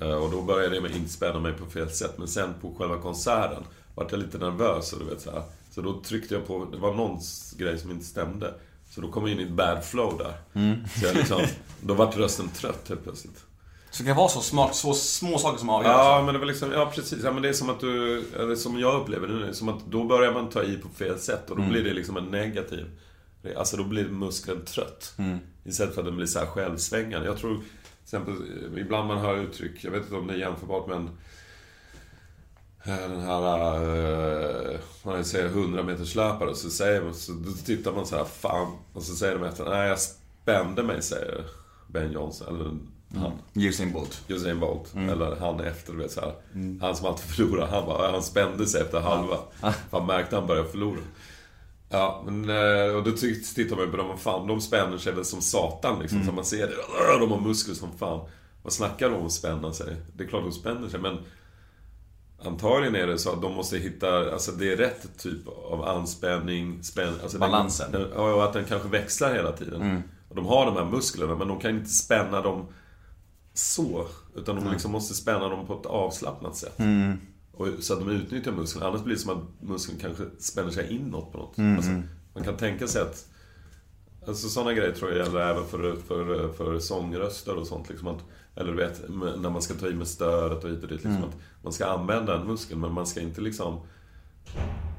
Eh, 0.00 0.12
Och 0.14 0.30
då 0.30 0.42
började 0.42 0.74
jag 0.74 0.82
med 0.82 0.90
att 0.90 0.96
inte 0.96 1.12
spänna 1.12 1.40
mig 1.40 1.52
på 1.52 1.66
fel 1.66 1.90
sätt. 1.90 2.18
Men 2.18 2.28
sen 2.28 2.54
på 2.60 2.74
själva 2.74 2.98
konserten 2.98 3.62
vart 3.94 4.12
jag 4.12 4.18
lite 4.20 4.38
nervös 4.38 4.92
och 4.92 4.98
du 4.98 5.04
vet 5.04 5.20
så 5.20 5.30
här. 5.30 5.42
Så 5.70 5.80
då 5.80 6.00
tryckte 6.02 6.34
jag 6.34 6.46
på, 6.46 6.64
det 6.72 6.78
var 6.78 6.94
någon 6.94 7.20
grej 7.58 7.78
som 7.78 7.90
inte 7.90 8.04
stämde. 8.04 8.54
Så 8.94 9.00
då 9.00 9.08
kom 9.08 9.22
jag 9.22 9.32
in 9.32 9.40
i 9.40 9.42
ett 9.42 9.50
bad 9.50 9.84
flow 9.84 10.18
där. 10.18 10.34
Så 10.98 11.06
jag 11.06 11.16
liksom, 11.16 11.42
då 11.80 11.94
vart 11.94 12.16
rösten 12.16 12.48
trött 12.48 12.88
helt 12.88 13.04
plötsligt. 13.04 13.44
Så 13.90 14.02
det 14.02 14.06
kan 14.06 14.16
vara 14.16 14.28
så, 14.28 14.40
smart, 14.40 14.74
så 14.74 14.94
små 14.94 15.38
saker 15.38 15.58
som 15.58 15.68
avgör. 15.68 15.90
Ja, 15.90 16.22
men 16.24 16.34
det 16.34 16.38
var 16.38 16.46
liksom, 16.46 16.72
ja 16.72 16.92
precis. 16.94 17.24
Ja, 17.24 17.32
men 17.32 17.42
det 17.42 17.48
är 17.48 17.52
som 17.52 17.70
att 17.70 17.80
du, 17.80 18.24
eller 18.40 18.54
som 18.54 18.78
jag 18.78 19.00
upplever 19.00 19.28
det 19.28 19.34
nu, 19.34 19.54
som 19.54 19.68
att 19.68 19.86
då 19.86 20.04
börjar 20.04 20.32
man 20.32 20.50
ta 20.50 20.62
i 20.62 20.76
på 20.76 20.88
fel 20.88 21.18
sätt 21.18 21.50
och 21.50 21.56
då 21.56 21.62
blir 21.62 21.84
det 21.84 21.92
liksom 21.92 22.16
en 22.16 22.24
negativ. 22.24 22.86
Alltså 23.56 23.76
då 23.76 23.84
blir 23.84 24.08
muskeln 24.08 24.64
trött. 24.64 25.14
Istället 25.64 25.94
för 25.94 26.00
att 26.00 26.06
den 26.06 26.16
blir 26.16 26.26
så 26.26 26.38
här 26.38 26.46
självsvängande. 26.46 27.26
Jag 27.26 27.38
tror, 27.38 27.54
till 27.54 27.64
exempel, 28.02 28.34
ibland 28.76 29.08
man 29.08 29.18
hör 29.18 29.36
uttryck, 29.36 29.84
jag 29.84 29.90
vet 29.90 30.02
inte 30.02 30.14
om 30.14 30.26
det 30.26 30.34
är 30.34 30.38
jämförbart 30.38 30.88
men 30.88 31.04
eh, 31.04 31.10
den 32.84 33.20
här, 33.20 34.72
eh, 34.72 34.78
man 35.04 35.24
säger 35.24 35.48
100 35.48 35.82
meters 35.82 36.14
löpare 36.14 36.54
så 36.54 36.70
säger 36.70 37.02
man, 37.02 37.14
så 37.14 37.32
då 37.32 37.50
tittar 37.52 37.92
man 37.92 38.06
så 38.06 38.16
här, 38.16 38.24
fan. 38.24 38.76
Och 38.92 39.02
så 39.02 39.14
säger 39.14 39.34
de 39.38 39.44
efter, 39.44 39.64
nej 39.64 39.88
jag 39.88 39.98
spände 40.00 40.82
mig 40.82 41.02
säger 41.02 41.44
Ben 41.88 42.12
Johnson. 42.12 42.48
Eller 42.56 42.70
han. 43.20 43.32
Usain 43.54 43.92
Bolt. 43.92 44.24
Usain 44.28 44.60
Bolt. 44.60 44.94
Eller 44.96 45.36
han 45.36 45.60
efter, 45.60 45.92
du 45.92 45.98
vet 45.98 46.12
så 46.12 46.20
här. 46.20 46.34
Han 46.80 46.96
som 46.96 47.06
alltid 47.06 47.24
förlorar, 47.30 47.66
han, 47.66 47.86
bara, 47.86 48.10
han 48.10 48.22
spände 48.22 48.66
sig 48.66 48.80
efter 48.80 49.00
halva. 49.00 49.36
För 49.60 49.98
han 49.98 50.06
märkte 50.06 50.36
han 50.36 50.46
började 50.46 50.68
förlora. 50.68 50.98
Ja, 51.88 52.22
men, 52.26 52.50
eh, 52.50 52.94
och 52.96 53.02
då 53.04 53.10
tittar 53.54 53.76
man 53.76 53.90
på 53.90 53.96
dem, 53.96 54.18
fan, 54.18 54.46
de 54.46 54.60
spänner 54.60 54.98
sig 54.98 55.12
väl 55.12 55.24
som 55.24 55.40
satan 55.40 55.98
liksom. 56.00 56.24
Så 56.26 56.32
man 56.32 56.44
ser 56.44 56.66
det, 56.66 56.74
"Åh, 56.88 57.20
de 57.20 57.30
har 57.30 57.40
muskler 57.40 57.74
som 57.74 57.98
fan. 57.98 58.20
Vad 58.62 58.72
snackar 58.72 59.10
de 59.10 59.16
om 59.16 59.26
att 59.26 59.32
spänna 59.32 59.72
sig? 59.72 59.96
Det 60.16 60.24
är 60.24 60.28
klart 60.28 60.42
de 60.42 60.52
spänner 60.52 60.88
sig, 60.88 61.00
men 61.00 61.18
Antagligen 62.44 62.94
är 62.94 63.06
det 63.06 63.18
så 63.18 63.32
att 63.32 63.42
de 63.42 63.54
måste 63.54 63.78
hitta, 63.78 64.32
alltså 64.32 64.52
det 64.52 64.72
är 64.72 64.76
rätt 64.76 65.18
typ 65.18 65.48
av 65.48 65.84
anspänning, 65.84 66.82
spänn, 66.82 67.14
alltså 67.22 67.38
Balansen. 67.38 67.92
Den, 67.92 68.08
ja, 68.14 68.34
och 68.34 68.44
att 68.44 68.52
den 68.52 68.64
kanske 68.64 68.88
växlar 68.88 69.34
hela 69.34 69.52
tiden. 69.52 70.02
Och 70.28 70.36
de 70.36 70.46
har 70.46 70.66
de 70.66 70.76
här 70.76 70.84
musklerna, 70.84 71.34
men 71.34 71.48
de 71.48 71.60
kan 71.60 71.70
inte 71.70 71.90
spänna 71.90 72.40
dem 72.40 72.66
så. 73.54 74.06
Utan 74.34 74.56
de 74.56 74.70
liksom 74.72 74.92
måste 74.92 75.14
spänna 75.14 75.48
dem 75.48 75.66
på 75.66 75.74
ett 75.80 75.86
avslappnat 75.86 76.56
sätt. 76.56 76.78
Och, 77.52 77.68
så 77.80 77.92
att 77.92 78.00
de 78.00 78.10
utnyttjar 78.10 78.52
musklerna. 78.52 78.88
Annars 78.88 79.02
blir 79.02 79.14
det 79.14 79.20
som 79.20 79.30
att 79.30 79.68
muskeln 79.68 79.98
kanske 80.00 80.24
spänner 80.38 80.70
sig 80.70 80.94
inåt 80.96 81.32
på 81.32 81.38
något. 81.38 81.58
Alltså, 81.76 81.90
man 82.34 82.44
kan 82.44 82.56
tänka 82.56 82.86
sig 82.86 83.02
att 83.02 83.28
Alltså 84.26 84.48
sådana 84.48 84.72
grejer 84.72 84.92
tror 84.92 85.10
jag 85.10 85.26
gäller 85.26 85.40
även 85.40 85.66
för, 85.66 85.96
för, 85.96 86.52
för 86.52 86.78
sångröster 86.78 87.56
och 87.56 87.66
sånt. 87.66 87.88
Liksom 87.88 88.08
att, 88.08 88.24
eller 88.54 88.70
du 88.72 88.76
vet, 88.76 89.02
när 89.38 89.50
man 89.50 89.62
ska 89.62 89.74
ta 89.74 89.86
i 89.86 89.94
med 89.94 90.08
störet 90.08 90.64
och 90.64 90.70
hit 90.70 90.82
och 90.82 90.88
dit. 90.88 91.04
Liksom 91.04 91.24
att 91.24 91.36
man 91.62 91.72
ska 91.72 91.86
använda 91.86 92.40
en 92.40 92.46
muskel, 92.46 92.78
men 92.78 92.92
man 92.92 93.06
ska 93.06 93.20
inte 93.20 93.40
liksom 93.40 93.80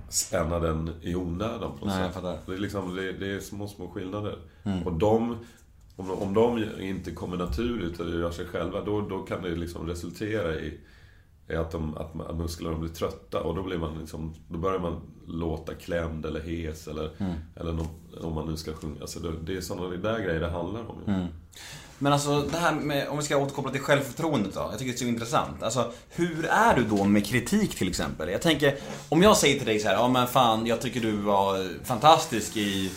spänna 0.10 0.60
den 0.60 0.90
i 1.02 1.16
onödan 1.16 1.72
på 1.80 1.86
något 1.86 1.96
Nej, 1.96 2.14
sätt. 2.14 2.24
Det 2.46 2.54
är, 2.54 2.58
liksom, 2.58 2.96
det, 2.96 3.12
det 3.12 3.28
är 3.36 3.40
små, 3.40 3.68
små 3.68 3.88
skillnader. 3.90 4.38
Och 4.86 4.94
de, 4.94 5.38
om, 5.96 6.12
om 6.12 6.34
de 6.34 6.64
inte 6.80 7.12
kommer 7.12 7.38
naturligt 7.38 8.00
eller 8.00 8.20
gör 8.20 8.32
sig 8.32 8.46
själva, 8.46 8.82
då, 8.82 9.02
då 9.02 9.20
kan 9.20 9.42
det 9.42 9.56
liksom 9.56 9.88
resultera 9.88 10.56
i, 10.56 10.80
i 11.48 11.56
att, 11.56 11.72
de, 11.72 11.98
att, 11.98 12.38
musklerna 12.38 12.78
blir 12.78 12.90
trötta. 12.90 13.42
Och 13.42 13.56
då, 13.56 13.64
blir 13.64 13.78
man 13.78 14.00
liksom, 14.00 14.34
då 14.50 14.58
börjar 14.58 14.80
man 14.80 15.02
låta 15.28 15.74
klämd 15.74 16.26
eller 16.26 16.42
hes 16.42 16.88
eller, 16.88 17.10
eller 17.56 17.74
nå- 17.74 18.20
om 18.22 18.34
man 18.34 18.48
nu 18.48 18.58
ska 18.58 18.74
sjunga. 18.74 19.02
Alltså 19.02 19.20
det, 19.20 19.32
det 19.44 19.58
är 19.58 19.62
sådana 19.62 19.90
där 19.98 20.20
grejer 20.20 20.40
det 20.40 20.50
handlar 20.50 20.90
om. 20.90 20.98
ju. 21.08 21.14
Men 22.04 22.14
alltså 22.14 22.42
det 22.42 22.58
här 22.58 22.72
med, 22.72 23.08
om 23.08 23.18
vi 23.18 23.24
ska 23.24 23.38
återkoppla 23.38 23.72
till 23.72 23.82
självförtroendet 23.82 24.54
då. 24.54 24.68
Jag 24.72 24.80
tycker 24.80 24.92
det 24.92 24.96
är 24.96 25.00
så 25.00 25.06
intressant. 25.06 25.64
Alltså, 25.64 25.92
hur 26.10 26.46
är 26.46 26.76
du 26.76 26.84
då 26.84 27.04
med 27.04 27.26
kritik 27.26 27.76
till 27.76 27.88
exempel? 27.90 28.30
Jag 28.30 28.42
tänker, 28.42 28.76
om 29.10 29.24
jag 29.24 29.38
säger 29.38 29.58
till 29.58 29.68
dig 29.68 29.80
så 29.80 29.88
här, 29.88 29.96
ja 29.96 30.08
men 30.08 30.28
fan, 30.28 30.66
jag 30.66 30.82
tycker 30.82 31.00
du 31.00 31.12
var 31.12 31.70
fantastisk 31.86 32.58
i 32.58 32.92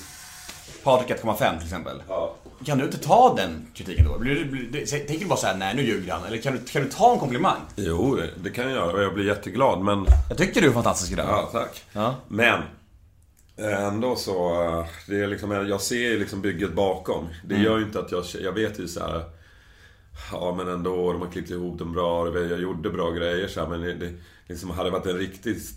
Patrik 0.84 1.20
1,5 1.22 1.56
till 1.56 1.66
exempel. 1.66 2.02
Kan 2.64 2.78
du 2.78 2.84
inte 2.84 2.98
ta 2.98 3.34
den 3.36 3.66
kritiken 3.74 4.04
då? 4.04 4.18
Blir 4.18 4.44
blir, 4.44 4.86
tänker 4.86 5.18
du 5.18 5.26
bara 5.26 5.38
så 5.38 5.46
här, 5.46 5.56
nej 5.56 5.76
nu 5.76 5.82
ljuger 5.82 6.12
han? 6.12 6.24
Eller 6.24 6.38
kan 6.38 6.52
du, 6.52 6.58
kan 6.64 6.82
du 6.82 6.88
ta 6.88 7.12
en 7.12 7.18
komplimang? 7.18 7.60
Jo, 7.76 8.18
det 8.42 8.50
kan 8.50 8.64
jag 8.64 8.72
göra 8.72 8.92
och 8.92 9.02
jag 9.02 9.14
blir 9.14 9.26
jätteglad. 9.26 9.80
Men 9.80 10.06
Jag 10.28 10.38
tycker 10.38 10.60
du 10.60 10.68
är 10.68 10.72
fantastisk 10.72 11.12
idag. 11.12 11.26
Ja, 11.28 11.48
tack. 11.52 11.82
Ja. 11.92 12.14
Men 12.28 12.62
ändå 13.56 14.16
så, 14.16 14.52
det 15.08 15.20
är 15.20 15.26
liksom, 15.26 15.50
jag 15.50 15.80
ser 15.80 15.96
ju 16.10 16.18
liksom 16.18 16.40
bygget 16.40 16.72
bakom. 16.74 17.28
Det 17.44 17.54
Mm. 17.54 17.66
gör 17.66 17.78
ju 17.78 17.84
inte 17.84 18.00
att 18.00 18.12
jag, 18.12 18.24
jag 18.40 18.52
vet 18.52 18.78
ju 18.80 18.88
så 18.88 19.00
här. 19.00 19.24
Ja 20.32 20.54
men 20.58 20.68
ändå, 20.68 21.12
de 21.12 21.20
har 21.22 21.28
klippt 21.30 21.50
ihop 21.50 21.78
den 21.78 21.92
bra, 21.92 22.38
jag 22.38 22.60
gjorde 22.60 22.90
bra 22.90 23.10
grejer 23.10 23.48
så 23.48 23.60
här, 23.60 23.68
men 23.68 23.80
det, 23.80 23.94
det 23.94 24.12
liksom, 24.46 24.70
hade 24.70 24.88
jag 24.88 24.92
varit 24.92 25.06
en 25.06 25.18
riktigt 25.18 25.72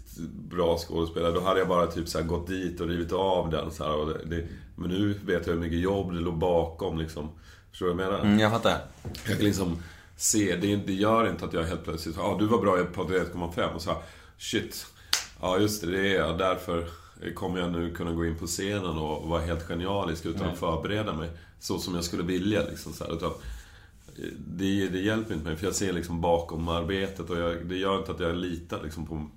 bra 0.49 0.77
skådespelare 0.77 1.31
då 1.31 1.41
hade 1.41 1.59
jag 1.59 1.67
bara 1.67 1.87
typ 1.87 2.07
så 2.07 2.17
här, 2.19 2.25
gått 2.25 2.47
dit 2.47 2.81
och 2.81 2.87
rivit 2.87 3.11
av 3.11 3.49
den 3.49 3.71
så 3.71 3.83
här, 3.83 3.95
och 3.95 4.07
det, 4.25 4.45
Men 4.75 4.89
nu 4.89 5.13
vet 5.25 5.47
jag 5.47 5.53
hur 5.53 5.59
mycket 5.59 5.79
jobb 5.79 6.13
det 6.13 6.19
låg 6.19 6.37
bakom 6.37 6.97
liksom. 6.97 7.29
Förstår 7.71 7.87
du 7.87 7.93
vad 7.93 8.03
jag 8.05 8.11
menar? 8.11 8.23
Mm, 8.25 8.39
jag 8.39 8.51
fattar. 8.51 8.77
Jag 9.27 9.37
kan 9.37 9.45
liksom 9.45 9.77
se, 10.17 10.55
det, 10.55 10.75
det 10.75 10.93
gör 10.93 11.29
inte 11.29 11.45
att 11.45 11.53
jag 11.53 11.63
helt 11.63 11.83
plötsligt, 11.83 12.15
ja 12.17 12.35
du 12.39 12.45
var 12.45 12.57
bra 12.61 12.77
på 12.93 13.03
1,5 13.03 13.73
och 13.75 13.81
så 13.81 13.89
här, 13.89 13.99
shit. 14.37 14.85
Ja 15.41 15.57
just 15.59 15.81
det, 15.81 15.91
det 15.91 16.15
är 16.15 16.19
jag. 16.19 16.37
Därför 16.37 16.87
kommer 17.35 17.59
jag 17.59 17.71
nu 17.71 17.93
kunna 17.93 18.11
gå 18.11 18.25
in 18.25 18.37
på 18.37 18.47
scenen 18.47 18.97
och 18.97 19.29
vara 19.29 19.41
helt 19.41 19.67
genialisk 19.67 20.25
utan 20.25 20.49
att 20.49 20.59
förbereda 20.59 21.13
mig. 21.13 21.29
Så 21.59 21.79
som 21.79 21.95
jag 21.95 22.03
skulle 22.03 22.23
vilja 22.23 22.63
liksom 22.63 22.93
så 22.93 23.03
här, 23.03 23.15
utan, 23.15 23.31
det, 24.37 24.87
det 24.87 24.99
hjälper 24.99 25.33
inte 25.33 25.45
mig 25.45 25.55
för 25.55 25.65
jag 25.65 25.75
ser 25.75 25.93
liksom 25.93 26.21
bakom 26.21 26.67
arbetet 26.67 27.29
och 27.29 27.37
jag, 27.37 27.65
det 27.65 27.77
gör 27.77 27.97
inte 27.97 28.11
att 28.11 28.19
jag 28.19 28.35
litar 28.35 28.83
liksom 28.83 29.05
på, 29.05 29.27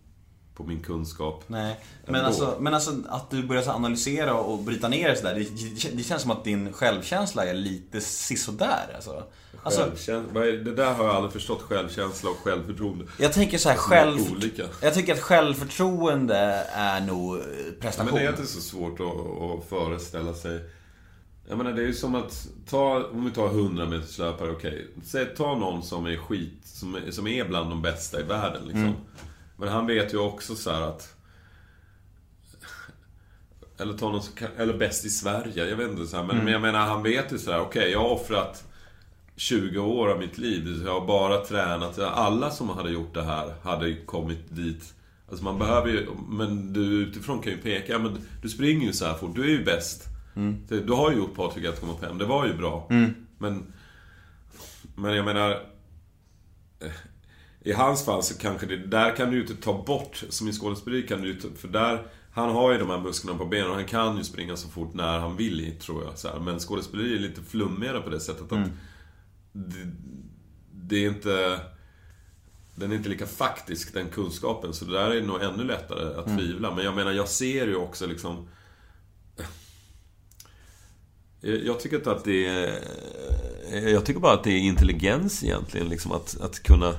på 0.55 0.65
min 0.65 0.81
kunskap. 0.81 1.45
Nej, 1.47 1.81
men 2.07 2.25
alltså, 2.25 2.57
men 2.61 2.75
alltså 2.75 2.91
att 3.09 3.31
du 3.31 3.43
börjar 3.43 3.63
så 3.63 3.71
analysera 3.71 4.35
och 4.35 4.59
bryta 4.59 4.89
ner 4.89 5.09
det 5.09 5.17
sådär. 5.17 5.35
Det, 5.35 5.97
det 5.97 6.03
känns 6.03 6.23
som 6.23 6.31
att 6.31 6.45
din 6.45 6.73
självkänsla 6.73 7.47
är 7.47 7.55
lite 7.55 8.01
sisådär 8.01 8.93
alltså. 8.95 9.23
alltså 9.63 9.81
Självkäns- 9.81 10.65
det 10.65 10.75
där 10.75 10.95
har 10.95 11.05
jag 11.05 11.15
aldrig 11.17 11.33
förstått, 11.33 11.63
självkänsla 11.63 12.31
och 12.31 12.37
självförtroende. 12.37 13.05
jag 13.19 13.33
tänker 13.33 13.59
så 13.59 13.69
här, 13.69 13.77
är 13.77 13.81
själv... 13.81 14.19
Jag 14.83 14.95
tycker 14.95 15.13
att 15.13 15.21
självförtroende 15.21 16.37
är 16.73 17.01
nog 17.01 17.39
prestation. 17.81 18.15
Men 18.15 18.23
det 18.23 18.29
är 18.29 18.31
inte 18.33 18.47
så 18.47 18.61
svårt 18.61 19.01
att, 19.01 19.07
att 19.07 19.69
föreställa 19.69 20.35
sig. 20.35 20.61
Jag 21.49 21.59
menar, 21.59 21.73
det 21.73 21.83
är 21.83 21.87
ju 21.87 21.95
som 21.95 22.15
att 22.15 22.47
ta, 22.69 23.05
om 23.13 23.25
vi 23.25 23.31
tar 23.31 23.47
100 23.47 23.87
meters 23.87 24.19
löpare, 24.19 24.51
okej. 24.51 24.87
Säg, 25.05 25.27
ta 25.37 25.57
någon 25.59 25.83
som 25.83 26.07
är 26.07 26.17
skit, 26.17 26.61
som 26.65 26.95
är, 26.95 27.11
som 27.11 27.27
är 27.27 27.45
bland 27.45 27.71
de 27.71 27.83
bästa 27.83 28.21
i 28.21 28.23
världen 28.23 28.63
liksom. 28.65 28.95
Men 29.63 29.73
han 29.73 29.87
vet 29.87 30.15
ju 30.15 30.19
också 30.19 30.55
så 30.55 30.71
här 30.73 30.81
att... 30.81 31.17
Eller 33.79 33.95
ta 33.99 34.09
någon 34.13 34.23
som 34.23 34.35
eller 34.57 34.79
bäst 34.79 35.05
i 35.05 35.11
Sverige, 35.11 35.67
jag 35.69 35.77
vet 35.77 35.91
inte 35.91 36.07
så 36.07 36.17
här, 36.17 36.25
men, 36.25 36.37
men 36.45 36.53
jag 36.53 36.63
menar, 36.63 36.79
han 36.87 37.03
vet 37.03 37.33
ju 37.33 37.39
så 37.39 37.53
här, 37.53 37.61
okej, 37.61 37.91
jag 37.91 37.99
har 37.99 38.09
offrat 38.11 38.65
20 39.37 39.79
år 39.79 40.09
av 40.09 40.19
mitt 40.19 40.39
liv. 40.39 40.83
Jag 40.85 41.01
har 41.01 41.07
bara 41.07 41.45
tränat. 41.45 41.99
Alla 41.99 42.51
som 42.51 42.69
hade 42.69 42.91
gjort 42.91 43.15
det 43.15 43.23
här 43.23 43.55
hade 43.63 43.95
kommit 43.97 44.39
dit. 44.49 44.95
Alltså 45.29 45.45
man 45.45 45.59
behöver 45.59 45.89
ju, 45.89 46.09
men 46.29 46.73
du 46.73 46.81
utifrån 47.03 47.39
kan 47.43 47.53
ju 47.53 47.59
peka, 47.59 47.99
men 47.99 48.19
du 48.43 48.49
springer 48.49 48.87
ju 48.87 48.93
så 48.93 49.05
här 49.05 49.15
fort, 49.15 49.35
du 49.35 49.43
är 49.45 49.49
ju 49.59 49.65
bäst. 49.65 50.05
Det- 50.69 50.81
Du 50.81 50.93
har 50.93 51.11
ju 51.11 51.17
gjort 51.17 51.35
Patrik 51.35 51.65
1,5, 51.65 52.19
det 52.19 52.25
var 52.25 52.47
ju 52.47 52.55
bra. 52.55 52.87
Men, 53.39 53.73
men 54.97 55.15
jag 55.15 55.25
menar... 55.25 55.63
I 57.65 57.73
hans 57.73 58.05
fall 58.05 58.23
så 58.23 58.39
kanske 58.39 58.67
det, 58.67 58.77
där 58.77 59.17
kan 59.17 59.31
du 59.31 59.37
ju 59.37 59.43
inte 59.43 59.57
ta 59.57 59.83
bort, 59.83 60.25
som 60.29 60.49
i 60.49 60.53
skådespeleri 60.53 61.03
kan 61.03 61.23
du 61.23 61.29
ju 61.29 61.41
för 61.57 61.69
där, 61.69 62.07
han 62.35 62.51
har 62.51 62.73
ju 62.73 62.79
de 62.79 62.91
här 62.91 62.99
musklerna 62.99 63.39
på 63.39 63.45
benen 63.45 63.71
och 63.71 63.75
han 63.75 63.85
kan 63.85 64.17
ju 64.17 64.25
springa 64.25 64.57
så 64.57 64.69
fort 64.69 64.95
när 64.95 65.19
han 65.19 65.37
vill, 65.37 65.79
tror 65.81 66.05
jag. 66.05 66.19
Så 66.19 66.29
här. 66.29 66.41
Men 66.41 66.59
skådespeleri 66.59 67.15
är 67.15 67.19
lite 67.19 67.43
flummigare 67.43 68.01
på 68.01 68.11
det 68.11 68.21
sättet 68.21 68.53
att 68.53 68.71
det, 69.53 69.87
det 70.73 71.05
är 71.05 71.09
inte... 71.09 71.61
Den 72.75 72.93
är 72.93 72.97
inte 72.97 73.09
lika 73.09 73.27
faktisk, 73.27 73.95
den 73.95 74.09
kunskapen. 74.09 74.73
Så 74.73 74.85
det 74.85 74.93
där 74.93 75.11
är 75.11 75.23
nog 75.23 75.43
ännu 75.43 75.65
lättare 75.65 76.15
att 76.15 76.27
tvivla. 76.39 76.75
Men 76.75 76.85
jag 76.85 76.95
menar, 76.95 77.13
jag 77.13 77.29
ser 77.29 77.67
ju 77.67 77.77
också 77.77 78.07
liksom... 78.07 78.49
Jag 81.41 81.65
jag 81.65 81.81
tycker 81.81 81.97
inte 81.97 82.13
att 82.13 82.25
det 82.25 82.47
är... 82.47 83.89
Jag 83.89 84.07
tycker 84.07 84.21
bara 84.21 84.35
att 84.35 84.45
det 84.45 84.51
är 84.51 84.59
intelligens 84.59 85.45
egentligen, 85.45 85.89
liksom 85.89 86.13
att, 86.13 86.41
att 86.41 86.63
kunna... 86.63 86.95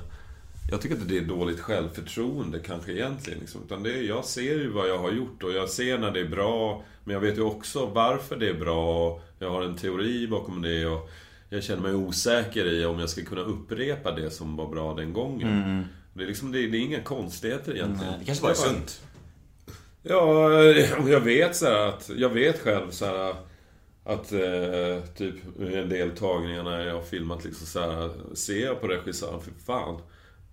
Jag 0.69 0.81
tycker 0.81 0.95
inte 0.95 1.07
det 1.07 1.17
är 1.17 1.21
dåligt 1.21 1.59
självförtroende 1.59 2.59
kanske 2.59 2.91
egentligen. 2.91 3.39
Liksom. 3.39 3.61
Utan 3.65 3.83
det 3.83 3.93
är, 3.93 4.01
jag 4.01 4.25
ser 4.25 4.41
ju 4.41 4.69
vad 4.69 4.89
jag 4.89 4.97
har 4.97 5.11
gjort 5.11 5.43
och 5.43 5.51
jag 5.51 5.69
ser 5.69 5.97
när 5.97 6.11
det 6.11 6.19
är 6.19 6.29
bra. 6.29 6.83
Men 7.03 7.13
jag 7.13 7.21
vet 7.21 7.37
ju 7.37 7.41
också 7.41 7.85
varför 7.85 8.35
det 8.35 8.49
är 8.49 8.53
bra. 8.53 9.21
Jag 9.39 9.49
har 9.49 9.61
en 9.61 9.77
teori 9.77 10.27
bakom 10.27 10.61
det. 10.61 10.85
Och 10.85 11.09
jag 11.49 11.63
känner 11.63 11.81
mig 11.81 11.93
osäker 11.93 12.65
i 12.65 12.85
om 12.85 12.99
jag 12.99 13.09
ska 13.09 13.23
kunna 13.23 13.41
upprepa 13.41 14.11
det 14.11 14.31
som 14.31 14.55
var 14.55 14.67
bra 14.67 14.93
den 14.93 15.13
gången. 15.13 15.85
Det, 16.13 16.23
är 16.23 16.27
liksom, 16.27 16.51
det, 16.51 16.59
är, 16.59 16.67
det 16.67 16.77
är 16.77 16.81
inga 16.81 17.01
konstigheter 17.01 17.75
egentligen. 17.75 18.13
Det 18.19 18.25
kanske 18.25 18.41
bara 18.41 18.51
är 18.51 18.55
sunt. 18.55 19.01
Ja, 20.03 20.61
jag 21.09 21.19
vet 21.19 21.55
så 21.55 21.65
här 21.65 21.87
att... 21.87 22.09
Jag 22.15 22.29
vet 22.29 22.59
själv 22.59 22.91
så 22.91 23.05
här 23.05 23.35
att 24.03 24.31
eh, 24.31 25.05
typ 25.17 25.35
en 25.59 25.89
del 25.89 26.11
tagningar 26.11 26.63
när 26.63 26.85
jag 26.85 26.95
har 26.95 27.01
filmat 27.01 27.45
liksom 27.45 27.67
så 27.67 27.79
här, 27.79 28.11
ser 28.35 28.65
jag 28.65 28.81
på 28.81 28.87
regissören, 28.87 29.41
för 29.41 29.51
fan. 29.65 30.01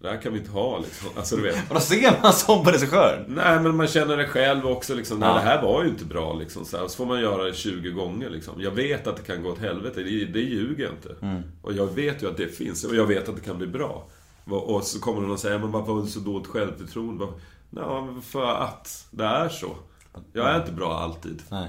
Det 0.03 0.09
här 0.09 0.20
kan 0.22 0.32
vi 0.32 0.38
inte 0.38 0.51
ha 0.51 0.78
liksom. 0.78 1.09
Alltså 1.16 1.36
du 1.36 1.42
vet. 1.42 1.57
Och 1.68 1.74
då 1.74 1.80
ser 1.80 2.22
man 2.22 2.32
som 2.32 2.64
på 2.64 2.70
regissören. 2.70 3.24
Nej 3.28 3.61
men 3.61 3.76
man 3.76 3.86
känner 3.86 4.16
det 4.16 4.26
själv 4.26 4.66
också 4.66 4.94
liksom. 4.94 5.18
Nej, 5.18 5.28
Ja. 5.28 5.34
det 5.34 5.40
här 5.40 5.62
var 5.62 5.82
ju 5.82 5.88
inte 5.88 6.05
bra 6.05 6.34
liksom. 6.34 6.64
Så, 6.64 6.76
här, 6.78 6.88
så 6.88 6.96
får 6.96 7.07
man 7.07 7.20
göra 7.20 7.44
det 7.44 7.55
20 7.55 7.90
gånger 7.90 8.30
liksom. 8.30 8.55
Jag 8.61 8.70
vet 8.70 9.07
att 9.07 9.16
det 9.16 9.22
kan 9.22 9.42
gå 9.42 9.51
åt 9.51 9.59
helvete. 9.59 10.03
Det, 10.03 10.24
det 10.24 10.40
ljuger 10.40 10.84
jag 10.84 10.92
inte. 10.92 11.26
Mm. 11.26 11.42
Och 11.62 11.72
jag 11.72 11.86
vet 11.94 12.22
ju 12.22 12.28
att 12.30 12.36
det 12.36 12.48
finns. 12.48 12.84
Och 12.84 12.94
jag 12.96 13.07
vet 13.07 13.28
att 13.28 13.36
det 13.36 13.42
kan 13.42 13.59
bli 13.59 13.66
bra. 13.66 14.07
Och 14.44 14.84
så 14.84 15.01
kommer 15.01 15.20
någon 15.20 15.30
och 15.30 15.40
säger, 15.40 15.59
men 15.59 15.70
varför 15.72 15.92
har 15.92 16.03
du 16.03 16.07
så 16.09 16.20
dåligt 16.20 16.46
självförtroende? 16.46 17.26
Nej, 17.70 17.84
för 18.22 18.46
att 18.55 19.07
det 19.11 19.24
är 19.24 19.48
så. 19.48 19.76
Jag 20.32 20.51
är 20.51 20.57
inte 20.61 20.72
bra 20.72 20.98
alltid. 20.98 21.42
Nej. 21.48 21.68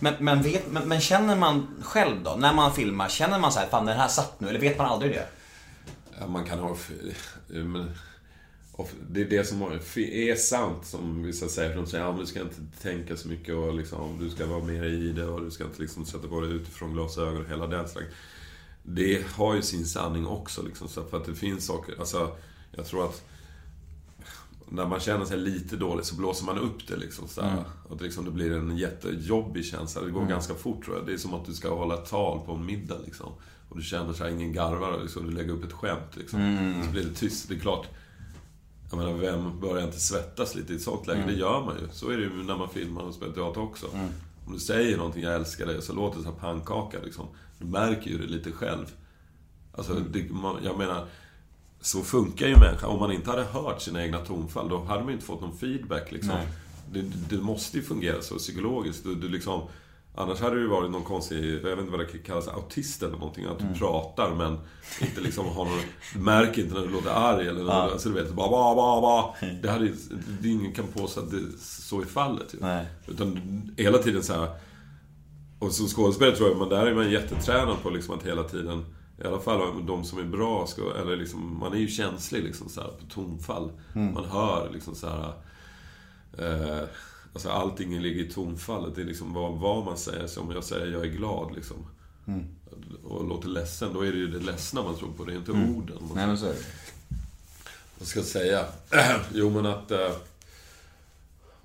Men, 0.00 0.14
men, 0.18 0.42
vet, 0.42 0.70
men, 0.72 0.88
men 0.88 1.00
känner 1.00 1.36
man 1.36 1.66
själv 1.82 2.16
då, 2.24 2.34
när 2.38 2.52
man 2.54 2.72
filmar, 2.72 3.08
känner 3.08 3.38
man 3.38 3.52
så 3.52 3.58
här, 3.60 3.66
fan 3.66 3.86
den 3.86 3.96
här 3.96 4.08
satt 4.08 4.40
nu, 4.40 4.48
eller 4.48 4.60
vet 4.60 4.78
man 4.78 4.86
aldrig 4.86 5.12
det? 5.12 5.26
Ja, 6.20 6.26
man 6.26 6.44
kan 6.44 6.58
ha... 6.58 6.76
Men, 7.46 7.90
det 9.10 9.20
är 9.20 9.30
det 9.30 9.44
som 9.44 9.62
är 9.62 10.34
sant 10.34 10.86
som 10.86 11.22
vissa 11.22 11.48
säger. 11.48 11.70
För 11.70 11.76
de 11.76 11.86
säger 11.86 12.04
att 12.04 12.18
du 12.18 12.26
ska 12.26 12.40
inte 12.40 12.60
tänka 12.82 13.16
så 13.16 13.28
mycket 13.28 13.54
och 13.54 13.74
liksom, 13.74 14.18
du 14.20 14.30
ska 14.30 14.46
vara 14.46 14.64
mer 14.64 14.84
i 14.84 15.12
det 15.12 15.26
och 15.26 15.40
du 15.40 15.50
ska 15.50 15.64
inte 15.64 15.82
liksom 15.82 16.06
sätta 16.06 16.28
på 16.28 16.40
dig 16.40 16.52
utifrån 16.52 16.92
glasögon 16.92 17.44
och 17.44 17.50
hela 17.50 17.66
den 17.66 17.88
slags. 17.88 18.06
Det 18.82 19.26
har 19.26 19.54
ju 19.54 19.62
sin 19.62 19.86
sanning 19.86 20.26
också 20.26 20.62
liksom. 20.62 20.88
Så 20.88 21.04
för 21.04 21.16
att 21.16 21.24
det 21.24 21.34
finns 21.34 21.66
saker, 21.66 21.94
alltså 21.98 22.36
jag 22.72 22.86
tror 22.86 23.04
att 23.04 23.24
när 24.68 24.86
man 24.86 25.00
känner 25.00 25.24
sig 25.24 25.38
lite 25.38 25.76
dålig 25.76 26.04
så 26.04 26.14
blåser 26.14 26.44
man 26.44 26.58
upp 26.58 26.88
det 26.88 26.96
liksom. 26.96 27.28
Så 27.28 27.40
mm. 27.40 27.58
Att 27.90 28.00
liksom 28.00 28.24
det 28.24 28.30
blir 28.30 28.52
en 28.52 28.76
jättejobbig 28.76 29.64
känsla. 29.64 30.02
Det 30.02 30.10
går 30.10 30.20
mm. 30.20 30.30
ganska 30.30 30.54
fort 30.54 30.84
tror 30.84 30.96
jag. 30.96 31.06
Det 31.06 31.12
är 31.12 31.18
som 31.18 31.34
att 31.34 31.46
du 31.46 31.54
ska 31.54 31.74
hålla 31.74 31.96
tal 31.96 32.46
på 32.46 32.52
en 32.52 32.66
middag 32.66 32.98
liksom. 33.04 33.32
Och 33.68 33.76
du 33.76 33.82
känner 33.82 34.12
så 34.12 34.24
här, 34.24 34.30
ingen 34.30 34.52
garvar 34.52 35.00
liksom. 35.02 35.26
Du 35.26 35.36
lägger 35.36 35.52
upp 35.52 35.64
ett 35.64 35.72
skämt 35.72 36.16
liksom. 36.16 36.40
Mm. 36.40 36.84
Så 36.84 36.90
blir 36.90 37.04
det 37.04 37.14
tyst. 37.14 37.48
Det 37.48 37.54
är 37.54 37.58
klart. 37.58 37.88
Jag 38.90 38.98
menar, 38.98 39.12
vem 39.12 39.60
börjar 39.60 39.86
inte 39.86 40.00
svettas 40.00 40.54
lite 40.54 40.72
i 40.72 40.76
ett 40.76 40.82
sånt 40.82 41.06
läge? 41.06 41.22
Mm. 41.22 41.34
Det 41.34 41.40
gör 41.40 41.64
man 41.64 41.74
ju. 41.76 41.88
Så 41.92 42.10
är 42.10 42.16
det 42.16 42.22
ju 42.22 42.30
när 42.30 42.56
man 42.56 42.68
filmar 42.68 43.02
och 43.02 43.14
spelar 43.14 43.32
teater 43.32 43.60
också. 43.60 43.86
Mm. 43.94 44.08
Om 44.46 44.52
du 44.52 44.58
säger 44.58 44.96
någonting, 44.96 45.22
jag 45.22 45.34
älskar 45.34 45.66
dig, 45.66 45.82
så 45.82 45.92
låter 45.92 46.18
det 46.18 46.24
så 46.24 46.30
här 46.30 46.38
pannkaka 46.38 46.98
liksom. 47.04 47.26
Du 47.58 47.66
märker 47.66 48.10
ju 48.10 48.18
det 48.18 48.26
lite 48.26 48.52
själv. 48.52 48.86
Alltså, 49.72 49.92
mm. 49.92 50.04
det, 50.12 50.30
man, 50.30 50.64
jag 50.64 50.78
menar 50.78 51.06
så 51.80 52.02
funkar 52.02 52.46
ju 52.46 52.56
människan. 52.56 52.90
Om 52.90 52.98
man 52.98 53.12
inte 53.12 53.30
hade 53.30 53.44
hört 53.44 53.82
sina 53.82 54.02
egna 54.02 54.18
tonfall, 54.18 54.68
då 54.68 54.84
hade 54.84 55.04
man 55.04 55.12
inte 55.12 55.24
fått 55.24 55.40
någon 55.40 55.56
feedback. 55.56 56.12
Liksom. 56.12 56.38
Det, 56.92 57.02
det, 57.28 57.36
måste 57.36 57.76
ju 57.76 57.82
fungera 57.82 58.22
så 58.22 58.38
psykologiskt. 58.38 59.04
Du, 59.04 59.14
du 59.14 59.28
liksom, 59.28 59.62
annars 60.16 60.40
hade 60.40 60.54
det 60.54 60.60
ju 60.60 60.68
varit 60.68 60.90
någon 60.90 61.04
konstig, 61.04 61.54
jag 61.54 61.60
vet 61.60 61.78
inte 61.78 61.90
vad 61.90 62.00
det 62.00 62.18
kallas, 62.18 62.48
autist 62.48 63.02
eller 63.02 63.16
någonting. 63.16 63.44
Att 63.44 63.58
du 63.58 63.64
mm. 63.64 63.78
pratar 63.78 64.34
men 64.34 64.58
inte 65.00 65.20
liksom 65.20 65.46
har 65.46 65.64
någon, 65.64 65.80
du 66.14 66.20
märker 66.20 66.62
inte 66.62 66.74
när 66.74 66.82
du 66.82 66.88
låter 66.88 67.10
arg 67.10 67.48
eller 67.48 67.64
ja. 67.64 67.72
alltså, 67.72 68.08
du 68.08 68.14
vet, 68.14 68.32
bara 68.32 68.48
ba, 68.48 68.74
ba, 68.74 69.00
ba. 69.00 69.34
Det 69.62 69.70
hade 69.70 69.92
det, 70.40 70.48
ingen 70.48 70.72
kan 70.72 70.86
påstå 70.86 71.20
att 71.20 71.30
det, 71.30 71.58
så 71.58 72.00
är 72.00 72.04
fallet. 72.04 72.54
Ju. 72.54 72.58
Nej. 72.60 72.86
Utan 73.06 73.40
hela 73.76 73.98
tiden 73.98 74.22
så 74.22 74.32
här, 74.32 74.48
och 75.58 75.72
som 75.72 75.88
skådespelare 75.88 76.36
tror 76.36 76.48
jag, 76.48 76.58
men 76.58 76.68
där 76.68 76.86
är 76.86 76.94
man 76.94 77.10
jättetränad 77.10 77.82
på 77.82 77.90
liksom 77.90 78.14
att 78.14 78.26
hela 78.26 78.42
tiden 78.42 78.84
i 79.24 79.26
alla 79.26 79.40
fall 79.40 79.86
de 79.86 80.04
som 80.04 80.18
är 80.18 80.24
bra, 80.24 80.66
ska, 80.66 80.94
eller 81.00 81.16
liksom, 81.16 81.58
man 81.58 81.72
är 81.72 81.78
ju 81.78 81.88
känslig 81.88 82.44
liksom 82.44 82.68
så 82.68 82.80
här, 82.80 82.88
på 82.88 83.04
tonfall. 83.14 83.70
Mm. 83.94 84.14
Man 84.14 84.24
hör 84.24 84.70
liksom 84.72 84.94
så 84.94 85.06
här, 85.08 85.32
eh, 86.38 86.88
alltså 87.36 87.50
allting 87.50 88.00
ligger 88.00 88.20
i 88.20 88.30
tonfallet. 88.30 88.94
Det 88.94 89.00
är 89.00 89.04
liksom 89.06 89.32
vad, 89.32 89.52
vad 89.52 89.84
man 89.84 89.96
säger. 89.96 90.26
Så 90.26 90.40
om 90.40 90.50
jag 90.50 90.64
säger 90.64 90.92
jag 90.92 91.02
är 91.02 91.10
glad 91.10 91.54
liksom. 91.54 91.76
Mm. 92.26 92.46
Och 93.04 93.24
låter 93.24 93.48
ledsen, 93.48 93.92
då 93.92 94.00
är 94.00 94.12
det 94.12 94.18
ju 94.18 94.26
det 94.26 94.38
ledsna 94.38 94.82
man 94.82 94.96
tror 94.96 95.12
på. 95.12 95.24
Det 95.24 95.32
är 95.32 95.36
inte 95.36 95.52
mm. 95.52 95.76
orden. 95.76 95.98
Nej, 96.14 96.26
men 96.26 96.38
så 96.38 96.46
är 96.46 96.50
det. 96.50 96.64
Vad 97.98 98.08
ska 98.08 98.22
säga? 98.22 98.64
jo, 99.34 99.50
men 99.50 99.66
att... 99.66 99.90
Eh, 99.90 100.12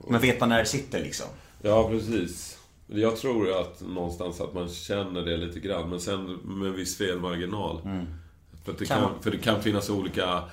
men 0.07 0.21
vet 0.21 0.39
man 0.39 0.49
när 0.49 0.59
det 0.59 0.65
sitter 0.65 0.99
liksom? 0.99 1.27
Ja, 1.61 1.89
precis. 1.89 2.57
Jag 2.87 3.17
tror 3.17 3.61
att 3.61 3.81
någonstans 3.81 4.41
att 4.41 4.53
man 4.53 4.69
känner 4.69 5.21
det 5.21 5.37
lite 5.37 5.59
grann, 5.59 5.89
men 5.89 6.01
sen 6.01 6.25
med 6.43 6.67
en 6.67 6.75
viss 6.75 6.97
felmarginal. 6.97 7.81
Mm. 7.85 8.05
För, 8.65 8.73
det 8.79 8.85
kan, 8.85 9.21
för 9.21 9.31
det 9.31 9.37
kan 9.37 9.63
finnas 9.63 9.89
olika 9.89 10.43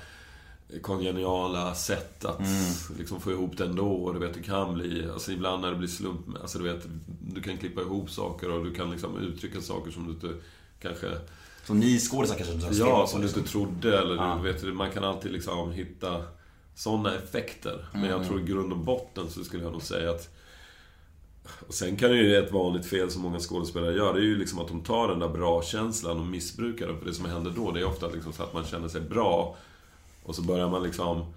kongeniala 0.83 1.75
sätt 1.75 2.25
att 2.25 2.39
mm. 2.39 2.99
liksom 2.99 3.21
få 3.21 3.31
ihop 3.31 3.57
det 3.57 3.64
ändå. 3.64 3.93
Och 3.93 4.14
du 4.14 4.21
vet, 4.21 4.35
det 4.35 4.43
kan 4.43 4.75
bli... 4.75 5.11
Alltså 5.12 5.33
ibland 5.33 5.62
när 5.62 5.71
det 5.71 5.77
blir 5.77 5.89
slump... 5.89 6.21
Alltså 6.41 6.59
du 6.59 6.64
vet, 6.64 6.87
du 7.21 7.43
kan 7.43 7.57
klippa 7.57 7.81
ihop 7.81 8.11
saker 8.11 8.51
och 8.51 8.64
du 8.64 8.75
kan 8.75 8.91
liksom 8.91 9.19
uttrycka 9.19 9.61
saker 9.61 9.91
som 9.91 10.07
du 10.07 10.12
inte 10.12 10.41
kanske... 10.81 11.07
Som 11.64 11.81
ni 11.81 11.99
skådisar 11.99 12.37
kanske 12.37 12.79
Ja, 12.79 13.07
som 13.07 13.21
du 13.21 13.29
inte 13.29 13.43
trodde. 13.43 13.99
Eller 13.99 14.16
ja. 14.16 14.41
du 14.43 14.53
vet, 14.53 14.75
man 14.75 14.91
kan 14.91 15.05
alltid 15.05 15.33
liksom 15.33 15.73
hitta 15.73 16.23
sådana 16.75 17.14
effekter. 17.14 17.89
Men 17.93 18.05
jag 18.05 18.16
mm. 18.16 18.29
tror 18.29 18.41
i 18.41 18.45
grund 18.45 18.73
och 18.73 18.79
botten 18.79 19.31
så 19.31 19.45
skulle 19.45 19.62
jag 19.62 19.73
nog 19.73 19.83
säga 19.83 20.11
att 20.11 20.35
och 21.69 21.75
sen 21.75 21.97
kan 21.97 22.11
det 22.11 22.16
ju 22.16 22.37
ett 22.37 22.53
vanligt 22.53 22.87
fel 22.87 23.11
som 23.11 23.23
många 23.23 23.39
skådespelare 23.39 23.95
gör, 23.95 24.14
det 24.14 24.21
är 24.21 24.25
ju 24.25 24.39
liksom 24.39 24.59
att 24.59 24.69
de 24.69 24.81
tar 24.81 25.09
den 25.09 25.19
där 25.19 25.29
bra-känslan 25.29 26.21
och 26.21 26.27
missbrukar 26.27 26.87
den. 26.87 26.99
För 26.99 27.07
det 27.07 27.14
som 27.14 27.25
händer 27.25 27.53
då, 27.57 27.71
det 27.71 27.81
är 27.81 27.85
ofta 27.85 28.09
liksom 28.09 28.33
så 28.33 28.43
att 28.43 28.55
man 28.55 28.64
känner 28.64 28.89
sig 28.89 29.01
bra. 29.01 29.57
Och 30.29 30.35
så 30.35 30.43
börjar 30.43 30.68
man 30.68 30.83
liksom 30.83 31.35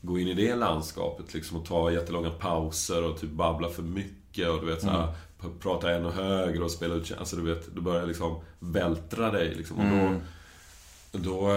gå 0.00 0.18
in 0.18 0.28
i 0.28 0.34
det 0.34 0.54
landskapet 0.54 1.34
liksom 1.34 1.56
och 1.56 1.66
ta 1.66 1.90
jättelånga 1.90 2.30
pauser 2.30 3.04
och 3.04 3.20
typ 3.20 3.30
babbla 3.30 3.68
för 3.68 3.82
mycket 3.82 4.48
och 4.48 4.60
du 4.60 4.66
vet 4.66 4.80
såhär, 4.80 5.14
mm. 5.42 5.58
prata 5.60 5.90
ännu 5.90 6.10
högre 6.10 6.64
och 6.64 6.70
spela 6.70 6.94
ut 6.94 7.12
Alltså 7.18 7.36
du 7.36 7.42
vet, 7.42 7.74
du 7.74 7.80
börjar 7.80 8.06
liksom 8.06 8.40
vältra 8.58 9.30
dig 9.30 9.54
liksom. 9.54 9.76
Och 9.78 9.84
då, 9.84 9.96
mm. 9.96 10.20
då, 11.12 11.48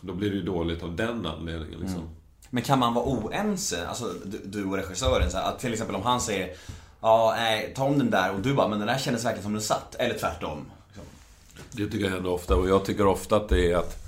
då 0.00 0.12
blir 0.14 0.30
det 0.30 0.36
ju 0.36 0.42
dåligt 0.42 0.82
av 0.82 0.96
den 0.96 1.26
anledningen 1.26 1.80
liksom. 1.80 1.98
Mm. 1.98 2.14
Men 2.50 2.62
kan 2.62 2.78
man 2.78 2.94
vara 2.94 3.04
oense, 3.04 3.88
alltså 3.88 4.12
du, 4.24 4.40
du 4.44 4.64
och 4.64 4.76
regissören, 4.76 5.30
så 5.30 5.36
här, 5.36 5.48
att 5.48 5.58
till 5.58 5.72
exempel 5.72 5.96
om 5.96 6.02
han 6.02 6.20
säger 6.20 6.56
Ja, 7.00 7.34
nej, 7.36 7.72
ta 7.76 7.84
om 7.84 7.98
den 7.98 8.10
där 8.10 8.34
och 8.34 8.40
du 8.40 8.54
bara, 8.54 8.68
men 8.68 8.78
den 8.78 8.88
där 8.88 8.98
kändes 8.98 9.24
verkligen 9.24 9.42
som 9.42 9.52
den 9.52 9.62
satt. 9.62 9.94
Eller 9.94 10.18
tvärtom. 10.18 10.70
Liksom. 10.86 11.04
Det 11.70 11.86
tycker 11.86 12.04
jag 12.04 12.12
händer 12.12 12.30
ofta 12.30 12.56
och 12.56 12.68
jag 12.68 12.84
tycker 12.84 13.06
ofta 13.06 13.36
att 13.36 13.48
det 13.48 13.72
är 13.72 13.76
att 13.76 14.03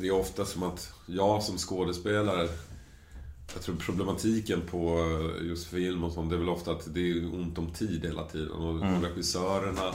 Det 0.00 0.06
är 0.06 0.12
ofta 0.12 0.44
som 0.44 0.62
att 0.62 0.92
jag 1.06 1.42
som 1.42 1.58
skådespelare 1.58 2.48
jag 3.54 3.62
tror 3.62 3.76
problematiken 3.76 4.62
på 4.70 5.00
just 5.42 5.66
film 5.66 6.04
och 6.04 6.12
sånt, 6.12 6.30
det 6.30 6.36
är 6.36 6.38
väl 6.38 6.48
ofta 6.48 6.70
att 6.72 6.94
det 6.94 7.10
är 7.10 7.34
ont 7.34 7.58
om 7.58 7.70
tid 7.70 8.04
hela 8.04 8.24
tiden. 8.24 8.50
Och 8.52 8.70
mm. 8.70 9.02
regissörerna, 9.02 9.94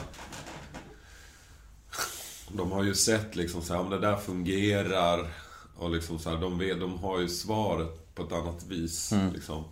de 2.52 2.72
har 2.72 2.84
ju 2.84 2.96
sett 2.96 3.36
liksom 3.36 3.62
så 3.62 3.74
här, 3.74 3.82
om 3.82 3.90
det 3.90 4.00
där 4.00 4.18
fungerar. 4.18 5.34
Och 5.78 5.92
liksom 5.92 6.20
så 6.20 6.30
här, 6.30 6.38
de, 6.38 6.58
vet, 6.58 6.80
de 6.80 6.98
har 6.98 7.20
ju 7.20 7.30
svaret 7.30 8.16
på 8.16 8.24
ett 8.24 8.32
annat 8.32 8.66
vis. 8.68 9.12
Mm. 9.12 9.34
Liksom. 9.34 9.64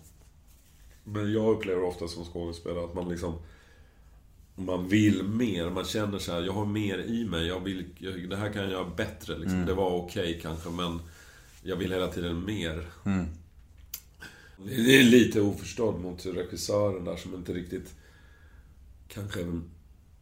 Men 1.04 1.34
jag 1.34 1.56
upplever 1.56 1.84
ofta 1.84 2.08
som 2.08 2.26
skådespelare 2.26 2.86
att 2.86 2.94
man 2.94 3.10
liksom... 3.10 3.34
Man 4.60 4.88
vill 4.88 5.24
mer, 5.24 5.70
man 5.70 5.86
känner 5.86 6.20
så 6.20 6.32
här, 6.32 6.42
jag 6.42 6.54
har 6.54 6.66
mer 6.66 6.98
i 6.98 7.26
mig, 7.26 7.48
jag 7.48 7.60
vill, 7.60 7.86
jag, 7.98 8.30
det 8.30 8.38
här 8.38 8.54
kan 8.54 8.62
jag 8.62 8.72
göra 8.72 8.90
bättre 8.98 9.38
liksom. 9.38 9.56
Mm. 9.56 9.66
Det 9.66 9.74
var 9.74 9.92
okej 9.92 10.30
okay, 10.30 10.42
kanske, 10.42 10.70
men 10.70 11.00
jag 11.64 11.76
vill 11.76 11.92
hela 11.92 12.08
tiden 12.08 12.46
mer. 12.46 12.88
Mm. 13.06 13.26
Det 14.66 15.00
är 15.00 15.04
lite 15.04 15.42
oförstådd 15.42 16.02
mot 16.02 16.26
regissören 16.26 17.06
där 17.06 17.16
som 17.16 17.36
inte 17.36 17.54
riktigt... 17.54 17.96
Kanske... 19.08 19.62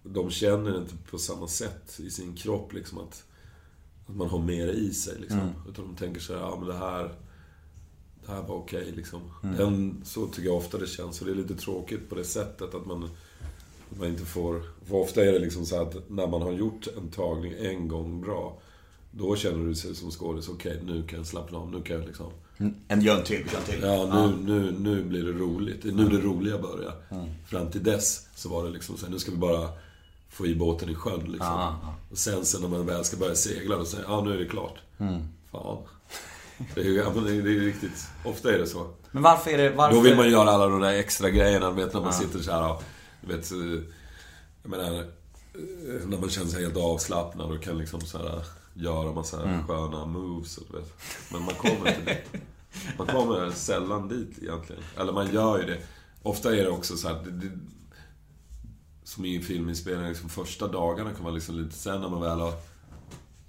De 0.03 0.31
känner 0.31 0.77
inte 0.77 0.93
på 1.11 1.17
samma 1.17 1.47
sätt 1.47 1.99
i 1.99 2.09
sin 2.09 2.35
kropp 2.35 2.73
liksom 2.73 2.97
att... 2.97 3.23
Att 4.07 4.15
man 4.15 4.29
har 4.29 4.39
mer 4.39 4.67
i 4.67 4.93
sig 4.93 5.19
liksom. 5.19 5.39
Mm. 5.39 5.53
Utan 5.69 5.85
de 5.85 5.95
tänker 5.95 6.21
så 6.21 6.33
här, 6.33 6.39
ja 6.39 6.57
men 6.59 6.67
det 6.67 6.77
här 6.77 7.15
det 8.27 8.33
här 8.33 8.41
var 8.41 8.55
okej 8.55 8.81
okay, 8.81 8.95
liksom. 8.95 9.21
Mm. 9.43 9.55
Den, 9.55 10.01
så 10.05 10.27
tycker 10.27 10.49
jag 10.49 10.57
ofta 10.57 10.77
det 10.77 10.87
känns. 10.87 11.21
Och 11.21 11.27
det 11.27 11.33
är 11.33 11.35
lite 11.35 11.55
tråkigt 11.55 12.09
på 12.09 12.15
det 12.15 12.23
sättet 12.23 12.75
att 12.75 12.85
man, 12.85 13.09
man 13.89 14.07
inte 14.07 14.25
får... 14.25 14.61
För 14.85 14.95
ofta 14.95 15.25
är 15.25 15.31
det 15.31 15.39
liksom 15.39 15.65
så 15.65 15.81
att 15.81 16.09
när 16.09 16.27
man 16.27 16.41
har 16.41 16.51
gjort 16.51 16.87
en 16.97 17.11
tagning 17.11 17.53
en 17.59 17.87
gång 17.87 18.21
bra. 18.21 18.57
Då 19.11 19.35
känner 19.35 19.65
du 19.65 19.75
sig 19.75 19.95
som 19.95 20.11
skådis, 20.11 20.49
okej 20.49 20.71
okay, 20.71 20.93
nu 20.93 21.07
kan 21.07 21.19
jag 21.19 21.27
slappna 21.27 21.57
av, 21.57 21.71
nu 21.71 21.81
kan 21.81 21.95
jag 21.95 22.05
liksom... 22.05 22.31
Mm. 22.57 22.75
En 22.87 23.01
gör 23.01 23.17
en 23.17 23.23
till, 23.23 23.45
gör 23.51 23.59
en 23.59 23.65
till. 23.65 23.81
Ja, 23.81 24.05
nu, 24.05 24.19
ja. 24.19 24.27
Nu, 24.27 24.71
nu 24.79 25.03
blir 25.03 25.23
det 25.23 25.31
roligt. 25.31 25.83
Nu 25.83 25.91
mm. 25.91 26.09
det 26.09 26.19
roliga 26.19 26.57
börjar. 26.57 26.93
Mm. 27.09 27.25
Fram 27.45 27.71
till 27.71 27.83
dess 27.83 28.27
så 28.35 28.49
var 28.49 28.63
det 28.63 28.69
liksom 28.69 28.97
så 28.97 29.05
här, 29.05 29.13
nu 29.13 29.19
ska 29.19 29.31
vi 29.31 29.37
bara 29.37 29.69
få 30.29 30.47
i 30.47 30.55
båten 30.55 30.89
i 30.89 30.95
sjön 30.95 31.19
liksom. 31.19 31.37
Ja. 31.47 31.95
Och 32.11 32.17
sen, 32.17 32.45
sen 32.45 32.61
när 32.61 32.67
man 32.67 32.85
väl 32.85 33.05
ska 33.05 33.17
börja 33.17 33.35
segla, 33.35 33.77
då 33.77 33.85
säger 33.85 34.05
ja 34.07 34.21
nu 34.21 34.33
är 34.33 34.37
det 34.37 34.45
klart. 34.45 34.79
Mm. 34.97 35.21
Fan. 35.51 35.77
Det 36.75 36.81
är 36.81 36.85
ju 36.85 37.41
det 37.41 37.49
är 37.49 37.59
riktigt, 37.59 38.07
ofta 38.25 38.53
är 38.53 38.57
det 38.57 38.67
så. 38.67 38.87
Men 39.11 39.23
varför 39.23 39.51
är 39.51 39.57
det, 39.57 39.69
varför... 39.69 39.95
Då 39.95 40.01
vill 40.01 40.15
man 40.15 40.31
göra 40.31 40.49
alla 40.49 40.67
de 40.67 40.81
där 40.81 40.93
extra 40.93 41.29
grejerna, 41.29 41.71
vet 41.71 41.93
när 41.93 42.01
man 42.01 42.13
sitter 42.13 42.39
så 42.39 42.51
här 42.51 42.75
och, 43.21 43.29
vet, 43.29 43.51
jag 44.61 44.69
menar, 44.69 45.05
när 46.05 46.19
man 46.19 46.29
känner 46.29 46.47
sig 46.47 46.63
helt 46.63 46.77
avslappnad 46.77 47.51
och 47.51 47.63
kan 47.63 47.77
liksom 47.77 48.01
så 48.01 48.17
här 48.17 48.45
göra 48.73 49.11
massa 49.11 49.43
mm. 49.43 49.67
sköna 49.67 50.05
moves, 50.05 50.57
och, 50.57 50.75
vet. 50.75 50.93
Men 51.31 51.41
man 51.41 51.55
kommer 51.55 51.89
inte 51.89 52.01
dit. 52.01 52.41
Man 52.97 53.07
kommer 53.07 53.51
sällan 53.51 54.07
dit 54.07 54.37
egentligen. 54.41 54.83
Eller 54.97 55.13
man 55.13 55.33
gör 55.33 55.59
ju 55.59 55.65
det. 55.65 55.77
Ofta 56.23 56.55
är 56.55 56.63
det 56.63 56.69
också 56.69 56.97
så 56.97 57.07
här, 57.07 57.23
det, 57.23 57.31
det, 57.31 57.51
som 59.03 59.25
i 59.25 59.41
filminspelning, 59.41 60.09
liksom 60.09 60.29
första 60.29 60.67
dagarna 60.67 61.13
kan 61.13 61.23
vara 61.23 61.33
liksom 61.33 61.55
lite 61.55 61.75
sen 61.75 62.01
när 62.01 62.09
man 62.09 62.21
väl 62.21 62.39
har 62.39 62.53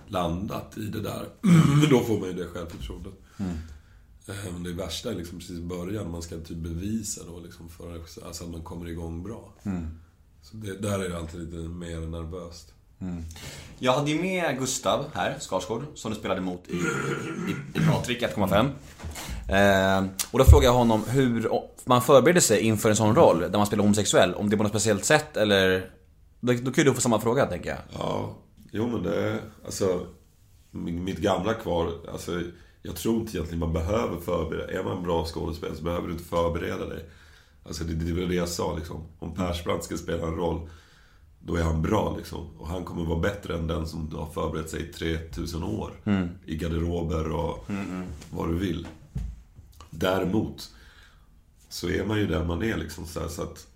landat 0.06 0.78
i 0.78 0.84
det 0.84 1.00
där. 1.00 1.26
då 1.90 2.00
får 2.00 2.18
man 2.18 2.28
ju 2.28 2.34
det 2.34 2.46
självförtroendet. 2.46 3.14
Mm. 3.36 3.56
Men 4.52 4.62
det 4.62 4.72
värsta 4.72 5.10
är 5.10 5.14
liksom 5.14 5.38
precis 5.38 5.58
i 5.58 5.62
början, 5.62 6.10
man 6.10 6.22
ska 6.22 6.36
typ 6.36 6.56
bevisa 6.56 7.20
då 7.26 7.40
liksom 7.40 7.68
för 7.68 7.94
alltså 8.26 8.44
att 8.44 8.50
man 8.50 8.62
kommer 8.62 8.88
igång 8.88 9.22
bra. 9.22 9.52
Mm. 9.62 9.86
Så 10.42 10.56
det, 10.56 10.78
där 10.82 10.98
är 10.98 11.08
det 11.08 11.18
alltid 11.18 11.40
lite 11.40 11.56
mer 11.56 12.00
nervöst. 12.00 12.74
Mm. 13.00 13.24
Jag 13.78 13.92
hade 13.92 14.10
ju 14.10 14.22
med 14.22 14.58
Gustav 14.58 15.04
här, 15.14 15.36
Skarsgård, 15.40 15.84
som 15.94 16.10
du 16.10 16.18
spelade 16.18 16.40
emot 16.40 16.68
i, 16.68 16.76
i, 16.76 17.80
i 17.80 17.86
Patrik 17.86 18.22
1,5. 18.22 18.70
Eh, 19.48 20.08
och 20.30 20.38
då 20.38 20.44
frågade 20.44 20.66
jag 20.66 20.78
honom 20.78 21.04
hur 21.08 21.50
man 21.84 22.02
förbereder 22.02 22.40
sig 22.40 22.60
inför 22.60 22.90
en 22.90 22.96
sån 22.96 23.14
roll, 23.14 23.40
där 23.40 23.58
man 23.58 23.66
spelar 23.66 23.82
homosexuell. 23.82 24.34
Om 24.34 24.50
det 24.50 24.54
är 24.54 24.56
på 24.56 24.62
något 24.62 24.72
speciellt 24.72 25.04
sätt 25.04 25.36
eller... 25.36 25.90
Då, 26.40 26.52
då 26.52 26.72
kan 26.72 26.84
ju 26.84 26.90
du 26.90 26.94
få 26.94 27.00
samma 27.00 27.20
fråga, 27.20 27.46
tänker 27.46 27.70
jag. 27.70 27.78
Ja, 27.92 28.36
Jo 28.72 28.86
men 28.86 29.02
det, 29.02 29.38
alltså, 29.64 30.06
mitt 30.70 31.18
gamla 31.18 31.54
kvar, 31.54 31.92
alltså 32.12 32.42
jag 32.82 32.96
tror 32.96 33.20
inte 33.20 33.36
egentligen 33.36 33.60
man 33.60 33.72
behöver 33.72 34.20
förbereda. 34.20 34.72
Är 34.72 34.84
man 34.84 34.96
en 34.96 35.02
bra 35.02 35.24
skådespelare 35.24 35.76
så 35.76 35.84
behöver 35.84 36.06
du 36.06 36.12
inte 36.12 36.24
förbereda 36.24 36.86
dig. 36.86 37.04
Alltså 37.62 37.84
det, 37.84 37.94
det 37.94 38.20
var 38.20 38.28
det 38.28 38.34
jag 38.34 38.48
sa 38.48 38.76
liksom. 38.76 39.02
Om 39.18 39.34
Persbrandt 39.34 39.84
ska 39.84 39.96
spela 39.96 40.26
en 40.26 40.34
roll, 40.36 40.68
då 41.40 41.56
är 41.56 41.62
han 41.62 41.82
bra 41.82 42.14
liksom. 42.16 42.46
Och 42.58 42.68
han 42.68 42.84
kommer 42.84 43.04
vara 43.04 43.20
bättre 43.20 43.54
än 43.54 43.66
den 43.66 43.86
som 43.86 44.16
har 44.16 44.26
förberett 44.26 44.70
sig 44.70 44.88
i 44.88 44.92
3000 44.92 45.62
år. 45.62 45.92
I 46.46 46.56
garderober 46.56 47.30
och 47.30 47.66
vad 48.30 48.48
du 48.48 48.58
vill. 48.58 48.86
Däremot, 49.90 50.70
så 51.68 51.88
är 51.88 52.04
man 52.04 52.18
ju 52.18 52.26
den 52.26 52.46
man 52.46 52.62
är 52.62 52.76
liksom. 52.76 53.06
Så, 53.06 53.20
här, 53.20 53.28
så 53.28 53.42
att 53.42 53.66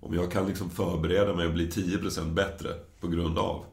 om 0.00 0.14
jag 0.14 0.32
kan 0.32 0.46
liksom 0.46 0.70
förbereda 0.70 1.34
mig 1.34 1.46
och 1.46 1.54
bli 1.54 1.68
10% 1.68 2.34
bättre 2.34 2.68
på 3.00 3.08
grund 3.08 3.38
av. 3.38 3.64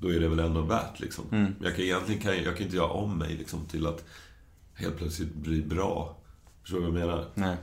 Då 0.00 0.12
är 0.12 0.20
det 0.20 0.28
väl 0.28 0.38
ändå 0.38 0.60
värt 0.60 1.00
liksom. 1.00 1.24
Men 1.30 1.54
Jag 1.62 1.74
kan 1.76 1.84
egentligen 1.84 2.20
kan, 2.20 2.36
jag 2.42 2.56
kan 2.56 2.64
inte 2.66 2.76
göra 2.76 2.88
om 2.90 3.18
mig 3.18 3.36
liksom 3.36 3.66
till 3.66 3.86
att 3.86 4.04
helt 4.74 4.96
plötsligt 4.96 5.34
bli 5.34 5.62
bra. 5.62 6.16
Förstår 6.62 6.76
du 6.80 6.86
vad 6.90 7.00
jag 7.00 7.06
menar? 7.06 7.30
Nej. 7.34 7.56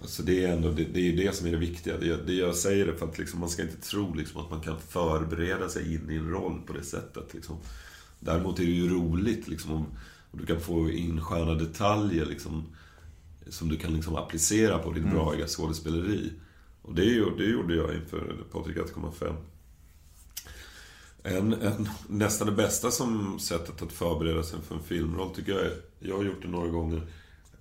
Alltså 0.00 0.22
det 0.22 0.44
är 0.44 0.52
ändå 0.52 0.70
det, 0.70 0.84
det, 0.84 1.00
är 1.00 1.04
ju 1.04 1.16
det 1.16 1.34
som 1.36 1.46
är 1.46 1.50
det 1.50 1.56
viktiga. 1.56 1.98
Det, 1.98 2.26
det 2.26 2.32
jag 2.34 2.54
säger 2.54 2.86
det 2.86 2.94
för 2.96 3.06
att 3.08 3.18
liksom, 3.18 3.40
man 3.40 3.48
ska 3.48 3.62
inte 3.62 3.80
tro 3.80 4.14
liksom, 4.14 4.40
att 4.40 4.50
man 4.50 4.60
kan 4.60 4.78
förbereda 4.88 5.68
sig 5.68 5.94
in 5.94 6.10
i 6.10 6.14
en 6.16 6.30
roll 6.30 6.60
på 6.66 6.72
det 6.72 6.82
sättet. 6.84 7.34
Liksom. 7.34 7.56
Däremot 8.20 8.58
är 8.58 8.64
det 8.64 8.70
ju 8.70 8.88
roligt 8.88 9.48
liksom, 9.48 9.72
om, 9.72 9.86
om 10.30 10.38
du 10.38 10.46
kan 10.46 10.60
få 10.60 10.90
in 10.90 11.20
sköna 11.20 11.54
detaljer 11.54 12.26
liksom, 12.26 12.64
som 13.48 13.68
du 13.68 13.76
kan 13.76 13.94
liksom, 13.94 14.16
applicera 14.16 14.78
på 14.78 14.92
ditt 14.92 15.02
Mm. 15.02 15.14
bra 15.14 15.34
skådespeleri. 15.46 16.32
Och 16.82 16.94
det, 16.94 17.04
ju- 17.04 17.36
det 17.36 17.44
gjorde 17.44 17.74
jag 17.74 17.94
inför 17.94 18.36
Patrik 18.52 18.76
1,5. 18.76 19.34
En, 21.22 21.52
en, 21.52 21.88
nästan 22.08 22.46
det 22.46 22.52
bästa 22.52 22.90
som 22.90 23.38
sättet 23.38 23.82
att 23.82 23.92
förbereda 23.92 24.42
sig 24.42 24.58
för 24.68 24.74
en 24.74 24.82
filmroll 24.82 25.34
tycker 25.34 25.52
jag 25.52 25.60
är, 25.60 25.72
jag 25.98 26.16
har 26.16 26.24
gjort 26.24 26.42
det 26.42 26.48
några 26.48 26.68
gånger. 26.68 27.02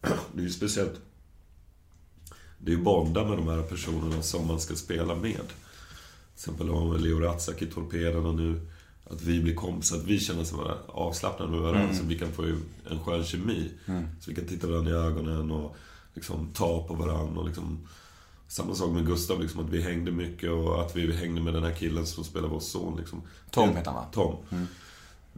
Det 0.34 0.39
är 0.39 0.43
ju 0.43 0.49
speciellt 0.49 1.01
det 2.58 2.72
är 2.72 2.76
ju 2.76 2.82
bonda 2.82 3.26
med 3.26 3.38
de 3.38 3.47
här 3.47 3.62
personerna 3.62 4.22
som 4.22 4.47
man 4.47 4.60
ska 4.60 4.76
spela 4.76 5.16
med. 5.16 5.36
Till 5.47 6.34
exempel 6.36 6.70
har 6.70 6.93
vi 6.93 6.99
Leo 6.99 7.20
Ratzak 7.20 7.62
i 7.62 7.66
Torpederna 7.66 8.32
nu. 8.32 8.62
Att 9.10 9.22
vi 9.22 9.41
blir 9.41 9.55
kompisar, 9.55 9.97
att 9.97 10.03
vi 10.03 10.20
känner 10.20 10.41
oss 10.41 10.51
vara 10.51 10.78
avslappnade 10.88 11.51
med 11.51 11.60
varandra. 11.60 11.93
Så 11.95 12.03
vi 12.03 12.20
kan 12.20 12.32
få 12.32 12.43
en 12.89 12.99
skön 13.05 13.24
kemi. 13.24 13.72
Så 14.20 14.30
vi 14.30 14.36
kan 14.36 14.45
titta 14.45 14.68
varandra 14.68 14.91
i 14.91 14.95
ögonen 14.95 15.51
och 15.51 15.76
liksom 16.14 16.49
ta 16.53 16.88
på 16.88 16.93
varandra. 16.93 17.39
Och 17.39 17.47
liksom, 17.47 17.88
samma 18.47 18.75
sak 18.75 18.91
med 18.91 19.05
Gustav, 19.05 19.41
liksom, 19.41 19.65
att 19.65 19.69
vi 19.69 19.81
hängde 19.81 20.11
mycket 20.11 20.51
och 20.51 20.81
att 20.81 20.95
vi 20.95 21.13
hängde 21.13 21.41
med 21.41 21.53
den 21.53 21.63
här 21.63 21.73
killen 21.73 22.05
som 22.05 22.23
spelar 22.23 22.47
vår 22.47 22.59
son. 22.59 22.97
Liksom. 22.97 23.21
Tom 23.51 23.69
heter 23.75 23.91
han, 23.91 23.95
va? 23.95 24.05
Tom. 24.13 24.35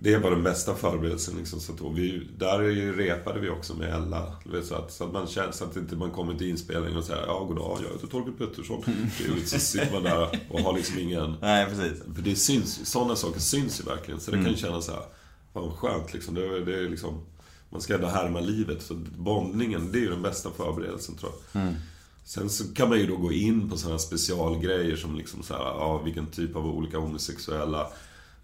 Det 0.01 0.18
var 0.18 0.32
den 0.32 0.43
bästa 0.43 0.76
förberedelsen. 0.76 1.38
Liksom, 1.38 1.60
så 1.60 1.74
att, 1.74 1.80
vi, 1.95 2.28
där 2.38 2.60
repade 2.93 3.39
vi 3.39 3.49
också 3.49 3.74
med 3.76 3.93
Ella. 3.93 4.34
Vet, 4.45 4.66
så, 4.66 4.76
att, 4.76 4.91
så 4.91 5.03
att 5.03 5.14
man 5.14 5.28
känner 5.28 5.51
så 5.51 5.64
att 5.64 5.76
inte 5.76 5.95
man 5.95 6.12
kommer 6.12 6.36
till 6.36 6.49
inspelningen 6.49 6.97
och 6.97 7.03
säger 7.03 7.26
ja 7.26 7.43
goddag, 7.43 7.80
jag 7.84 7.93
heter 7.93 8.07
Torkel 8.07 8.34
Pettersson. 8.34 8.84
Är 8.86 9.36
ju 9.36 9.45
Så 9.45 9.60
sitter 9.60 9.93
man 9.93 10.03
där 10.03 10.39
och 10.49 10.60
har 10.60 10.74
liksom 10.74 10.99
ingen... 10.99 11.36
Nej, 11.41 11.66
precis. 11.66 12.03
För 12.16 12.22
det 12.22 12.36
syns, 12.36 12.89
sådana 12.91 13.16
saker 13.16 13.39
syns 13.39 13.80
ju 13.80 13.84
verkligen. 13.84 14.20
Så 14.20 14.32
det 14.32 14.38
kan 14.38 14.51
ju 14.51 14.57
kännas 14.57 14.86
så 14.86 14.91
här, 14.91 15.03
fan 15.53 15.64
vad 15.64 15.74
skönt 15.74 16.14
liksom. 16.14 16.36
Det, 16.36 16.66
det 16.66 16.80
är 16.80 16.89
liksom 16.89 17.22
man 17.70 17.82
ska 17.82 17.95
ändå 17.95 18.07
härma 18.07 18.39
livet. 18.39 18.82
Så 18.82 18.93
bondningen, 19.18 19.91
det 19.91 19.97
är 19.97 20.01
ju 20.01 20.10
den 20.10 20.22
bästa 20.22 20.49
förberedelsen 20.51 21.16
tror 21.16 21.32
jag. 21.51 21.62
Sen 22.30 22.50
så 22.50 22.74
kan 22.74 22.90
man 22.90 23.00
ju 23.00 23.08
då 23.08 23.18
gå 23.18 23.32
in 23.32 23.70
på 23.70 23.78
sådana 23.78 24.00
specialgrejer 24.00 24.96
som 24.96 25.16
liksom 25.16 25.44
så 25.44 25.54
här, 25.54 25.62
ja, 25.62 25.98
vilken 25.98 26.28
typ 26.28 26.56
av 26.56 26.66
olika 26.66 26.98
homosexuella... 26.98 27.82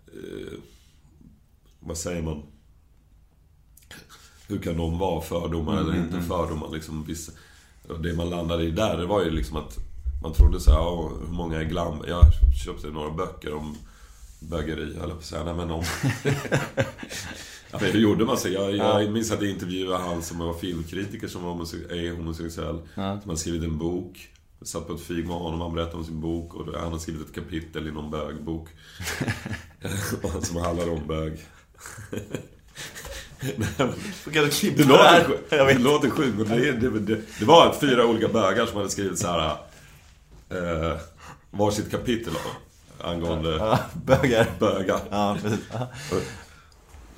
Eh, 0.07 0.53
vad 1.79 1.97
säger 1.97 2.21
man? 2.21 2.43
Hur 4.47 4.59
kan 4.59 4.77
de 4.77 4.99
vara 4.99 5.21
fördomar 5.21 5.77
eller 5.81 5.95
inte 5.95 6.21
fördomar? 6.21 6.69
Liksom, 6.71 7.03
vissa, 7.03 7.31
det 7.99 8.13
man 8.13 8.29
landade 8.29 8.63
i 8.63 8.71
där, 8.71 8.97
det 8.97 9.05
var 9.05 9.23
ju 9.23 9.29
liksom 9.29 9.57
att 9.57 9.77
man 10.23 10.33
trodde 10.33 10.59
så 10.59 10.71
här, 10.71 10.77
ja, 10.77 11.11
hur 11.27 11.33
många 11.33 11.61
är 11.61 11.65
glam... 11.65 12.03
Jag 12.07 12.23
köpte 12.65 12.87
några 12.87 13.11
böcker 13.11 13.53
om 13.53 13.77
bögeri, 14.39 14.85
höll 14.85 15.09
jag 15.09 15.09
på 15.09 15.17
att 15.17 15.25
säga. 15.25 15.43
Nej, 15.43 15.55
men 15.55 15.71
om... 15.71 15.83
ja, 17.79 17.85
men 17.85 17.91
hur 17.91 17.99
gjorde 17.99 18.25
man 18.25 18.37
sig? 18.37 18.53
Jag, 18.53 18.75
jag 18.75 19.11
minns 19.11 19.31
att 19.31 19.41
jag 19.41 19.51
intervjuade 19.51 20.03
han 20.03 20.23
som 20.23 20.37
var 20.39 20.53
filmkritiker 20.53 21.27
som 21.27 21.43
var 21.43 21.51
homose- 21.53 21.91
är 21.91 22.11
homosexuell. 22.15 22.79
Som 23.21 23.29
har 23.29 23.35
skrivit 23.35 23.63
en 23.63 23.77
bok. 23.77 24.29
Jag 24.59 24.67
satt 24.67 24.87
på 24.87 24.93
ett 24.93 25.01
fik 25.01 25.25
med 25.25 25.35
honom, 25.35 25.61
han 25.61 25.73
berättade 25.73 25.97
om 25.97 26.05
sin 26.05 26.21
bok 26.21 26.53
och 26.55 26.79
han 26.79 26.91
har 26.91 26.99
skrivit 26.99 27.27
ett 27.29 27.35
kapitel 27.35 27.87
i 27.87 27.91
någon 27.91 28.11
bögbok. 28.11 28.67
som 30.41 30.57
handlar 30.57 30.89
om 30.89 31.07
bög. 31.07 31.39
Nej, 33.39 33.91
det 34.77 34.83
låter, 34.87 35.65
det 35.73 35.79
låter 35.79 36.09
sjukt, 36.09 36.37
men 36.37 36.47
det, 36.47 36.71
det, 36.71 36.99
det, 36.99 37.21
det 37.39 37.45
var 37.45 37.75
fyra 37.81 38.05
olika 38.05 38.27
bögar 38.27 38.65
som 38.65 38.77
hade 38.77 38.89
skrivit 38.89 39.19
så 39.19 39.27
här 39.27 39.49
eh, 40.49 40.97
varsitt 41.51 41.91
kapitel 41.91 42.33
angående 43.01 43.49
Ja, 43.55 43.79
bögar. 44.05 44.47
bögar. 44.59 44.99
Ja. 45.09 45.37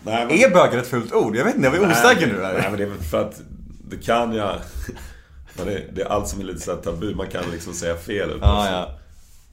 Nej, 0.08 0.26
men, 0.26 0.36
Är 0.38 0.50
bögar 0.50 0.78
ett 0.78 0.88
fult 0.88 1.14
ord? 1.14 1.36
Jag 1.36 1.46
vet 1.46 1.56
inte, 1.56 1.68
jag 1.68 1.76
är 1.76 1.92
osäker 1.92 2.28
nu 2.28 2.34
Nej, 2.42 2.62
här. 2.62 2.70
men 2.70 2.80
det 2.80 2.84
är 2.86 2.90
för 3.04 3.22
att 3.22 3.42
det 3.90 3.98
kan 3.98 4.34
jag... 4.34 4.56
Det, 5.66 5.84
det 5.94 6.02
är 6.02 6.06
allt 6.06 6.28
som 6.28 6.40
är 6.40 6.44
lite 6.44 6.60
så 6.60 6.76
tabu, 6.76 7.16
man 7.16 7.28
kan 7.28 7.44
liksom 7.52 7.74
säga 7.74 7.96
fel. 7.96 8.30
ut. 8.30 8.38
Ja, 8.42 8.72
ja. 8.72 8.90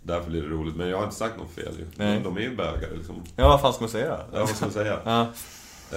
Därför 0.02 0.30
blir 0.30 0.42
det 0.42 0.48
roligt. 0.48 0.76
Men 0.76 0.88
jag 0.88 0.96
har 0.96 1.04
inte 1.04 1.16
sagt 1.16 1.36
något 1.38 1.50
fel 1.54 1.72
ju. 1.78 1.86
Nej. 1.96 2.20
De 2.24 2.36
är 2.36 2.40
ju 2.40 2.56
bögar 2.56 2.88
liksom. 2.96 3.22
Ja, 3.36 3.48
vad 3.48 3.60
fan 3.60 3.72
ska 3.72 3.80
man 3.82 3.90
säga? 3.90 4.18
Ja, 4.32 4.38
vad 4.40 4.48
ska 4.48 4.64
man 4.64 4.72
säga? 4.74 4.98
Ja. 5.04 5.20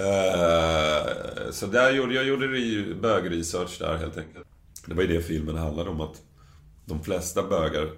Eh, 0.02 1.50
så 1.50 1.66
där 1.66 1.90
gjorde, 1.92 2.14
jag 2.14 2.24
gjorde 2.24 2.46
re- 2.46 3.00
bögresearch 3.00 3.76
där 3.78 3.96
helt 3.96 4.16
enkelt. 4.18 4.46
Det 4.86 4.94
var 4.94 5.02
ju 5.02 5.08
det 5.08 5.22
filmen 5.22 5.56
handlade 5.56 5.90
om 5.90 6.00
att 6.00 6.16
de 6.86 7.02
flesta 7.04 7.42
bögar, 7.42 7.88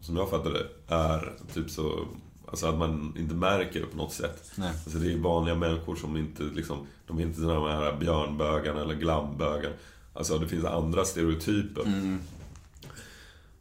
som 0.00 0.16
jag 0.16 0.30
fattade 0.30 0.58
är 0.88 1.32
typ 1.54 1.70
så... 1.70 2.06
Alltså 2.52 2.66
att 2.66 2.78
man 2.78 3.14
inte 3.18 3.34
märker 3.34 3.80
det 3.80 3.86
på 3.86 3.96
något 3.96 4.12
sätt. 4.12 4.52
Nej. 4.54 4.68
Alltså 4.68 4.98
det 4.98 5.12
är 5.12 5.18
vanliga 5.18 5.54
människor 5.54 5.96
som 5.96 6.16
inte 6.16 6.42
liksom... 6.42 6.86
De 7.06 7.18
är 7.18 7.22
inte 7.22 7.40
de 7.40 7.66
här 7.66 7.96
björnbögarna 7.96 8.80
eller 8.80 8.94
glambögar. 8.94 9.72
Alltså 10.12 10.38
det 10.38 10.48
finns 10.48 10.64
andra 10.64 11.04
stereotyper. 11.04 11.82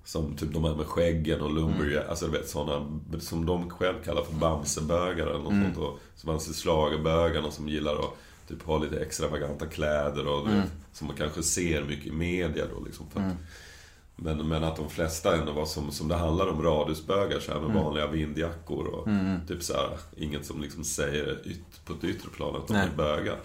Som 0.03 0.35
typ 0.35 0.53
de 0.53 0.63
här 0.63 0.75
med 0.75 0.85
skäggen 0.85 1.41
och 1.41 1.53
lumberjack, 1.53 2.09
alltså 2.09 2.25
du 2.25 2.31
vet 2.31 2.49
sådana 2.49 2.99
som 3.19 3.45
de 3.45 3.69
själv 3.69 3.95
kallar 4.05 4.23
för 4.23 4.33
bamsebögar 4.35 5.27
eller 5.27 5.39
något 5.39 5.63
sånt. 5.63 5.77
Och, 5.77 5.99
som 6.15 6.29
anser 6.29 6.53
schlagerbögarna 6.53 7.51
som 7.51 7.69
gillar 7.69 7.93
att 7.93 8.15
typ 8.47 8.63
ha 8.63 8.77
lite 8.77 8.99
extravaganta 8.99 9.65
kläder 9.65 10.27
och 10.27 10.47
du 10.47 10.53
vet, 10.55 10.71
som 10.93 11.07
man 11.07 11.15
kanske 11.15 11.43
ser 11.43 11.83
mycket 11.83 12.07
i 12.07 12.11
media 12.11 12.65
då 12.75 12.83
liksom. 12.85 13.05
För 13.09 13.19
att, 13.19 13.25
men, 14.23 14.47
men 14.47 14.63
att 14.63 14.75
de 14.75 14.89
flesta 14.89 15.35
ändå 15.35 15.51
var 15.51 15.65
som, 15.65 15.91
som 15.91 16.07
det 16.07 16.15
handlar 16.15 16.47
om 16.47 16.63
radhusbögar 16.63 17.39
så 17.39 17.51
här 17.51 17.59
med 17.59 17.83
vanliga 17.83 18.07
vindjackor 18.07 18.87
och 18.87 19.07
typ 19.47 19.63
så 19.63 19.73
här, 19.73 19.97
inget 20.17 20.45
som 20.45 20.61
liksom 20.61 20.83
säger 20.83 21.47
yt, 21.47 21.85
på 21.85 21.93
ett 21.93 22.03
yttre 22.03 22.29
plan 22.29 22.55
att 22.55 22.67
de 22.67 22.73
Nej. 22.73 22.87
är 22.87 22.97
bögar. 22.97 23.39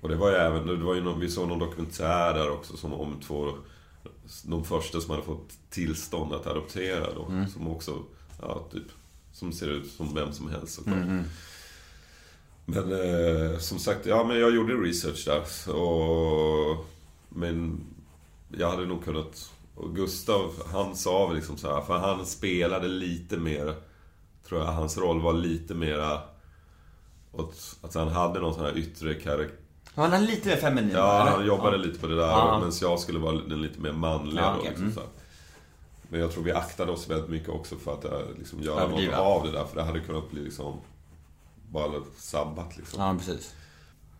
Och 0.00 0.08
det 0.08 0.16
var 0.16 0.30
ju 0.30 0.34
även, 0.36 0.66
det 0.66 0.84
var 0.84 0.94
ju 0.94 1.00
någon, 1.00 1.20
vi 1.20 1.28
såg 1.28 1.48
någon 1.48 1.58
dokumentär 1.58 2.34
där 2.34 2.50
också 2.50 2.76
som 2.76 2.92
om 2.94 3.20
två 3.26 3.52
de 4.42 4.64
första 4.64 5.00
som 5.00 5.10
hade 5.10 5.22
fått 5.22 5.50
tillstånd 5.70 6.32
att 6.32 6.46
adoptera 6.46 7.14
då. 7.14 7.46
Som 7.52 7.68
också, 7.68 8.02
ja 8.42 8.66
typ, 8.72 8.86
som 9.32 9.52
ser 9.52 9.68
ut 9.68 9.90
som 9.90 10.14
vem 10.14 10.32
som 10.32 10.50
helst 10.50 10.74
såklart. 10.74 10.96
Men 12.64 12.92
eh, 12.92 13.58
som 13.58 13.78
sagt, 13.78 14.06
ja 14.06 14.24
men 14.24 14.40
jag 14.40 14.54
gjorde 14.54 14.74
research 14.74 15.24
där. 15.26 15.74
Och, 15.74 16.86
men 17.28 17.80
jag 18.48 18.70
hade 18.70 18.86
nog 18.86 19.04
kunnat... 19.04 19.50
Och 19.74 19.96
Gustav, 19.96 20.52
han 20.72 20.96
sa 20.96 21.26
väl 21.26 21.36
liksom 21.36 21.56
så 21.56 21.74
här, 21.74 21.80
för 21.80 21.98
han 21.98 22.26
spelade 22.26 22.88
lite 22.88 23.36
mer... 23.36 23.74
Tror 24.48 24.60
jag 24.60 24.66
hans 24.66 24.98
roll 24.98 25.20
var 25.20 25.32
lite 25.32 25.74
mera... 25.74 26.20
Åt, 27.32 27.76
att 27.82 27.94
han 27.94 28.08
hade 28.08 28.40
någon 28.40 28.54
sån 28.54 28.64
här 28.64 28.78
yttre 28.78 29.14
karaktär 29.14 29.56
Han 29.94 30.12
är 30.12 30.20
lite 30.20 30.48
mer 30.48 30.56
feminin. 30.56 30.90
Ja, 30.94 31.22
eller? 31.22 31.30
han 31.30 31.46
jobbade 31.46 31.78
lite 31.78 31.98
på 32.00 32.06
det 32.06 32.16
där. 32.16 32.28
Ja. 32.28 32.58
Medan 32.58 32.72
jag 32.80 33.00
skulle 33.00 33.18
vara 33.18 33.36
den 33.36 33.62
lite 33.62 33.80
mer 33.80 33.92
manliga 33.92 34.40
Ja, 34.44 34.52
då. 34.52 34.58
okej. 34.58 34.70
Liksom, 34.70 34.86
Mm. 34.86 35.08
Men 36.10 36.20
jag 36.20 36.32
tror 36.32 36.44
vi 36.44 36.52
aktade 36.52 36.92
oss 36.92 37.08
väldigt 37.10 37.30
mycket 37.30 37.48
också 37.48 37.76
för 37.76 37.94
att 37.94 38.04
eh, 38.04 38.20
liksom, 38.38 38.62
göra 38.62 38.86
något 38.86 39.14
av 39.14 39.44
det 39.44 39.52
där. 39.52 39.64
För 39.64 39.76
det 39.76 39.82
hade 39.82 40.00
kunnat 40.00 40.30
bli 40.30 40.40
liksom... 40.44 40.80
Bara 41.70 41.92
sabbat 42.16 42.76
liksom. 42.76 43.02
Ja, 43.02 43.14
precis. 43.18 43.54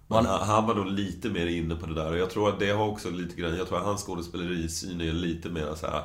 Man... 0.09 0.27
han, 0.27 0.49
han 0.49 0.67
var 0.67 0.75
nog 0.75 0.87
lite 0.87 1.29
mer 1.29 1.47
inne 1.47 1.77
på 1.77 1.87
det 1.87 1.95
där. 1.95 2.11
Och 2.11 2.19
jag 2.19 2.31
tror 2.31 2.49
att 2.49 2.61
det 2.61 2.71
har 2.71 2.87
också 2.87 3.11
lite 3.11 3.37
grann... 3.37 3.57
Jag 3.57 3.69
tror 3.69 3.79
att 3.79 3.85
hans 3.85 4.03
skådespelerisyn 4.03 5.01
är 5.01 5.13
lite 5.13 5.49
mer 5.49 5.75
så 5.75 5.87
här. 5.87 6.03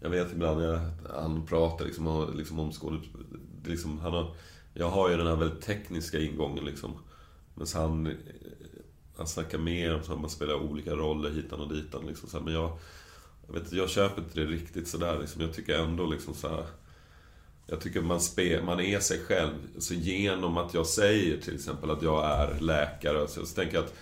Jag 0.00 0.10
vet 0.10 0.32
ibland 0.32 0.60
när 0.60 0.90
han 1.14 1.46
pratar 1.46 1.84
liksom, 1.84 2.06
och, 2.06 2.34
liksom 2.34 2.58
om 2.58 2.72
skådespel... 2.72 3.20
Liksom, 3.64 3.98
han 3.98 4.12
har, 4.12 4.34
jag 4.74 4.90
har 4.90 5.10
ju 5.10 5.16
den 5.16 5.26
här 5.26 5.36
väldigt 5.36 5.62
tekniska 5.62 6.18
ingången 6.18 6.64
liksom. 6.64 6.92
Men 7.54 7.66
så 7.66 7.78
han... 7.78 8.16
Han 9.16 9.26
snackar 9.26 9.58
mer 9.58 9.94
om 9.94 10.00
att 10.00 10.20
man 10.20 10.30
spelar 10.30 10.54
olika 10.54 10.94
roller 10.94 11.30
hitan 11.30 11.60
och 11.60 11.74
ditan 11.74 12.06
liksom. 12.06 12.28
Så 12.28 12.38
här, 12.38 12.44
men 12.44 12.54
jag... 12.54 12.78
Jag, 13.46 13.54
vet, 13.54 13.72
jag 13.72 13.90
köper 13.90 14.22
inte 14.22 14.40
det 14.40 14.46
riktigt 14.46 14.88
sådär 14.88 15.18
liksom. 15.20 15.40
Jag 15.40 15.54
tycker 15.54 15.78
ändå 15.78 16.06
liksom 16.06 16.34
så 16.34 16.48
här. 16.48 16.64
Jag 17.66 17.80
tycker 17.80 18.00
man, 18.00 18.20
spe, 18.20 18.62
man 18.62 18.80
är 18.80 19.00
sig 19.00 19.18
själv. 19.18 19.52
Så 19.78 19.94
genom 19.94 20.56
att 20.56 20.74
jag 20.74 20.86
säger 20.86 21.40
till 21.40 21.54
exempel 21.54 21.90
att 21.90 22.02
jag 22.02 22.24
är 22.24 22.60
läkare. 22.60 23.28
Så, 23.28 23.46
så 23.46 23.54
tänker 23.54 23.74
jag 23.74 23.84
att... 23.84 23.94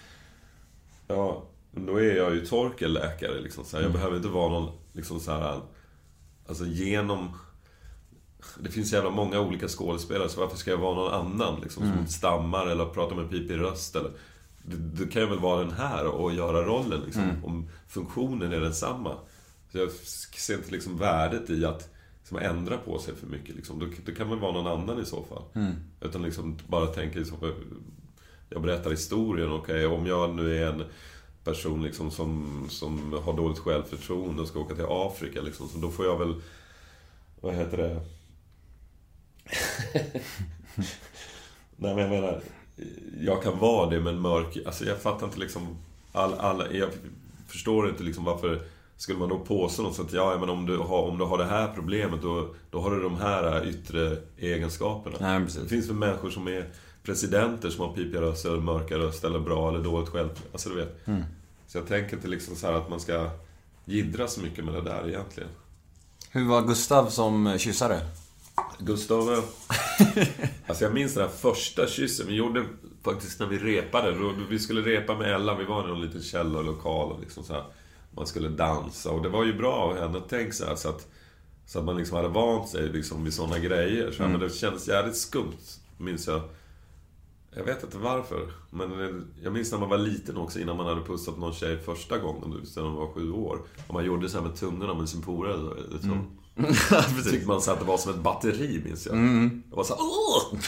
Ja, 1.09 1.45
då 1.71 1.97
är 1.97 2.17
jag 2.17 2.35
ju 2.35 2.47
Torkel 2.47 2.93
läkare 2.93 3.41
liksom. 3.41 3.65
Så 3.65 3.77
här, 3.77 3.85
Jag 3.85 3.93
behöver 3.93 4.17
inte 4.17 4.29
vara 4.29 4.49
någon 4.49 4.73
liksom 4.93 5.21
så 5.21 5.31
här... 5.33 5.61
Alltså 6.47 6.65
genom... 6.67 7.31
Det 8.61 8.71
finns 8.71 8.91
så 8.91 8.95
jävla 8.95 9.11
många 9.11 9.41
olika 9.41 9.69
skådespelare, 9.69 10.29
så 10.29 10.41
varför 10.41 10.57
ska 10.57 10.71
jag 10.71 10.79
vara 10.79 10.95
någon 10.95 11.13
annan? 11.13 11.61
Liksom, 11.63 11.93
som 11.93 12.07
stammar 12.07 12.67
eller 12.67 12.85
pratar 12.85 13.17
med 13.17 13.31
pipig 13.31 13.59
röst 13.59 13.97
eller... 13.97 14.11
Det 14.65 15.07
kan 15.13 15.23
ju 15.23 15.29
väl 15.29 15.39
vara 15.39 15.65
den 15.65 15.73
här 15.73 16.07
och 16.07 16.33
göra 16.33 16.65
rollen 16.65 17.01
liksom, 17.05 17.31
om 17.45 17.69
funktionen 17.89 18.53
är 18.53 18.61
densamma. 18.61 19.17
Så 19.73 19.79
jag 19.79 19.91
ser 20.37 20.55
inte 20.55 20.71
liksom 20.71 20.99
värdet 20.99 21.51
i 21.51 21.65
att 21.65 21.89
liksom, 22.23 22.39
ändra 22.39 22.79
på 22.79 22.99
sig 22.99 23.15
för 23.15 23.27
mycket. 23.27 23.57
Liksom. 23.57 23.79
Då, 23.79 23.87
då 24.07 24.13
kan 24.13 24.29
man 24.29 24.41
vara 24.41 24.53
någon 24.53 24.81
annan 24.81 25.03
i 25.03 25.07
så 25.07 25.25
fall. 25.25 25.43
Utan 26.01 26.23
liksom 26.23 26.59
bara 26.67 26.87
tänka 26.87 27.19
i 27.19 27.25
så 27.25 27.37
fall, 27.37 27.53
Jag 28.49 28.63
berättar 28.63 28.91
historien, 28.91 29.53
okej, 29.53 29.87
om 29.87 30.07
jag 30.07 30.35
nu 30.35 30.59
är 30.59 30.67
en 30.67 30.85
person 31.45 31.83
liksom 31.83 32.11
som, 32.11 32.67
som 32.71 33.13
har 33.25 33.37
dåligt 33.37 33.59
självförtroende 33.59 34.43
och 34.43 34.49
ska 34.49 34.61
åka 34.61 34.75
till 34.75 34.85
Afrika 34.89 35.41
liksom, 35.41 35.69
så 35.69 35.79
då 35.79 35.91
får 35.91 36.05
jag 36.05 36.19
väl... 36.19 36.35
Vad 37.41 37.55
heter 37.55 37.77
det? 37.77 38.01
Nej 41.77 41.95
men 41.95 41.99
jag 41.99 42.11
menar, 42.11 42.41
jag 43.21 43.43
kan 43.43 43.59
vara 43.59 43.91
det 43.91 44.01
men 44.01 44.21
mörk... 44.21 44.59
Alltså 44.67 44.85
jag 44.85 45.03
fattar 45.03 45.27
inte 45.27 45.39
liksom... 45.39 45.77
All, 46.13 46.35
alla, 46.35 46.73
jag 46.73 46.89
förstår 47.49 47.89
inte 47.89 48.03
liksom 48.03 48.25
varför 48.25 48.63
skulle 49.03 49.19
man 49.19 49.29
då 49.29 49.39
påstå 49.39 49.83
något 49.83 49.95
sånt 49.95 50.13
ja 50.13 50.37
men 50.41 50.49
om 50.49 50.67
du 50.67 50.79
har, 50.79 51.03
om 51.03 51.19
du 51.19 51.25
har 51.25 51.39
det 51.39 51.45
här 51.45 51.73
problemet 51.75 52.23
då, 52.23 52.55
då 52.71 52.81
har 52.81 52.91
du 52.91 53.03
de 53.03 53.17
här 53.17 53.69
yttre 53.69 54.17
egenskaperna. 54.39 55.17
Nej. 55.21 55.47
Det 55.63 55.69
finns 55.69 55.89
väl 55.89 55.97
människor 55.97 56.31
som 56.31 56.49
är 56.49 56.69
presidenter 57.03 57.71
som 57.71 57.89
har 57.89 57.95
pipiga 57.95 58.21
röster, 58.21 58.49
eller 58.51 58.63
mörka 58.63 58.99
röster, 58.99 59.29
eller 59.29 59.39
bra 59.39 59.69
eller 59.69 59.85
dåligt 59.85 60.09
själv... 60.09 60.29
Alltså 60.53 60.69
du 60.69 60.75
vet. 60.75 61.07
Mm. 61.07 61.23
Så 61.67 61.79
jag 61.79 61.87
tänker 61.87 62.17
inte 62.17 62.29
liksom 62.29 62.57
så 62.57 62.67
att 62.67 62.91
man 62.91 63.01
ska 63.01 63.31
jiddra 63.85 64.29
så 64.29 64.41
mycket 64.41 64.65
med 64.65 64.75
det 64.75 64.83
där 64.83 65.09
egentligen. 65.09 65.51
Hur 66.31 66.49
var 66.49 66.63
Gustav 66.63 67.07
som 67.07 67.59
kyssare? 67.59 68.01
Gustav... 68.79 69.33
eh, 69.33 69.39
alltså 70.67 70.85
jag 70.85 70.95
minns 70.95 71.15
den 71.15 71.23
här 71.23 71.31
första 71.31 71.87
kyssen 71.87 72.27
vi 72.27 72.35
gjorde 72.35 72.65
faktiskt 73.05 73.41
när 73.41 73.47
vi 73.47 73.59
repade. 73.59 74.35
Vi 74.51 74.59
skulle 74.59 74.81
repa 74.81 75.19
med 75.19 75.35
Ella, 75.35 75.55
vi 75.55 75.65
var 75.65 75.85
i 75.85 75.89
någon 75.89 76.01
liten 76.01 76.23
källarlokal 76.23 77.13
och 77.13 77.21
liksom 77.21 77.45
så 77.45 77.53
här, 77.53 77.65
Man 78.17 78.27
skulle 78.27 78.49
dansa 78.49 79.11
och 79.11 79.23
det 79.23 79.29
var 79.29 79.45
ju 79.45 79.55
bra 79.59 79.73
av 79.75 79.99
henne, 79.99 80.21
tänk 80.29 80.55
så 80.55 80.65
här, 80.65 80.77
så 80.77 80.89
att... 80.89 81.09
Så 81.67 81.79
att 81.79 81.85
man 81.85 81.97
liksom 81.97 82.17
hade 82.17 82.29
vant 82.29 82.69
sig 82.69 82.89
liksom 82.89 83.25
vid 83.25 83.35
såna 83.35 83.59
grejer. 83.59 84.13
Så 84.13 84.23
här, 84.23 84.31
Men 84.31 84.41
det 84.41 84.51
kändes 84.51 84.89
jävligt 84.89 85.17
skumt, 85.17 85.59
minns 85.99 86.27
jag. 86.27 86.43
Jag 87.57 87.65
vet 87.65 87.83
inte 87.85 87.99
varför. 87.99 88.53
Men 88.71 88.91
jag 89.43 89.53
minns 89.53 89.73
när 89.73 89.79
man 89.79 89.89
var 89.89 89.99
liten 89.99 90.37
också, 90.37 90.61
innan 90.61 90.77
man 90.77 90.87
hade 90.87 91.01
pussat 91.01 91.39
någon 91.39 91.55
tjej 91.55 91.79
första 91.79 92.19
gången, 92.19 92.67
sen 92.67 92.83
man 92.85 92.95
var 92.95 93.13
sju 93.15 93.33
år. 93.33 93.59
Och 93.87 93.95
man 93.95 94.05
gjorde 94.05 94.29
så 94.29 94.39
här 94.41 94.47
med 94.47 94.57
tungorna 94.57 94.95
med 94.95 95.09
sin 95.09 95.23
polare. 95.23 95.75
Liksom. 95.93 96.27
Så 97.23 97.31
tyckte 97.31 97.49
man 97.49 97.63
så 97.63 97.71
att 97.71 97.79
det 97.79 97.85
var 97.85 97.99
som 97.99 98.13
ett 98.13 98.21
batteri, 98.21 98.83
minns 98.85 99.07
jag. 99.07 99.17
Jag 99.71 99.77
var 99.77 99.85
så 99.85 99.95
här, 99.95 100.03
åh! 100.03 100.59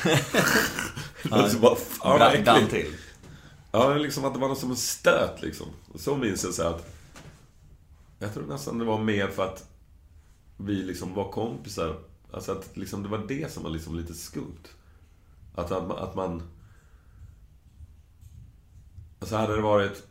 Och 1.45 1.51
så 1.51 1.59
bara, 1.59 1.77
fan 1.77 2.19
vad 2.19 2.35
äckligt. 2.35 2.71
till. 2.71 2.95
Ja, 3.73 3.95
liksom 3.95 4.25
att 4.25 4.35
det 4.35 4.41
var 4.41 4.49
något 4.49 4.59
som 4.59 4.71
en 4.71 4.77
stöt 4.77 5.43
liksom. 5.43 5.66
Så 5.95 6.16
minns 6.16 6.45
jag 6.45 6.55
så 6.55 6.62
här 6.62 6.71
att... 6.71 6.91
Jag 8.19 8.35
tror 8.35 8.47
nästan 8.47 8.78
det 8.78 8.85
var 8.85 8.99
mer 8.99 9.28
för 9.28 9.45
att 9.45 9.69
vi 10.57 10.74
liksom 10.74 11.15
var 11.15 11.32
kompisar. 11.32 11.97
Alltså 12.32 12.53
att 12.53 12.77
liksom, 12.77 13.03
det 13.03 13.09
var 13.09 13.24
det 13.28 13.53
som 13.53 13.62
var 13.62 13.70
liksom 13.70 13.97
lite 13.97 14.15
skumt. 14.15 14.62
Att, 15.55 15.73
att, 15.73 15.89
man- 15.89 15.99
att 15.99 16.15
man... 16.15 16.43
Alltså 19.19 19.36
hade 19.36 19.57
det 19.57 19.62
varit 19.62 20.03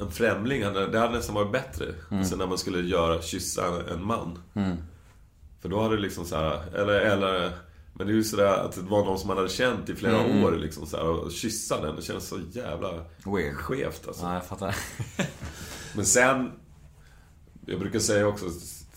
en 0.00 0.10
främling, 0.10 0.64
hade, 0.64 0.86
det 0.86 0.98
hade 0.98 1.12
nästan 1.12 1.34
varit 1.34 1.52
bättre. 1.52 1.94
Alltså 2.10 2.36
när 2.36 2.46
man 2.46 2.58
skulle 2.58 2.80
göra, 2.80 3.22
kyssa 3.22 3.82
en 3.92 4.04
man. 4.06 4.38
För 5.60 5.68
då 5.68 5.82
hade 5.82 5.96
det 5.96 6.02
liksom 6.02 6.24
så 6.24 6.36
här, 6.36 6.74
eller, 6.74 7.00
eller 7.00 7.52
men 7.96 8.06
det 8.06 8.12
är 8.12 8.14
ju 8.14 8.24
sådär 8.24 8.54
att 8.64 8.72
det 8.74 8.80
var 8.80 9.04
någon 9.04 9.18
som 9.18 9.28
man 9.28 9.36
hade 9.36 9.48
känt 9.48 9.88
i 9.88 9.94
flera 9.94 10.44
år 10.46 10.52
liksom 10.52 10.86
så 10.86 10.96
här, 10.96 11.04
och 11.08 11.32
kyssa 11.32 11.80
den, 11.80 11.96
det 11.96 12.02
känns 12.02 12.28
så 12.28 12.38
jävla 12.52 13.04
Weird. 13.24 13.54
skevt 13.54 14.06
alltså. 14.08 14.24
Ja, 14.24 14.34
jag 14.34 14.46
fattar. 14.46 14.76
Men 15.96 16.06
sen, 16.06 16.52
jag 17.66 17.80
brukar 17.80 17.98
säga 17.98 18.26
också 18.26 18.46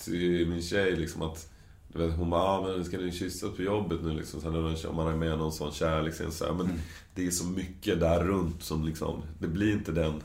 till 0.04 0.48
min 0.48 0.62
tjej 0.62 0.96
liksom 0.96 1.22
att 1.22 1.50
du 1.88 2.00
vet, 2.00 2.18
hon 2.18 2.30
bara, 2.30 2.42
ah, 2.42 2.62
men 2.62 2.86
ska 2.86 2.98
ni 2.98 3.12
kyssas 3.12 3.56
på 3.56 3.62
jobbet 3.62 4.04
nu 4.04 4.14
liksom? 4.14 4.42
Så 4.42 4.50
när 4.52 4.92
man 4.92 5.08
är 5.08 5.16
med 5.16 5.38
någon 5.38 5.52
sån 5.52 5.72
kärlek, 5.72 6.14
så 6.14 6.46
här, 6.46 6.54
men 6.54 6.82
det 7.16 7.28
är 7.28 7.32
så 7.32 7.46
mycket 7.46 8.00
där 8.00 8.24
runt 8.24 8.64
som 8.64 8.86
liksom, 8.86 9.24
det 9.40 9.48
blir 9.48 9.74
inte 9.74 9.92
den 9.92 10.24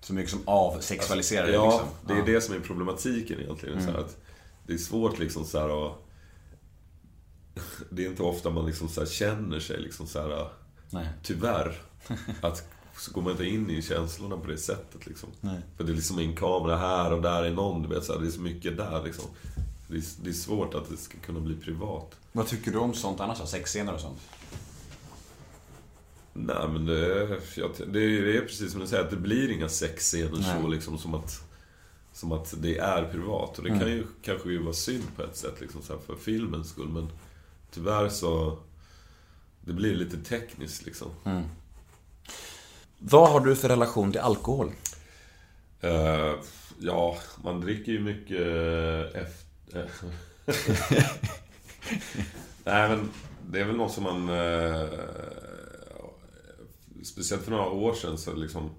Så 0.00 0.14
mycket 0.14 0.30
som 0.30 0.40
avsexualiserar 0.44 1.46
det 1.46 1.52
Ja, 1.52 1.70
liksom. 1.70 1.88
det 2.06 2.22
är 2.22 2.34
det 2.34 2.40
som 2.40 2.54
är 2.54 2.60
problematiken 2.60 3.40
egentligen. 3.40 3.82
Så 3.82 3.90
här, 3.90 3.98
att 3.98 4.16
det 4.66 4.72
är 4.72 4.78
svårt 4.78 5.18
liksom 5.18 5.44
så 5.44 5.58
här 5.58 5.86
att... 5.86 5.98
Det 7.90 8.04
är 8.04 8.08
inte 8.08 8.22
ofta 8.22 8.50
man 8.50 8.66
liksom 8.66 8.88
så 8.88 9.06
känner 9.06 9.60
sig 9.60 9.80
liksom 9.80 10.06
så 10.06 10.20
här... 10.20 10.48
Nej. 10.90 11.08
Tyvärr. 11.22 11.80
Att 12.40 12.68
så 12.98 13.12
går 13.12 13.22
man 13.22 13.32
inte 13.32 13.44
in 13.44 13.70
i 13.70 13.82
känslorna 13.82 14.36
på 14.36 14.46
det 14.46 14.58
sättet 14.58 15.06
liksom. 15.06 15.28
För 15.76 15.84
det 15.84 15.92
är 15.92 15.96
liksom 15.96 16.18
en 16.18 16.36
kamera 16.36 16.76
här 16.76 17.12
och 17.12 17.22
där 17.22 17.42
är 17.44 17.50
någon, 17.52 17.82
du 17.82 17.88
vet. 17.88 18.04
Så 18.04 18.12
här, 18.12 18.20
det 18.20 18.26
är 18.26 18.30
så 18.30 18.40
mycket 18.40 18.76
där 18.76 19.02
liksom. 19.04 19.24
Det 19.88 19.96
är, 19.96 20.02
det 20.22 20.30
är 20.30 20.34
svårt 20.34 20.74
att 20.74 20.88
det 20.90 20.96
ska 20.96 21.18
kunna 21.18 21.40
bli 21.40 21.54
privat. 21.56 22.14
Vad 22.32 22.46
tycker 22.46 22.70
du 22.70 22.78
om 22.78 22.94
sånt 22.94 23.20
annars 23.20 23.38
då? 23.40 23.46
Sexscener 23.46 23.94
och 23.94 24.00
sånt? 24.00 24.18
Nej 26.34 26.68
men 26.68 26.86
det, 26.86 27.40
jag, 27.56 27.70
det, 27.92 28.00
är- 28.00 28.40
precis 28.40 28.72
som 28.72 28.80
du 28.80 28.86
säger, 28.86 29.04
att 29.04 29.10
det 29.10 29.16
blir 29.16 29.50
inga 29.50 29.68
sexscener 29.68 30.42
så 30.62 30.68
liksom 30.68 30.98
som 30.98 31.14
att 31.14 31.44
Som 32.12 32.32
att 32.32 32.54
det 32.58 32.78
är 32.78 33.04
privat. 33.12 33.58
Och 33.58 33.64
det 33.64 33.70
kan 33.80 33.88
ju 33.90 34.06
kanske 34.22 34.50
ju 34.50 34.62
vara 34.62 34.74
synd 34.74 35.04
på 35.16 35.22
ett 35.22 35.36
sätt 35.36 35.60
liksom 35.60 35.82
så 35.82 35.92
här, 35.92 36.00
för 36.06 36.16
filmens 36.16 36.68
skull. 36.68 36.88
Men 36.88 37.08
tyvärr 37.70 38.08
så 38.08 38.58
Det 39.60 39.72
blir 39.72 39.94
lite 39.96 40.16
tekniskt 40.18 40.86
liksom. 40.86 41.08
Vad 43.04 43.30
har 43.30 43.40
du 43.40 43.56
för 43.56 43.68
relation 43.68 44.12
till 44.12 44.20
alkohol? 44.20 44.72
Uh, 45.84 46.34
ja, 46.78 47.16
man 47.44 47.60
dricker 47.60 47.92
ju 47.92 48.00
mycket 48.00 48.40
eh, 48.40 49.22
efter... 49.22 49.90
Nej 52.64 52.88
men 52.88 53.10
det 53.50 53.60
är 53.60 53.64
väl 53.64 53.76
något 53.76 53.92
som 53.92 54.04
man... 54.04 54.28
Uh, 54.28 54.86
speciellt 57.04 57.42
för 57.44 57.50
några 57.50 57.70
år 57.70 57.94
sedan 57.94 58.18
så 58.18 58.34
liksom... 58.34 58.70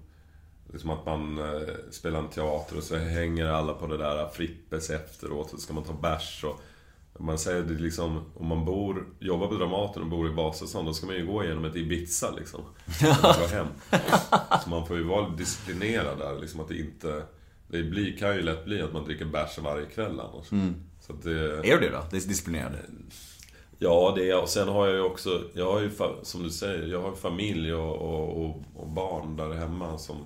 Liksom 0.72 0.90
att 0.90 1.06
man 1.06 1.38
uh, 1.38 1.68
spelar 1.90 2.18
en 2.18 2.28
teater 2.28 2.76
och 2.76 2.82
så 2.82 2.96
hänger 2.96 3.46
alla 3.46 3.74
på 3.74 3.86
det 3.86 3.96
där 3.96 4.28
Frippes 4.28 4.90
efteråt 4.90 5.52
och 5.52 5.58
så 5.58 5.64
ska 5.64 5.74
man 5.74 5.84
ta 5.84 5.92
bärs 5.92 6.44
och... 6.44 6.60
Man 7.18 7.38
säger 7.38 7.62
det 7.62 7.74
liksom, 7.74 8.24
om 8.34 8.46
man 8.46 8.64
bor, 8.64 9.06
jobbar 9.18 9.46
på 9.46 9.54
Dramaten 9.54 10.02
och 10.02 10.08
bor 10.08 10.30
i 10.30 10.34
Vasastan, 10.34 10.84
då 10.84 10.94
ska 10.94 11.06
man 11.06 11.16
ju 11.16 11.26
gå 11.26 11.44
igenom 11.44 11.64
ett 11.64 11.76
Ibiza 11.76 12.30
liksom. 12.30 12.60
Går 13.00 13.48
hem. 13.54 13.66
Så 14.64 14.70
man 14.70 14.86
får 14.86 14.96
ju 14.96 15.02
vara 15.02 15.28
disciplinerad 15.28 16.18
där, 16.18 16.40
liksom 16.40 16.60
att 16.60 16.68
det 16.68 16.78
inte... 16.78 17.22
Det 17.68 17.82
blir, 17.82 18.16
kan 18.16 18.36
ju 18.36 18.42
lätt 18.42 18.64
bli 18.64 18.82
att 18.82 18.92
man 18.92 19.04
dricker 19.04 19.24
bärs 19.24 19.58
varje 19.58 19.86
kväll 19.86 20.20
annars. 20.20 20.46
Så 21.00 21.12
att 21.12 21.22
det... 21.22 21.58
Är 21.58 21.62
du 21.62 21.80
det 21.80 21.90
då? 21.90 22.04
Det 22.10 22.16
är 22.16 22.28
disciplinerad? 22.28 22.72
Ja, 23.78 24.12
det 24.16 24.22
är 24.22 24.28
jag. 24.28 24.42
Och 24.42 24.48
sen 24.48 24.68
har 24.68 24.86
jag 24.86 24.94
ju 24.94 25.02
också, 25.02 25.42
jag 25.54 25.72
har 25.72 25.80
ju, 25.80 25.90
som 26.22 26.42
du 26.42 26.50
säger, 26.50 26.86
jag 26.86 27.02
har 27.02 27.12
familj 27.12 27.74
och, 27.74 27.96
och, 27.96 28.44
och, 28.44 28.62
och 28.74 28.88
barn 28.88 29.36
där 29.36 29.52
hemma 29.52 29.98
som, 29.98 30.16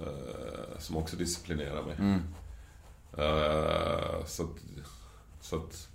eh, 0.00 0.78
som 0.78 0.96
också 0.96 1.16
disciplinerar 1.16 1.82
mig. 1.82 2.20
Eh, 3.18 4.24
så 4.26 4.42
att, 4.42 4.48
så 5.40 5.56
att, 5.56 5.88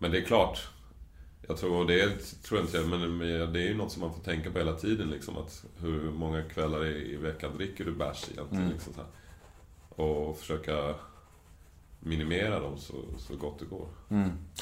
men 0.00 0.10
det 0.10 0.18
är 0.18 0.22
klart, 0.22 0.68
jag 1.48 1.56
tror, 1.56 1.76
och 1.76 1.86
det 1.86 2.18
tror 2.42 2.60
jag 2.60 2.66
inte, 2.66 2.80
men 2.80 3.16
men 3.16 3.52
det 3.52 3.62
är 3.62 3.68
ju 3.68 3.76
något 3.76 3.92
som 3.92 4.00
man 4.00 4.14
får 4.14 4.22
tänka 4.22 4.50
på 4.50 4.58
hela 4.58 4.72
tiden 4.72 5.10
liksom. 5.10 5.36
Att 5.36 5.64
hur 5.80 6.10
många 6.10 6.42
kvällar 6.42 6.86
i, 6.86 7.16
veckan 7.16 7.56
dricker 7.56 7.84
du 7.84 7.92
bärs 7.92 8.28
egentligen? 8.32 8.68
Liksom, 8.68 8.92
så 8.94 9.00
här. 9.00 9.08
Och 10.04 10.38
försöka 10.38 10.94
minimera 12.00 12.60
dem 12.60 12.78
så, 12.78 12.94
så 13.18 13.36
gott 13.36 13.58
det 13.58 13.64
går. 13.64 13.88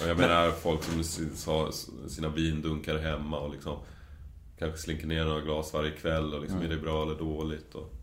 Och 0.03 0.09
jag 0.09 0.19
menar 0.19 0.51
folk 0.51 0.83
som 0.83 1.53
har 1.53 1.73
sina 2.09 2.29
vindunkar 2.29 2.99
hemma 2.99 3.39
och 3.39 3.53
liksom 3.53 3.79
Kanske 4.59 4.79
slinker 4.79 5.07
ner 5.07 5.25
några 5.25 5.41
glas 5.41 5.73
varje 5.73 5.91
kväll 5.91 6.35
och 6.35 6.41
liksom 6.41 6.63
är 6.63 6.69
det 6.69 6.77
bra 6.77 7.03
eller 7.03 7.15
dåligt 7.15 7.75
och... 7.75 7.95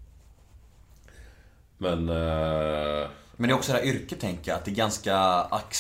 Men... 1.77 2.09
Eh, 2.09 3.07
Men 3.37 3.47
det 3.49 3.53
är 3.53 3.55
också 3.57 3.71
det 3.71 3.77
här 3.77 3.85
yrket 3.85 4.19
tänker 4.19 4.51
jag, 4.51 4.57
att 4.57 4.65
det 4.65 4.71
är 4.71 4.75
ganska 4.75 5.17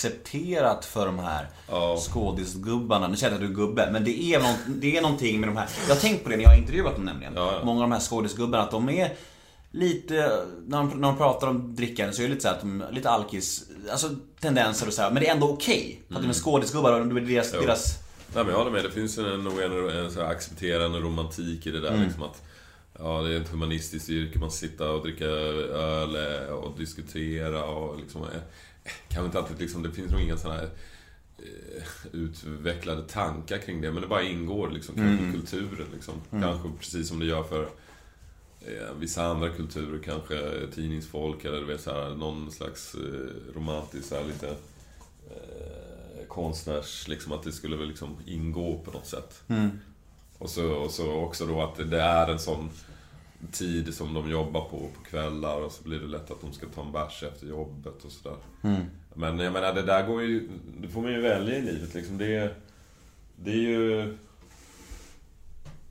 accepterat 0.05 0.85
för 0.85 1.05
de 1.05 1.19
här 1.19 1.47
Ja. 1.69 1.97
skådisgubbarna. 1.97 3.07
Nu 3.07 3.15
säger 3.15 3.31
jag 3.31 3.35
att 3.43 3.47
du 3.47 3.53
är 3.53 3.67
gubbe, 3.67 3.89
men 3.91 4.03
det 4.03 4.23
är, 4.33 4.39
någon, 4.39 4.79
det 4.79 4.97
är 4.97 5.01
någonting 5.01 5.39
med 5.39 5.49
de 5.49 5.57
här. 5.57 5.69
Jag 5.87 5.95
har 5.95 6.01
tänkt 6.01 6.23
på 6.23 6.29
det 6.29 6.35
när 6.35 6.43
jag 6.43 6.49
har 6.49 6.57
intervjuat 6.57 6.95
dem 6.95 7.05
nämligen. 7.05 7.33
Ja, 7.35 7.53
ja. 7.53 7.65
Många 7.65 7.83
av 7.83 7.89
de 7.89 7.91
här 7.95 7.99
skådisgubbarna, 8.01 8.63
att 8.63 8.71
de 8.71 8.89
är 8.89 9.13
lite, 9.71 10.13
när 10.67 10.77
de, 10.77 10.89
när 10.89 11.07
de 11.07 11.17
pratar 11.17 11.47
om 11.47 11.75
drickande 11.75 12.13
så 12.13 12.21
är 12.21 12.27
det 12.27 12.33
lite 12.33 12.41
så 12.43 12.49
att 12.49 12.61
de, 12.61 12.83
lite 12.91 13.09
alkis, 13.09 13.63
alltså 13.91 14.09
tendenser 14.39 14.87
och 14.87 14.93
så 14.93 15.01
här, 15.01 15.11
men 15.11 15.23
det 15.23 15.29
är 15.29 15.33
ändå 15.33 15.49
okej. 15.49 16.01
För 16.07 16.15
att 16.15 16.21
de 16.21 16.29
är 16.29 16.33
skådisgubbar 16.33 16.91
och 17.01 17.07
det 17.07 17.21
är 17.21 17.25
deras, 17.25 17.51
Jo. 17.53 17.61
deras 17.61 17.99
Nej 18.35 18.43
men 18.43 18.51
jag 18.53 18.57
håller 18.59 18.71
med. 18.71 18.83
Det 18.83 18.91
finns 18.91 19.17
en, 19.17 19.25
en, 19.25 19.47
en 19.97 20.11
så 20.11 20.21
här 20.21 20.31
accepterande 20.31 20.99
romantik 20.99 21.67
i 21.67 21.71
det 21.71 21.81
där 21.81 21.89
Mm. 21.89 22.03
liksom 22.03 22.23
att 22.23 22.41
Ja, 22.99 23.21
det 23.21 23.33
är 23.35 23.41
ett 23.41 23.49
humanistiskt 23.49 24.09
yrke. 24.09 24.39
Man 24.39 24.51
sitter 24.51 24.89
och 24.89 25.01
dricka 25.03 25.25
öl 25.25 26.15
eh, 26.15 26.47
och 26.53 26.77
diskutera 26.77 27.65
och 27.65 27.99
liksom... 27.99 28.21
eh, 28.23 28.41
Kanske 29.07 29.25
inte 29.25 29.39
alltid 29.39 29.59
liksom, 29.59 29.83
det 29.83 29.91
finns 29.91 30.11
nog 30.11 30.21
inga 30.21 30.37
sådana 30.37 30.59
här 30.59 30.69
eh, 31.37 31.83
utvecklade 32.11 33.03
tankar 33.07 33.57
kring 33.57 33.81
det. 33.81 33.91
Men 33.91 34.01
det 34.01 34.07
bara 34.07 34.23
ingår 34.23 34.69
liksom, 34.69 34.95
kanske 34.95 35.23
Mm. 35.23 35.29
i 35.29 35.33
kulturen 35.33 35.87
liksom. 35.93 36.13
Kanske 36.31 36.69
precis 36.79 37.07
som 37.07 37.19
det 37.19 37.25
gör 37.25 37.43
för 37.43 37.63
eh, 38.61 38.93
vissa 38.99 39.25
andra 39.25 39.49
kulturer, 39.49 39.99
kanske 40.03 40.67
tidningsfolk 40.75 41.45
eller 41.45 41.59
du 41.59 41.65
vet 41.65 41.81
så 41.81 41.91
här, 41.91 42.09
någon 42.15 42.51
slags 42.51 42.95
eh, 42.95 43.55
romantisk, 43.55 44.07
så 44.07 44.15
här, 44.15 44.23
lite 44.23 44.47
eh, 45.29 46.27
konstnärs, 46.27 47.07
liksom 47.07 47.31
att 47.31 47.43
det 47.43 47.51
skulle 47.51 47.75
väl 47.75 47.87
liksom 47.87 48.17
ingå 48.25 48.81
på 48.85 48.91
något 48.91 49.07
sätt. 49.07 49.43
Och, 50.37 50.49
så, 50.49 50.69
och 50.71 50.91
så 50.91 51.11
också 51.13 51.45
då 51.45 51.61
att 51.61 51.89
det 51.91 52.01
är 52.01 52.27
en 52.31 52.39
sån 52.39 52.69
tid 53.51 53.93
som 53.93 54.13
de 54.13 54.29
jobbar 54.31 54.61
på 54.61 54.77
på 54.77 55.03
kvällar 55.09 55.61
och 55.61 55.71
så 55.71 55.83
blir 55.83 55.99
det 55.99 56.07
lätt 56.07 56.31
att 56.31 56.41
de 56.41 56.53
ska 56.53 56.65
ta 56.67 56.81
en 56.85 56.91
bärs 56.91 57.23
efter 57.23 57.47
jobbet 57.47 58.05
och 58.05 58.11
sådär. 58.11 58.37
Men 59.13 59.39
jag 59.39 59.53
menar, 59.53 59.73
det 59.73 59.81
där 59.81 60.07
går 60.07 60.21
ju... 60.21 60.49
Det 60.81 60.87
får 60.87 61.01
man 61.01 61.11
ju 61.11 61.21
välja 61.21 61.57
i 61.57 61.61
livet 61.61 61.93
liksom. 61.93 62.17
Det, 62.17 62.35
är- 62.35 62.53
det 63.35 63.51
är 63.51 63.55
ju... 63.55 64.17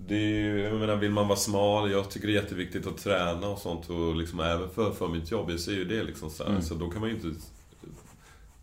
Det 0.06 0.14
är 0.14 0.20
ju, 0.30 0.60
jag 0.60 0.74
menar, 0.80 0.96
vill 0.96 1.10
man 1.10 1.28
vara 1.28 1.38
smal, 1.38 1.90
jag 1.90 2.10
tycker 2.10 2.26
det 2.26 2.32
är 2.32 2.42
jätteviktigt 2.42 2.86
att 2.86 2.96
träna 2.98 3.48
och 3.48 3.58
sånt 3.58 3.90
och 3.90 4.16
liksom 4.16 4.40
även 4.40 4.70
för, 4.70 4.92
för 4.92 5.08
mitt 5.08 5.30
jobb, 5.30 5.50
jag 5.50 5.60
ser 5.60 5.72
ju 5.72 5.84
det 5.84 6.02
liksom 6.02 6.30
så, 6.30 6.44
här, 6.44 6.60
så 6.60 6.74
då 6.74 6.90
kan 6.90 7.00
man 7.00 7.10
ju 7.10 7.14
inte 7.16 7.40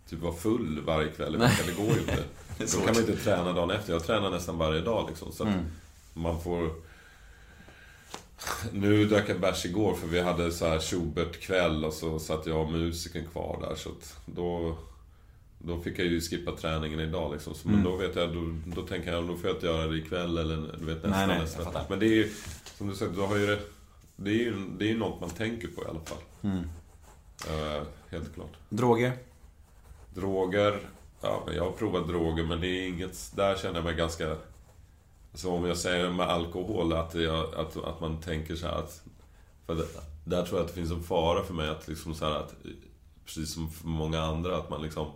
typ 0.10 0.20
vara 0.20 0.34
full 0.34 0.82
varje 0.86 1.08
kväll 1.08 1.36
i 1.36 1.38
veckan, 1.38 1.66
det 1.68 1.84
går 1.84 1.94
ju 1.94 2.00
inte. 2.00 2.24
Då 2.66 2.78
kan 2.78 2.86
man 2.86 2.94
ju 2.96 3.12
inte 3.12 3.24
träna 3.24 3.54
dagen 3.54 3.72
efter, 3.72 3.94
jag 3.94 4.04
tränar 4.04 4.30
nästan 4.30 4.58
varje 4.58 4.82
dag 4.82 5.10
liksom 5.10 5.32
så 5.32 5.44
att 5.44 5.56
man 6.14 6.42
får 6.42 6.70
nu 8.72 9.06
drack 9.06 9.30
jag 9.30 9.40
bärs 9.40 9.66
igår 9.66 9.96
för 9.96 10.08
vi 10.08 10.22
hade 10.22 10.52
så 10.52 10.68
här 10.68 10.80
Schubert-kväll 10.80 11.86
och 11.86 11.94
så 11.94 12.20
satt 12.20 12.46
jag 12.46 12.62
och 12.62 12.72
musikern 12.72 13.28
kvar 13.32 13.58
där 13.70 13.76
så 13.76 13.90
då... 14.26 14.78
Då 15.64 15.82
fick 15.82 16.00
jag 16.00 16.06
ju 16.06 16.22
skippa 16.22 16.52
träningen 16.52 17.00
idag 17.00 17.34
liksom. 17.34 17.56
Så, 17.56 17.70
Men 17.70 17.84
då 17.84 17.96
vet 17.96 18.16
jag, 18.16 18.34
då, 18.34 18.56
då 18.66 18.82
tänker 18.82 19.14
jag, 19.14 19.28
då 19.28 19.38
får 19.38 19.50
jag 19.50 19.56
inte 19.58 19.66
göra 19.66 19.88
det 19.88 19.98
ikväll 19.98 20.38
eller 20.38 20.56
du 20.80 20.86
vet 20.86 21.04
nästa, 21.04 21.10
Nej, 21.10 21.28
nej, 21.28 21.40
nästa. 21.40 21.86
Men 21.90 22.00
det 22.00 22.06
är 22.06 22.14
ju, 22.16 22.32
som 22.78 22.88
du 22.88 22.96
säger, 22.96 23.12
du 23.12 23.22
har 23.22 23.38
ju 23.38 23.48
det... 23.48 23.60
Det 24.16 24.30
är 24.30 24.36
ju 24.36 24.68
det 24.78 24.86
är 24.86 24.90
ju 24.90 24.98
något 24.98 25.22
man 25.22 25.30
tänker 25.30 25.68
på 25.68 25.84
i 25.84 25.86
alla 25.86 26.00
fall. 26.00 26.18
Eh, 27.50 27.84
helt 28.10 28.34
klart. 28.36 28.54
droger. 28.70 29.14
Droger, 30.14 30.80
ja 31.22 31.44
men 31.46 31.56
jag 31.56 31.64
har 31.64 31.72
provat 31.72 32.08
droger 32.08 32.44
men 32.44 32.62
det 32.62 32.68
är 32.68 32.88
inget, 32.88 33.32
där 33.36 33.56
känner 33.56 33.76
jag 33.76 33.84
mig 33.84 33.96
ganska... 33.96 34.36
Så 35.34 35.52
om 35.52 35.66
jag 35.66 35.78
säger 35.78 36.10
med 36.10 36.28
alkohol 36.28 36.94
att, 36.94 37.16
jag, 37.16 37.56
att, 37.56 37.78
att 37.84 38.02
man 38.02 38.18
tänker 38.18 38.56
så 38.56 38.68
här 38.68 38.76
att... 38.76 39.04
För 39.66 39.76
det, 39.76 39.86
där 40.26 40.46
tror 40.46 40.60
jag 40.60 40.66
att 40.66 40.68
det 40.68 40.80
finns 40.80 40.92
en 40.92 41.04
fara 41.04 41.44
för 41.44 41.54
mig 41.54 41.70
att 41.70 41.88
liksom 41.88 42.16
så 42.16 42.26
här 42.26 42.36
att... 42.36 42.56
Precis 43.26 43.54
som 43.54 43.70
för 43.70 43.88
många 43.88 44.22
andra 44.22 44.58
att 44.58 44.70
man 44.70 44.82
liksom 44.82 45.08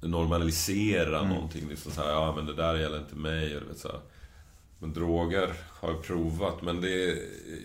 normaliserar 0.00 1.24
någonting. 1.24 1.68
Liksom 1.68 1.92
så 1.92 2.00
här, 2.00 2.10
ja 2.10 2.34
men 2.36 2.46
det 2.46 2.54
där 2.54 2.76
gäller 2.76 2.98
inte 2.98 3.16
mig. 3.16 3.54
Vet, 3.68 3.78
så 3.78 3.88
här. 3.88 4.00
Men 4.78 4.92
droger 4.92 5.52
har 5.80 5.88
jag 5.88 6.02
provat, 6.02 6.62
men 6.62 6.80
det, 6.80 7.14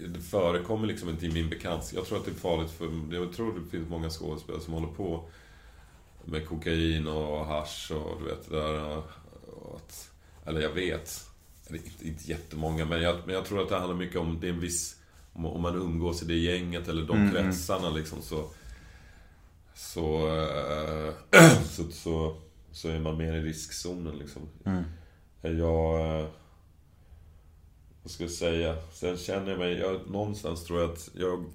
det 0.07 0.19
förekommer 0.19 0.88
liksom 0.88 1.10
inte 1.10 1.26
i 1.26 1.32
min 1.32 1.49
bekantskap. 1.49 1.98
Jag 1.98 2.07
tror 2.07 2.18
att 2.18 2.26
det 2.26 2.32
är 2.32 2.36
farligt 2.36 2.72
för... 2.72 3.15
Jag 3.15 3.34
tror 3.34 3.60
det 3.60 3.69
finns 3.69 3.90
många 3.90 4.10
skådespelare 4.10 4.61
som 4.61 4.74
håller 4.74 4.88
på 4.88 5.30
med 6.27 6.47
kokain 6.47 7.07
och 7.07 7.45
hasch 7.45 7.91
och 7.91 8.19
du 8.21 8.25
vet 8.25 8.49
det 8.49 8.55
där. 8.55 8.97
Och 9.53 9.75
att, 9.75 10.11
eller 10.45 10.61
jag 10.61 10.69
vet. 10.73 11.27
Eller 11.67 11.77
inte, 11.79 12.07
inte 12.07 12.31
jättemånga, 12.31 12.85
men 12.85 13.01
jag, 13.01 13.17
men 13.25 13.35
jag 13.35 13.45
tror 13.45 13.61
att 13.63 13.69
det 13.69 13.75
handlar 13.77 13.95
mycket 13.95 14.17
om... 14.19 14.39
Det 14.39 14.47
är 14.47 14.53
en 14.53 14.59
viss... 14.59 14.95
Om, 15.33 15.45
om 15.45 15.61
man 15.61 15.75
umgås 15.75 16.23
i 16.23 16.25
det 16.25 16.35
gänget 16.37 16.87
eller 16.87 17.05
de 17.05 17.31
kretsarna 17.31 17.89
liksom 17.89 18.21
så... 18.21 18.49
Så, 19.75 20.27
eh, 20.27 21.13
så, 21.69 21.83
så, 21.91 22.37
så 22.71 22.89
är 22.89 22.99
man 22.99 23.17
mer 23.17 23.33
i 23.33 23.41
riskzonen 23.41 24.15
liksom. 24.17 24.41
Jag... 25.41 26.19
eh, 26.19 26.27
Vad 28.03 28.11
ska 28.11 28.23
jag 28.23 28.31
säga? 28.31 28.75
Sen 28.93 29.17
känner 29.17 29.49
jag 29.49 29.59
mig... 29.59 29.73
Jag, 29.77 30.09
någonstans 30.09 30.63
tror 30.65 30.81
jag 30.81 30.91
att 30.91 31.09
jag... 31.13 31.45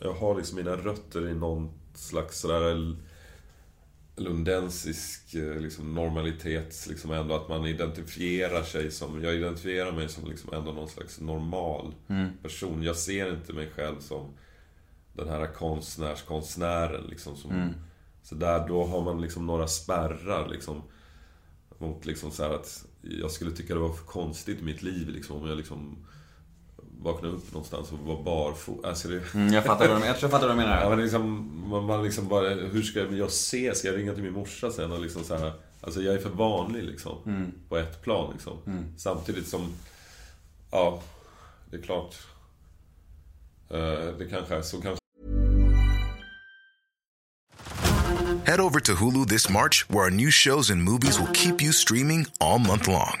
Jag 0.00 0.12
har 0.12 0.36
liksom 0.36 0.56
mina 0.56 0.76
rötter 0.76 1.28
i 1.28 1.34
någon 1.34 1.70
slags 1.94 2.40
sådär 2.40 2.62
lundensisk 4.16 5.34
eh, 5.34 5.60
liksom, 5.60 5.94
normalitet. 5.94 6.86
Liksom 6.88 7.10
ändå 7.10 7.34
att 7.34 7.48
man 7.48 7.66
identifierar 7.66 8.62
sig 8.62 8.90
som... 8.90 9.22
Jag 9.22 9.34
identifierar 9.34 9.92
mig 9.92 10.08
som 10.08 10.30
liksom 10.30 10.54
ändå 10.54 10.72
någon 10.72 10.88
slags 10.88 11.20
normal 11.20 11.94
person. 12.42 12.82
Jag 12.82 12.96
ser 12.96 13.34
inte 13.34 13.52
mig 13.52 13.70
själv 13.70 14.00
som 14.00 14.34
den 15.12 15.28
här 15.28 15.46
konstnärskonstnären 15.46 17.04
liksom. 17.06 17.36
Som, 17.36 17.52
Så 18.22 18.34
där, 18.34 18.68
då 18.68 18.84
har 18.84 19.02
man 19.02 19.20
liksom 19.20 19.46
några 19.46 19.68
spärrar 19.68 20.48
liksom. 20.48 20.82
Mot 21.78 22.06
liksom 22.06 22.30
så 22.30 22.44
att 22.44 22.86
jag 23.00 23.30
skulle 23.30 23.50
tycka 23.50 23.74
det 23.74 23.80
var 23.80 23.92
för 23.92 24.06
konstigt 24.06 24.60
i 24.60 24.64
mitt 24.64 24.82
liv 24.82 25.08
liksom 25.08 25.36
om 25.36 25.48
jag 25.48 25.56
liksom 25.56 26.06
vaknade 27.02 27.34
upp 27.34 27.52
någonstans 27.52 27.92
och 27.92 27.98
var 27.98 28.22
barfota. 28.22 28.88
Alltså 28.88 29.08
det, 29.08 29.34
Mm, 29.34 29.52
jag 29.54 29.64
fattar 29.64 29.88
vad 29.88 30.00
du, 30.02 30.06
jag 30.06 30.18
tror 30.18 30.30
jag 30.32 30.40
fattar 30.40 30.48
vad 30.48 30.56
du 30.56 30.62
Ja, 30.62 30.68
menar. 30.68 30.90
men 30.90 31.00
liksom, 31.04 31.52
man, 31.68 31.84
man 31.84 32.04
liksom 32.04 32.28
bara, 32.28 32.48
hur 32.48 32.82
ska 32.82 33.00
jag 33.00 33.30
se? 33.30 33.74
Ska 33.74 33.88
jag 33.88 33.96
ringa 33.96 34.14
till 34.14 34.22
min 34.22 34.32
morsa 34.32 34.70
sen 34.70 34.92
och 34.92 35.00
liksom 35.00 35.24
så 35.24 35.36
här, 35.36 35.52
Alltså 35.84 36.02
jag 36.02 36.14
är 36.14 36.18
för 36.18 36.30
vanlig 36.30 36.82
liksom. 36.84 37.52
På 37.68 37.76
ett 37.76 38.02
plan 38.02 38.30
liksom. 38.32 38.58
Samtidigt 38.96 39.48
som, 39.48 39.72
ja, 40.70 41.02
det 41.70 41.76
är 41.76 41.82
klart. 41.82 42.14
eh, 43.70 43.78
det 44.18 44.26
kanske 44.30 44.54
är 44.56 44.62
så 44.62 44.80
kanske 44.80 44.98
Head 48.44 48.60
over 48.60 48.80
to 48.80 48.92
Hulu 48.92 49.24
this 49.26 49.48
March, 49.48 49.84
where 49.88 50.04
our 50.04 50.10
new 50.10 50.30
shows 50.30 50.70
and 50.70 50.82
movies 50.82 51.18
will 51.20 51.32
keep 51.32 51.62
you 51.62 51.72
streaming 51.72 52.26
all 52.40 52.58
month 52.58 52.88
long. 52.88 53.20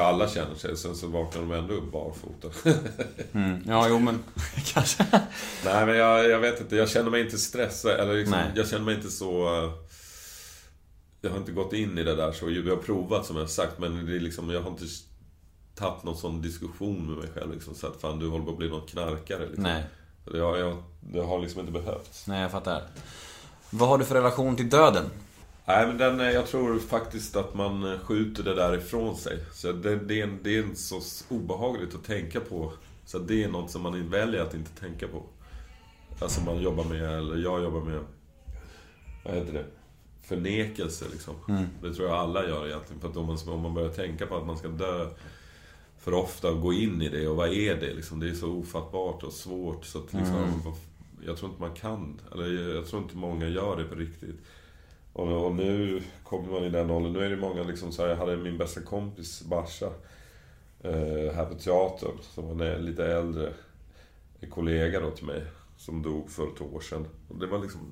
Alla 0.00 0.28
känner 0.28 0.54
sig. 0.54 0.76
Sen 0.76 0.96
så 0.96 1.06
vaknar 1.06 1.42
de 1.42 1.52
ändå 1.52 1.74
upp 1.74 1.92
barfota. 1.92 2.48
Ja, 3.66 3.86
jo 3.88 3.98
men 3.98 4.18
kanske. 4.74 5.06
Nej 5.64 5.86
men 5.86 5.96
jag, 5.96 6.30
jag 6.30 6.38
vet 6.38 6.60
inte, 6.60 6.76
jag 6.76 6.88
känner 6.90 7.10
mig 7.10 7.20
inte 7.20 7.38
stressad. 7.38 7.90
Eller 8.00 8.14
liksom, 8.14 8.38
jag 8.54 8.68
känner 8.68 8.84
mig 8.84 8.94
inte 8.94 9.10
så... 9.10 9.56
eh, 9.64 9.72
Jag 11.20 11.30
har 11.30 11.36
inte 11.38 11.52
gått 11.52 11.72
in 11.72 11.98
i 11.98 12.02
det 12.04 12.14
där 12.16 12.32
så. 12.32 12.46
Vi 12.46 12.70
har 12.70 12.76
provat 12.76 13.26
som 13.26 13.36
jag 13.36 13.50
sagt 13.50 13.78
men 13.78 14.06
det 14.06 14.16
är 14.16 14.20
liksom, 14.20 14.50
jag 14.50 14.62
har 14.62 14.70
inte 14.70 14.84
tagit 15.74 16.04
någon 16.04 16.16
sån 16.16 16.42
diskussion 16.42 17.06
med 17.06 17.16
mig 17.18 17.28
själv 17.34 17.52
liksom, 17.54 17.74
Så 17.74 17.86
att 17.86 18.00
fan 18.00 18.18
du 18.18 18.28
håller 18.28 18.44
på 18.44 18.50
att 18.50 18.58
bli 18.58 18.68
någon 18.68 18.86
knarkare 18.86 19.46
liksom. 19.46 19.62
Nej. 19.62 19.84
Jag, 20.32 20.58
jag, 20.58 20.82
det 21.00 21.20
har 21.20 21.38
liksom 21.40 21.60
inte 21.60 21.72
behövts. 21.72 22.26
Nej, 22.26 22.42
jag 22.42 22.50
fattar. 22.50 22.82
Vad 23.70 23.88
har 23.88 23.98
du 23.98 24.04
för 24.04 24.14
relation 24.14 24.56
till 24.56 24.70
döden? 24.70 25.04
Nej 25.66 25.86
men 25.86 25.98
den, 25.98 26.20
eh, 26.20 26.30
jag 26.30 26.46
tror 26.46 26.78
faktiskt 26.78 27.36
att 27.36 27.54
man 27.54 27.92
eh, 27.92 27.98
skjuter 27.98 28.42
det 28.42 28.54
där 28.54 28.76
ifrån 28.76 29.16
sig. 29.16 29.38
Så 29.52 29.72
det, 29.72 29.96
det, 29.96 30.20
är, 30.20 30.24
en- 30.24 30.38
det 30.42 30.56
är 30.58 30.64
så 30.74 31.00
obehagligt 31.34 31.94
att 31.94 32.04
tänka 32.04 32.40
på. 32.40 32.72
Så 33.04 33.18
det 33.18 33.44
är 33.44 33.48
något 33.48 33.70
som 33.70 33.82
man 33.82 34.08
väljer 34.10 34.42
att 34.42 34.54
inte 34.54 34.70
tänka 34.80 35.08
på. 35.08 35.22
Alltså 36.20 36.40
man 36.40 36.62
jobbar 36.62 36.84
med, 36.84 37.02
eller 37.18 37.36
jag 37.36 37.62
jobbar 37.62 37.80
med, 37.80 38.00
vad 39.24 39.34
heter 39.34 39.52
det? 39.52 39.64
Förnekelse 40.22 41.04
liksom. 41.12 41.34
Det 41.82 41.94
tror 41.94 42.08
jag 42.08 42.16
alla 42.18 42.48
gör 42.48 42.66
egentligen. 42.66 43.00
För 43.00 43.08
att 43.08 43.16
om 43.16 43.26
man, 43.26 43.38
om 43.48 43.60
man 43.60 43.74
börjar 43.74 43.88
tänka 43.88 44.26
på 44.26 44.36
att 44.36 44.46
man 44.46 44.56
ska 44.58 44.68
dö 44.68 45.08
för 45.98 46.14
ofta 46.14 46.50
och 46.50 46.60
gå 46.60 46.72
in 46.72 47.02
i 47.02 47.08
det 47.08 47.28
och 47.28 47.36
vad 47.36 47.48
är 47.52 47.74
det 47.76 47.94
liksom? 47.94 48.20
Det 48.20 48.28
är 48.30 48.34
så 48.34 48.52
ofattbart 48.52 49.22
och 49.22 49.32
svårt 49.32 49.84
så 49.84 49.98
att 49.98 50.12
liksom, 50.12 50.36
Jag 51.26 51.36
tror 51.36 51.50
inte 51.50 51.62
man 51.62 51.74
kan, 51.74 52.20
eller 52.32 52.46
jag, 52.62 52.76
jag 52.76 52.86
tror 52.86 53.02
inte 53.02 53.16
många 53.16 53.48
gör 53.48 53.76
det 53.76 53.84
på 53.84 53.94
riktigt. 53.94 54.40
Och, 55.12 55.46
och 55.46 55.54
nu 55.54 56.02
kommer 56.24 56.48
man 56.50 56.64
i 56.64 56.70
den 56.70 56.90
åldern, 56.90 57.12
nu 57.12 57.24
är 57.24 57.30
det 57.30 57.36
många 57.36 57.62
liksom 57.62 57.92
så 57.92 58.02
här, 58.02 58.08
jag 58.08 58.16
hade 58.16 58.36
min 58.36 58.58
bästa 58.58 58.80
kompis 58.80 59.42
Basha 59.42 59.90
eh, 60.80 61.34
här 61.34 61.44
på 61.44 61.54
teatern, 61.54 62.18
som 62.22 62.58
var 62.58 62.66
en 62.66 62.84
lite 62.84 63.06
äldre 63.06 63.52
kollega 64.50 65.00
då 65.00 65.10
till 65.10 65.26
mig, 65.26 65.44
som 65.76 66.02
dog 66.02 66.30
för 66.30 66.46
ett 66.46 66.60
år 66.60 66.80
sedan. 66.80 67.06
Och 67.28 67.38
det 67.38 67.46
var 67.46 67.58
liksom... 67.58 67.90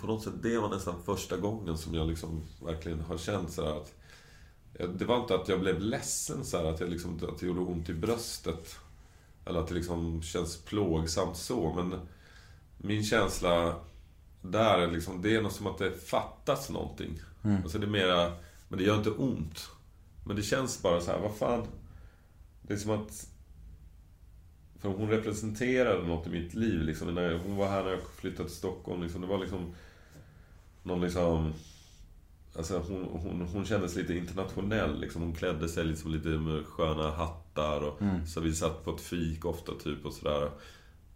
på 0.00 0.06
något 0.06 0.22
sätt, 0.22 0.42
det 0.42 0.58
var 0.58 0.68
nästan 0.68 1.02
första 1.02 1.36
gången 1.36 1.78
som 1.78 1.94
jag 1.94 2.08
liksom 2.08 2.42
verkligen 2.64 3.00
har 3.00 3.18
känt 3.18 3.52
så 3.52 3.64
här 3.64 3.80
att... 3.80 3.94
Eh, 4.74 4.88
det 4.88 5.04
var 5.04 5.20
inte 5.20 5.34
att 5.34 5.48
jag 5.48 5.60
blev 5.60 5.80
ledsen 5.80 6.44
så 6.44 6.56
här, 6.56 6.64
att, 6.64 6.80
jag 6.80 6.90
liksom, 6.90 7.20
att 7.28 7.38
det 7.38 7.46
gjorde 7.46 7.60
ont 7.60 7.88
i 7.88 7.94
bröstet. 7.94 8.76
Eller 9.46 9.60
att 9.60 9.68
det 9.68 9.74
liksom 9.74 10.22
känns 10.22 10.56
plågsamt 10.56 11.36
så, 11.36 11.72
men 11.72 12.00
min 12.78 13.04
känsla 13.04 13.74
där 14.50 14.78
är 14.78 14.90
liksom, 14.90 15.22
det 15.22 15.36
är 15.36 15.42
något 15.42 15.52
som 15.52 15.66
att 15.66 15.78
det 15.78 15.90
fattas 15.90 16.70
någonting. 16.70 17.20
Mm. 17.44 17.62
Alltså 17.62 17.78
det 17.78 17.86
är 17.86 17.90
mera, 17.90 18.32
men 18.68 18.78
det 18.78 18.84
gör 18.84 18.96
inte 18.96 19.10
ont. 19.10 19.70
Men 20.24 20.36
det 20.36 20.42
känns 20.42 20.82
bara 20.82 21.00
så 21.00 21.10
här, 21.10 21.18
vad 21.18 21.36
fan. 21.36 21.66
Det 22.62 22.74
är 22.74 22.78
som 22.78 22.90
att... 22.90 23.28
För 24.78 24.88
hon 24.88 25.10
representerade 25.10 26.06
något 26.06 26.26
i 26.26 26.30
mitt 26.30 26.54
liv 26.54 26.82
liksom. 26.82 27.14
När 27.14 27.38
hon 27.38 27.56
var 27.56 27.68
här 27.68 27.84
när 27.84 27.90
jag 27.90 28.00
flyttade 28.16 28.48
till 28.48 28.58
Stockholm. 28.58 29.02
Liksom, 29.02 29.20
det 29.20 29.26
var 29.26 29.38
liksom... 29.38 29.74
Någon 30.82 31.00
liksom... 31.00 31.52
Alltså 32.56 32.78
hon, 32.78 33.04
hon, 33.04 33.48
hon 33.52 33.64
kändes 33.64 33.96
lite 33.96 34.14
internationell 34.14 35.00
liksom. 35.00 35.22
Hon 35.22 35.34
klädde 35.34 35.68
sig 35.68 35.84
liksom 35.84 36.10
lite 36.10 36.28
med 36.28 36.66
sköna 36.66 37.10
hattar 37.10 37.80
och 37.80 38.02
mm. 38.02 38.26
så 38.26 38.40
vi 38.40 38.54
satt 38.54 38.84
på 38.84 38.94
ett 38.94 39.00
fik 39.00 39.44
ofta 39.44 39.72
typ 39.72 40.06
och 40.06 40.12
sådär. 40.12 40.50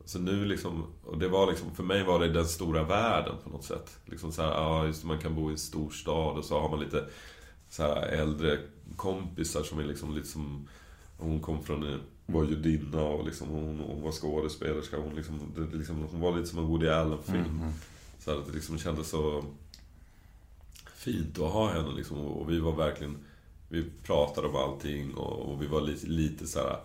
Så 0.09 0.19
nu 0.19 0.45
liksom, 0.45 0.87
och 1.05 1.19
det 1.19 1.29
var 1.29 1.51
liksom, 1.51 1.75
för 1.75 1.83
mig 1.83 2.05
var 2.05 2.21
det 2.21 2.29
den 2.29 2.47
stora 2.47 2.83
världen 2.83 3.35
på 3.45 3.51
något 3.51 3.65
sätt. 3.65 3.97
Liksom 4.05 4.33
så 4.33 4.43
här, 4.43 4.51
ja 4.51 4.87
just 4.87 5.05
man 5.05 5.19
kan 5.19 5.35
bo 5.35 5.49
i 5.49 5.53
en 5.53 5.59
stor 5.59 5.91
stad 5.91 6.39
och 6.39 6.45
så 6.45 6.61
har 6.61 6.69
man 6.69 6.81
lite 6.81 7.05
så 7.69 7.83
här 7.83 8.03
äldre 8.03 8.59
kompisar 8.97 9.63
som 9.63 9.79
är 9.79 9.85
liksom 9.85 10.15
lite 10.15 10.29
som... 10.29 10.69
Hon 11.19 11.41
kom 11.41 11.63
från, 11.63 12.01
var 12.27 12.45
judinna 12.45 13.03
och 13.03 13.27
liksom, 13.27 13.49
hon, 13.49 13.81
hon 13.87 14.03
var 14.03 14.13
skådespelerska. 14.13 14.97
Hon, 14.97 15.15
liksom, 15.15 15.41
det, 15.57 15.77
liksom, 15.77 16.07
hon 16.11 16.21
var 16.21 16.37
lite 16.37 16.49
som 16.49 16.59
en 16.59 16.67
Woody 16.67 16.89
Allen-film. 16.89 17.61
Mm. 17.61 17.73
Så 18.19 18.31
att 18.31 18.47
det 18.47 18.53
liksom 18.53 18.79
kändes 18.79 19.09
så 19.09 19.45
fint 20.95 21.39
att 21.39 21.53
ha 21.53 21.73
henne 21.73 21.93
liksom. 21.97 22.19
Och 22.19 22.51
vi 22.51 22.59
var 22.59 22.73
verkligen... 22.73 23.17
Vi 23.69 23.85
pratade 24.03 24.49
om 24.49 24.57
allting 24.57 25.15
och, 25.15 25.53
och 25.53 25.63
vi 25.63 25.67
var 25.67 25.81
lite, 25.81 26.07
lite 26.07 26.47
så 26.47 26.59
här, 26.59 26.77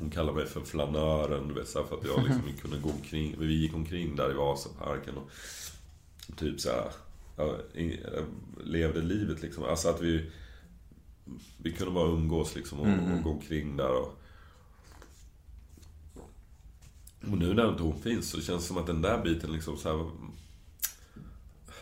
Hon 0.00 0.10
kallade 0.10 0.38
mig 0.38 0.46
för 0.46 0.60
flanören, 0.60 1.48
du 1.48 1.54
vet, 1.54 1.68
så 1.68 1.78
här, 1.78 1.86
för 1.86 1.96
att 1.96 2.04
jag 2.04 2.24
liksom 2.24 2.42
kunde 2.62 2.78
gå 2.78 2.90
omkring. 2.90 3.34
Vi 3.38 3.54
gick 3.54 3.74
omkring 3.74 4.16
där 4.16 4.30
i 4.30 4.34
Vasaparken 4.34 5.14
och 5.16 5.30
typ 6.36 6.60
så 6.60 6.70
här, 6.70 6.92
levde 8.64 9.02
livet 9.02 9.42
liksom. 9.42 9.64
Alltså 9.64 9.88
att 9.88 10.00
vi... 10.00 10.30
Vi 11.58 11.72
kunde 11.72 11.92
bara 11.92 12.08
umgås 12.08 12.54
liksom 12.54 12.80
och, 12.80 12.86
mm. 12.86 13.12
och 13.12 13.22
gå 13.22 13.30
omkring 13.30 13.76
där 13.76 13.90
och... 13.90 14.16
Och 17.20 17.38
nu 17.38 17.54
när 17.54 17.68
inte 17.68 17.82
hon 17.82 18.00
finns 18.00 18.30
så 18.30 18.40
känns 18.40 18.62
det 18.62 18.68
som 18.68 18.78
att 18.78 18.86
den 18.86 19.02
där 19.02 19.24
biten 19.24 19.52
liksom 19.52 19.76
så 19.76 19.96
här, 19.96 20.10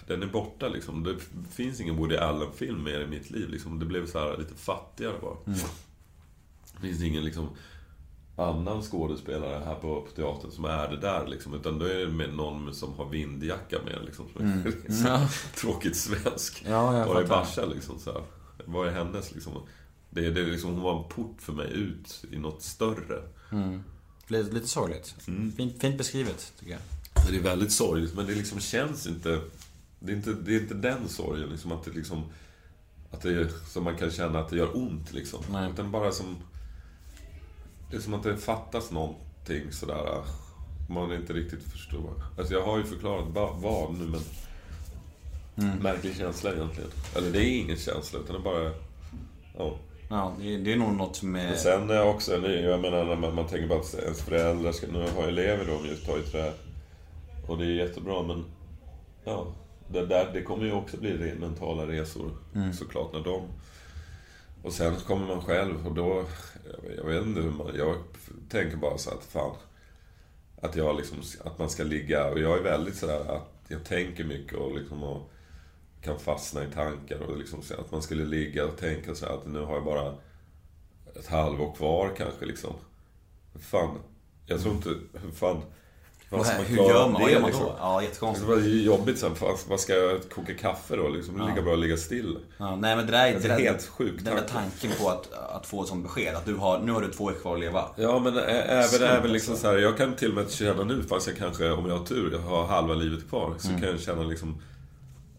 Den 0.06 0.22
är 0.22 0.26
borta 0.26 0.68
liksom. 0.68 1.04
Det 1.04 1.16
finns 1.50 1.80
ingen 1.80 1.96
Woody 1.96 2.16
Allen-film 2.16 2.84
mer 2.84 3.00
i 3.00 3.06
mitt 3.06 3.30
liv 3.30 3.48
liksom. 3.48 3.78
Det 3.78 3.86
blev 3.86 4.06
så 4.06 4.18
här 4.18 4.38
lite 4.38 4.54
fattigare 4.54 5.18
bara. 5.20 5.36
Mm. 5.46 5.58
Det 6.72 6.80
finns 6.80 7.02
ingen 7.02 7.24
liksom 7.24 7.48
annan 8.39 8.82
skådespelare 8.82 9.65
här 9.65 9.74
på, 9.74 10.01
på 10.01 10.10
teatern 10.16 10.51
som 10.51 10.65
är 10.65 10.89
det 10.89 10.97
där 10.97 11.27
liksom. 11.27 11.55
Utan 11.55 11.78
då 11.78 11.85
är 11.85 11.98
det 11.98 12.09
med 12.09 12.35
någon 12.35 12.74
som 12.74 12.94
har 12.94 13.09
vindjacka 13.09 13.78
med 13.85 13.98
liksom. 14.05 14.27
Mm. 14.40 14.73
ja. 15.06 15.28
Tråkigt 15.55 15.97
svensk. 15.97 16.65
Ja, 16.69 17.06
Var 17.06 17.23
är 17.23 17.27
Basha 17.27 17.65
liksom 17.65 17.98
så 17.98 18.12
här. 18.12 18.23
Vad 18.65 18.89
är 18.89 18.93
hennes 18.93 19.35
liksom? 19.35 19.52
Det, 20.10 20.31
det 20.31 20.43
liksom, 20.43 20.70
hon 20.70 20.82
var 20.82 21.02
en 21.02 21.09
port 21.09 21.36
för 21.39 21.52
mig 21.52 21.73
ut 21.73 22.24
i 22.31 22.39
något 22.39 22.62
större. 22.62 23.23
Mm. 23.52 23.82
Lite, 24.27 24.55
lite 24.55 24.69
sorgligt. 24.69 25.15
Mm. 25.28 25.52
Fint, 25.52 25.81
fint 25.81 25.98
beskrivet, 25.98 26.52
tycker 26.59 26.73
jag. 26.73 26.81
Det 27.31 27.36
är 27.36 27.43
väldigt 27.43 27.73
sorgligt, 27.73 28.15
men 28.15 28.27
det 28.27 28.35
liksom 28.35 28.60
känns 28.60 29.06
inte... 29.06 29.40
Det 30.01 30.12
är 30.12 30.16
inte, 30.16 30.32
det 30.32 30.55
är 30.56 30.60
inte 30.60 30.74
den 30.74 31.09
sorgen, 31.09 31.48
liksom 31.48 31.73
att 31.73 31.85
det 31.85 31.90
liksom... 31.90 32.24
Att 33.10 33.20
det 33.20 33.31
är, 33.31 33.48
som 33.66 33.85
man 33.85 33.97
kan 33.97 34.10
känna 34.10 34.39
att 34.39 34.48
det 34.48 34.56
gör 34.56 34.77
ont, 34.77 35.12
liksom. 35.12 35.40
Nej. 35.51 35.70
Utan 35.70 35.90
bara 35.90 36.12
som... 36.12 36.36
Det 37.90 37.97
är 37.97 38.01
som 38.01 38.15
att 38.15 38.23
det 38.23 38.36
fattas 38.36 38.90
någonting 38.90 39.73
sådär. 39.73 40.24
Man 40.89 41.12
inte 41.12 41.32
riktigt 41.32 41.62
förstår. 41.62 42.23
Alltså 42.39 42.55
jag 42.55 42.62
har 42.62 42.78
ju 42.78 42.85
förklarat 42.85 43.24
vad 43.62 43.94
nu, 43.94 44.05
men... 44.05 44.20
Mm. 45.66 45.78
Märklig 45.78 46.16
känsla 46.16 46.52
egentligen. 46.52 46.90
Eller 47.16 47.31
det 47.31 47.39
är 47.39 47.60
ingen 47.60 47.77
känsla, 47.77 48.19
utan 48.19 48.35
det 48.35 48.40
är 48.40 48.44
bara... 48.44 48.73
Ja. 49.59 49.77
Ja, 50.10 50.32
det 50.40 50.73
är 50.73 50.77
nog 50.77 50.93
något 50.93 51.23
med... 51.23 51.47
Men 51.47 51.59
sen 51.59 51.90
är 51.90 52.09
också, 52.09 52.48
jag 52.48 52.81
menar 52.81 53.05
när 53.05 53.16
man, 53.16 53.35
man 53.35 53.47
tänker 53.47 53.69
på 53.69 53.74
att 53.74 53.94
ens 53.94 54.23
föräldrar 54.23 54.73
ska... 54.73 54.86
Nu 54.86 55.06
har 55.16 55.28
elever 55.28 55.65
då, 55.66 55.78
mjukta 55.78 56.19
i 56.19 56.23
trä. 56.23 56.52
Och 57.47 57.59
det 57.59 57.65
är 57.65 57.70
jättebra, 57.70 58.23
men... 58.23 58.44
Ja. 59.24 59.47
Det, 59.93 60.06
där, 60.06 60.31
det 60.32 60.43
kommer 60.43 60.65
ju 60.65 60.73
också 60.73 60.97
bli 60.97 61.35
mentala 61.40 61.86
resor 61.86 62.31
mm. 62.55 62.73
såklart 62.73 63.12
när 63.12 63.20
de... 63.20 63.43
Och 64.62 64.72
sen 64.72 64.97
kommer 64.97 65.26
man 65.26 65.40
själv 65.40 65.86
och 65.86 65.94
då... 65.94 66.24
Jag, 66.97 67.05
vet 67.05 67.26
inte 67.26 67.40
hur 67.40 67.51
man... 67.51 67.76
Jag 67.76 67.97
tänker 68.48 68.76
bara 68.76 68.98
så 68.98 69.10
att 69.10 69.24
fan... 69.24 69.56
Att 70.62 70.76
jag 70.76 70.97
liksom... 70.97 71.18
Att 71.44 71.59
man 71.59 71.70
ska 71.70 71.85
ligga... 71.85 72.26
Och 72.26 72.39
jag 72.39 72.59
är 72.59 72.62
väldigt 72.62 72.97
sådär 72.97 73.36
att 73.36 73.64
jag 73.68 73.85
tänker 73.85 74.24
mycket 74.24 74.59
och 74.59 74.74
liksom... 74.74 75.02
Och, 75.02 75.30
kan 76.02 76.18
fastna 76.18 76.64
i 76.64 76.70
tankar 76.70 77.18
och 77.18 77.39
liksom 77.39 77.62
att 77.78 77.93
man 77.93 78.02
skulle 78.02 78.24
ligga 78.24 78.66
och 78.66 78.76
tänka 78.76 79.14
så 79.14 79.26
att 79.26 79.47
nu 79.47 79.60
har 79.60 79.74
jag 79.74 79.85
bara 79.85 80.14
ett 81.14 81.26
halvår 81.26 81.74
kvar 81.74 82.14
kanske 82.16 82.44
liksom. 82.44 82.74
Fan, 83.55 83.98
jag 84.47 84.60
tror 84.60 84.74
inte, 84.74 84.90
fan... 85.35 85.62
Vad 86.30 86.46
man 86.46 86.64
Hur 86.66 86.76
gör 86.76 87.09
man? 87.09 87.22
Vad 87.22 87.30
gör 87.30 87.40
man 87.40 87.50
då? 87.50 87.56
Liksom? 87.56 87.74
Ja, 87.78 88.02
jättekonstigt. 88.02 88.48
Det 88.48 88.55
var 88.55 88.62
ju 88.62 88.82
jobbigt 88.82 89.18
sen. 89.18 89.32
Vad 89.68 89.80
ska 89.80 89.94
jag 89.94 90.30
koka 90.30 90.55
kaffe 90.55 90.96
då? 90.96 91.09
Liksom, 91.09 91.38
det 91.38 91.44
är 91.44 91.48
lika 91.48 91.62
bra 91.62 91.72
att 91.72 91.78
ligga 91.78 91.96
still. 91.96 92.38
Ja, 92.59 92.76
nej 92.76 92.96
men 92.96 93.06
det 93.06 93.12
där 93.12 93.26
är, 93.26 93.40
det 93.40 93.48
är 93.48 93.59
helt 93.59 93.86
sjukt. 93.86 94.24
Den 94.24 94.36
där 94.36 94.44
tanken 94.52 94.90
på 95.00 95.09
att, 95.09 95.32
att 95.32 95.66
få 95.66 95.82
ett 95.82 95.88
sånt 95.88 96.02
besked. 96.02 96.34
Att 96.34 96.44
du 96.44 96.55
har, 96.55 96.78
nu 96.78 96.92
har 96.92 97.00
du 97.00 97.12
två 97.12 97.28
veckor 97.28 97.40
kvar 97.40 97.55
att 97.55 97.60
leva. 97.60 97.84
Ja, 97.96 98.18
men 98.18 98.38
även, 98.38 99.02
även 99.02 99.32
liksom 99.32 99.56
så 99.56 99.66
här, 99.66 99.78
Jag 99.78 99.96
kan 99.96 100.16
till 100.16 100.28
och 100.28 100.34
med 100.34 100.50
känna 100.50 100.84
nu, 100.84 101.02
fast 101.02 101.26
jag 101.26 101.36
kanske, 101.36 101.70
om 101.70 101.88
jag 101.88 101.98
har 101.98 102.05
tur, 102.05 102.32
jag 102.32 102.38
har 102.38 102.66
halva 102.66 102.94
livet 102.94 103.28
kvar. 103.28 103.55
Så 103.59 103.68
mm. 103.68 103.80
kan 103.80 103.90
jag 103.90 104.00
känna 104.00 104.22
liksom 104.22 104.60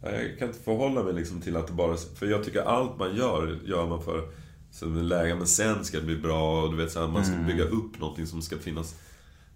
jag 0.01 0.39
kan 0.39 0.47
inte 0.47 0.59
förhålla 0.59 1.03
mig 1.03 1.13
liksom 1.13 1.41
till 1.41 1.55
att 1.55 1.67
det 1.67 1.73
bara... 1.73 1.97
För 1.97 2.25
jag 2.25 2.43
tycker 2.43 2.61
allt 2.61 2.97
man 2.99 3.15
gör, 3.15 3.59
gör 3.65 3.87
man 3.87 4.03
för 4.03 4.23
som 4.71 4.97
läge. 4.97 5.35
Men 5.35 5.47
sen 5.47 5.85
ska 5.85 5.97
det 5.99 6.05
bli 6.05 6.15
bra 6.15 6.63
och 6.63 6.71
du 6.71 6.77
vet 6.77 6.91
så 6.91 6.99
här, 6.99 7.07
man 7.07 7.25
ska 7.25 7.33
mm. 7.33 7.47
bygga 7.47 7.63
upp 7.63 7.99
någonting 7.99 8.27
som 8.27 8.41
ska 8.41 8.57
finnas. 8.57 8.95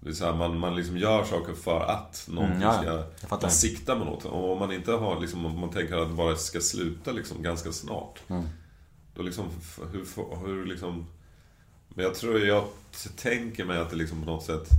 Det 0.04 0.10
är 0.10 0.14
så 0.14 0.26
här, 0.26 0.34
man, 0.34 0.60
man 0.60 0.76
liksom 0.76 0.98
gör 0.98 1.24
saker 1.24 1.54
för 1.54 1.80
att 1.80 2.28
någonting 2.32 2.62
mm, 2.62 2.86
ja, 2.86 3.06
ska... 3.22 3.38
Man 3.38 3.52
siktar 3.52 3.96
med 3.96 4.06
något. 4.06 4.26
Och 4.26 4.52
om 4.52 4.60
man 4.60 4.72
inte 4.72 4.92
har 4.92 5.20
liksom, 5.20 5.46
om 5.46 5.60
man 5.60 5.70
tänker 5.70 5.98
att 5.98 6.10
det 6.10 6.16
bara 6.16 6.36
ska 6.36 6.60
sluta 6.60 7.12
liksom 7.12 7.44
ganska 7.44 7.72
snart. 7.72 8.20
Mm. 8.28 8.44
Då 9.16 9.22
liksom, 9.22 9.46
hur, 9.92 10.06
hur 10.48 10.66
liksom... 10.66 11.06
Men 11.90 12.06
jag 12.06 12.16
tror, 12.16 12.40
jag 12.40 12.66
tänker 13.16 13.66
mig 13.66 13.78
att 13.78 13.90
det 13.90 13.96
liksom 13.96 14.24
på 14.24 14.32
något 14.32 14.44
sätt... 14.44 14.70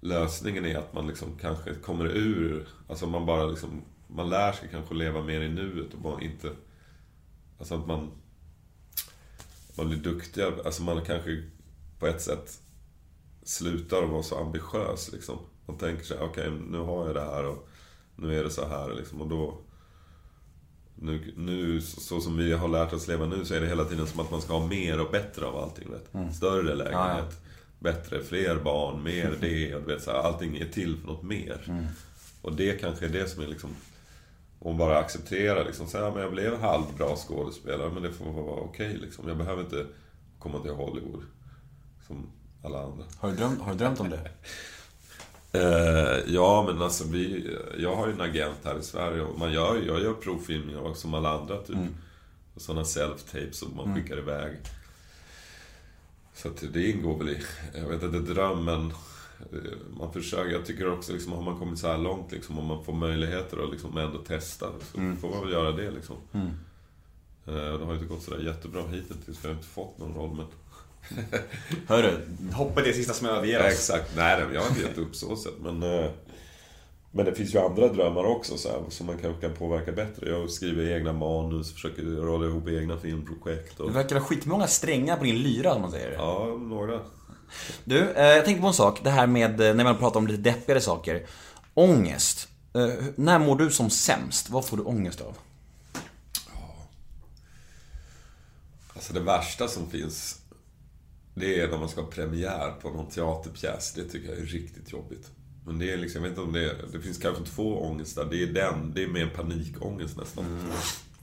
Lösningen 0.00 0.66
är 0.66 0.78
att 0.78 0.92
man 0.92 1.06
liksom 1.06 1.28
kanske 1.40 1.74
kommer 1.74 2.04
ur... 2.04 2.68
Alltså 2.88 3.06
man 3.06 3.26
bara 3.26 3.44
liksom 3.44 3.82
man 4.06 4.30
lär 4.30 4.52
sig 4.52 4.68
kanske 4.70 4.94
leva 4.94 5.22
mer 5.22 5.40
i 5.40 5.48
nuet 5.48 5.94
och 5.94 6.00
bara 6.00 6.20
inte... 6.20 6.52
Alltså 7.58 7.74
att 7.74 7.86
man... 7.86 8.10
Man 9.76 9.88
blir 9.88 9.98
duktigare. 9.98 10.54
Alltså 10.64 10.82
man 10.82 11.04
kanske 11.04 11.42
på 11.98 12.06
ett 12.06 12.22
sätt 12.22 12.61
slutar 13.42 14.02
att 14.02 14.10
vara 14.10 14.22
så 14.22 14.38
ambitiös 14.38 15.12
liksom. 15.12 15.38
Man 15.66 15.78
tänker 15.78 16.04
sig, 16.04 16.16
okej 16.20 16.48
okay, 16.48 16.60
nu 16.70 16.78
har 16.78 17.06
jag 17.06 17.14
det 17.14 17.24
här 17.24 17.46
och 17.46 17.68
nu 18.16 18.38
är 18.38 18.44
det 18.44 18.50
så 18.50 18.68
här 18.68 18.94
liksom. 18.94 19.20
Och 19.20 19.28
då... 19.28 19.58
Nu, 20.94 21.32
nu, 21.36 21.80
så 21.80 22.20
som 22.20 22.36
vi 22.36 22.52
har 22.52 22.68
lärt 22.68 22.92
oss 22.92 23.08
leva 23.08 23.26
nu 23.26 23.44
så 23.44 23.54
är 23.54 23.60
det 23.60 23.66
hela 23.66 23.84
tiden 23.84 24.06
som 24.06 24.20
att 24.20 24.30
man 24.30 24.42
ska 24.42 24.58
ha 24.58 24.66
mer 24.66 25.00
och 25.00 25.10
bättre 25.10 25.46
av 25.46 25.56
allting. 25.56 25.90
Vet? 25.90 26.14
Mm. 26.14 26.32
Större 26.32 26.74
lägenhet, 26.74 26.92
ja, 26.92 27.18
ja. 27.18 27.26
bättre, 27.78 28.22
fler 28.22 28.56
barn, 28.56 29.02
mer 29.02 29.36
det. 29.40 29.74
Och 29.74 29.88
vet, 29.88 30.02
så 30.02 30.10
här, 30.10 30.18
allting 30.18 30.56
är 30.56 30.68
till 30.68 30.96
för 30.96 31.06
något 31.06 31.22
mer. 31.22 31.64
Mm. 31.68 31.84
Och 32.42 32.52
det 32.52 32.80
kanske 32.80 33.04
är 33.04 33.10
det 33.10 33.28
som 33.28 33.42
är 33.42 33.46
liksom 33.46 33.70
och 34.58 34.74
bara 34.74 34.98
acceptera 34.98 35.62
liksom. 35.62 35.86
Så, 35.86 35.96
ja, 35.96 36.10
men 36.14 36.22
jag 36.22 36.32
blev 36.32 36.60
halvbra 36.60 37.16
skådespelare, 37.16 37.90
men 37.90 38.02
det 38.02 38.12
får 38.12 38.24
vara 38.24 38.60
okej 38.60 38.88
okay, 38.88 39.00
liksom. 39.00 39.28
Jag 39.28 39.36
behöver 39.36 39.62
inte 39.62 39.86
komma 40.38 40.58
till 40.58 40.70
Hollywood. 40.70 41.22
Som 42.06 42.26
alla 42.64 42.82
andra. 42.82 43.04
Har 43.18 43.30
du 43.30 43.36
drömt, 43.36 43.60
har 43.60 43.72
du 43.72 43.78
drömt 43.78 44.00
om 44.00 44.10
det? 44.10 44.30
uh, 45.58 46.20
ja, 46.34 46.64
men 46.66 46.82
alltså 46.82 47.04
vi... 47.08 47.56
Jag 47.78 47.96
har 47.96 48.06
ju 48.06 48.12
en 48.12 48.20
agent 48.20 48.58
här 48.64 48.78
i 48.78 48.82
Sverige 48.82 49.22
och 49.22 49.38
man 49.38 49.52
gör, 49.52 49.82
jag 49.86 50.02
gör 50.02 50.14
provfilmningar 50.14 50.94
som 50.94 51.14
alla 51.14 51.40
andra 51.40 51.58
typ. 51.58 51.76
Mm. 51.76 51.94
Sådana 52.56 52.82
self-tapes 52.82 53.52
som 53.52 53.76
man 53.76 53.86
mm. 53.86 54.02
skickar 54.02 54.18
iväg. 54.18 54.56
Så 56.34 56.48
att 56.48 56.72
det 56.72 56.90
ingår 56.90 57.18
väl 57.18 57.28
i... 57.28 57.38
Jag 57.74 57.88
vet 57.88 58.02
inte, 58.02 58.18
drömmen 58.18 58.92
Eh, 59.52 59.96
man 59.96 60.12
försöker, 60.12 60.52
jag 60.52 60.66
tycker 60.66 60.92
också 60.92 61.12
liksom, 61.12 61.32
har 61.32 61.42
man 61.42 61.58
kommit 61.58 61.78
så 61.78 61.88
här 61.88 61.98
långt 61.98 62.32
liksom, 62.32 62.58
om 62.58 62.66
man 62.66 62.84
får 62.84 62.92
möjligheter 62.92 63.64
att 63.64 63.70
liksom 63.70 63.96
ändå 63.96 64.18
testa, 64.18 64.66
så 64.92 64.98
mm. 64.98 65.16
får 65.16 65.30
man 65.30 65.40
väl 65.40 65.52
göra 65.52 65.72
det 65.72 65.90
liksom. 65.90 66.16
Mm. 66.32 66.46
Eh, 67.46 67.78
det 67.78 67.84
har 67.84 67.94
inte 67.94 68.06
gått 68.06 68.22
sådär 68.22 68.44
jättebra 68.44 68.82
hittills, 68.88 69.38
för 69.38 69.48
jag 69.48 69.54
har 69.54 69.58
inte 69.58 69.68
fått 69.68 69.98
någon 69.98 70.14
roll, 70.14 70.36
men... 70.36 70.46
Hörru, 71.86 72.20
hoppa 72.52 72.80
det 72.82 72.92
sista 72.92 73.12
som 73.14 73.26
överger 73.26 73.58
oss. 73.58 73.64
Ja, 73.64 73.70
exakt. 73.70 74.16
Nej, 74.16 74.44
jag 74.54 74.60
har 74.60 74.68
inte 74.68 74.82
gett 74.82 74.98
upp 74.98 75.16
så 75.16 75.36
sett, 75.36 75.58
men... 75.62 75.82
Eh, 75.82 76.10
Men 77.14 77.24
det 77.24 77.34
finns 77.34 77.54
ju 77.54 77.58
andra 77.58 77.88
drömmar 77.88 78.24
också 78.24 78.56
så 78.56 78.68
här, 78.68 78.80
som 78.88 79.06
man 79.06 79.18
kanske 79.18 79.40
kan 79.46 79.56
påverka 79.56 79.92
bättre. 79.92 80.30
Jag 80.30 80.50
skriver 80.50 80.96
egna 80.96 81.12
manus, 81.12 81.72
försöker 81.72 82.02
rada 82.02 82.46
ihop 82.46 82.68
egna 82.68 82.98
filmprojekt. 82.98 83.80
Och... 83.80 83.86
Du 83.86 83.92
verkar 83.92 84.16
ha 84.16 84.22
skitmånga 84.24 84.66
strängar 84.66 85.16
på 85.16 85.24
din 85.24 85.42
lyra, 85.42 85.74
om 85.74 85.82
man 85.82 85.90
säger. 85.90 86.12
Ja, 86.12 86.58
några. 86.60 87.00
Du, 87.84 88.10
eh, 88.10 88.26
jag 88.26 88.44
tänkte 88.44 88.60
på 88.60 88.66
en 88.68 88.74
sak. 88.74 89.00
Det 89.04 89.10
här 89.10 89.26
med 89.26 89.60
eh, 89.60 89.74
när 89.74 89.84
man 89.84 89.98
pratar 89.98 90.20
om 90.20 90.26
lite 90.26 90.42
deppigare 90.42 90.80
saker. 90.80 91.26
Ångest. 91.74 92.48
När 93.16 93.38
mår 93.38 93.56
du 93.56 93.70
som 93.70 93.90
sämst? 93.90 94.50
Vad 94.50 94.64
får 94.66 94.76
du 94.76 94.82
ångest 94.82 95.20
av? 95.20 95.36
Alltså 98.94 99.12
det 99.12 99.20
värsta 99.20 99.68
som 99.68 99.90
finns, 99.90 100.40
det 101.34 101.60
är 101.60 101.68
när 101.68 101.78
man 101.78 101.88
ska 101.88 102.00
ha 102.00 102.10
premiär 102.10 102.70
på 102.82 102.90
någon 102.90 103.10
teaterpjäs. 103.10 103.92
Det 103.92 104.04
tycker 104.04 104.28
jag 104.28 104.38
är 104.38 104.44
riktigt 104.44 104.92
jobbigt. 104.92 105.30
Men 105.66 105.78
det 105.78 105.92
är 105.92 105.96
liksom, 105.96 106.22
jag 106.22 106.30
vet 106.30 106.38
inte 106.38 106.48
om 106.48 106.52
det 106.52 106.70
är, 106.70 106.76
det 106.92 107.00
finns 107.00 107.18
kanske 107.18 107.44
två 107.44 107.82
ångestar. 107.82 108.24
Det 108.30 108.42
är 108.42 108.46
den, 108.46 108.92
det 108.94 109.02
är 109.02 109.08
mer 109.08 109.26
panikångest 109.26 110.16
nästan. 110.16 110.44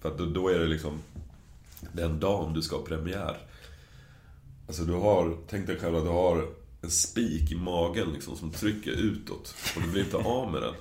För 0.02 0.10
att 0.10 0.18
då, 0.18 0.26
då 0.26 0.50
är 0.50 0.60
det 0.60 0.68
liksom 0.68 1.00
den 1.94 2.20
dagen 2.20 2.54
du 2.54 2.62
ska 2.62 2.76
ha 2.76 2.84
premiär. 2.84 3.38
Alltså 4.68 4.84
du 4.84 4.94
har, 4.94 5.38
tänk 5.50 5.68
dig 5.68 5.80
själv 5.80 5.96
att 5.96 6.04
du 6.04 6.10
har 6.10 6.48
en 6.82 6.92
spik 6.92 7.52
i 7.52 7.56
magen 7.56 8.14
liksom 8.14 8.36
som 8.36 8.52
trycker 8.52 8.92
utåt. 8.92 9.56
Och 9.76 9.82
du 9.82 9.92
blir 9.92 10.04
inte 10.04 10.18
av 10.18 10.52
med 10.52 10.62
den. 10.62 10.74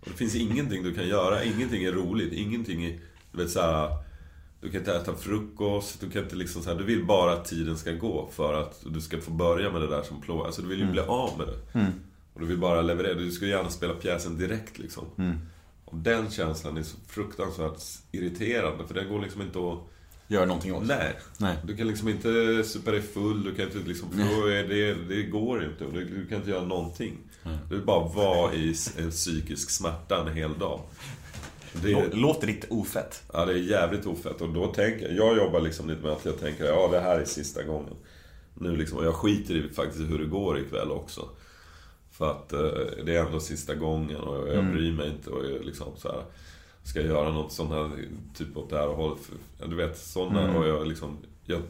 Och 0.00 0.08
det 0.08 0.14
finns 0.16 0.34
ingenting 0.34 0.82
du 0.82 0.94
kan 0.94 1.08
göra, 1.08 1.44
ingenting 1.44 1.84
är 1.84 1.92
roligt, 1.92 2.32
ingenting 2.32 2.84
är, 2.84 3.00
du 3.32 3.38
vet 3.38 3.50
såhär 3.50 4.05
du 4.60 4.70
kan 4.70 4.80
inte 4.80 4.96
äta 4.96 5.14
frukost, 5.14 6.00
du 6.00 6.10
kan 6.10 6.22
inte 6.22 6.36
liksom 6.36 6.62
så 6.62 6.70
här, 6.70 6.78
Du 6.78 6.84
vill 6.84 7.06
bara 7.06 7.32
att 7.32 7.44
tiden 7.44 7.76
ska 7.78 7.92
gå 7.92 8.28
för 8.32 8.54
att 8.54 8.82
du 8.86 9.00
ska 9.00 9.20
få 9.20 9.30
börja 9.30 9.70
med 9.70 9.80
det 9.80 9.86
där 9.88 10.02
som 10.02 10.20
plågar. 10.20 10.46
Alltså 10.46 10.62
du 10.62 10.68
vill 10.68 10.78
ju 10.78 10.86
bli 10.90 11.00
av 11.00 11.38
med 11.38 11.46
det. 11.46 11.92
Och 12.34 12.40
du 12.40 12.46
vill 12.46 12.58
bara 12.58 12.82
leverera. 12.82 13.14
Du 13.14 13.30
skulle 13.30 13.50
gärna 13.50 13.70
spela 13.70 13.94
pjäsen 13.94 14.38
direkt 14.38 14.78
liksom. 14.78 15.04
Och 15.84 15.96
den 15.96 16.30
känslan 16.30 16.76
är 16.76 16.82
så 16.82 16.96
fruktansvärt 17.08 17.82
irriterande. 18.12 18.86
För 18.86 18.94
den 18.94 19.08
går 19.08 19.20
liksom 19.22 19.42
inte 19.42 19.58
att... 19.58 19.78
Gör 20.28 20.46
någonting 20.46 20.74
åt 20.74 20.86
Nej. 20.86 21.16
Nej. 21.38 21.56
Du 21.64 21.76
kan 21.76 21.88
liksom 21.88 22.08
inte 22.08 22.62
supa 22.64 22.90
dig 22.90 23.02
full, 23.02 23.44
du 23.44 23.54
kan 23.54 23.64
inte 23.64 23.78
liksom... 23.78 24.08
Det, 24.68 24.94
det 24.94 25.22
går 25.22 25.64
inte. 25.64 25.84
Du, 25.84 26.04
du 26.04 26.26
kan 26.26 26.38
inte 26.38 26.50
göra 26.50 26.64
någonting. 26.64 27.18
Du 27.68 27.76
vill 27.76 27.84
bara 27.84 28.08
vara 28.08 28.54
i 28.54 28.74
en 28.98 29.10
psykisk 29.10 29.70
smärta 29.70 30.20
en 30.28 30.36
hel 30.36 30.58
dag. 30.58 30.80
Det 31.72 31.88
Lå- 31.88 32.14
Låter 32.16 32.46
lite 32.46 32.66
ofett. 32.70 33.22
Ja, 33.32 33.44
det 33.44 33.52
är 33.52 33.56
jävligt 33.56 34.06
ofett. 34.06 34.40
Och 34.40 34.48
då 34.48 34.66
tänker 34.66 35.08
jag, 35.08 35.14
jag 35.16 35.36
jobbar 35.36 35.60
liksom 35.60 35.88
lite 35.88 36.02
med 36.02 36.12
att 36.12 36.24
jag 36.24 36.40
tänker, 36.40 36.64
ja 36.64 36.88
det 36.92 37.00
här 37.00 37.18
är 37.20 37.24
sista 37.24 37.62
gången. 37.62 37.94
Nu 38.54 38.76
liksom, 38.76 38.98
och 38.98 39.04
jag 39.04 39.14
skiter 39.14 39.54
i 39.54 39.68
faktiskt 39.68 40.10
hur 40.10 40.18
det 40.18 40.24
går 40.24 40.58
ikväll 40.58 40.90
också. 40.90 41.28
För 42.10 42.30
att 42.30 42.52
eh, 42.52 42.60
det 43.04 43.16
är 43.16 43.26
ändå 43.26 43.40
sista 43.40 43.74
gången 43.74 44.16
och 44.16 44.48
jag 44.48 44.64
bryr 44.72 44.92
mig 44.92 45.08
inte 45.08 45.30
och 45.30 45.44
jag 45.44 45.64
liksom 45.64 45.86
så 45.96 46.08
här, 46.08 46.22
Ska 46.84 47.00
jag 47.00 47.08
göra 47.08 47.32
något 47.32 47.52
sånt 47.52 47.70
här, 47.70 47.90
typ 48.38 48.56
åt 48.56 48.70
det 48.70 48.76
här 48.78 48.86
hållet. 48.86 49.18
Du 49.66 49.76
vet, 49.76 49.98
sådana. 49.98 50.58
Och 50.58 50.66
jag 50.68 50.86
liksom, 50.86 51.18
jag, 51.44 51.62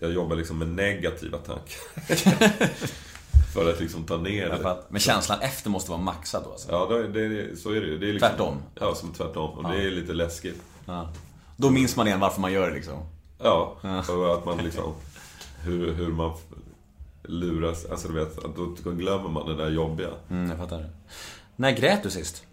jag 0.00 0.12
jobbar 0.12 0.36
liksom 0.36 0.58
med 0.58 0.68
negativa 0.68 1.38
tankar. 1.38 1.80
För 3.56 3.70
att 3.70 3.80
liksom 3.80 4.04
ta 4.04 4.16
ner 4.16 4.48
det. 4.50 4.56
fattar. 4.56 4.84
Men 4.88 5.00
känslan 5.00 5.40
efter 5.40 5.70
måste 5.70 5.90
vara 5.90 6.00
maxad 6.00 6.44
då 6.44 6.50
alltså. 6.50 6.72
Ja, 6.72 6.86
det, 6.86 7.28
det, 7.28 7.56
så 7.56 7.70
är 7.70 7.80
det 7.80 7.86
ju. 7.86 7.98
Det 7.98 8.08
är 8.08 8.12
liksom, 8.12 8.28
Tvärtom. 8.28 8.62
Ja, 8.80 8.94
som 8.94 9.12
tvärtom. 9.12 9.50
Och 9.58 9.72
det 9.72 9.82
är 9.82 9.90
lite 9.90 10.12
läskigt. 10.12 10.62
Ja. 10.86 11.08
Då 11.56 11.70
minns 11.70 11.96
man 11.96 12.06
igen 12.06 12.20
varför 12.20 12.40
man 12.40 12.52
gör 12.52 12.68
det 12.68 12.74
liksom. 12.74 13.08
Ja, 13.38 13.76
och 14.08 14.34
att 14.34 14.44
man 14.44 14.58
liksom... 14.58 14.94
Hur, 15.62 15.92
hur 15.94 16.08
man 16.08 16.32
luras. 17.22 17.84
Alltså 17.90 18.08
du 18.08 18.14
vet, 18.14 18.44
att 18.44 18.56
då 18.56 18.90
glömmer 18.90 19.28
man 19.28 19.46
det 19.46 19.56
där 19.56 19.70
jobbiga. 19.70 20.08
Mm, 20.30 20.50
jag 20.50 20.58
fattar. 20.58 20.90
När 21.56 21.70
grät 21.70 22.02
du 22.02 22.10
sist? 22.10 22.44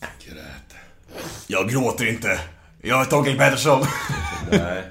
Grät. 0.00 0.74
Jag 1.46 1.68
gråter 1.68 2.08
inte. 2.08 2.40
Jag 2.82 3.00
är 3.00 3.04
Torkel 3.04 3.38
Pettersson. 3.38 3.80
Nej. 4.50 4.82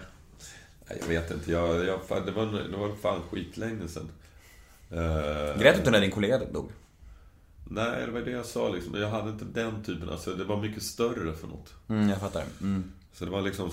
Nej, 0.89 0.97
Jag 1.01 1.07
vet 1.07 1.31
inte. 1.31 1.51
Jag, 1.51 1.85
jag, 1.85 1.99
det, 2.25 2.31
var, 2.31 2.45
det 2.71 2.77
var 2.77 2.95
fan 3.01 3.21
skitlänge 3.31 3.87
sen. 3.87 4.09
Uh, 4.93 5.59
Grät 5.59 5.73
du 5.73 5.79
inte 5.79 5.91
när 5.91 6.01
din 6.01 6.11
kollega 6.11 6.37
dog? 6.37 6.71
Nej, 7.73 8.05
det 8.05 8.11
var 8.11 8.21
det 8.21 8.31
jag 8.31 8.45
sa 8.45 8.69
liksom. 8.69 8.95
Jag 8.95 9.09
hade 9.09 9.29
inte 9.29 9.45
den 9.45 9.83
typen. 9.83 10.09
Alltså, 10.09 10.35
det 10.35 10.43
var 10.43 10.61
mycket 10.61 10.83
större 10.83 11.33
för 11.33 11.47
något. 11.47 11.73
Mm, 11.87 12.09
jag 12.09 12.19
fattar. 12.19 12.43
Mm. 12.61 12.91
Så 13.13 13.25
det 13.25 13.31
var 13.31 13.41
liksom, 13.41 13.71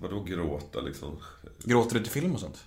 vadå 0.00 0.22
gråta 0.22 0.80
liksom? 0.80 1.16
Gråter 1.64 1.94
du 1.94 2.02
till 2.02 2.12
film 2.12 2.34
och 2.34 2.40
sånt? 2.40 2.64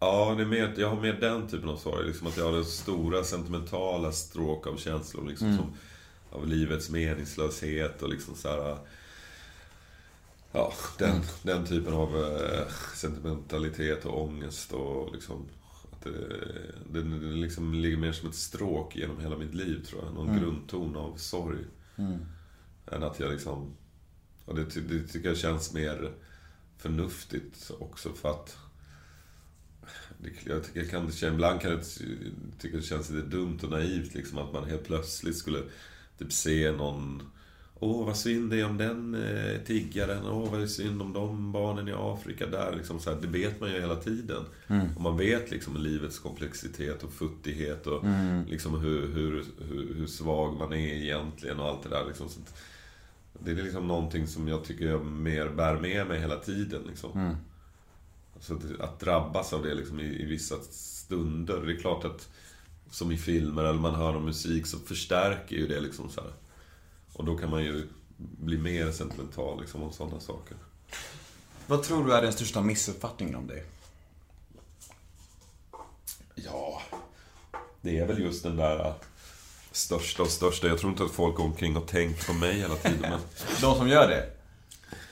Ja, 0.00 0.34
det 0.36 0.42
är 0.42 0.46
mer, 0.46 0.74
jag 0.76 0.88
har 0.88 1.00
mer 1.00 1.12
den 1.12 1.48
typen 1.48 1.68
av 1.68 1.76
sorg. 1.76 2.06
Liksom 2.06 2.26
att 2.26 2.36
jag 2.36 2.44
har 2.44 2.52
det 2.52 2.64
stora 2.64 3.24
sentimentala 3.24 4.12
stråk 4.12 4.66
av 4.66 4.76
känslor. 4.76 5.28
Liksom, 5.28 5.56
som, 5.56 5.72
av 6.30 6.46
livets 6.46 6.90
meningslöshet 6.90 8.02
och 8.02 8.08
liksom 8.08 8.34
så 8.34 8.48
här. 8.48 8.76
Ja, 10.52 10.72
den, 10.98 11.22
den 11.42 11.66
typen 11.66 11.94
av 11.94 12.16
eh, 12.16 12.66
sentimentalitet 12.94 14.04
och 14.04 14.22
ångest 14.22 14.72
och 14.72 15.12
liksom... 15.12 15.48
Det, 16.92 17.02
det 17.02 17.26
liksom 17.26 17.74
ligger 17.74 17.96
mer 17.96 18.12
som 18.12 18.28
ett 18.28 18.34
stråk 18.34 18.96
genom 18.96 19.20
hela 19.20 19.38
mitt 19.38 19.54
liv 19.54 19.84
tror 19.84 20.04
jag. 20.04 20.14
Någon 20.14 20.40
grundton 20.40 20.96
av 20.96 21.16
sorg. 21.16 21.58
Än 22.86 23.02
att 23.02 23.20
jag 23.20 23.32
liksom... 23.32 23.76
Och 24.44 24.54
det, 24.54 24.64
det 24.88 25.06
tycker 25.06 25.28
jag 25.28 25.38
känns 25.38 25.74
mer 25.74 26.12
förnuftigt 26.78 27.70
också 27.78 28.12
för 28.12 28.30
att... 28.30 28.58
Det, 30.18 30.30
jag 30.44 30.64
tycker 30.64 30.80
jag 30.80 30.90
kan, 30.90 31.34
ibland 31.34 31.60
kan 31.60 31.70
jag 31.70 31.84
tycka 32.58 32.76
det 32.76 32.82
känns 32.82 33.10
lite 33.10 33.26
dumt 33.26 33.58
och 33.62 33.70
naivt 33.70 34.14
liksom 34.14 34.38
att 34.38 34.52
man 34.52 34.64
helt 34.64 34.84
plötsligt 34.84 35.36
skulle 35.36 35.62
typ 36.18 36.32
se 36.32 36.72
någon 36.72 37.22
Åh, 37.80 38.06
vad 38.06 38.16
synd 38.16 38.50
det 38.50 38.60
är 38.60 38.66
om 38.66 38.76
den 38.76 39.14
eh, 39.14 39.60
tiggaren. 39.66 40.26
Åh, 40.26 40.50
vad 40.50 40.62
är 40.62 40.66
synd 40.66 41.02
om 41.02 41.12
de 41.12 41.52
barnen 41.52 41.88
i 41.88 41.92
Afrika 41.96 42.46
där. 42.46 42.76
Liksom 42.76 43.00
så 43.00 43.10
här, 43.10 43.20
det 43.20 43.28
vet 43.28 43.60
man 43.60 43.70
ju 43.70 43.80
hela 43.80 43.96
tiden. 43.96 44.44
Och 44.96 45.02
man 45.02 45.16
vet 45.16 45.50
liksom 45.50 45.76
livets 45.76 46.18
komplexitet 46.18 47.02
och 47.02 47.12
futtighet 47.12 47.86
och 47.86 48.04
liksom 48.48 48.80
hur, 48.80 49.14
hur, 49.14 49.44
hur, 49.68 49.94
hur 49.94 50.06
svag 50.06 50.56
man 50.56 50.72
är 50.72 51.02
egentligen 51.02 51.60
och 51.60 51.68
allt 51.68 51.82
det 51.82 51.88
där. 51.88 52.04
Liksom. 52.06 52.28
Så 52.28 52.40
det 53.38 53.50
är 53.50 53.54
liksom 53.54 53.88
någonting 53.88 54.26
som 54.26 54.48
jag 54.48 54.64
tycker 54.64 54.86
jag 54.86 55.06
mer 55.06 55.48
bär 55.48 55.80
med 55.80 56.06
mig 56.06 56.20
hela 56.20 56.36
tiden. 56.36 56.82
Liksom. 56.88 57.36
Alltså 58.34 58.54
att, 58.54 58.80
att 58.80 59.00
drabbas 59.00 59.52
av 59.52 59.62
det 59.62 59.74
liksom 59.74 60.00
i, 60.00 60.22
i 60.22 60.24
vissa 60.24 60.56
stunder. 60.70 61.60
Det 61.66 61.72
är 61.72 61.76
klart 61.76 62.04
att 62.04 62.28
som 62.90 63.12
i 63.12 63.16
filmer 63.16 63.64
eller 63.64 63.80
man 63.80 63.94
hör 63.94 64.12
någon 64.12 64.24
musik 64.24 64.66
så 64.66 64.78
förstärker 64.78 65.56
ju 65.56 65.66
det 65.66 65.80
liksom 65.80 66.08
så 66.08 66.20
här. 66.20 66.30
Och 67.16 67.24
då 67.24 67.36
kan 67.36 67.50
man 67.50 67.64
ju 67.64 67.88
bli 68.18 68.58
mer 68.58 68.92
sentimental 68.92 69.60
liksom 69.60 69.82
om 69.82 69.92
sådana 69.92 70.20
saker. 70.20 70.56
Vad 71.66 71.82
tror 71.82 72.06
du 72.06 72.12
är 72.14 72.22
den 72.22 72.32
största 72.32 72.60
missuppfattningen 72.62 73.34
om 73.34 73.46
dig? 73.46 73.64
Ja, 76.34 76.82
det 77.80 77.98
är 77.98 78.06
väl 78.06 78.18
just 78.22 78.42
den 78.42 78.56
där 78.56 78.94
största 79.72 80.22
och 80.22 80.28
största. 80.28 80.66
Jag 80.66 80.78
tror 80.78 80.90
inte 80.90 81.04
att 81.04 81.10
folk 81.10 81.36
går 81.36 81.44
omkring 81.44 81.76
och 81.76 81.86
tänkt 81.86 82.26
på 82.26 82.32
mig 82.32 82.52
hela 82.54 82.74
tiden. 82.74 83.00
Men... 83.00 83.20
De 83.60 83.76
som 83.78 83.88
gör 83.88 84.08
det? 84.08 84.30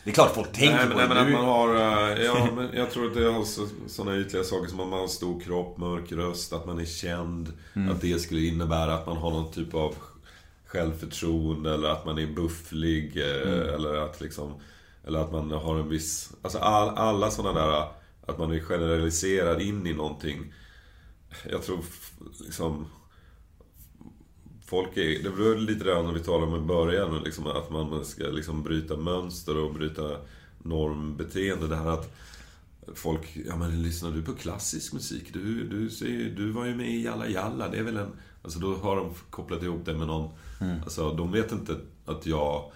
Det 0.04 0.10
är 0.10 0.14
klart 0.14 0.34
folk 0.34 0.52
tänker 0.52 0.76
Nej, 0.76 0.82
på 0.90 0.96
men, 0.96 1.08
nej, 1.08 1.08
det. 1.08 1.14
men 1.14 1.26
att 1.26 1.32
man 1.32 1.44
har... 1.44 1.74
äh, 2.10 2.24
Ja, 2.24 2.48
men 2.56 2.70
jag 2.74 2.90
tror 2.90 3.06
att 3.06 3.14
det 3.14 3.32
har 3.32 3.44
så, 3.44 3.68
sådana 3.88 4.16
ytliga 4.16 4.44
saker 4.44 4.68
som 4.68 4.80
att 4.80 4.88
man 4.88 5.00
har 5.00 5.08
stor 5.08 5.40
kropp, 5.40 5.78
mörk 5.78 6.12
röst, 6.12 6.52
att 6.52 6.66
man 6.66 6.78
är 6.78 6.84
känd. 6.84 7.52
Att 7.90 8.00
det 8.00 8.18
skulle 8.22 8.40
innebära 8.46 8.94
att 8.94 9.06
man 9.06 9.16
har 9.16 9.30
någon 9.30 9.52
typ 9.52 9.74
av 9.74 9.94
självförtroende 10.74 11.74
eller 11.74 11.88
att 11.88 12.06
man 12.06 12.18
är 12.18 12.26
bufflig. 12.26 13.16
eh, 13.16 13.74
Eller 13.74 13.94
att 13.94 14.20
liksom... 14.20 14.54
Eller 15.06 15.18
att 15.18 15.32
man 15.32 15.50
har 15.50 15.78
en 15.78 15.88
viss... 15.88 16.32
Alltså 16.42 16.58
all, 16.58 16.88
alla 16.88 17.30
sådana 17.30 17.66
där... 17.66 17.88
Att 18.26 18.38
man 18.38 18.52
är 18.52 18.60
generaliserad 18.60 19.60
in 19.62 19.86
i 19.86 19.94
någonting. 19.94 20.54
Jag 21.50 21.62
tror 21.62 21.78
liksom... 22.40 22.86
Folk 24.66 24.96
är, 24.96 25.22
det 25.22 25.28
var 25.28 25.56
lite 25.56 25.84
det 25.84 26.02
när 26.02 26.12
vi 26.12 26.20
talade 26.20 26.52
om 26.52 26.64
i 26.64 26.66
början, 26.66 27.22
liksom, 27.24 27.46
att 27.46 27.70
man 27.70 28.04
ska 28.04 28.24
liksom 28.24 28.62
bryta 28.62 28.96
mönster 28.96 29.56
och 29.58 29.74
bryta 29.74 30.16
normbeteende. 30.62 31.68
Det 31.68 31.76
här 31.76 31.90
att 31.90 32.16
folk, 32.94 33.36
ja 33.46 33.56
men 33.56 33.82
lyssnar 33.82 34.10
du 34.10 34.22
på 34.22 34.32
klassisk 34.34 34.92
musik? 34.92 35.32
Du, 35.32 35.68
du, 35.68 35.90
ser, 35.90 36.34
du 36.36 36.50
var 36.50 36.64
ju 36.66 36.74
med 36.74 36.90
i 36.90 37.04
Jalla 37.04 37.28
Jalla, 37.28 37.68
det 37.68 37.78
är 37.78 37.82
väl 37.82 37.96
en... 37.96 38.12
Alltså 38.44 38.58
då 38.58 38.74
har 38.74 38.96
de 38.96 39.10
kopplat 39.30 39.62
ihop 39.62 39.80
det 39.84 39.94
med 39.94 40.06
någon... 40.06 40.30
Alltså 40.84 41.12
de 41.12 41.32
vet 41.32 41.52
inte 41.52 41.76
att 42.06 42.26
jag 42.26 42.72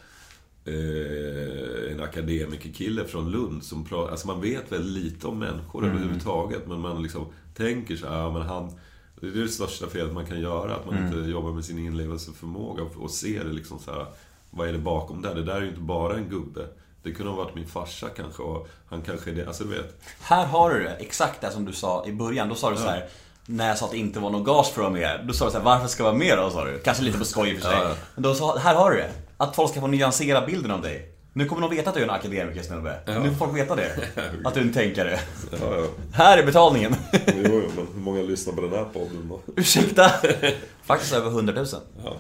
eh, 0.64 1.92
en 1.92 2.00
akademikerkille 2.00 3.04
från 3.04 3.30
Lund 3.30 3.64
som 3.64 3.84
pratar... 3.84 4.10
Alltså 4.10 4.26
man 4.26 4.40
vet 4.40 4.72
väldigt 4.72 5.04
lite 5.04 5.26
om 5.26 5.38
människor 5.38 5.86
överhuvudtaget. 5.86 6.66
Men 6.66 6.80
man 6.80 7.02
liksom 7.02 7.26
tänker 7.54 7.96
så 7.96 8.08
här, 8.08 8.18
ja 8.18 8.30
men 8.30 8.42
han... 8.42 8.72
Det 9.20 9.26
är 9.26 9.30
det 9.30 9.48
största 9.48 9.86
felet 9.86 10.12
man 10.12 10.26
kan 10.26 10.40
göra, 10.40 10.74
att 10.74 10.86
man 10.86 11.06
inte 11.06 11.30
jobbar 11.30 11.52
med 11.52 11.64
sin 11.64 11.78
inlevelseförmåga 11.78 12.82
och, 12.82 13.02
och 13.02 13.10
ser 13.10 13.44
det 13.44 13.52
liksom 13.52 13.78
så 13.78 13.90
här. 13.90 14.06
Vad 14.50 14.68
är 14.68 14.72
det 14.72 14.78
bakom 14.78 15.22
där? 15.22 15.34
Det 15.34 15.42
där 15.42 15.56
är 15.56 15.62
ju 15.62 15.68
inte 15.68 15.80
bara 15.80 16.16
en 16.16 16.28
gubbe. 16.28 16.66
Det 17.02 17.12
kunde 17.12 17.32
ha 17.32 17.36
varit 17.36 17.54
min 17.54 17.66
farsa 17.66 18.08
kanske 18.08 18.42
och 18.42 18.68
han 18.86 19.02
kanske 19.02 19.30
är 19.30 19.34
det, 19.34 19.46
alltså 19.46 19.64
du 19.64 19.70
vet. 19.70 20.00
Här 20.20 20.46
har 20.46 20.70
du 20.70 20.82
det, 20.82 20.94
exakt 20.94 21.40
det 21.40 21.50
som 21.50 21.64
du 21.64 21.72
sa 21.72 22.06
i 22.06 22.12
början. 22.12 22.48
Då 22.48 22.54
sa 22.54 22.70
du 22.70 22.76
så 22.76 22.82
här. 22.82 23.08
När 23.50 23.68
jag 23.68 23.78
sa 23.78 23.84
att 23.84 23.90
det 23.90 23.98
inte 23.98 24.20
var 24.20 24.30
någon 24.30 24.44
gas 24.44 24.70
för 24.70 24.80
att 24.80 24.92
vara 24.92 25.00
med. 25.00 25.20
Då 25.26 25.32
sa 25.34 25.44
du 25.44 25.50
såhär, 25.50 25.64
varför 25.64 25.88
ska 25.88 26.02
jag 26.02 26.10
vara 26.10 26.18
med 26.18 26.38
då? 26.38 26.50
Sa 26.50 26.64
du. 26.64 26.78
Kanske 26.78 27.02
lite 27.02 27.18
på 27.18 27.24
skoj 27.24 27.50
i 27.50 27.56
och 27.56 27.60
för 27.62 27.68
sig. 27.70 27.78
Ja, 27.78 27.88
ja. 27.88 27.94
Men 28.14 28.22
då 28.22 28.34
sa, 28.34 28.58
här 28.58 28.74
har 28.74 28.90
du 28.90 28.96
det. 28.96 29.10
Att 29.36 29.54
folk 29.56 29.70
ska 29.70 29.80
få 29.80 29.86
nyansera 29.86 30.46
bilden 30.46 30.70
av 30.70 30.82
dig. 30.82 31.14
Nu 31.32 31.44
kommer 31.44 31.62
de 31.62 31.76
veta 31.76 31.88
att 31.90 31.94
du 31.94 32.00
är 32.00 32.04
en 32.04 32.10
akademiker 32.10 32.62
snubbe. 32.62 33.00
Nu 33.06 33.30
får 33.30 33.46
folk 33.46 33.56
veta 33.58 33.76
det. 33.76 33.90
Att 34.44 34.54
du 34.54 34.60
är 34.60 34.64
en 34.64 34.72
tänkare. 34.72 35.20
Ja, 35.50 35.56
ja. 35.76 35.84
Här 36.12 36.38
är 36.38 36.46
betalningen. 36.46 36.94
Jo, 37.12 37.22
jo, 37.44 37.70
men 37.76 37.86
hur 37.94 38.00
många 38.00 38.22
lyssnar 38.22 38.54
på 38.54 38.60
den 38.60 38.70
här 38.72 38.84
podden 38.84 39.28
då? 39.28 39.40
Ursäkta? 39.56 40.10
Faktiskt 40.84 41.12
över 41.12 41.28
100 41.30 41.52
000. 41.54 41.66
Ja. 42.04 42.16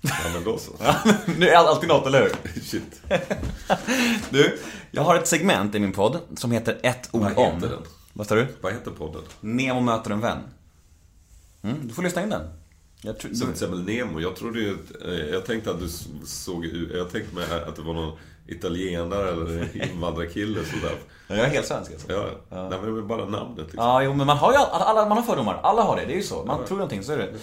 Ja, 0.00 0.10
men 0.34 0.44
då 0.44 0.58
så. 0.58 0.72
Nu 1.38 1.48
är 1.48 1.54
alltid 1.56 1.88
något, 1.88 2.06
eller 2.06 2.20
hur? 2.22 2.60
Shit. 2.62 3.02
Du, 4.30 4.58
jag 4.90 5.02
har 5.02 5.16
ett 5.16 5.26
segment 5.28 5.74
i 5.74 5.78
min 5.78 5.92
podd 5.92 6.18
som 6.36 6.52
heter 6.52 6.78
ett 6.82 7.08
ord 7.12 7.22
Vad 7.22 7.38
om. 7.38 7.54
heter 7.54 7.68
den? 7.68 7.82
Vad 8.18 8.26
sa 8.26 8.34
du? 8.34 8.46
Vad 8.60 8.72
heter 8.72 8.90
podden? 8.90 9.22
Nemo 9.40 9.80
möter 9.80 10.10
en 10.10 10.20
vän. 10.20 10.38
Mm, 11.62 11.88
du 11.88 11.94
får 11.94 12.02
lyssna 12.02 12.22
in 12.22 12.30
den. 12.30 12.42
Jag 13.02 13.18
tror, 13.18 13.30
Som 13.30 13.40
till 13.46 13.50
exempel 13.50 13.82
Nemo. 13.84 14.20
Jag 14.20 14.36
trodde 14.36 14.60
ju 14.60 14.74
att, 14.74 15.02
eh, 15.06 15.14
Jag 15.14 15.46
tänkte 15.46 15.70
att 15.70 15.80
du 15.80 15.88
såg 16.26 16.66
Jag 16.94 17.10
tänkte 17.10 17.34
mig 17.34 17.44
att 17.68 17.76
det 17.76 17.82
var 17.82 17.94
någon 17.94 18.18
italienare 18.46 19.28
eller 19.32 19.86
invandrarkille 19.92 20.64
sådär. 20.64 20.94
jag 21.28 21.38
är 21.38 21.44
helt 21.46 21.66
svensk 21.66 21.92
alltså. 21.92 22.12
Ja, 22.12 22.24
Nej, 22.50 22.78
men 22.82 22.94
det 22.94 23.00
är 23.00 23.02
bara 23.02 23.24
namnet 23.24 23.58
liksom. 23.58 23.84
Ja, 23.84 24.02
jo, 24.02 24.14
men 24.14 24.26
man 24.26 24.36
har 24.36 24.52
ju 24.52 24.58
all- 24.58 24.82
alla, 24.82 25.08
man 25.08 25.18
har 25.18 25.24
fördomar. 25.24 25.60
Alla 25.62 25.82
har 25.82 25.96
det, 25.96 26.04
det 26.04 26.12
är 26.12 26.16
ju 26.16 26.22
så. 26.22 26.44
Man 26.44 26.64
tror 26.64 26.76
någonting, 26.78 27.02
så 27.02 27.12
är 27.12 27.18
det. 27.18 27.34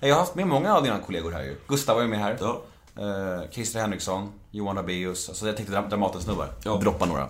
Jag 0.00 0.14
har 0.14 0.20
haft 0.20 0.34
med 0.34 0.46
många 0.46 0.74
av 0.74 0.82
dina 0.82 0.98
kollegor 1.00 1.30
här 1.30 1.42
ju. 1.42 1.56
Gustav 1.68 1.96
var 1.96 2.02
ju 2.02 2.08
med 2.08 2.18
här. 2.18 2.36
Ja. 2.40 2.62
Eh, 2.98 3.50
Christer 3.50 3.80
Henriksson, 3.80 4.32
Johan 4.50 4.76
Rabaeus. 4.76 5.28
Alltså 5.28 5.46
jag 5.46 5.56
tänkte 5.56 5.74
Dram- 5.74 5.88
Dramaten-snubbar. 5.88 6.48
Ja. 6.64 6.76
Droppa 6.76 7.06
några. 7.06 7.28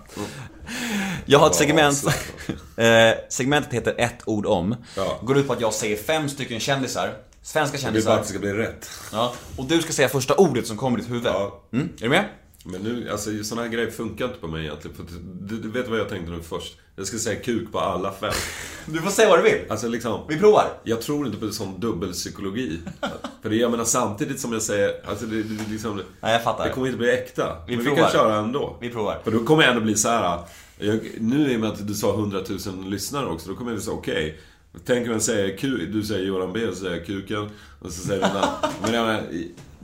Jag 1.26 1.38
har 1.38 1.46
ett 1.46 1.54
segment. 1.54 2.04
eh, 2.76 2.84
segmentet 3.28 3.72
heter 3.72 3.94
ett 3.98 4.18
ord 4.24 4.46
om. 4.46 4.76
Ja. 4.96 5.18
Går 5.22 5.38
ut 5.38 5.46
på 5.46 5.52
att 5.52 5.60
jag 5.60 5.72
säger 5.74 5.96
fem 5.96 6.28
stycken 6.28 6.60
kändisar. 6.60 7.14
Svenska 7.42 7.78
kändisar. 7.78 8.14
att 8.14 8.22
det 8.22 8.28
ska 8.28 8.38
bli 8.38 8.52
rätt. 8.52 8.90
Ja, 9.12 9.32
och 9.56 9.64
du 9.64 9.82
ska 9.82 9.92
säga 9.92 10.08
första 10.08 10.34
ordet 10.34 10.66
som 10.66 10.76
kommer 10.76 10.98
i 10.98 11.00
ditt 11.00 11.10
huvud. 11.10 11.26
Ja. 11.26 11.60
Mm, 11.72 11.88
är 11.98 12.02
du 12.02 12.08
med? 12.08 12.24
Men 12.66 12.80
nu, 12.80 13.10
alltså 13.10 13.44
sådana 13.44 13.62
här 13.66 13.74
grejer 13.74 13.90
funkar 13.90 14.24
inte 14.24 14.38
på 14.38 14.48
mig 14.48 14.64
egentligen. 14.64 14.96
För 14.96 15.04
du, 15.40 15.58
du 15.58 15.68
vet 15.68 15.88
vad 15.88 15.98
jag 15.98 16.08
tänkte 16.08 16.32
nu 16.32 16.42
först? 16.42 16.78
Jag 16.96 17.06
ska 17.06 17.18
säga 17.18 17.40
kuk 17.40 17.72
på 17.72 17.80
alla 17.80 18.12
fem. 18.12 18.32
Du 18.86 19.00
får 19.00 19.10
säga 19.10 19.28
vad 19.28 19.38
du 19.38 19.42
vill. 19.42 19.60
Alltså 19.68 19.88
liksom... 19.88 20.20
Vi 20.28 20.38
provar. 20.38 20.68
Jag 20.84 21.00
tror 21.00 21.26
inte 21.26 21.38
på 21.38 21.52
sån 21.52 21.80
dubbelpsykologi. 21.80 22.80
För 23.42 23.50
det, 23.50 23.56
jag 23.56 23.70
menar 23.70 23.84
samtidigt 23.84 24.40
som 24.40 24.52
jag 24.52 24.62
säger, 24.62 24.94
alltså 25.08 25.26
det, 25.26 25.42
det, 25.42 25.70
liksom... 25.70 26.02
Nej, 26.20 26.32
jag 26.32 26.44
fattar. 26.44 26.64
Det 26.64 26.70
kommer 26.70 26.86
inte 26.86 26.98
bli 26.98 27.10
äkta. 27.10 27.56
Vi 27.66 27.76
men 27.76 27.84
provar. 27.84 27.96
vi 27.96 28.02
kan 28.02 28.12
köra 28.12 28.36
ändå. 28.36 28.76
Vi 28.80 28.90
provar. 28.90 29.20
För 29.24 29.30
då 29.30 29.44
kommer 29.44 29.62
jag 29.62 29.70
ändå 29.70 29.82
bli 29.82 29.94
så 29.94 30.08
här. 30.08 30.38
Jag, 30.78 31.00
nu 31.18 31.52
i 31.52 31.56
och 31.56 31.60
med 31.60 31.70
att 31.70 31.86
du 31.86 31.94
sa 31.94 32.14
100 32.14 32.40
000 32.66 32.90
lyssnare 32.90 33.26
också, 33.26 33.48
då 33.48 33.56
kommer 33.56 33.70
jag 33.70 33.76
bli 33.76 33.84
så 33.84 33.92
okej. 33.92 34.38
Tänk 34.84 35.06
om 35.06 35.12
jag 35.12 35.22
säger 35.22 35.56
kuk, 35.56 35.92
du 35.92 36.02
säger 36.02 36.26
Göran 36.26 36.52
B, 36.52 36.60
så 36.70 36.74
säger 36.74 36.96
jag 36.96 37.06
kuken. 37.06 37.50
Och 37.80 37.92
så 37.92 38.06
säger 38.06 38.20
du. 38.22 38.68
Men 38.82 38.94
jag 38.94 39.06
menar, 39.06 39.22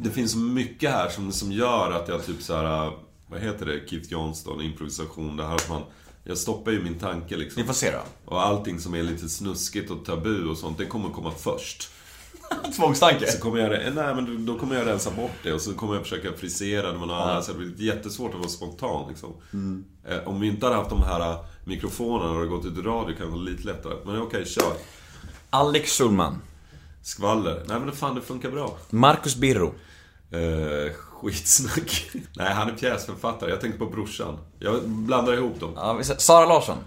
det 0.02 0.10
finns 0.10 0.36
mycket 0.36 0.90
här 0.90 1.08
som, 1.08 1.32
som 1.32 1.52
gör 1.52 1.90
att 1.90 2.08
jag 2.08 2.26
typ 2.26 2.42
så 2.42 2.54
här. 2.54 2.92
Vad 3.26 3.40
heter 3.40 3.66
det? 3.66 3.88
Keith 3.90 4.12
Johnston, 4.12 4.60
improvisation. 4.60 5.36
Det 5.36 5.46
här 5.46 5.54
att 5.54 5.68
man... 5.68 5.82
Jag 6.24 6.38
stoppar 6.38 6.70
ju 6.70 6.82
min 6.82 6.98
tanke 6.98 7.36
liksom. 7.36 7.62
Vi 7.62 7.66
får 7.66 7.74
se 7.74 7.90
då. 7.90 8.00
Och 8.24 8.42
allting 8.42 8.80
som 8.80 8.94
är 8.94 9.02
lite 9.02 9.28
snuskigt 9.28 9.90
och 9.90 10.04
tabu 10.04 10.44
och 10.48 10.56
sånt, 10.56 10.78
det 10.78 10.86
kommer 10.86 11.08
komma 11.08 11.30
först. 11.30 11.88
Tvångstanke. 12.76 13.32
Så 13.32 13.38
kommer 13.38 13.58
jag, 13.58 13.94
nej, 13.94 14.14
men 14.14 14.46
då 14.46 14.58
kommer 14.58 14.76
jag 14.76 14.86
rensa 14.86 15.10
bort 15.10 15.30
det 15.42 15.52
och 15.52 15.60
så 15.60 15.74
kommer 15.74 15.94
jag 15.94 16.02
försöka 16.02 16.32
frisera 16.32 16.92
det 16.92 16.98
med 16.98 17.08
något 17.08 17.22
annat. 17.22 17.44
Så 17.44 17.52
det 17.52 17.58
blir 17.58 17.82
jättesvårt 17.86 18.30
att 18.34 18.38
vara 18.40 18.48
spontan 18.48 19.08
liksom. 19.08 19.34
Eh, 20.08 20.28
Om 20.28 20.40
vi 20.40 20.46
inte 20.46 20.66
hade 20.66 20.76
haft 20.78 20.90
de 20.90 21.02
här 21.02 21.30
eh, 21.30 21.40
mikrofonerna 21.64 22.40
och 22.40 22.48
gått 22.48 22.64
ut 22.64 22.78
i 22.78 22.80
radio 22.80 23.16
kan 23.16 23.26
det 23.26 23.32
vara 23.32 23.42
lite 23.42 23.62
lättare. 23.62 23.94
Men 24.04 24.22
okej, 24.22 24.46
kör. 24.46 24.72
Alex 25.50 25.98
Schulman. 25.98 26.42
Skvaller. 27.02 27.62
Nej 27.68 27.80
men 27.80 27.92
fan, 27.92 28.14
det 28.14 28.20
funkar 28.20 28.50
bra. 28.50 28.78
Marcus 28.90 29.36
Birro. 29.36 29.74
Eh, 30.32 30.92
skitsnack. 30.94 32.10
nej, 32.36 32.52
han 32.52 32.68
är 32.70 32.72
pjäsförfattare. 32.74 33.50
Jag 33.50 33.60
tänkte 33.60 33.78
på 33.78 33.86
brorsan. 33.86 34.38
Jag 34.58 34.88
blandar 34.88 35.32
ihop 35.34 35.60
dem. 35.60 35.72
Ja, 35.76 35.92
vi 35.92 36.04
säger- 36.04 36.20
Sara 36.20 36.46
Larsson. 36.46 36.78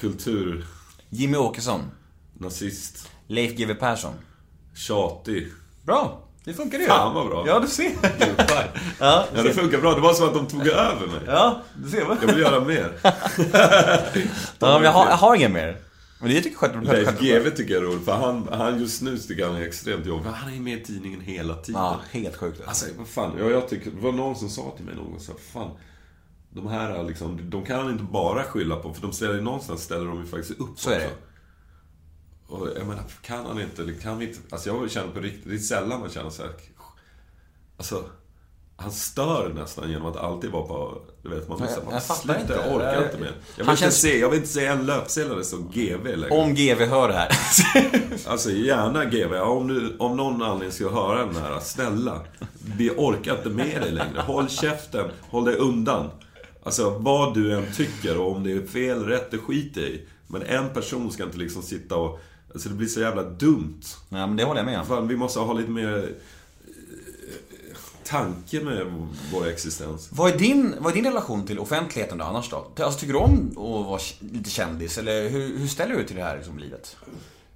Kultur, 0.00 0.64
Jimmy 1.08 1.36
Åkesson. 1.36 1.80
nazist, 2.38 3.10
Leif 3.26 3.52
GW 3.56 3.74
Persson. 3.74 4.12
tjatig. 4.74 5.48
Bra. 5.82 6.20
Det 6.44 6.54
funkar 6.54 6.78
ju. 6.78 6.86
Fan, 6.86 7.14
vad 7.14 7.26
bra. 7.26 7.44
Ja, 7.46 7.60
du 7.60 7.66
ser. 7.68 7.92
ja, 8.98 9.24
Ja, 9.34 9.42
det 9.42 9.54
funkar 9.54 9.78
bra. 9.80 9.94
Det 9.94 10.00
var 10.00 10.14
som 10.14 10.28
att 10.28 10.34
de 10.34 10.46
tog 10.46 10.66
över 10.66 11.06
mig. 11.06 11.20
ja 11.26 11.62
du 11.84 11.90
ser. 11.90 12.00
Jag 12.20 12.26
vill 12.26 12.38
göra 12.38 12.60
mer. 12.64 12.92
Ja, 14.58 14.74
men 14.78 14.82
jag, 14.82 14.92
har, 14.92 15.06
jag 15.08 15.16
har 15.16 15.34
ingen 15.36 15.52
mer. 15.52 15.76
Men 16.24 16.34
det 16.34 16.40
tycker 16.42 16.66
jag 16.74 16.84
Leif 16.84 17.06
själv- 17.08 17.18
GW 17.44 17.50
tycker 17.50 17.74
jag 17.74 17.82
är 17.82 17.86
roligt, 17.86 18.04
för 18.04 18.12
han, 18.12 18.48
han 18.52 18.80
just 18.80 19.02
nu 19.02 19.18
tycker 19.18 19.46
han 19.46 19.56
är 19.56 19.60
extremt 19.66 20.06
jobbig. 20.06 20.30
Han 20.30 20.54
är 20.54 20.60
med 20.60 20.78
i 20.80 20.84
tidningen 20.84 21.20
hela 21.20 21.54
tiden. 21.56 21.80
Ja, 21.80 22.00
helt 22.10 22.36
sjukt. 22.36 22.60
Alltså, 22.66 22.86
vad 22.98 23.06
fan. 23.08 23.32
Ja, 23.38 23.44
jag 23.50 23.68
tycker, 23.68 23.90
det 23.90 24.00
var 24.00 24.12
någon 24.12 24.36
som 24.36 24.48
sa 24.50 24.72
till 24.76 24.84
mig 24.84 24.94
någon 24.94 25.10
gång 25.10 25.20
så 25.20 25.32
här, 25.32 25.38
fan. 25.40 25.70
De 26.50 26.66
här 26.66 27.02
liksom, 27.02 27.50
de 27.50 27.64
kan 27.64 27.80
han 27.80 27.90
inte 27.92 28.04
bara 28.04 28.44
skylla 28.44 28.76
på, 28.76 28.94
för 28.94 29.02
de 29.02 29.12
ställer 29.12 29.40
någonstans 29.40 29.82
ställer 29.82 30.06
de 30.06 30.20
ju 30.20 30.26
faktiskt 30.26 30.60
upp 30.60 30.78
Så 30.78 30.90
är 30.90 30.98
det. 30.98 31.06
också. 31.06 31.16
Och 32.46 32.68
jag 32.78 32.86
menar, 32.86 33.04
kan 33.22 33.46
han 33.46 33.60
inte, 33.60 33.94
kan 34.02 34.18
vi 34.18 34.28
inte, 34.28 34.38
alltså 34.50 34.68
jag 34.68 34.90
känner 34.90 35.12
på 35.12 35.20
riktigt, 35.20 35.44
det 35.48 35.54
är 35.54 35.58
sällan 35.58 36.00
man 36.00 36.10
känner 36.10 36.30
så 36.30 36.42
här, 36.42 36.52
alltså, 37.76 38.04
han 38.76 38.92
stör 38.92 39.52
nästan 39.54 39.90
genom 39.90 40.06
att 40.06 40.16
alltid 40.16 40.50
vara 40.50 40.62
på, 40.66 40.98
du 41.22 41.28
vet, 41.28 41.48
man 41.48 41.58
måste 41.60 41.74
Jag- 41.74 41.84
bara 41.84 42.00
sluta, 42.00 42.40
inte. 42.40 42.52
jag 42.52 42.76
orkar 42.76 42.94
Jag- 42.94 43.04
inte 43.04 43.18
mer. 43.18 43.26
Jag 43.26 43.56
vill, 43.56 43.66
Han 43.66 43.72
inte 43.72 43.82
känns- 43.82 44.00
se, 44.00 44.18
jag 44.18 44.30
vill 44.30 44.38
inte 44.38 44.50
se 44.52 44.66
en 44.66 44.86
löpsedel 44.86 45.44
står 45.44 45.58
GV 45.72 46.16
längre. 46.16 46.34
Om 46.42 46.54
GW 46.54 46.84
hör 46.86 47.08
det 47.08 47.14
här. 47.14 47.28
Alltså 48.26 48.50
gärna 48.50 49.04
GV, 49.04 49.34
om 49.34 49.68
du 49.68 49.96
om 49.98 50.16
någon 50.16 50.42
anledning 50.42 50.72
ska 50.72 50.88
höra 50.88 51.26
den 51.26 51.36
här, 51.36 51.60
snälla. 51.60 52.20
Vi 52.76 52.90
orkar 52.90 53.36
inte 53.36 53.48
med 53.48 53.82
dig 53.82 53.90
längre. 53.92 54.20
Håll 54.20 54.48
käften, 54.48 55.10
håll 55.30 55.44
dig 55.44 55.56
undan. 55.56 56.10
Alltså 56.62 56.90
vad 56.90 57.34
du 57.34 57.54
än 57.54 57.64
tycker 57.76 58.18
och 58.20 58.32
om 58.36 58.44
det 58.44 58.52
är 58.52 58.66
fel, 58.66 59.04
rätt, 59.04 59.30
det 59.30 59.38
skiter 59.38 59.80
i. 59.80 60.06
Men 60.26 60.42
en 60.42 60.68
person 60.68 61.10
ska 61.10 61.22
inte 61.24 61.38
liksom 61.38 61.62
sitta 61.62 61.96
och... 61.96 62.20
Alltså 62.54 62.68
det 62.68 62.74
blir 62.74 62.88
så 62.88 63.00
jävla 63.00 63.22
dumt. 63.22 63.80
Ja, 64.08 64.26
men 64.26 64.36
det 64.36 64.44
håller 64.44 64.60
jag 64.60 64.66
med 64.66 64.80
om. 64.80 64.86
Fan, 64.86 65.08
vi 65.08 65.16
måste 65.16 65.38
ha 65.40 65.52
lite 65.52 65.70
mer 65.70 66.08
tanke 68.04 68.60
med 68.60 68.86
vår 69.32 69.48
existens. 69.48 70.08
Vad 70.12 70.34
är, 70.34 70.38
din, 70.38 70.74
vad 70.78 70.92
är 70.92 70.94
din 70.94 71.04
relation 71.04 71.46
till 71.46 71.58
offentligheten 71.58 72.18
då, 72.18 72.24
annars 72.24 72.50
då? 72.50 72.66
Alltså, 72.78 73.00
tycker 73.00 73.12
du 73.12 73.18
om 73.18 73.48
att 73.50 73.86
vara 73.86 74.00
lite 74.20 74.50
kändis? 74.50 74.98
Eller 74.98 75.28
hur, 75.28 75.58
hur 75.58 75.66
ställer 75.66 75.90
du 75.90 75.96
dig 75.96 76.06
till 76.06 76.16
det 76.16 76.22
här 76.22 76.36
liksom, 76.36 76.58
livet? 76.58 76.96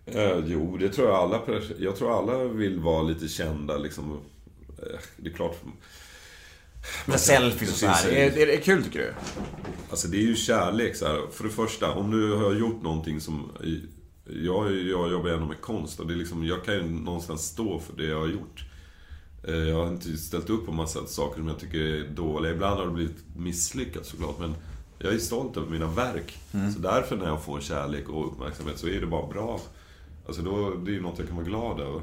Eh, 0.07 0.39
jo, 0.47 0.77
det 0.77 0.89
tror 0.89 1.09
jag 1.09 1.17
alla... 1.17 1.41
Jag 1.79 1.97
tror 1.97 2.19
alla 2.19 2.45
vill 2.45 2.81
vara 2.81 3.03
lite 3.03 3.29
kända 3.29 3.77
liksom. 3.77 4.21
Eh, 4.79 4.99
Det 5.17 5.31
är 5.31 5.35
klart... 5.35 5.57
Med 7.07 7.21
selfies 7.21 7.73
och 7.73 7.77
så 7.79 7.87
här. 7.87 8.09
Är, 8.09 8.39
är 8.39 8.47
det 8.47 8.57
kul 8.57 8.85
tycker 8.85 8.99
du? 8.99 9.15
Alltså 9.91 10.09
det 10.09 10.17
är 10.17 10.23
ju 10.23 10.37
kärlek 10.37 10.97
så 10.97 11.07
här. 11.07 11.23
För 11.33 11.45
det 11.45 11.51
första, 11.51 11.93
om 11.93 12.11
du 12.11 12.35
har 12.35 12.53
gjort 12.55 12.83
någonting 12.83 13.21
som... 13.21 13.51
Jag, 14.25 14.77
jag 14.77 15.11
jobbar 15.11 15.31
ändå 15.31 15.47
med 15.47 15.61
konst 15.61 16.01
och 16.01 16.07
det 16.07 16.15
är 16.15 16.17
liksom, 16.17 16.45
jag 16.47 16.65
kan 16.65 16.75
ju 16.75 16.83
någonstans 16.83 17.47
stå 17.47 17.81
för 17.81 17.97
det 17.97 18.09
jag 18.09 18.21
har 18.21 18.27
gjort. 18.27 18.65
Eh, 19.43 19.55
Jag 19.55 19.77
har 19.77 19.89
inte 19.89 20.17
ställt 20.17 20.51
upp 20.51 20.67
på 20.67 20.73
massa 20.73 21.07
saker 21.07 21.39
som 21.41 21.49
jag 21.49 21.59
tycker 21.59 21.79
är 21.81 22.09
dåliga. 22.09 22.53
Ibland 22.53 22.79
har 22.79 22.87
det 22.87 22.93
blivit 22.93 23.25
misslyckat 23.37 24.07
såklart, 24.07 24.39
men 24.39 24.55
jag 24.99 25.15
är 25.15 25.19
stolt 25.19 25.57
över 25.57 25.71
mina 25.71 25.87
verk. 25.87 26.39
Så 26.73 26.79
därför 26.79 27.17
när 27.17 27.27
jag 27.27 27.43
får 27.43 27.61
kärlek 27.61 28.09
och 28.09 28.27
uppmärksamhet 28.33 28.79
så 28.79 28.89
är 28.89 29.01
det 29.01 29.07
bara 29.07 29.27
bra. 29.27 29.61
Alltså 30.27 30.43
då, 30.43 30.75
det 30.75 30.91
är 30.91 30.95
ju 30.95 31.01
något 31.03 31.19
jag 31.19 31.27
kan 31.29 31.37
vara 31.37 31.47
glad 31.47 31.81
över. 31.81 32.01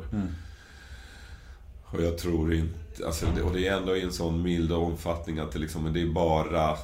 Och 1.85 2.01
jag 2.03 2.17
tror 2.17 2.53
inte, 2.53 3.05
alltså, 3.05 3.25
det- 3.35 3.41
och 3.41 3.53
det 3.53 3.67
är 3.67 3.77
ändå 3.77 3.95
i 3.95 4.01
en 4.01 4.13
sån 4.13 4.41
mild 4.41 4.71
omfattning 4.71 5.39
att 5.39 5.51
det 5.51 5.59
liksom, 5.59 5.93
det 5.93 6.01
är 6.01 6.07
bara 6.07 6.77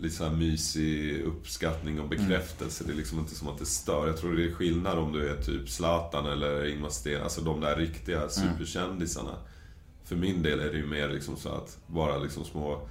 lite 0.00 0.14
så 0.14 0.24
här 0.24 0.32
mysig 0.32 1.20
uppskattning 1.22 2.00
och 2.00 2.08
bekräftelse. 2.08 2.84
Det 2.86 2.92
är 2.92 2.96
liksom 2.96 3.18
inte 3.18 3.34
som 3.34 3.48
att 3.48 3.58
det 3.58 3.66
stör. 3.66 4.06
Jag 4.06 4.16
tror 4.16 4.36
det 4.36 4.44
är 4.44 4.52
skillnad 4.52 4.98
om 4.98 5.12
du 5.12 5.28
är 5.28 5.42
typ 5.42 5.68
Zlatan 5.68 6.26
eller 6.26 6.66
Ingmar 6.66 6.88
Sten, 6.88 7.22
alltså 7.22 7.40
de 7.40 7.60
där 7.60 7.76
riktiga 7.76 8.28
superkändisarna. 8.28 9.34
För 10.06 10.16
min 10.16 10.42
del 10.42 10.60
är 10.60 10.70
det 10.72 10.76
ju 10.78 10.86
mer 10.86 11.08
liksom 11.08 11.36
så 11.36 11.48
att 11.48 11.78
vara 11.86 12.18
liksom 12.18 12.44
små 12.44 12.88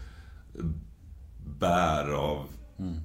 bär 1.59 2.09
av 2.13 2.45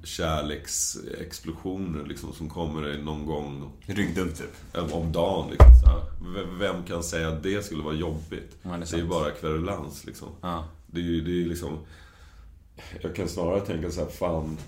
kärleksexplosioner 0.05 2.05
liksom 2.07 2.33
som 2.33 2.49
kommer 2.49 2.99
någon 2.99 3.27
gång 3.27 3.73
Ryggdumt 3.87 4.37
typ. 4.39 4.77
om 4.93 5.13
dagen. 5.13 5.51
Liksom. 5.51 6.01
Vem 6.59 6.85
kan 6.85 7.03
säga 7.03 7.29
att 7.29 7.43
det 7.43 7.65
skulle 7.65 7.83
vara 7.83 7.95
jobbigt? 7.95 8.57
Ja, 8.63 8.69
det 8.71 8.77
är 8.77 8.81
det, 8.81 8.93
är 8.97 8.99
ju 8.99 9.07
bara 9.09 9.31
kverulans 9.31 10.05
liksom. 10.07 10.29
Ja. 10.41 10.65
Det 10.87 11.01
är 11.01 11.05
ju 11.05 11.21
det 11.21 11.43
är 11.43 11.47
liksom... 11.49 11.79
Jag 13.03 13.17
kan 13.17 13.29
snarare 13.29 13.61
tänka 13.61 13.91
så 13.91 14.01
här, 14.01 14.09
fan... 14.11 14.59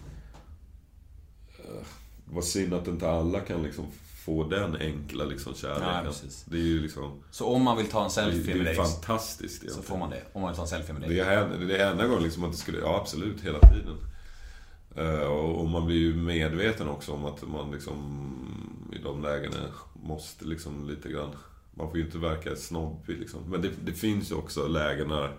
eh, 1.59 1.83
Vad 2.25 2.45
synd 2.45 2.75
att 2.75 2.89
inte 2.89 3.11
alla 3.11 3.41
kan 3.41 3.63
liksom 3.63 3.85
få 4.25 4.45
den 4.45 4.77
enkla 4.77 5.25
liksom 5.25 5.55
kärleken. 5.55 6.05
Precis. 6.05 6.45
det 6.45 6.57
är 6.57 6.63
ju 6.63 6.81
liksom... 6.81 7.23
Så 7.31 7.47
om 7.47 7.63
man 7.63 7.77
vill 7.77 7.87
ta 7.87 8.05
en 8.05 8.11
Det 8.15 8.21
är, 8.21 8.25
selfie 8.33 8.53
det 8.53 8.59
med 8.59 8.61
är 8.61 8.65
dig 8.65 8.75
fantastiskt 8.75 9.59
så 9.59 9.65
egentligen. 9.65 9.89
får 9.89 9.99
man 9.99 10.11
det. 10.11 10.23
Om 10.33 10.41
man 10.43 10.51
vill 10.51 10.57
ta 10.57 10.63
en 10.63 10.69
selfie 10.69 10.93
med 10.93 11.03
dig. 11.03 11.17
Det 11.17 11.21
är, 11.21 11.49
det 11.49 11.77
är 11.77 11.91
enda 11.91 12.07
gången 12.07 12.23
liksom 12.23 12.45
att 12.45 12.53
det 12.53 12.59
skulle, 12.59 12.79
ja 12.79 12.97
absolut, 13.01 13.41
hela 13.41 13.61
tiden. 13.61 13.97
Eh, 14.97 15.27
och, 15.27 15.69
man 15.69 15.87
blir 15.87 15.97
ju 15.97 16.15
medveten 16.15 16.89
också 16.89 17.13
om 17.13 17.25
att 17.25 17.43
man 17.49 17.71
liksom 17.71 17.99
i 18.93 18.99
de 18.99 19.23
lägena 19.23 19.57
måste 19.93 20.45
liksom 20.45 20.89
lite 20.89 21.09
grann... 21.09 21.31
Man 21.75 21.89
får 21.89 21.99
ju 21.99 22.05
inte 22.05 22.19
verka 22.19 22.57
snobbig 22.57 23.19
liksom. 23.19 23.41
Men 23.47 23.63
det, 23.63 23.71
det 23.85 23.93
finns 23.93 24.31
ju 24.31 24.35
också 24.35 24.69
lägen 24.69 25.09
när... 25.09 25.37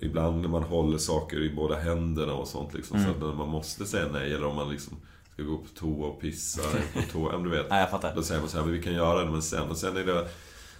Ibland 0.00 0.40
när 0.40 0.48
man 0.48 0.62
håller 0.62 0.98
saker 0.98 1.40
i 1.40 1.54
båda 1.54 1.76
händerna 1.76 2.34
och 2.34 2.48
sånt 2.48 2.74
liksom. 2.74 3.04
Så 3.04 3.10
att 3.10 3.36
man 3.36 3.48
måste 3.48 3.86
säga 3.86 4.08
nej 4.12 4.34
eller 4.34 4.46
om 4.46 4.56
man 4.56 4.70
liksom 4.70 4.96
ska 5.34 5.42
gå 5.42 5.58
på 5.58 5.68
toa 5.74 6.08
och 6.08 6.20
pissa 6.20 6.62
på 6.94 7.00
toa. 7.12 7.32
Ja, 7.32 7.38
du 7.38 7.50
vet. 7.50 7.70
Nej, 7.70 7.80
jag 7.80 7.90
fattar. 7.90 8.14
Då 8.14 8.22
säger 8.22 8.40
man 8.40 8.50
så 8.50 8.58
här, 8.58 8.64
vi 8.64 8.82
kan 8.82 8.94
göra 8.94 9.24
det 9.24 9.30
men 9.30 9.42
sen. 9.42 9.70
Och 9.70 9.76
sen 9.76 9.96
är 9.96 10.04
det 10.04 10.28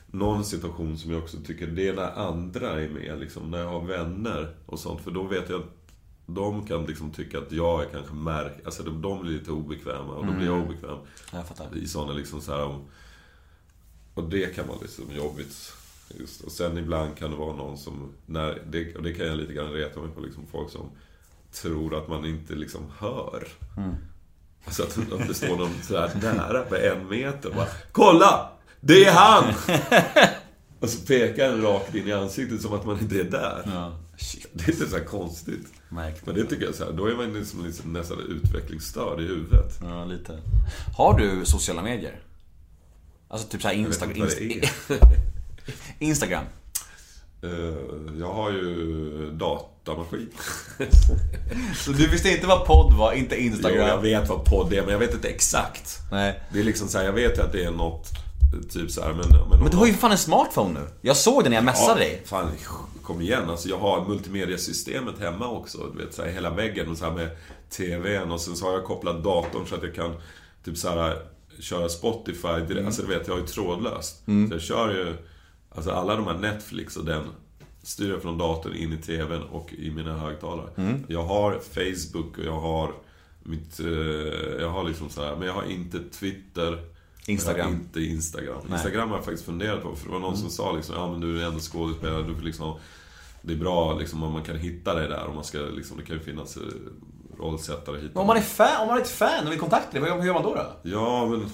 någon 0.07 0.45
situation 0.45 0.99
som 0.99 1.11
jag 1.11 1.23
också 1.23 1.37
tycker, 1.47 1.67
det 1.67 1.89
är 1.89 1.95
när 1.95 2.29
andra 2.29 2.81
är 2.83 2.89
med. 2.89 3.19
Liksom, 3.21 3.51
när 3.51 3.59
jag 3.59 3.69
har 3.69 3.81
vänner 3.81 4.55
och 4.67 4.79
sånt. 4.79 5.01
För 5.01 5.11
då 5.11 5.23
vet 5.23 5.49
jag 5.49 5.61
att 5.61 5.67
de 6.27 6.67
kan 6.67 6.85
liksom 6.85 7.11
tycka 7.11 7.39
att 7.39 7.53
jag 7.53 7.83
är 7.83 7.87
kanske 7.87 8.15
märk... 8.15 8.53
Alltså 8.65 8.83
de, 8.83 9.03
de 9.03 9.23
blir 9.23 9.33
lite 9.33 9.51
obekväma 9.51 10.13
och 10.15 10.27
då 10.27 10.33
blir 10.33 10.47
jag 10.47 10.63
obekväm. 10.63 10.99
Jag 11.33 11.47
fattar. 11.47 11.77
I 11.77 11.89
sådana 11.89 12.13
liksom 12.13 12.41
så 12.41 12.53
här 12.53 12.65
om... 12.65 12.85
Och 14.15 14.29
det 14.29 14.55
kan 14.55 14.69
vara 14.69 14.79
liksom 14.83 15.05
jobbigt. 15.17 15.73
Just. 16.21 16.41
Och 16.41 16.53
sen 16.53 16.79
ibland 16.79 17.17
kan 17.17 17.31
det 17.31 17.37
vara 17.37 17.57
någon 17.57 17.79
som... 17.79 18.13
När, 18.27 18.63
det, 18.71 18.97
och 18.97 19.03
det 19.03 19.13
kan 19.13 19.27
jag 19.27 19.37
lite 19.37 19.53
grann 19.53 19.73
reta 19.73 20.01
mig 20.01 20.11
på. 20.11 20.21
Liksom, 20.21 20.47
folk 20.47 20.71
som 20.71 20.91
tror 21.53 21.95
att 21.95 22.09
man 22.09 22.25
inte 22.25 22.55
liksom 22.55 22.83
hör. 22.99 23.49
Alltså 23.77 24.14
att, 24.67 25.13
att 25.13 25.29
det 25.29 25.35
står 25.35 25.57
någon 25.57 25.75
så 25.83 25.99
här 25.99 26.11
nära 26.23 26.63
på 26.63 26.77
en 26.77 27.09
meter 27.09 27.51
bara 27.51 27.67
Kolla! 27.93 28.51
Det 28.81 29.05
är 29.05 29.13
han! 29.13 29.55
och 30.81 30.89
så 30.89 31.07
pekar 31.07 31.49
den 31.49 31.63
rakt 31.63 31.95
in 31.95 32.09
i 32.09 32.13
ansiktet 32.13 32.63
som 32.63 32.73
att 32.73 32.87
man 32.87 33.01
inte 33.01 33.21
är 33.21 33.25
där. 33.25 33.63
Ja. 33.67 33.99
Det 34.53 34.69
är 34.69 34.73
inte 34.73 34.89
så 34.89 35.01
konstigt. 35.01 35.67
Märkligt. 35.89 36.27
Men 36.27 36.35
det 36.35 36.45
tycker 36.45 36.65
jag 36.65 36.75
så 36.75 36.85
här, 36.85 36.93
då 36.93 37.07
är 37.07 37.15
man 37.15 37.33
liksom, 37.33 37.65
liksom 37.65 37.93
nästan 37.93 38.19
utvecklingsstörd 38.19 39.21
i 39.21 39.27
huvudet. 39.27 39.79
Ja, 39.83 40.05
lite. 40.05 40.39
Har 40.97 41.19
du 41.19 41.45
sociala 41.45 41.83
medier? 41.83 42.21
Alltså 43.29 43.49
typ 43.49 43.63
såhär 43.63 43.75
Insta 43.75 44.07
Instagram? 45.99 46.45
Eh, 47.45 47.75
Jag 48.21 48.33
har 48.33 48.51
ju 48.51 49.31
datamaskin. 49.33 50.31
Så 51.77 51.91
du 51.93 52.09
visste 52.09 52.29
inte 52.31 52.47
vad 52.47 52.65
podd 52.67 52.93
var, 52.93 53.13
inte 53.13 53.37
Jo, 53.37 53.43
Instagram? 53.43 53.87
jag 53.89 54.01
vet 54.03 54.29
vad 54.29 54.45
podd 54.45 54.73
är, 54.73 54.83
men 54.83 54.91
jag 54.93 54.99
vet 54.99 55.15
inte 55.15 55.29
exakt. 55.29 55.99
Nej. 56.11 56.41
Det 56.53 56.61
är 56.61 56.65
liksom 56.65 56.89
så 56.89 56.99
här, 56.99 57.05
jag 57.05 57.13
vet 57.13 57.39
ju 57.39 57.43
att 57.43 57.53
det 57.53 57.65
är 57.65 57.71
något, 57.71 58.09
typ 58.73 58.91
så 58.91 59.03
här, 59.03 59.13
men... 59.13 59.29
Men, 59.51 59.59
Men 59.61 59.71
du 59.71 59.77
har 59.77 59.87
ju 59.87 59.93
fan 59.93 60.11
en 60.13 60.19
smartphone 60.19 60.81
nu. 60.81 60.87
Jag 61.01 61.17
såg 61.17 61.45
det 61.45 61.49
när 61.51 61.57
jag 61.57 61.65
messade 61.65 62.01
dig. 62.01 62.23
Fan, 62.25 62.51
kom 63.03 63.21
igen. 63.21 63.51
Alltså, 63.51 63.69
jag 63.69 63.79
har 63.79 64.05
multimediasystemet 64.09 65.19
hemma 65.21 65.49
också. 65.49 65.79
Du 65.97 66.05
vet, 66.05 66.15
så 66.15 66.23
här, 66.23 66.31
hela 66.31 66.51
väggen 66.51 66.91
och 66.91 66.97
så 66.99 67.05
här 67.05 67.13
med 67.13 67.31
TVn. 67.71 68.31
Och 68.31 68.41
sen 68.41 68.57
så 68.57 68.67
har 68.67 68.73
jag 68.73 68.85
kopplat 68.85 69.25
datorn 69.25 69.67
så 69.67 69.75
att 69.75 69.83
jag 69.83 69.95
kan 69.95 70.15
typ 70.65 70.77
så 70.79 70.89
här, 70.89 71.17
köra 71.61 71.89
Spotify 71.89 72.61
direkt. 72.69 72.87
Alltså 72.87 73.03
du 73.03 73.09
vet, 73.09 73.27
jag 73.27 73.35
har 73.35 73.41
ju 73.41 73.47
trådlöst. 73.47 74.17
Så 74.49 74.55
jag 74.55 74.61
kör 74.61 74.91
ju, 74.91 75.17
alltså 75.75 75.91
alla 75.91 76.17
de 76.17 76.27
här 76.27 76.39
Netflix 76.39 76.97
och 76.97 77.05
den 77.05 77.23
styr 77.83 78.11
jag 78.11 78.23
från 78.23 78.39
datorn 78.39 78.75
in 78.75 78.93
i 78.93 78.97
TVn 78.97 79.43
och 79.43 79.73
i 79.73 79.91
mina 79.91 80.19
högtalare. 80.19 80.69
Jag 81.09 81.25
har 81.25 81.59
Facebook 81.59 82.39
och 82.39 82.45
jag 82.45 82.61
har 82.61 82.93
mitt, 83.43 83.81
eh, 83.81 83.87
jag 84.61 84.71
har 84.71 84.85
liksom 84.85 85.11
så 85.11 85.25
här, 85.25 85.37
men 85.37 85.47
jag 85.47 85.55
har 85.55 85.65
inte 85.65 85.99
Twitter. 86.01 86.79
Instagram. 87.27 87.73
Inte 87.73 88.01
Instagram. 88.01 88.61
Instagram 88.73 89.09
har 89.09 89.17
jag 89.17 89.25
faktiskt 89.25 89.47
funderat 89.47 89.83
på. 89.83 89.97
För 89.97 90.07
det 90.07 90.13
var 90.13 90.21
någon 90.21 90.37
som 90.37 90.51
sa 90.51 90.73
liksom, 90.73 90.95
ja 90.95 91.11
men 91.11 91.21
du 91.21 91.43
är 91.43 91.47
ändå 91.47 91.61
skådespelare, 91.61 92.23
du 92.23 92.35
får 92.35 92.43
liksom... 92.43 92.79
Det 93.43 93.53
är 93.53 93.57
bra 93.57 93.99
liksom 93.99 94.23
om 94.23 94.33
man 94.33 94.43
kan 94.43 94.57
hitta 94.57 94.95
dig 94.95 95.09
där. 95.09 95.27
Om 95.27 95.35
man 95.35 95.45
ska, 95.45 95.59
liksom, 95.59 95.97
det 95.97 96.03
kan 96.03 96.17
ju 96.17 96.23
finnas 96.23 96.57
eh, 96.57 96.63
rollsättare 97.39 98.01
hit 98.01 98.11
Om 98.15 98.27
man 98.27 98.37
är 98.37 98.41
fan, 98.41 98.83
om 98.83 98.89
man 98.89 98.97
är 98.97 99.03
ett 99.03 99.11
fan 99.11 99.47
och 99.47 99.53
vill 99.53 99.61
kontakta 99.61 100.01
dig, 100.01 100.11
vad 100.11 100.19
hur 100.19 100.27
gör 100.27 100.35
man 100.35 100.43
då? 100.43 100.55
då? 100.55 100.91
Ja, 100.91 101.27
men... 101.27 101.47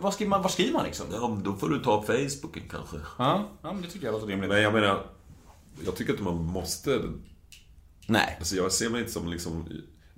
Vad, 0.00 0.14
skriver 0.14 0.30
man, 0.30 0.42
vad 0.42 0.52
skriver 0.52 0.72
man 0.72 0.84
liksom? 0.84 1.06
Ja, 1.12 1.28
men 1.28 1.42
då 1.42 1.52
får 1.52 1.68
du 1.68 1.78
ta 1.78 2.02
Facebooken 2.02 2.62
kanske. 2.70 2.96
Ja, 3.18 3.48
ja 3.62 3.72
men 3.72 3.82
det 3.82 3.88
tycker 3.88 4.06
jag 4.06 4.12
låter 4.12 4.26
rimligt. 4.26 4.50
Men 4.50 4.62
jag 4.62 4.72
menar... 4.72 5.06
Jag 5.84 5.96
tycker 5.96 6.12
inte 6.12 6.24
man 6.24 6.44
måste... 6.44 7.02
Nej. 8.06 8.36
Alltså 8.38 8.56
jag 8.56 8.72
ser 8.72 8.90
mig 8.90 9.00
inte 9.00 9.12
som 9.12 9.28
liksom... 9.28 9.68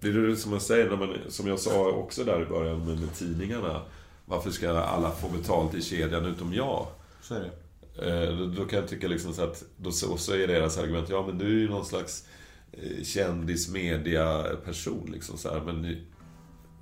Det 0.01 0.09
är 0.09 0.13
det 0.13 0.37
som 0.37 0.53
jag 0.53 0.63
säger, 0.63 0.91
när 0.91 0.97
man, 0.97 1.17
som 1.29 1.47
jag 1.47 1.61
sa 1.61 1.91
också 1.91 2.25
där 2.25 2.43
i 2.43 2.47
början 2.47 3.01
med, 3.01 3.15
tidningarna. 3.15 3.83
Varför 4.25 4.51
ska 4.51 4.79
alla 4.79 5.11
få 5.11 5.29
betalt 5.29 5.75
i 5.75 5.83
kedjan 5.83 6.25
utom 6.25 6.55
jag? 6.55 6.87
Så 7.23 7.35
är 7.35 7.41
det. 7.41 7.51
Eh, 7.99 8.37
då, 8.37 8.65
kan 8.65 8.79
jag 8.79 8.89
tycka 8.89 9.09
liksom 9.09 9.33
så 9.33 9.43
att, 9.43 9.65
då 9.77 9.93
så, 9.93 10.17
så 10.17 10.35
är 10.35 10.47
deras 10.47 10.79
argument, 10.79 11.09
ja 11.09 11.27
men 11.27 11.39
du 11.39 11.47
är 11.47 11.61
ju 11.61 11.69
någon 11.69 11.85
slags 11.85 12.29
eh, 12.73 13.05
kändis 13.05 13.69
media 13.69 14.43
person 14.65 15.11
liksom 15.13 15.39
så 15.39 15.49
här, 15.49 15.61
men 15.61 16.07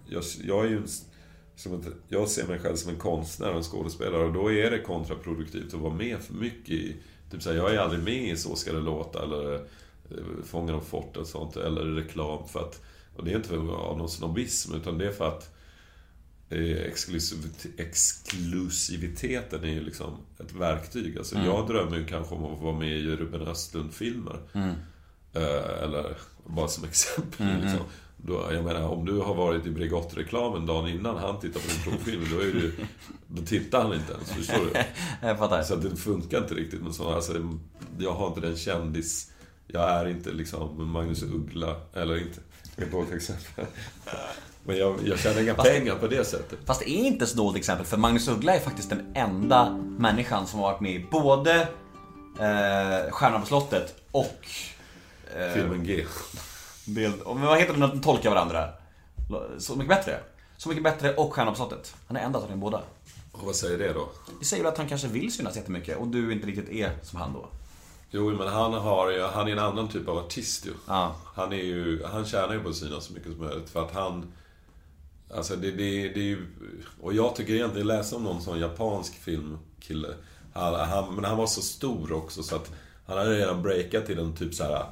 jag, 0.07 0.23
jag 0.45 0.65
är 0.65 0.69
ju 0.69 0.77
en, 0.77 0.87
som 1.57 1.75
ett, 1.81 1.87
jag 2.09 2.29
ser 2.29 2.47
mig 2.47 2.59
själv 2.59 2.77
som 2.77 2.91
en 2.91 2.99
konstnär 2.99 3.51
och 3.51 3.57
en 3.57 3.63
skådespelare 3.63 4.25
och 4.25 4.33
då 4.33 4.53
är 4.53 4.71
det 4.71 4.79
kontraproduktivt 4.79 5.75
att 5.75 5.81
vara 5.81 5.95
med 5.95 6.19
för 6.21 6.35
mycket 6.35 6.71
i, 6.71 6.97
typ 7.31 7.43
så 7.43 7.51
här, 7.51 7.57
jag 7.57 7.75
är 7.75 7.79
aldrig 7.79 8.03
med 8.03 8.29
i 8.33 8.37
Så 8.37 8.57
ska 8.57 8.73
det 8.73 8.81
låta 8.81 9.23
eller 9.23 9.55
eh, 9.55 9.61
Fångarna 10.45 10.79
på 10.79 10.85
fortet 10.85 11.17
och 11.17 11.27
sånt, 11.27 11.57
eller 11.57 11.85
reklam 11.85 12.49
för 12.49 12.61
att, 12.61 12.83
och 13.17 13.25
det 13.25 13.33
är 13.33 13.37
inte 13.37 13.55
av 13.59 13.99
någon 13.99 14.09
snobbism 14.09 14.75
utan 14.75 14.99
det 14.99 15.07
är 15.07 15.13
för 15.13 15.29
att 15.29 15.55
eh, 16.51 16.59
exklusivit- 16.61 17.67
exklusiviteten 17.77 19.65
är 19.65 19.69
ju 19.73 19.81
liksom 19.81 20.17
ett 20.41 20.53
verktyg. 20.53 21.19
Alltså 21.19 21.39
jag 21.47 21.67
drömmer 21.69 21.97
ju 21.97 22.07
kanske 22.07 22.35
om 22.35 22.45
att 22.45 22.63
vara 22.63 22.79
med 22.79 22.99
i 22.99 23.17
Ruben 23.17 23.43
Östlund-filmer. 23.43 24.39
Eh, 25.33 25.83
eller 25.83 26.17
bara 26.47 26.69
som 26.69 26.85
exempel. 26.85 27.47
Liksom. 27.63 27.81
Då, 28.27 28.49
jag 28.53 28.65
menar, 28.65 28.89
om 28.89 29.05
du 29.05 29.19
har 29.19 29.35
varit 29.35 29.67
i 29.67 29.71
Bregott-reklamen 29.71 30.67
dagen 30.67 30.89
innan 30.89 31.17
han 31.17 31.41
tittar 31.41 31.61
på 31.61 31.67
din 31.67 31.83
provfilm, 31.83 32.25
då, 32.31 32.41
är 32.41 32.45
du, 32.45 32.75
då 33.27 33.43
tittar 33.43 33.83
han 33.83 33.95
inte 33.95 34.13
ens. 34.13 34.31
Förstår 34.31 34.65
du? 34.73 34.85
Jag 35.27 35.39
fattar. 35.39 35.63
Så 35.63 35.77
det 35.77 35.97
funkar 35.97 36.39
inte 36.39 36.55
riktigt 36.55 36.83
med 36.83 36.95
sådana. 36.95 37.17
Alltså, 37.17 37.33
jag 37.99 38.13
har 38.13 38.29
inte 38.29 38.41
den 38.41 38.57
kändis... 38.57 39.31
Jag 39.67 39.91
är 39.91 40.09
inte 40.09 40.33
liksom 40.33 40.93
Magnus 40.93 41.23
Uggla, 41.23 41.77
eller 41.93 42.19
inte. 42.19 42.41
Det 42.77 42.83
är 42.83 42.87
ett 42.87 42.93
dåligt 42.93 43.13
exempel. 43.13 43.65
Men 44.65 44.77
jag, 44.77 44.97
jag 45.05 45.19
tjänar 45.19 45.41
inga 45.41 45.55
pengar 45.55 45.95
på 45.95 46.07
det 46.07 46.25
sättet. 46.25 46.59
Fast 46.65 46.81
det 46.81 46.91
är 46.91 47.05
inte 47.05 47.27
så 47.27 47.37
dåligt 47.37 47.59
exempel, 47.59 47.87
för 47.87 47.97
Magnus 47.97 48.29
Uggla 48.29 48.55
är 48.55 48.61
faktiskt 48.61 48.91
den 48.91 49.13
enda 49.15 49.71
människan 49.99 50.47
som 50.47 50.61
har 50.61 50.73
varit 50.73 50.81
med 50.81 50.93
i 50.93 51.07
både 51.11 51.61
eh, 52.39 53.11
Stjärnan 53.11 53.41
på 53.41 53.47
slottet 53.47 53.95
och... 54.11 54.47
Eh, 55.37 55.55
Filmen 55.55 55.85
G. 55.85 56.05
del, 56.85 57.13
men 57.27 57.41
vad 57.41 57.59
heter 57.59 57.73
det 57.73 57.79
när 57.79 57.89
de 57.89 58.01
tolkar 58.01 58.31
varandra? 58.31 58.69
Så 59.59 59.77
mycket 59.77 59.89
bättre. 59.89 60.21
Så 60.57 60.69
mycket 60.69 60.85
bättre 60.85 61.15
och 61.15 61.33
Stjärnan 61.33 61.55
på 61.55 61.57
slottet. 61.57 61.95
Han 62.07 62.17
är 62.17 62.21
enda 62.21 62.41
som 62.41 62.53
är 62.53 62.57
båda. 62.57 62.83
Och 63.33 63.47
vad 63.47 63.57
säger 63.57 63.79
det 63.79 63.93
då? 63.93 64.09
Det 64.41 64.45
säger 64.45 64.63
väl 64.63 64.73
att 64.73 64.79
han 64.79 64.89
kanske 64.89 65.09
vill 65.09 65.33
synas 65.33 65.57
jättemycket 65.57 65.99
och 65.99 66.09
du 66.09 66.33
inte 66.33 66.47
riktigt 66.47 66.69
är 66.69 66.93
som 67.03 67.21
han 67.21 67.33
då. 67.33 67.47
Jo, 68.11 68.31
men 68.31 68.49
han 68.49 68.73
har 68.73 69.33
han 69.33 69.49
är 69.49 69.53
en 69.53 69.59
annan 69.59 69.89
typ 69.89 70.09
av 70.09 70.19
artist 70.19 70.67
ju. 70.67 70.71
Ja. 70.87 71.17
Han 71.35 71.53
är 71.53 71.63
ju, 71.63 72.05
han 72.05 72.25
tjänar 72.25 72.55
ju 72.55 72.61
på 72.61 72.69
att 72.69 72.77
synas 72.77 73.05
så 73.05 73.13
mycket 73.13 73.33
som 73.33 73.47
möjligt 73.47 73.71
för 73.71 73.85
att 73.85 73.95
han... 73.95 74.33
Alltså 75.35 75.57
det, 75.57 75.71
det, 75.71 76.09
det 76.09 76.21
är 76.21 76.25
ju... 76.25 76.47
Och 77.01 77.15
jag 77.15 77.37
tycker 77.37 77.55
egentligen, 77.55 77.89
jag 77.89 77.97
läste 77.97 78.17
om 78.17 78.23
någon 78.23 78.43
sån 78.43 78.59
japansk 78.59 79.15
filmkille. 79.15 80.09
Han, 80.53 80.75
han, 80.75 81.15
men 81.15 81.25
han 81.25 81.37
var 81.37 81.47
så 81.47 81.61
stor 81.61 82.13
också 82.13 82.43
så 82.43 82.57
att 82.57 82.73
han 83.07 83.19
hade 83.19 83.39
redan 83.39 83.63
breakat 83.63 84.07
till 84.07 84.17
den 84.17 84.37
typ 84.37 84.55
så 84.55 84.65
här 84.65 84.87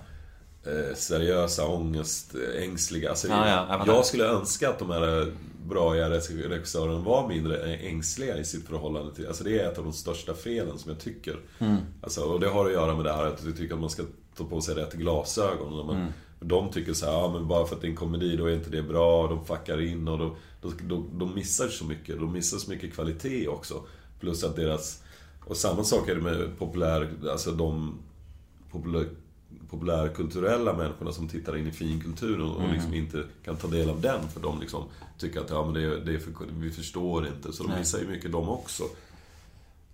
eh, 0.64 0.94
seriösa, 0.94 1.66
ångest, 1.66 2.34
ängsliga. 2.58 3.10
Alltså, 3.10 3.28
Ja, 3.28 3.48
ja, 3.68 3.82
jag 3.86 4.06
skulle 4.06 4.24
önska 4.24 4.70
att 4.70 4.78
de 4.78 4.90
här 4.90 5.32
braiga 5.68 6.10
regissörerna 6.10 6.98
var 6.98 7.28
mindre 7.28 7.76
ängsliga 7.76 8.38
i 8.38 8.44
sitt 8.44 8.66
förhållande 8.68 9.14
till... 9.14 9.26
Alltså 9.26 9.44
det 9.44 9.60
är 9.60 9.72
ett 9.72 9.78
av 9.78 9.84
de 9.84 9.92
största 9.92 10.34
felen 10.34 10.78
som 10.78 10.90
jag 10.90 11.00
tycker. 11.00 11.40
Mm. 11.58 11.76
Alltså, 12.02 12.20
och 12.20 12.40
det 12.40 12.48
har 12.48 12.66
att 12.66 12.72
göra 12.72 12.94
med 12.96 13.04
det 13.04 13.12
här 13.12 13.26
att 13.26 13.44
jag 13.44 13.56
tycker 13.56 13.74
att 13.74 13.80
man 13.80 13.90
ska 13.90 14.02
ta 14.36 14.44
på 14.44 14.60
sig 14.60 14.74
rätt 14.74 14.92
glasögon. 14.92 15.76
När 15.76 15.84
man, 15.84 15.96
Mm. 15.96 16.12
De 16.44 16.70
tycker 16.70 16.92
så 16.92 17.06
här, 17.06 17.12
ja 17.12 17.32
men 17.32 17.48
bara 17.48 17.66
för 17.66 17.74
att 17.74 17.80
det 17.80 17.86
är 17.86 17.90
en 17.90 17.96
komedi 17.96 18.36
då 18.36 18.46
är 18.46 18.54
inte 18.54 18.70
det 18.70 18.82
bra, 18.82 19.26
de 19.26 19.44
fuckar 19.44 19.80
in 19.80 20.08
och 20.08 20.18
de, 20.18 20.36
de, 20.60 20.74
de, 20.88 21.18
de 21.18 21.34
missar 21.34 21.68
så 21.68 21.84
mycket. 21.84 22.20
De 22.20 22.32
missar 22.32 22.58
så 22.58 22.70
mycket 22.70 22.94
kvalitet 22.94 23.48
också. 23.48 23.82
Plus 24.20 24.44
att 24.44 24.56
deras... 24.56 25.02
Och 25.44 25.56
samma 25.56 25.84
sak 25.84 26.08
är 26.08 26.14
det 26.14 26.20
med 26.20 26.58
populär... 26.58 27.10
Alltså 27.30 27.50
de 27.50 27.98
populär, 28.70 29.08
populärkulturella 29.70 30.72
människorna 30.72 31.12
som 31.12 31.28
tittar 31.28 31.56
in 31.56 31.66
i 31.66 31.70
finkulturen 31.72 32.50
och 32.50 32.60
Mm. 32.60 32.72
liksom 32.74 32.94
inte 32.94 33.24
kan 33.44 33.56
ta 33.56 33.68
del 33.68 33.90
av 33.90 34.00
den 34.00 34.28
för 34.28 34.40
de 34.40 34.60
liksom 34.60 34.84
tycker 35.18 35.40
att 35.40 35.50
ja, 35.50 35.64
men 35.64 35.74
det, 35.74 36.00
det 36.00 36.14
är 36.14 36.18
för, 36.18 36.32
vi 36.58 36.70
förstår 36.70 37.26
inte. 37.26 37.52
Så 37.52 37.62
de 37.66 37.78
missar 37.78 37.98
ju 37.98 38.06
mycket 38.08 38.32
de 38.32 38.48
också. 38.48 38.84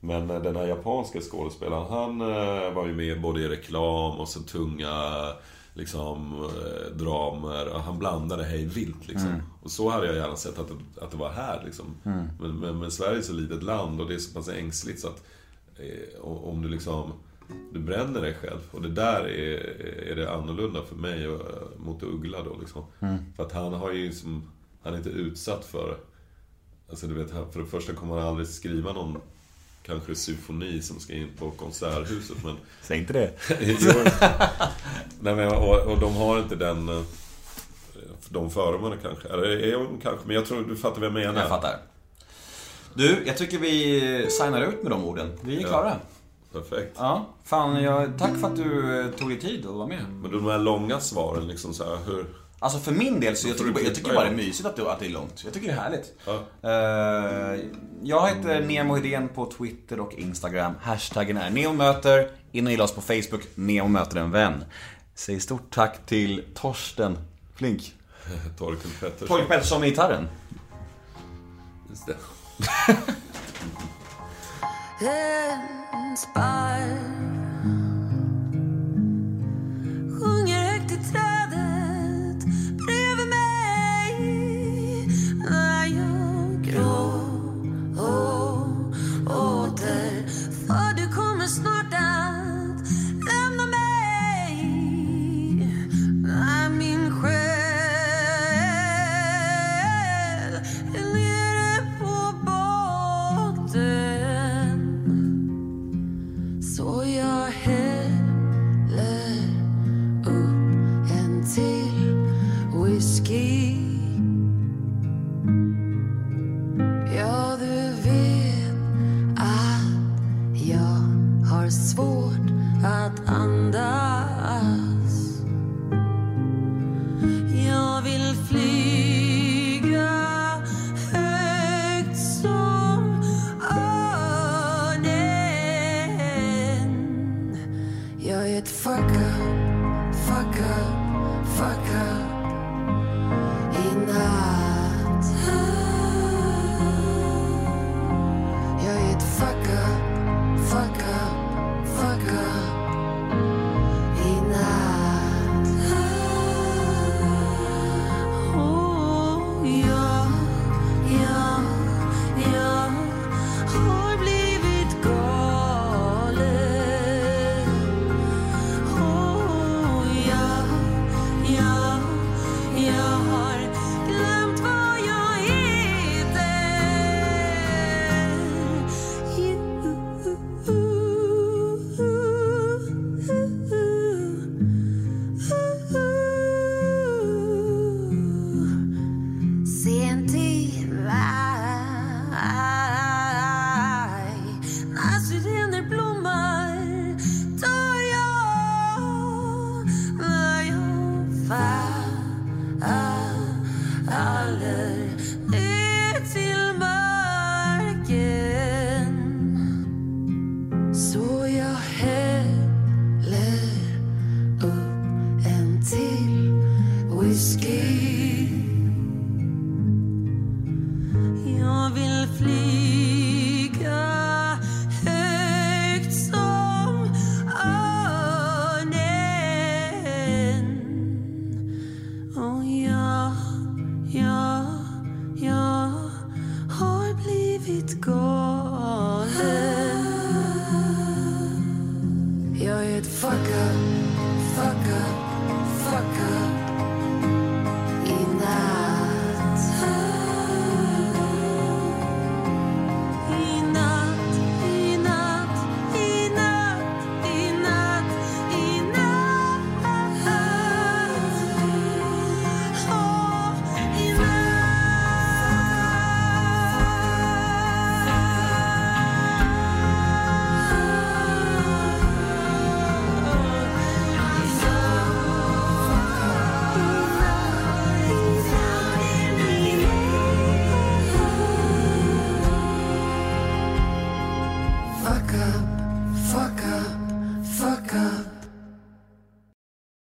Men 0.01 0.31
eh, 0.31 0.43
den 0.43 0.57
här 0.57 0.67
japanska 0.67 1.21
skådespelaren, 1.21 1.87
han 1.91 2.21
eh, 2.21 2.73
var 2.75 2.87
ju 2.87 2.95
med 2.95 3.21
både 3.21 3.41
i 3.41 3.49
reklam 3.49 4.21
och 4.21 4.29
så 4.29 4.41
tunga 4.41 4.93
liksom, 5.75 6.35
eh, 6.45 6.97
dramer. 6.97 7.79
Han 7.85 7.99
blandade 7.99 8.45
hej 8.45 8.65
vilt 8.65 9.09
liksom. 9.09 9.43
Och 9.63 9.71
så 9.71 9.89
hade 9.91 10.07
jag 10.07 10.17
gärna 10.17 10.37
sett 10.37 10.59
att 10.59 10.69
det, 10.69 11.05
att 11.05 11.11
det 11.11 11.17
var 11.17 11.31
här 11.31 11.63
liksom. 11.65 11.85
Men, 12.03 12.55
men, 12.61 12.79
men 12.79 12.91
Sverige 12.91 13.19
är 13.19 13.23
så 13.23 13.33
litet 13.33 13.63
land 13.63 14.01
och 14.01 14.09
det 14.09 14.15
är 14.15 14.19
så 14.19 14.35
pass 14.35 14.49
ängsligt 14.49 15.01
så 15.01 15.09
att 15.09 15.23
eh, 15.77 16.21
om 16.25 16.63
du 16.63 16.69
liksom 16.69 17.13
du 17.73 17.79
bränner 17.81 18.21
dig 18.21 18.35
själv. 18.35 18.59
Och 18.71 18.83
det 18.83 18.89
där 18.89 19.29
är, 19.29 19.59
är 20.11 20.17
det 20.17 20.33
annorlunda 20.33 20.83
för 20.83 20.97
mig 20.97 21.29
och, 21.29 21.41
eh, 21.41 21.63
mot 21.77 22.03
Uggla 22.03 22.43
då 22.43 22.57
liksom. 22.61 22.85
För 23.37 23.43
att 23.43 23.53
han 23.53 23.73
har 23.73 23.93
ju 23.93 24.13
som, 24.13 24.51
han 24.83 24.93
är 24.95 24.99
inte 24.99 25.11
utsatt 25.11 25.65
för 25.65 25.97
Alltså 26.91 27.07
du 27.07 27.15
vet, 27.15 27.31
för 27.31 27.61
det 27.61 27.67
första 27.67 27.93
kommer 27.93 28.17
han 28.19 28.29
aldrig 28.29 28.49
skriva 28.49 28.93
någon 28.93 29.21
kanske 29.83 30.15
symfoni 30.15 30.83
som 30.83 31.01
ska 31.01 31.13
in 31.13 31.29
på 31.39 31.51
Konserthuset 31.51 32.37
men... 32.45 32.57
Säg 32.83 32.99
inte 32.99 33.13
det. 33.13 33.33
nej, 35.21 35.35
men, 35.37 35.49
och, 35.49 35.79
och 35.93 36.01
de 36.01 36.15
har 36.15 36.39
inte 36.39 36.57
den... 36.57 36.89
eh, 36.89 37.03
De 38.29 38.51
fördomarna 38.51 38.97
kanske. 39.03 39.29
Eller 39.29 39.49
är 39.49 39.73
de 39.73 40.01
kanske, 40.03 40.27
men 40.27 40.37
jag 40.37 40.47
tror 40.47 40.63
du 40.63 40.77
fattar 40.77 40.97
vad 41.01 41.07
jag 41.07 41.13
menar. 41.13 41.41
Jag 41.41 41.49
fattar. 41.49 41.79
Du, 42.95 43.23
jag 43.27 43.37
tycker 43.37 43.59
vi 43.59 44.27
signar 44.31 44.63
ut 44.63 44.83
med 44.83 44.93
de 44.93 45.05
orden. 45.05 45.33
Vi 45.43 45.57
är 45.63 45.69
Ja. 45.69 45.97
Perfekt. 46.53 46.97
Ja, 46.99 47.27
fan, 47.45 47.83
jag, 47.83 48.19
tack 48.19 48.37
för 48.41 48.47
att 48.47 48.57
du 48.57 49.01
eh, 49.01 49.11
tog 49.11 49.29
dig 49.29 49.41
tid 49.41 49.67
att 49.67 49.75
vara 49.75 49.87
med. 49.87 50.05
Men 50.23 50.31
de 50.31 50.45
här 50.45 50.59
långa 50.59 51.01
svaren 51.01 51.49
liksom 51.49 51.75
så 51.75 51.85
här, 51.85 51.99
hur... 52.07 52.27
Alltså 52.61 52.79
för 52.79 52.93
min 52.93 53.21
del 53.21 53.37
så 53.37 53.49
jag 53.49 53.59
tycker, 53.59 53.85
jag 53.85 53.95
tycker 53.95 54.15
bara 54.15 54.25
det 54.25 54.31
är 54.31 54.37
mysigt 54.37 54.69
att 54.69 54.77
det, 54.77 54.93
att 54.93 54.99
det 54.99 55.07
är 55.07 55.11
långt. 55.11 55.45
Jag 55.45 55.53
tycker 55.53 55.67
det 55.67 55.75
är 55.75 55.81
härligt. 55.81 56.15
Ja. 56.25 56.35
Eh, 56.63 57.61
jag 58.03 58.29
heter 58.29 58.61
Nemo 58.61 58.95
Hedén 58.95 59.29
på 59.29 59.51
Twitter 59.59 60.01
och 60.01 60.15
Instagram. 60.15 60.75
Hashtaggen 60.83 61.37
är 61.37 61.51
neomöter. 61.51 62.31
In 62.53 62.67
och 62.67 62.71
gilla 62.71 62.85
oss 62.85 62.95
på 62.95 63.01
Facebook, 63.01 63.43
Nemo 63.55 63.89
möter 63.89 64.17
en 64.17 64.31
vän. 64.31 64.65
Säg 65.15 65.41
stort 65.41 65.71
tack 65.75 66.07
till 66.07 66.45
Torsten 66.55 67.19
Flink. 67.55 67.95
Torkel 68.59 68.91
Pettersson. 69.01 69.29
Torkel 69.29 69.47
Pettersson 69.47 69.81
med 69.81 69.89
gitarren. 69.89 70.29
Just 71.91 72.07
det. 72.07 72.17
En 75.01 76.17